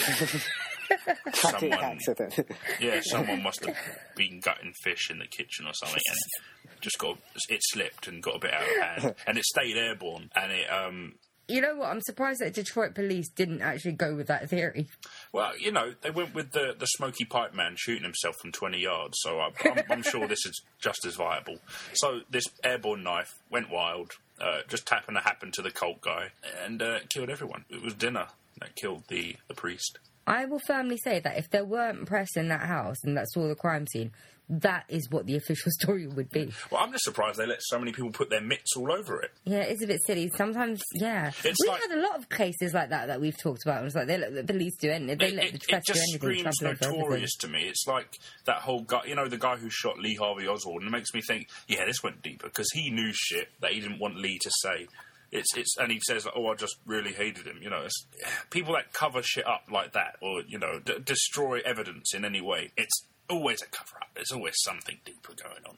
tragic 1.32 1.72
Someone- 1.72 1.72
accident. 1.82 2.40
yeah, 2.80 3.00
someone 3.02 3.42
must 3.42 3.64
have 3.64 3.76
been 4.16 4.40
gutting 4.40 4.72
fish 4.82 5.10
in 5.10 5.18
the 5.18 5.26
kitchen 5.26 5.66
or 5.66 5.72
something, 5.72 6.00
and 6.08 6.74
just 6.80 6.98
got 6.98 7.18
it 7.48 7.60
slipped 7.62 8.06
and 8.06 8.22
got 8.22 8.36
a 8.36 8.38
bit 8.38 8.52
out 8.52 8.62
of 8.62 9.02
hand, 9.02 9.14
and 9.26 9.38
it 9.38 9.44
stayed 9.44 9.76
airborne, 9.76 10.30
and 10.36 10.52
it 10.52 10.66
um 10.70 11.14
You 11.48 11.60
know 11.60 11.76
what? 11.76 11.90
I'm 11.90 12.00
surprised 12.00 12.40
that 12.40 12.54
Detroit 12.54 12.94
police 12.94 13.28
didn't 13.28 13.60
actually 13.60 13.92
go 13.92 14.14
with 14.14 14.28
that 14.28 14.48
theory. 14.48 14.88
Well, 15.32 15.52
you 15.58 15.72
know, 15.72 15.92
they 16.00 16.10
went 16.10 16.34
with 16.34 16.52
the, 16.52 16.74
the 16.78 16.86
smoky 16.86 17.24
pipe 17.24 17.54
man 17.54 17.74
shooting 17.76 18.02
himself 18.02 18.36
from 18.40 18.50
20 18.52 18.78
yards, 18.78 19.18
so 19.20 19.40
I, 19.40 19.50
I'm, 19.64 19.82
I'm 19.90 20.02
sure 20.02 20.26
this 20.26 20.46
is 20.46 20.62
just 20.80 21.04
as 21.04 21.16
viable. 21.16 21.58
So 21.92 22.20
this 22.30 22.44
airborne 22.62 23.02
knife 23.02 23.34
went 23.50 23.70
wild, 23.70 24.12
uh, 24.40 24.60
just 24.68 24.88
happened 24.88 25.18
to 25.18 25.22
happen 25.22 25.50
to 25.52 25.62
the 25.62 25.70
cult 25.70 26.00
guy, 26.00 26.28
and 26.64 26.80
uh, 26.80 27.00
killed 27.10 27.28
everyone. 27.30 27.64
It 27.68 27.82
was 27.82 27.94
dinner. 27.94 28.28
that 28.60 28.74
killed 28.76 29.04
the 29.08 29.36
the 29.48 29.54
priest. 29.54 29.98
I 30.26 30.46
will 30.46 30.60
firmly 30.66 30.96
say 30.96 31.20
that 31.20 31.36
if 31.36 31.50
there 31.50 31.64
weren't 31.64 32.06
press 32.06 32.36
in 32.36 32.48
that 32.48 32.62
house 32.62 32.96
and 33.04 33.14
that's 33.14 33.36
all 33.36 33.48
the 33.48 33.54
crime 33.54 33.86
scene, 33.86 34.10
that 34.48 34.84
is 34.88 35.08
what 35.10 35.26
the 35.26 35.36
official 35.36 35.70
story 35.80 36.06
would 36.06 36.30
be. 36.30 36.52
Well, 36.70 36.80
I'm 36.82 36.92
just 36.92 37.04
surprised 37.04 37.38
they 37.38 37.46
let 37.46 37.60
so 37.62 37.78
many 37.78 37.92
people 37.92 38.10
put 38.10 38.30
their 38.30 38.40
mitts 38.40 38.76
all 38.76 38.92
over 38.92 39.20
it. 39.22 39.30
Yeah, 39.44 39.60
it's 39.62 39.82
a 39.82 39.86
bit 39.86 40.00
silly. 40.06 40.30
Sometimes, 40.36 40.82
yeah. 40.94 41.28
It's 41.44 41.58
we've 41.62 41.68
like- 41.70 41.82
had 41.82 41.92
a 41.98 42.02
lot 42.02 42.16
of 42.18 42.28
cases 42.28 42.74
like 42.74 42.90
that 42.90 43.06
that 43.06 43.20
we've 43.20 43.36
talked 43.40 43.62
about. 43.64 43.84
It's 43.84 43.94
like 43.94 44.06
they 44.06 44.18
let 44.18 44.34
the 44.34 44.44
police 44.44 44.76
do 44.80 44.90
anything. 44.90 45.18
They 45.18 45.28
it, 45.28 45.34
let 45.34 45.44
it- 45.46 45.52
the 45.52 45.56
it 45.56 45.68
press 45.68 45.82
do 45.86 45.92
just 45.94 46.02
anything. 46.12 46.52
screams 46.52 46.80
notorious 46.82 47.34
to 47.40 47.48
me. 47.48 47.62
It's 47.64 47.84
like 47.86 48.08
that 48.44 48.56
whole 48.56 48.82
guy, 48.82 49.02
you 49.06 49.14
know, 49.14 49.28
the 49.28 49.38
guy 49.38 49.56
who 49.56 49.70
shot 49.70 49.98
Lee 49.98 50.14
Harvey 50.14 50.46
Oswald, 50.46 50.82
and 50.82 50.88
it 50.88 50.92
makes 50.92 51.14
me 51.14 51.20
think, 51.22 51.48
yeah, 51.68 51.84
this 51.86 52.02
went 52.02 52.22
deeper 52.22 52.46
because 52.48 52.70
he 52.72 52.90
knew 52.90 53.10
shit 53.14 53.48
that 53.60 53.72
he 53.72 53.80
didn't 53.80 53.98
want 53.98 54.16
Lee 54.16 54.38
to 54.42 54.50
say. 54.62 54.86
It's 55.32 55.56
it's 55.56 55.76
and 55.78 55.90
he 55.90 56.00
says, 56.06 56.26
like, 56.26 56.34
oh, 56.36 56.46
I 56.48 56.54
just 56.54 56.76
really 56.86 57.12
hated 57.12 57.46
him. 57.46 57.58
You 57.60 57.68
know, 57.70 57.82
it's, 57.84 58.06
people 58.50 58.74
that 58.74 58.92
cover 58.92 59.20
shit 59.22 59.46
up 59.46 59.62
like 59.72 59.92
that, 59.94 60.16
or 60.20 60.42
you 60.46 60.58
know, 60.58 60.78
d- 60.84 60.98
destroy 61.04 61.60
evidence 61.64 62.14
in 62.14 62.24
any 62.24 62.40
way. 62.40 62.70
It's 62.76 63.04
always 63.30 63.62
a 63.62 63.66
cover 63.66 63.96
up. 64.02 64.08
There's 64.14 64.32
always 64.32 64.54
something 64.62 64.98
deeper 65.04 65.32
going 65.42 65.64
on. 65.68 65.76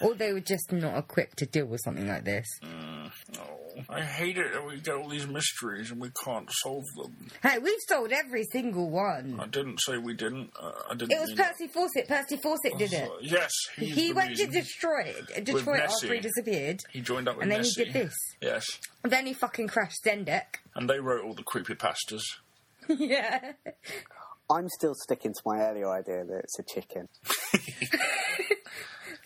Or 0.00 0.14
they 0.14 0.32
were 0.32 0.40
just 0.40 0.70
not 0.72 0.96
equipped 0.96 1.38
to 1.38 1.46
deal 1.46 1.66
with 1.66 1.80
something 1.84 2.06
like 2.06 2.24
this. 2.24 2.46
Oh, 2.64 3.10
I 3.90 4.00
hate 4.00 4.38
it 4.38 4.52
that 4.52 4.64
we 4.64 4.78
get 4.80 4.94
all 4.94 5.08
these 5.08 5.26
mysteries 5.26 5.90
and 5.90 6.00
we 6.00 6.10
can't 6.24 6.48
solve 6.62 6.84
them. 6.96 7.28
Hey, 7.42 7.58
we've 7.58 7.78
solved 7.88 8.12
every 8.12 8.44
single 8.52 8.88
one. 8.90 9.38
I 9.40 9.46
didn't 9.46 9.80
say 9.80 9.98
we 9.98 10.14
didn't. 10.14 10.50
Uh, 10.60 10.70
I 10.90 10.94
didn't. 10.94 11.12
It 11.12 11.20
was 11.20 11.32
Percy 11.34 11.66
Fawcett. 11.66 12.06
Percy 12.08 12.36
Fawcett 12.36 12.78
did 12.78 12.92
it. 12.92 13.08
Uh, 13.08 13.16
yes, 13.20 13.50
He 13.76 14.12
went 14.12 14.36
to 14.36 14.46
Detroit, 14.46 15.16
Detroit 15.42 15.80
after 15.80 16.14
he 16.14 16.20
disappeared, 16.20 16.80
He 16.92 17.00
joined 17.00 17.26
up 17.28 17.36
with 17.36 17.42
and 17.42 17.50
then 17.52 17.58
Nessie. 17.62 17.84
he 17.86 17.92
did 17.92 18.06
this. 18.06 18.14
Yes, 18.40 18.78
And 19.02 19.12
then 19.12 19.26
he 19.26 19.32
fucking 19.34 19.66
crashed 19.68 20.04
Zendek. 20.06 20.60
and 20.76 20.88
they 20.88 21.00
wrote 21.00 21.24
all 21.24 21.34
the 21.34 21.42
creepy 21.42 21.74
pastas. 21.74 22.22
yeah. 22.88 23.52
I'm 24.50 24.68
still 24.68 24.94
sticking 24.94 25.32
to 25.32 25.40
my 25.46 25.60
earlier 25.62 25.90
idea 25.90 26.24
that 26.24 26.40
it's 26.44 26.58
a 26.58 26.62
chicken. 26.62 27.08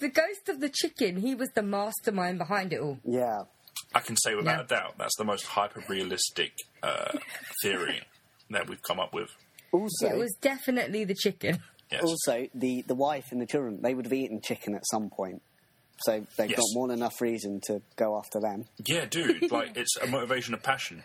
The 0.01 0.09
ghost 0.09 0.49
of 0.49 0.61
the 0.61 0.69
chicken, 0.69 1.17
he 1.17 1.35
was 1.35 1.49
the 1.57 1.63
mastermind 1.63 2.39
behind 2.39 2.73
it 2.73 2.79
all. 2.81 2.99
Yeah. 3.05 3.43
I 3.93 3.99
can 3.99 4.17
say 4.17 4.37
without 4.37 4.59
Yeah. 4.59 4.65
a 4.65 4.67
doubt 4.69 4.95
that's 4.97 5.17
the 5.17 5.25
most 5.25 5.45
hyper 5.45 5.83
realistic 5.89 6.53
uh, 6.85 7.19
theory 7.65 8.03
that 8.51 8.69
we've 8.69 8.81
come 8.83 9.01
up 9.01 9.13
with. 9.13 9.29
Also, 9.73 10.07
It 10.09 10.17
was 10.17 10.37
definitely 10.41 11.03
the 11.05 11.17
chicken. 11.17 11.59
Yes. 11.91 12.05
also 12.05 12.47
the, 12.55 12.83
the 12.83 12.95
wife 12.95 13.25
and 13.33 13.41
the 13.41 13.47
children, 13.47 13.81
they 13.83 13.93
would 13.95 14.05
have 14.05 14.13
eaten 14.13 14.41
chicken 14.41 14.77
at 14.77 14.87
some 14.87 15.11
point. 15.11 15.43
So 16.05 16.25
they've 16.37 16.51
Yes. 16.51 16.59
got 16.61 16.67
more 16.75 16.87
than 16.87 16.99
enough 16.99 17.21
reason 17.21 17.61
to 17.67 17.83
go 17.97 18.17
after 18.17 18.39
them. 18.39 18.67
Yeah, 18.87 19.07
dude. 19.07 19.43
Like 19.51 19.77
it's 19.77 19.97
a 19.97 20.07
motivation 20.07 20.55
of 20.55 20.63
passion. 20.63 21.03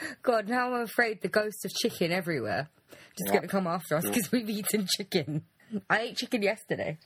God, 0.22 0.48
now 0.48 0.72
I'm 0.74 0.82
afraid 0.82 1.22
the 1.22 1.28
ghost 1.28 1.64
of 1.64 1.72
chicken 1.72 2.12
everywhere. 2.12 2.68
Just 2.90 3.26
Yeah. 3.26 3.32
going 3.32 3.42
to 3.42 3.48
come 3.48 3.66
after 3.66 3.96
us 3.96 4.04
because 4.04 4.30
we've 4.32 4.48
eaten 4.48 4.86
chicken. 4.96 5.44
I 5.88 6.00
ate 6.00 6.16
chicken 6.16 6.42
yesterday. 6.42 6.98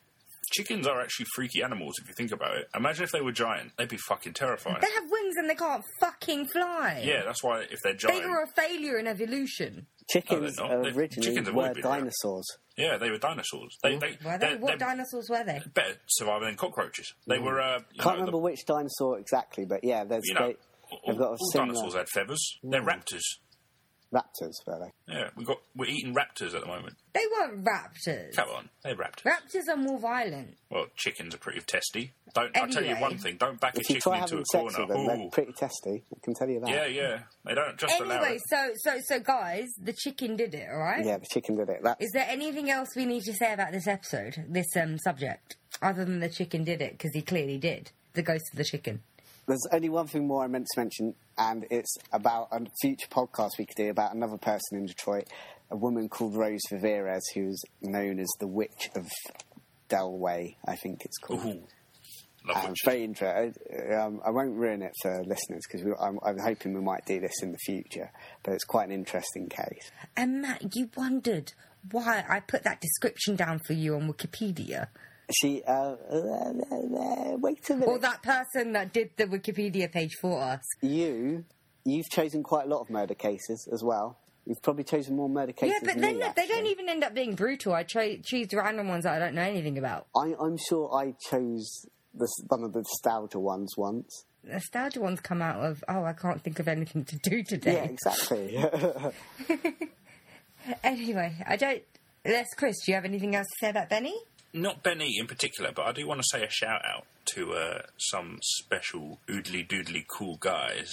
Chickens 0.52 0.86
are 0.86 1.00
actually 1.00 1.26
freaky 1.34 1.62
animals 1.62 1.94
if 2.00 2.06
you 2.06 2.14
think 2.14 2.30
about 2.30 2.56
it. 2.56 2.68
Imagine 2.76 3.04
if 3.04 3.10
they 3.10 3.20
were 3.22 3.32
giant; 3.32 3.72
they'd 3.76 3.88
be 3.88 3.96
fucking 3.96 4.34
terrifying. 4.34 4.76
They 4.80 4.92
have 4.92 5.04
wings 5.10 5.34
and 5.36 5.50
they 5.50 5.54
can't 5.54 5.82
fucking 6.00 6.46
fly. 6.48 7.02
Yeah, 7.04 7.22
that's 7.24 7.42
why 7.42 7.62
if 7.62 7.80
they're 7.82 7.94
giant. 7.94 8.22
They 8.22 8.28
were 8.28 8.42
a 8.42 8.46
failure 8.54 8.98
in 8.98 9.06
evolution. 9.06 9.86
Chickens 10.10 10.58
not. 10.58 10.70
Originally 10.70 11.08
chickens 11.22 11.50
were 11.50 11.62
always 11.62 11.74
been 11.74 11.82
dinosaurs. 11.82 12.46
yeah, 12.76 12.98
they 12.98 13.10
were 13.10 13.16
dinosaurs. 13.18 13.76
They, 13.82 13.96
they, 13.96 14.18
Were 14.22 14.38
they? 14.38 14.56
What 14.56 14.78
dinosaurs 14.78 15.28
were 15.30 15.42
they? 15.44 15.62
better 15.72 15.96
surviving 16.08 16.48
than 16.48 16.56
cockroaches. 16.56 17.14
They 17.26 17.38
were. 17.38 17.60
Uh, 17.60 17.78
Can't 17.98 18.04
know, 18.04 18.12
remember 18.26 18.38
which 18.38 18.66
dinosaur 18.66 19.18
exactly, 19.18 19.64
but 19.64 19.82
yeah, 19.82 20.04
there's 20.04 20.22
The, 20.22 20.28
you 20.28 20.34
know, 20.34 20.46
they, 20.48 20.56
all, 21.02 21.12
they've 21.12 21.18
got 21.18 21.32
a 21.32 21.36
all 21.40 21.50
dinosaurs 21.52 21.94
had 21.94 22.08
feathers. 22.08 22.58
They're 22.62 22.82
raptors. 22.82 23.22
raptors, 24.12 24.52
were 24.66 24.78
they? 25.06 25.12
Yeah, 25.14 25.30
we 25.36 25.44
got 25.44 25.58
we're 25.74 25.88
eating 25.90 26.14
raptors 26.14 26.54
at 26.54 26.60
the 26.60 26.66
moment. 26.66 26.94
They 27.14 27.22
weren't 27.32 27.64
raptors. 27.64 28.34
Come 28.36 28.48
on, 28.50 28.68
they're 28.82 28.94
raptors. 28.94 29.24
Raptors 29.24 29.62
are 29.72 29.76
more 29.76 29.98
violent. 29.98 30.56
Well, 30.70 30.86
chickens 30.96 31.34
are 31.34 31.38
pretty 31.38 31.60
testy. 31.60 32.12
Don't 32.34 32.56
I'll 32.56 32.68
tell 32.68 32.84
you 32.84 32.94
one 32.96 33.18
thing: 33.18 33.36
don't 33.38 33.58
back 33.60 33.76
a 33.76 33.80
If 33.80 33.88
you 33.90 33.96
chicken 33.96 34.12
try 34.12 34.18
into 34.22 34.36
having 34.36 34.42
a 34.42 34.44
sex 34.52 34.74
corner. 34.76 34.78
with 34.86 34.96
them, 34.96 35.06
they're 35.06 35.26
Ooh. 35.26 35.30
pretty 35.30 35.52
testy. 35.52 36.04
I 36.14 36.18
can 36.22 36.34
tell 36.34 36.48
you 36.48 36.60
that. 36.60 36.68
Yeah, 36.68 36.86
yeah. 36.86 37.18
They 37.44 37.54
don't 37.54 37.76
just 37.78 38.00
allow 38.00 38.14
Anyway, 38.22 38.36
it. 38.36 38.42
so 38.48 38.70
so 38.76 38.98
so 39.04 39.20
guys, 39.20 39.68
the 39.82 39.92
chicken 39.92 40.36
did 40.36 40.54
it, 40.54 40.68
all 40.70 40.78
right? 40.78 41.04
Yeah, 41.04 41.18
the 41.18 41.26
chicken 41.32 41.56
did 41.56 41.68
it. 41.68 41.80
That's 41.82 42.00
Is 42.04 42.10
there 42.12 42.26
anything 42.28 42.70
else 42.70 42.90
we 42.96 43.06
need 43.06 43.22
to 43.24 43.32
say 43.34 43.52
about 43.52 43.72
this 43.72 43.86
episode, 43.88 44.44
this 44.48 44.76
um 44.76 44.98
subject, 44.98 45.56
other 45.82 46.04
than 46.04 46.20
the 46.20 46.28
chicken 46.28 46.62
did 46.64 46.80
it 46.82 46.92
because 46.92 47.12
he 47.14 47.22
clearly 47.22 47.58
did? 47.58 47.90
The 48.14 48.22
ghost 48.22 48.44
of 48.52 48.58
the 48.58 48.64
chicken. 48.64 49.02
There's 49.46 49.66
only 49.72 49.88
one 49.88 50.06
thing 50.06 50.26
more 50.26 50.42
I 50.42 50.46
meant 50.46 50.66
to 50.74 50.80
mention, 50.80 51.14
and 51.36 51.66
it's 51.70 51.96
about 52.12 52.48
a 52.50 52.60
future 52.80 53.08
podcast 53.10 53.50
we 53.58 53.66
could 53.66 53.76
do 53.76 53.90
about 53.90 54.14
another 54.14 54.38
person 54.38 54.78
in 54.78 54.86
Detroit, 54.86 55.28
a 55.70 55.76
woman 55.76 56.08
called 56.08 56.34
Rose 56.34 56.62
Viveres, 56.70 57.20
who's 57.34 57.60
known 57.82 58.18
as 58.20 58.28
the 58.40 58.46
Witch 58.46 58.90
of 58.96 59.06
Delray, 59.88 60.56
I 60.66 60.76
think 60.76 61.04
it's 61.04 61.18
called. 61.18 61.44
Ooh. 61.44 61.62
Love 62.46 62.64
Um, 62.66 62.74
very 62.84 63.04
interesting. 63.04 63.54
Um, 63.98 64.20
I 64.24 64.30
won't 64.30 64.54
ruin 64.54 64.82
it 64.82 64.92
for 65.00 65.22
listeners 65.24 65.62
because 65.66 65.86
I'm, 65.98 66.18
I'm 66.22 66.38
hoping 66.38 66.74
we 66.74 66.82
might 66.82 67.06
do 67.06 67.18
this 67.20 67.42
in 67.42 67.52
the 67.52 67.58
future, 67.58 68.10
but 68.42 68.52
it's 68.52 68.64
quite 68.64 68.84
an 68.84 68.92
interesting 68.92 69.48
case. 69.48 69.90
And 70.16 70.42
Matt, 70.42 70.74
you 70.74 70.90
wondered 70.94 71.52
why 71.90 72.22
I 72.28 72.40
put 72.40 72.64
that 72.64 72.80
description 72.82 73.36
down 73.36 73.60
for 73.66 73.72
you 73.72 73.94
on 73.94 74.12
Wikipedia, 74.12 74.88
She, 75.32 75.62
uh, 75.66 75.96
wait 77.38 77.70
a 77.70 77.74
minute. 77.74 77.88
or 77.88 77.98
that 77.98 78.22
person 78.22 78.72
that 78.72 78.92
did 78.92 79.10
the 79.16 79.24
Wikipedia 79.24 79.90
page 79.90 80.12
for 80.20 80.40
us. 80.40 80.60
you, 80.82 81.44
you've 81.84 82.08
chosen 82.10 82.42
quite 82.42 82.66
a 82.66 82.68
lot 82.68 82.80
of 82.80 82.90
murder 82.90 83.14
cases 83.14 83.68
as 83.72 83.82
well. 83.82 84.18
You've 84.46 84.62
probably 84.62 84.84
chosen 84.84 85.16
more 85.16 85.28
murder 85.30 85.52
cases. 85.52 85.78
Yeah, 85.82 85.92
but 85.94 86.00
then 86.00 86.18
me, 86.18 86.26
they 86.36 86.46
don't 86.46 86.66
even 86.66 86.88
end 86.90 87.02
up 87.02 87.14
being 87.14 87.34
brutal. 87.34 87.72
I 87.72 87.84
cho- 87.84 88.18
choose 88.22 88.48
random 88.52 88.88
ones 88.88 89.04
that 89.04 89.14
I 89.14 89.18
don't 89.18 89.34
know 89.34 89.42
anything 89.42 89.78
about. 89.78 90.06
I, 90.14 90.34
I'm 90.38 90.58
sure 90.68 90.94
I 90.94 91.14
chose 91.30 91.86
this, 92.12 92.30
one 92.48 92.62
of 92.62 92.74
the 92.74 92.80
nostalgia 92.80 93.38
ones 93.38 93.72
once. 93.78 94.26
Nostalgia 94.46 95.00
ones 95.00 95.20
come 95.20 95.40
out 95.40 95.64
of 95.64 95.82
oh, 95.88 96.04
I 96.04 96.12
can't 96.12 96.42
think 96.42 96.58
of 96.58 96.68
anything 96.68 97.04
to 97.06 97.16
do 97.16 97.42
today. 97.42 97.72
Yeah, 97.74 97.84
exactly. 97.84 98.62
Anyway, 100.82 101.34
I 101.46 101.56
don't. 101.56 101.82
Les, 102.24 102.46
Chris, 102.56 102.76
do 102.84 102.92
you 102.92 102.96
have 102.96 103.04
anything 103.04 103.36
else 103.36 103.46
to 103.48 103.66
say 103.66 103.68
about 103.70 103.90
Benny? 103.90 104.14
Not 104.54 104.82
Benny 104.84 105.16
in 105.18 105.26
particular, 105.26 105.72
but 105.74 105.84
I 105.84 105.92
do 105.92 106.06
want 106.06 106.20
to 106.22 106.26
say 106.30 106.44
a 106.44 106.48
shout 106.48 106.80
out 106.86 107.06
to 107.34 107.52
uh, 107.54 107.82
some 107.98 108.38
special 108.40 109.18
oodly 109.28 109.66
doodly 109.68 110.06
cool 110.06 110.36
guys. 110.36 110.92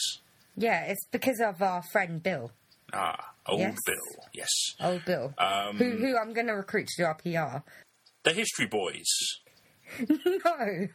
Yeah, 0.58 0.86
it's 0.86 1.06
because 1.12 1.40
of 1.40 1.62
our 1.62 1.84
friend 1.92 2.22
Bill, 2.24 2.52
Ah, 2.92 3.34
old 3.46 3.60
Yes. 3.62 3.78
Bill. 3.86 4.26
Yes. 4.34 4.50
old 4.82 5.06
Bill, 5.06 5.34
Um, 5.38 5.78
who 5.78 5.92
who 5.92 6.18
I'm 6.18 6.34
going 6.34 6.48
to 6.48 6.54
recruit 6.54 6.88
to 6.88 7.04
do 7.04 7.06
our 7.06 7.14
PR. 7.16 7.64
The 8.24 8.34
History 8.34 8.66
Boys. 8.66 9.06
no, 10.10 10.88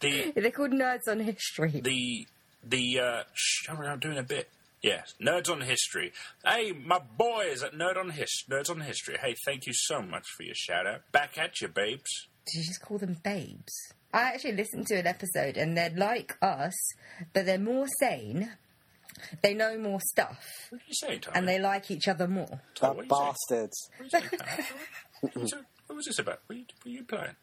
The 0.00 0.32
they're 0.34 0.50
called 0.50 0.72
Nerds 0.72 1.06
on 1.08 1.20
History. 1.20 1.80
the 1.80 2.26
the 2.64 3.00
uh 3.00 3.22
shh, 3.34 3.68
I'm 3.70 3.98
doing 4.00 4.18
a 4.18 4.22
bit. 4.22 4.48
Yes, 4.82 5.14
Nerds 5.22 5.50
on 5.50 5.60
History. 5.60 6.12
Hey, 6.44 6.72
my 6.72 6.98
boys 7.18 7.62
at 7.62 7.74
Nerd 7.74 7.98
on 7.98 8.10
His 8.10 8.44
Nerds 8.50 8.70
on 8.70 8.80
History. 8.80 9.16
Hey, 9.20 9.34
thank 9.44 9.66
you 9.66 9.72
so 9.74 10.00
much 10.00 10.26
for 10.36 10.42
your 10.42 10.54
shout 10.54 10.86
out. 10.86 11.02
Back 11.12 11.36
at 11.36 11.60
you, 11.60 11.68
babes. 11.68 12.28
Did 12.46 12.60
you 12.60 12.64
just 12.64 12.80
call 12.80 12.96
them 12.98 13.18
babes? 13.22 13.72
I 14.12 14.22
actually 14.22 14.52
listened 14.52 14.86
to 14.86 14.94
an 14.96 15.06
episode, 15.06 15.56
and 15.58 15.76
they're 15.76 15.92
like 15.94 16.36
us, 16.40 16.74
but 17.34 17.44
they're 17.44 17.58
more 17.58 17.86
sane. 18.00 18.50
They 19.42 19.52
know 19.52 19.76
more 19.76 20.00
stuff, 20.12 20.38
What 20.70 20.78
did 20.80 20.88
you 20.88 20.94
say, 20.94 21.18
Tom? 21.18 21.34
and 21.36 21.46
they 21.46 21.58
like 21.58 21.90
each 21.90 22.08
other 22.08 22.26
more. 22.26 22.62
Tom, 22.74 22.96
what 22.96 23.06
did 23.08 23.10
you 23.10 23.16
say? 23.16 23.56
bastards. 23.56 23.90
What 23.98 24.10
did 24.10 24.22
you 24.22 24.28
say, 24.30 24.36
Tom? 24.38 24.64
What 25.20 25.36
was 25.36 25.52
it- 25.52 25.58
what 25.88 25.96
was 25.96 26.06
this 26.06 26.18
about? 26.20 26.38
What 26.46 26.54
are 26.54 26.58
you, 26.58 26.64
what 26.82 26.86
are 26.86 26.90
you 26.90 27.04
playing? 27.04 27.36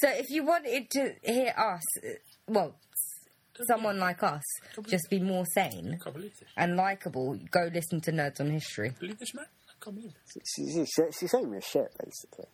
So 0.00 0.08
if 0.08 0.30
you 0.30 0.44
wanted 0.46 0.90
to 0.92 1.14
hear 1.22 1.52
us, 1.56 1.82
uh, 2.02 2.08
well, 2.48 2.74
someone 3.68 3.98
like 3.98 4.22
us, 4.22 4.42
just 4.88 5.04
be 5.10 5.20
more 5.20 5.44
sane 5.54 5.96
I 6.00 6.02
can't 6.04 6.16
believe 6.16 6.36
this. 6.38 6.48
and 6.56 6.76
likable, 6.76 7.38
go 7.50 7.70
listen 7.72 8.00
to 8.02 8.12
Nerds 8.12 8.40
on 8.40 8.50
History. 8.50 8.92
Believe 8.98 9.18
this, 9.18 9.34
man? 9.34 9.46
I 9.68 9.84
can't 9.84 9.96
believe 9.96 10.12
this. 10.12 10.42
She, 10.56 10.66
she, 10.72 10.84
she, 10.86 11.02
she's 11.18 11.30
saying 11.30 11.50
me 11.50 11.58
shit, 11.60 11.88
basically. 12.02 12.46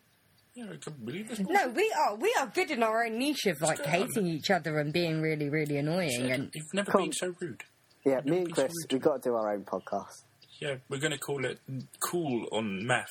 Yeah, 0.55 0.65
I 0.73 0.77
can't 0.77 1.05
believe 1.07 1.29
this. 1.29 1.39
No, 1.41 1.69
we 1.69 1.93
are 2.07 2.17
we 2.17 2.35
are 2.41 2.47
good 2.49 2.71
in 2.71 2.83
our 2.83 3.05
own 3.05 3.19
niche 3.19 3.47
of 3.47 3.61
like 3.61 3.79
going 3.79 3.89
on? 3.89 3.95
hating 4.09 4.27
each 4.27 4.51
other 4.51 4.79
and 4.81 4.93
being 4.93 5.23
really 5.23 5.49
really 5.49 5.77
annoying 5.77 6.31
and 6.33 6.51
You've 6.53 6.75
never 6.75 6.91
Come- 6.91 7.03
been 7.05 7.13
so 7.13 7.35
rude. 7.41 7.63
Yeah, 8.05 8.21
me 8.25 8.39
and 8.39 8.53
Chris, 8.53 8.73
rude. 8.83 8.93
we've 8.93 9.03
got 9.03 9.23
to 9.23 9.29
do 9.29 9.35
our 9.37 9.53
own 9.55 9.65
podcast. 9.65 10.25
Yeah, 10.61 10.77
we're 10.89 10.99
going 10.99 11.13
to 11.13 11.19
call 11.19 11.45
it 11.45 11.59
Cool 12.01 12.47
on 12.53 12.85
Math. 12.87 13.07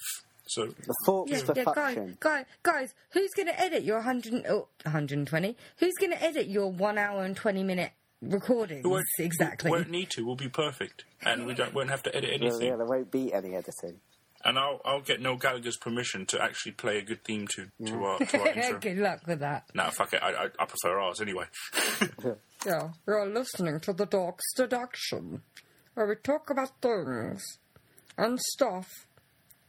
So, 0.50 0.66
The 0.66 0.96
Forks 1.06 1.32
yeah, 1.32 1.38
for 1.38 1.54
yeah, 1.56 1.64
guys, 1.64 2.16
guys, 2.20 2.46
guys, 2.64 2.94
who's 3.12 3.32
going 3.36 3.50
to 3.50 3.60
edit 3.60 3.84
your 3.84 3.98
100, 3.98 4.48
oh, 4.50 4.68
120? 4.82 5.56
Who's 5.78 5.94
going 6.00 6.12
to 6.12 6.24
edit 6.24 6.48
your 6.48 6.72
one 6.72 6.98
hour 6.98 7.24
and 7.24 7.36
20 7.36 7.64
minute 7.64 7.92
recordings? 8.20 8.84
we 8.84 8.90
won't, 8.90 9.06
exactly. 9.20 9.70
We 9.70 9.78
won't 9.78 9.92
need 9.92 10.10
to. 10.12 10.26
We'll 10.26 10.36
be 10.36 10.50
perfect, 10.50 11.06
and 11.22 11.46
we 11.46 11.54
don't 11.54 11.76
won't 11.76 11.92
have 11.92 12.02
to 12.04 12.16
edit 12.16 12.32
anything. 12.34 12.64
yeah, 12.68 12.78
there 12.78 12.88
won't 12.88 13.12
be 13.12 13.32
any 13.32 13.56
editing. 13.56 14.00
And 14.44 14.58
I'll 14.58 14.82
I'll 14.86 15.02
get 15.02 15.22
Noel 15.22 15.36
Gallagher's 15.36 15.78
permission 15.78 16.26
to 16.28 16.42
actually 16.42 16.72
play 16.72 16.98
a 16.98 17.02
good 17.04 17.24
theme 17.24 17.46
to 17.56 17.68
to 17.86 18.04
our 18.06 18.18
to 18.20 18.40
our 18.40 18.48
intro. 18.56 18.80
Good 18.80 18.98
luck 18.98 19.28
with 19.28 19.40
that. 19.42 19.70
No, 19.76 19.90
fuck 19.92 20.14
it. 20.14 20.24
I, 20.24 20.30
I 20.30 20.46
I 20.58 20.66
prefer 20.66 21.00
ours 21.00 21.22
anyway. 21.22 21.46
Yeah, 22.66 22.90
you're 23.08 23.26
listening 23.26 23.80
to 23.82 23.94
the 23.94 24.06
Dorks 24.06 24.42
Deduction. 24.58 25.44
where 25.94 26.06
we 26.08 26.16
talk 26.16 26.50
about 26.50 26.82
things 26.82 27.42
and 28.18 28.38
stuff 28.38 29.08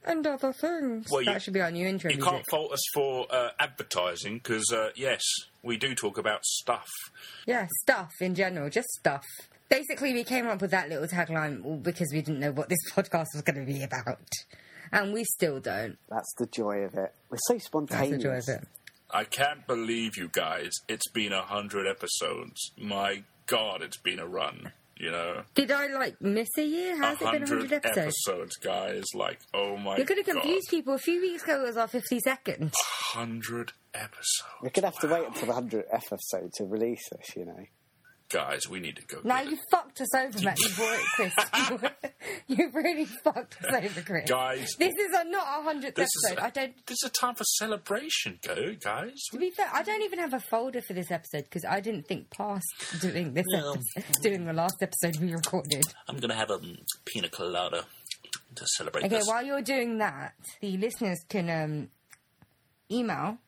and 0.05 0.27
other 0.27 0.53
things. 0.53 1.07
Well, 1.11 1.25
that 1.25 1.35
you- 1.35 1.41
should 1.41 1.55
be 1.55 1.61
our 1.61 1.71
new 1.71 1.87
intro 1.87 2.11
You 2.11 2.17
music. 2.17 2.33
can't 2.33 2.47
fault 2.51 2.73
us 2.73 2.83
for 2.95 3.27
uh, 3.31 3.51
advertising 3.59 4.39
because, 4.39 4.73
uh, 4.73 4.91
yes, 4.95 5.23
we 5.63 5.77
do 5.77 5.95
talk 5.95 6.19
about 6.19 6.45
stuff. 6.45 6.89
Yeah, 7.47 7.67
stuff 7.83 8.11
in 8.21 8.35
general, 8.35 8.71
just 8.71 8.89
stuff. 8.91 9.25
Basically, 9.69 10.13
we 10.13 10.25
came 10.25 10.47
up 10.49 10.61
with 10.61 10.71
that 10.73 10.89
little 10.89 11.07
tagline 11.07 11.83
because 11.83 12.09
we 12.13 12.23
didn't 12.23 12.41
know 12.41 12.51
what 12.53 12.69
this 12.69 12.79
podcast 12.93 13.27
was 13.35 13.43
going 13.45 13.65
to 13.65 13.73
be 13.73 13.83
about. 13.83 14.19
And 14.93 15.13
we 15.13 15.23
still 15.25 15.61
don't. 15.61 15.97
That's 16.09 16.35
the 16.39 16.47
joy 16.47 16.79
of 16.79 16.95
it. 16.95 17.15
We're 17.31 17.39
so 17.43 17.55
That's 17.55 17.67
spontaneous. 17.67 18.11
the 18.17 18.23
joy 18.23 18.37
of 18.39 18.49
it. 18.49 18.69
I 19.13 19.25
can't 19.25 19.65
believe 19.67 20.17
you 20.17 20.29
guys. 20.33 20.73
It's 20.89 21.09
been 21.11 21.33
a 21.33 21.43
hundred 21.43 21.87
episodes. 21.87 22.73
My 22.77 23.23
God, 23.47 23.83
it's 23.83 23.97
been 23.97 24.19
a 24.19 24.27
run. 24.27 24.73
You 25.01 25.11
know, 25.11 25.43
Did 25.55 25.71
I, 25.71 25.87
like, 25.87 26.21
miss 26.21 26.49
a 26.59 26.63
year? 26.63 26.95
a 26.95 26.99
How's 26.99 27.17
it 27.23 27.33
been 27.33 27.41
100 27.43 27.73
episodes? 27.73 28.15
episodes, 28.27 28.57
guys. 28.57 29.05
Like, 29.15 29.39
oh 29.55 29.79
my 29.79 29.97
You're 29.97 30.05
going 30.05 30.23
to 30.23 30.31
God. 30.31 30.43
confuse 30.43 30.65
people. 30.69 30.93
A 30.93 30.99
few 30.99 31.23
weeks 31.23 31.43
ago, 31.43 31.63
it 31.63 31.67
was 31.69 31.79
our 31.79 31.89
50 31.89 32.21
seconds. 32.21 32.75
Hundred 33.15 33.73
episodes. 33.95 34.43
We're 34.61 34.69
going 34.69 34.83
to 34.83 34.91
have 34.91 34.99
to 34.99 35.07
wait 35.09 35.27
until 35.27 35.47
the 35.47 35.55
100th 35.55 35.85
episode 35.91 36.53
to 36.59 36.65
release 36.65 37.09
this, 37.13 37.35
you 37.35 37.47
know. 37.47 37.65
Guys, 38.31 38.69
we 38.69 38.79
need 38.79 38.95
to 38.97 39.03
go. 39.07 39.19
Now 39.25 39.41
you 39.41 39.59
fucked 39.73 40.01
us 40.01 40.15
over, 40.15 40.41
Matt. 40.45 40.57
You 40.61 40.69
brought 40.77 40.95
it, 41.01 41.05
Chris. 41.17 41.35
You've 42.47 42.75
really 42.75 43.05
fucked 43.05 43.57
us 43.65 43.75
over, 43.75 44.03
Chris. 44.03 44.29
Guys, 44.31 44.75
This 44.79 44.95
is 44.95 45.13
a, 45.19 45.25
not 45.29 45.45
our 45.47 45.63
hundredth 45.65 45.97
this 45.97 46.09
episode. 46.25 46.39
is 46.39 46.45
I 46.45 46.51
don't. 46.51 46.87
this 46.87 46.99
is 47.03 47.09
a 47.09 47.13
time 47.13 47.35
for 47.35 47.43
celebration, 47.45 48.39
go 48.47 48.75
guys. 48.83 49.15
To 49.33 49.39
be 49.39 49.51
fair, 49.51 49.67
I 49.73 49.83
don't 49.83 50.03
even 50.03 50.21
have 50.21 50.33
a 50.33 50.39
folder 50.41 50.81
for 50.81 50.93
this 50.93 51.11
episode 51.11 51.45
because 51.45 51.65
I 51.65 51.81
didn't 51.81 52.07
think 52.07 52.31
past 52.31 52.65
doing 53.01 53.35
this 53.35 53.47
No. 53.49 53.75
episode, 53.97 54.23
doing 54.23 54.45
the 54.45 54.53
last 54.53 54.77
episode 54.81 55.17
we 55.21 55.33
recorded. 55.35 55.85
I'm 56.09 56.19
gonna 56.19 56.35
have 56.35 56.51
a 56.51 56.55
um, 56.55 56.79
pina 57.05 57.29
colada 57.29 57.85
to 58.55 58.67
celebrate 58.77 59.07
Okay, 59.07 59.17
this. 59.19 59.27
while 59.27 59.45
you're 59.45 59.63
doing 59.63 59.99
that, 59.99 60.35
the 60.61 60.77
listeners 60.77 61.19
can 61.29 61.51
um, 61.51 61.89
email 62.93 63.39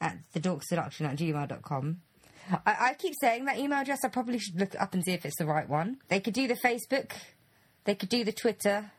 at 0.00 0.16
thedorkseduction 0.34 1.02
at 1.08 1.16
gmail.com. 1.16 2.00
I, 2.64 2.76
I 2.90 2.94
keep 2.94 3.14
saying 3.20 3.44
that 3.46 3.58
email 3.58 3.80
address. 3.80 4.04
I 4.04 4.08
probably 4.08 4.38
should 4.38 4.58
look 4.58 4.74
it 4.74 4.80
up 4.80 4.94
and 4.94 5.04
see 5.04 5.12
if 5.12 5.24
it's 5.24 5.36
the 5.38 5.46
right 5.46 5.68
one. 5.68 5.98
They 6.08 6.20
could 6.20 6.34
do 6.34 6.46
the 6.46 6.54
Facebook, 6.56 7.12
they 7.84 7.94
could 7.94 8.08
do 8.08 8.24
the 8.24 8.32
Twitter, 8.32 8.90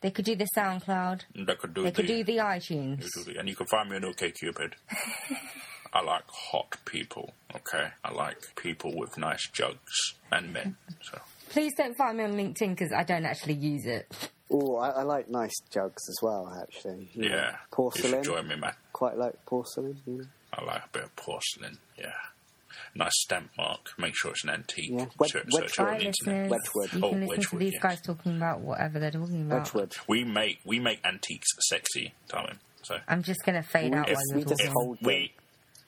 they 0.00 0.10
could 0.10 0.24
do 0.24 0.36
the 0.36 0.46
SoundCloud, 0.56 1.22
That 1.46 1.58
could 1.58 1.74
do 1.74 1.82
they 1.82 1.90
the, 1.90 1.96
could 1.96 2.06
do 2.06 2.24
the 2.24 2.36
iTunes. 2.38 3.02
you 3.02 3.24
do 3.24 3.32
the- 3.32 3.38
and 3.40 3.48
you 3.48 3.56
can 3.56 3.66
find 3.66 3.90
me 3.90 3.96
on 3.96 4.02
OkCupid. 4.02 4.72
I 5.92 6.02
like 6.02 6.24
hot 6.28 6.76
people. 6.84 7.32
Okay, 7.54 7.88
I 8.04 8.12
like 8.12 8.54
people 8.56 8.94
with 8.94 9.16
nice 9.16 9.48
jugs 9.48 10.14
and 10.30 10.52
men. 10.52 10.76
So 11.02 11.18
Please 11.48 11.72
don't 11.78 11.96
find 11.96 12.18
me 12.18 12.24
on 12.24 12.32
LinkedIn 12.34 12.70
because 12.70 12.92
I 12.92 13.04
don't 13.04 13.24
actually 13.24 13.54
use 13.54 13.86
it. 13.86 14.06
Oh, 14.50 14.76
I, 14.76 14.90
I 14.90 15.02
like 15.04 15.30
nice 15.30 15.58
jugs 15.70 16.06
as 16.10 16.18
well, 16.22 16.54
actually. 16.62 17.08
You 17.14 17.30
know, 17.30 17.36
yeah, 17.36 17.50
you 17.52 17.56
Porcelain. 17.70 18.12
should 18.22 18.24
join 18.24 18.48
me, 18.48 18.56
man. 18.56 18.74
Quite 18.92 19.16
like 19.16 19.44
porcelain, 19.46 19.96
you 20.06 20.18
know. 20.18 20.24
I 20.52 20.62
like 20.64 20.84
a 20.84 20.88
bit 20.92 21.04
of 21.04 21.16
porcelain. 21.16 21.78
Yeah, 21.98 22.12
nice 22.98 23.12
stamp 23.22 23.50
mark. 23.56 23.80
Make 23.98 24.14
sure 24.16 24.32
it's 24.32 24.44
an 24.44 24.50
antique. 24.50 24.90
Yeah, 24.90 25.06
wed- 25.18 25.30
Search, 25.30 25.44
Wedgwood. 25.52 25.70
search 25.70 25.72
it 25.72 25.80
on 25.80 25.86
the 25.98 26.04
internet. 26.06 26.50
listeners, 26.50 26.50
Wedgwood. 26.50 26.92
you 26.92 27.04
Oh, 27.06 27.10
can 27.10 27.26
listen 27.26 27.42
to 27.50 27.58
these 27.58 27.72
yes. 27.74 27.82
guys 27.82 28.00
talking 28.02 28.36
about 28.36 28.60
whatever 28.60 28.98
they're 28.98 29.10
talking 29.10 29.42
about. 29.46 29.62
Wedgwood. 29.74 29.96
We 30.08 30.24
make 30.24 30.58
we 30.64 30.78
make 30.80 31.00
antiques 31.04 31.48
sexy, 31.60 32.12
Tommy. 32.28 32.52
So 32.82 32.96
I'm 33.08 33.22
just 33.22 33.40
going 33.44 33.60
to 33.62 33.68
fade 33.68 33.94
out 33.94 34.08
If 34.08 34.16
while 34.16 34.38
you're 34.38 34.48
just 34.48 34.60
talking. 34.62 34.72
hold 34.74 34.98
them. 35.00 35.06
we 35.06 35.32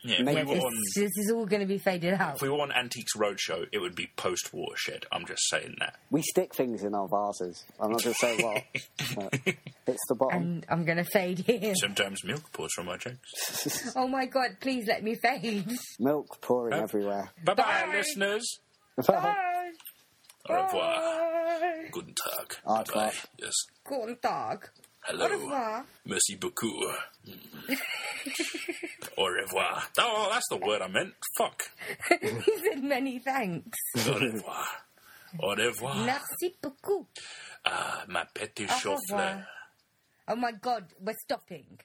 yeah, 0.03 0.21
if 0.21 0.27
we 0.27 0.35
were 0.35 0.55
This, 0.55 0.65
on 0.65 0.73
this 0.97 1.11
is 1.17 1.31
all 1.35 1.47
going 1.47 1.61
to 1.61 1.67
be 1.67 1.79
faded 1.79 2.15
out. 2.15 2.37
if 2.37 2.43
we 2.43 2.49
were 2.49 2.61
on 2.61 2.73
Antiques 2.73 3.13
Roadshow, 3.17 3.67
it 3.73 3.79
would 3.79 3.95
be 3.95 4.09
post 4.17 4.53
watershed. 4.53 5.07
I'm 5.13 5.27
just 5.27 5.43
saying 5.51 5.77
that. 5.81 5.97
We 6.11 6.23
stick 6.23 6.55
things 6.55 6.83
in 6.83 6.95
our 6.95 7.09
vases. 7.09 7.65
I'm 7.81 7.91
not 7.93 8.03
going 8.03 8.15
to 8.15 8.19
say 8.19 8.43
what. 8.43 8.65
but 9.15 9.55
it's 9.87 10.07
the 10.09 10.15
bottom. 10.15 10.43
And 10.43 10.67
I'm 10.69 10.85
going 10.85 10.99
to 10.99 11.05
fade 11.05 11.41
in. 11.49 11.75
Sometimes 11.77 12.25
milk 12.25 12.51
pours 12.53 12.73
from 12.75 12.87
my 12.87 12.97
jugs. 12.97 13.93
Oh 13.97 14.09
my 14.09 14.27
god, 14.27 14.57
please 14.61 14.87
let 14.87 15.03
me 15.05 15.17
fade. 15.17 15.71
Milk 15.99 16.41
pouring 16.41 16.75
Huh? 16.77 16.83
everywhere. 16.85 17.31
Bye 17.45 17.55
bye, 17.55 17.63
Bye. 17.87 17.93
listeners. 17.97 18.59
Bye. 19.07 19.71
Au 20.49 20.55
revoir. 20.55 20.95
Bye. 20.97 21.89
Guten 21.93 22.15
Tag. 22.15 22.57
Au 22.67 22.75
Bye 22.77 22.83
revoir. 22.89 23.13
Yes. 23.39 23.53
Guten 23.85 24.17
Tag. 24.23 24.69
Au 25.09 25.13
Hello. 25.13 25.29
revoir. 25.29 25.85
Merci 26.07 26.37
beaucoup. 26.37 26.85
Au 29.17 29.25
revoir. 29.25 29.91
Oh, 29.99 30.29
that's 30.31 30.47
the 30.51 30.57
word 30.57 30.83
I 30.83 30.89
meant. 30.89 31.15
Fuck. 31.37 31.71
he 32.21 32.59
said 32.63 32.83
many 32.83 33.19
thanks. 33.19 33.79
Au 34.07 34.15
revoir. 34.15 34.69
Au 35.41 35.55
revoir. 35.55 35.97
Merci 36.05 36.55
beaucoup. 36.63 37.07
Ah, 37.65 38.05
ma 38.09 38.25
petit 38.27 38.67
chauffeur. 38.69 39.47
Oh 40.29 40.37
my 40.37 40.53
god, 40.53 40.85
we're 41.01 41.17
stopping. 41.25 41.79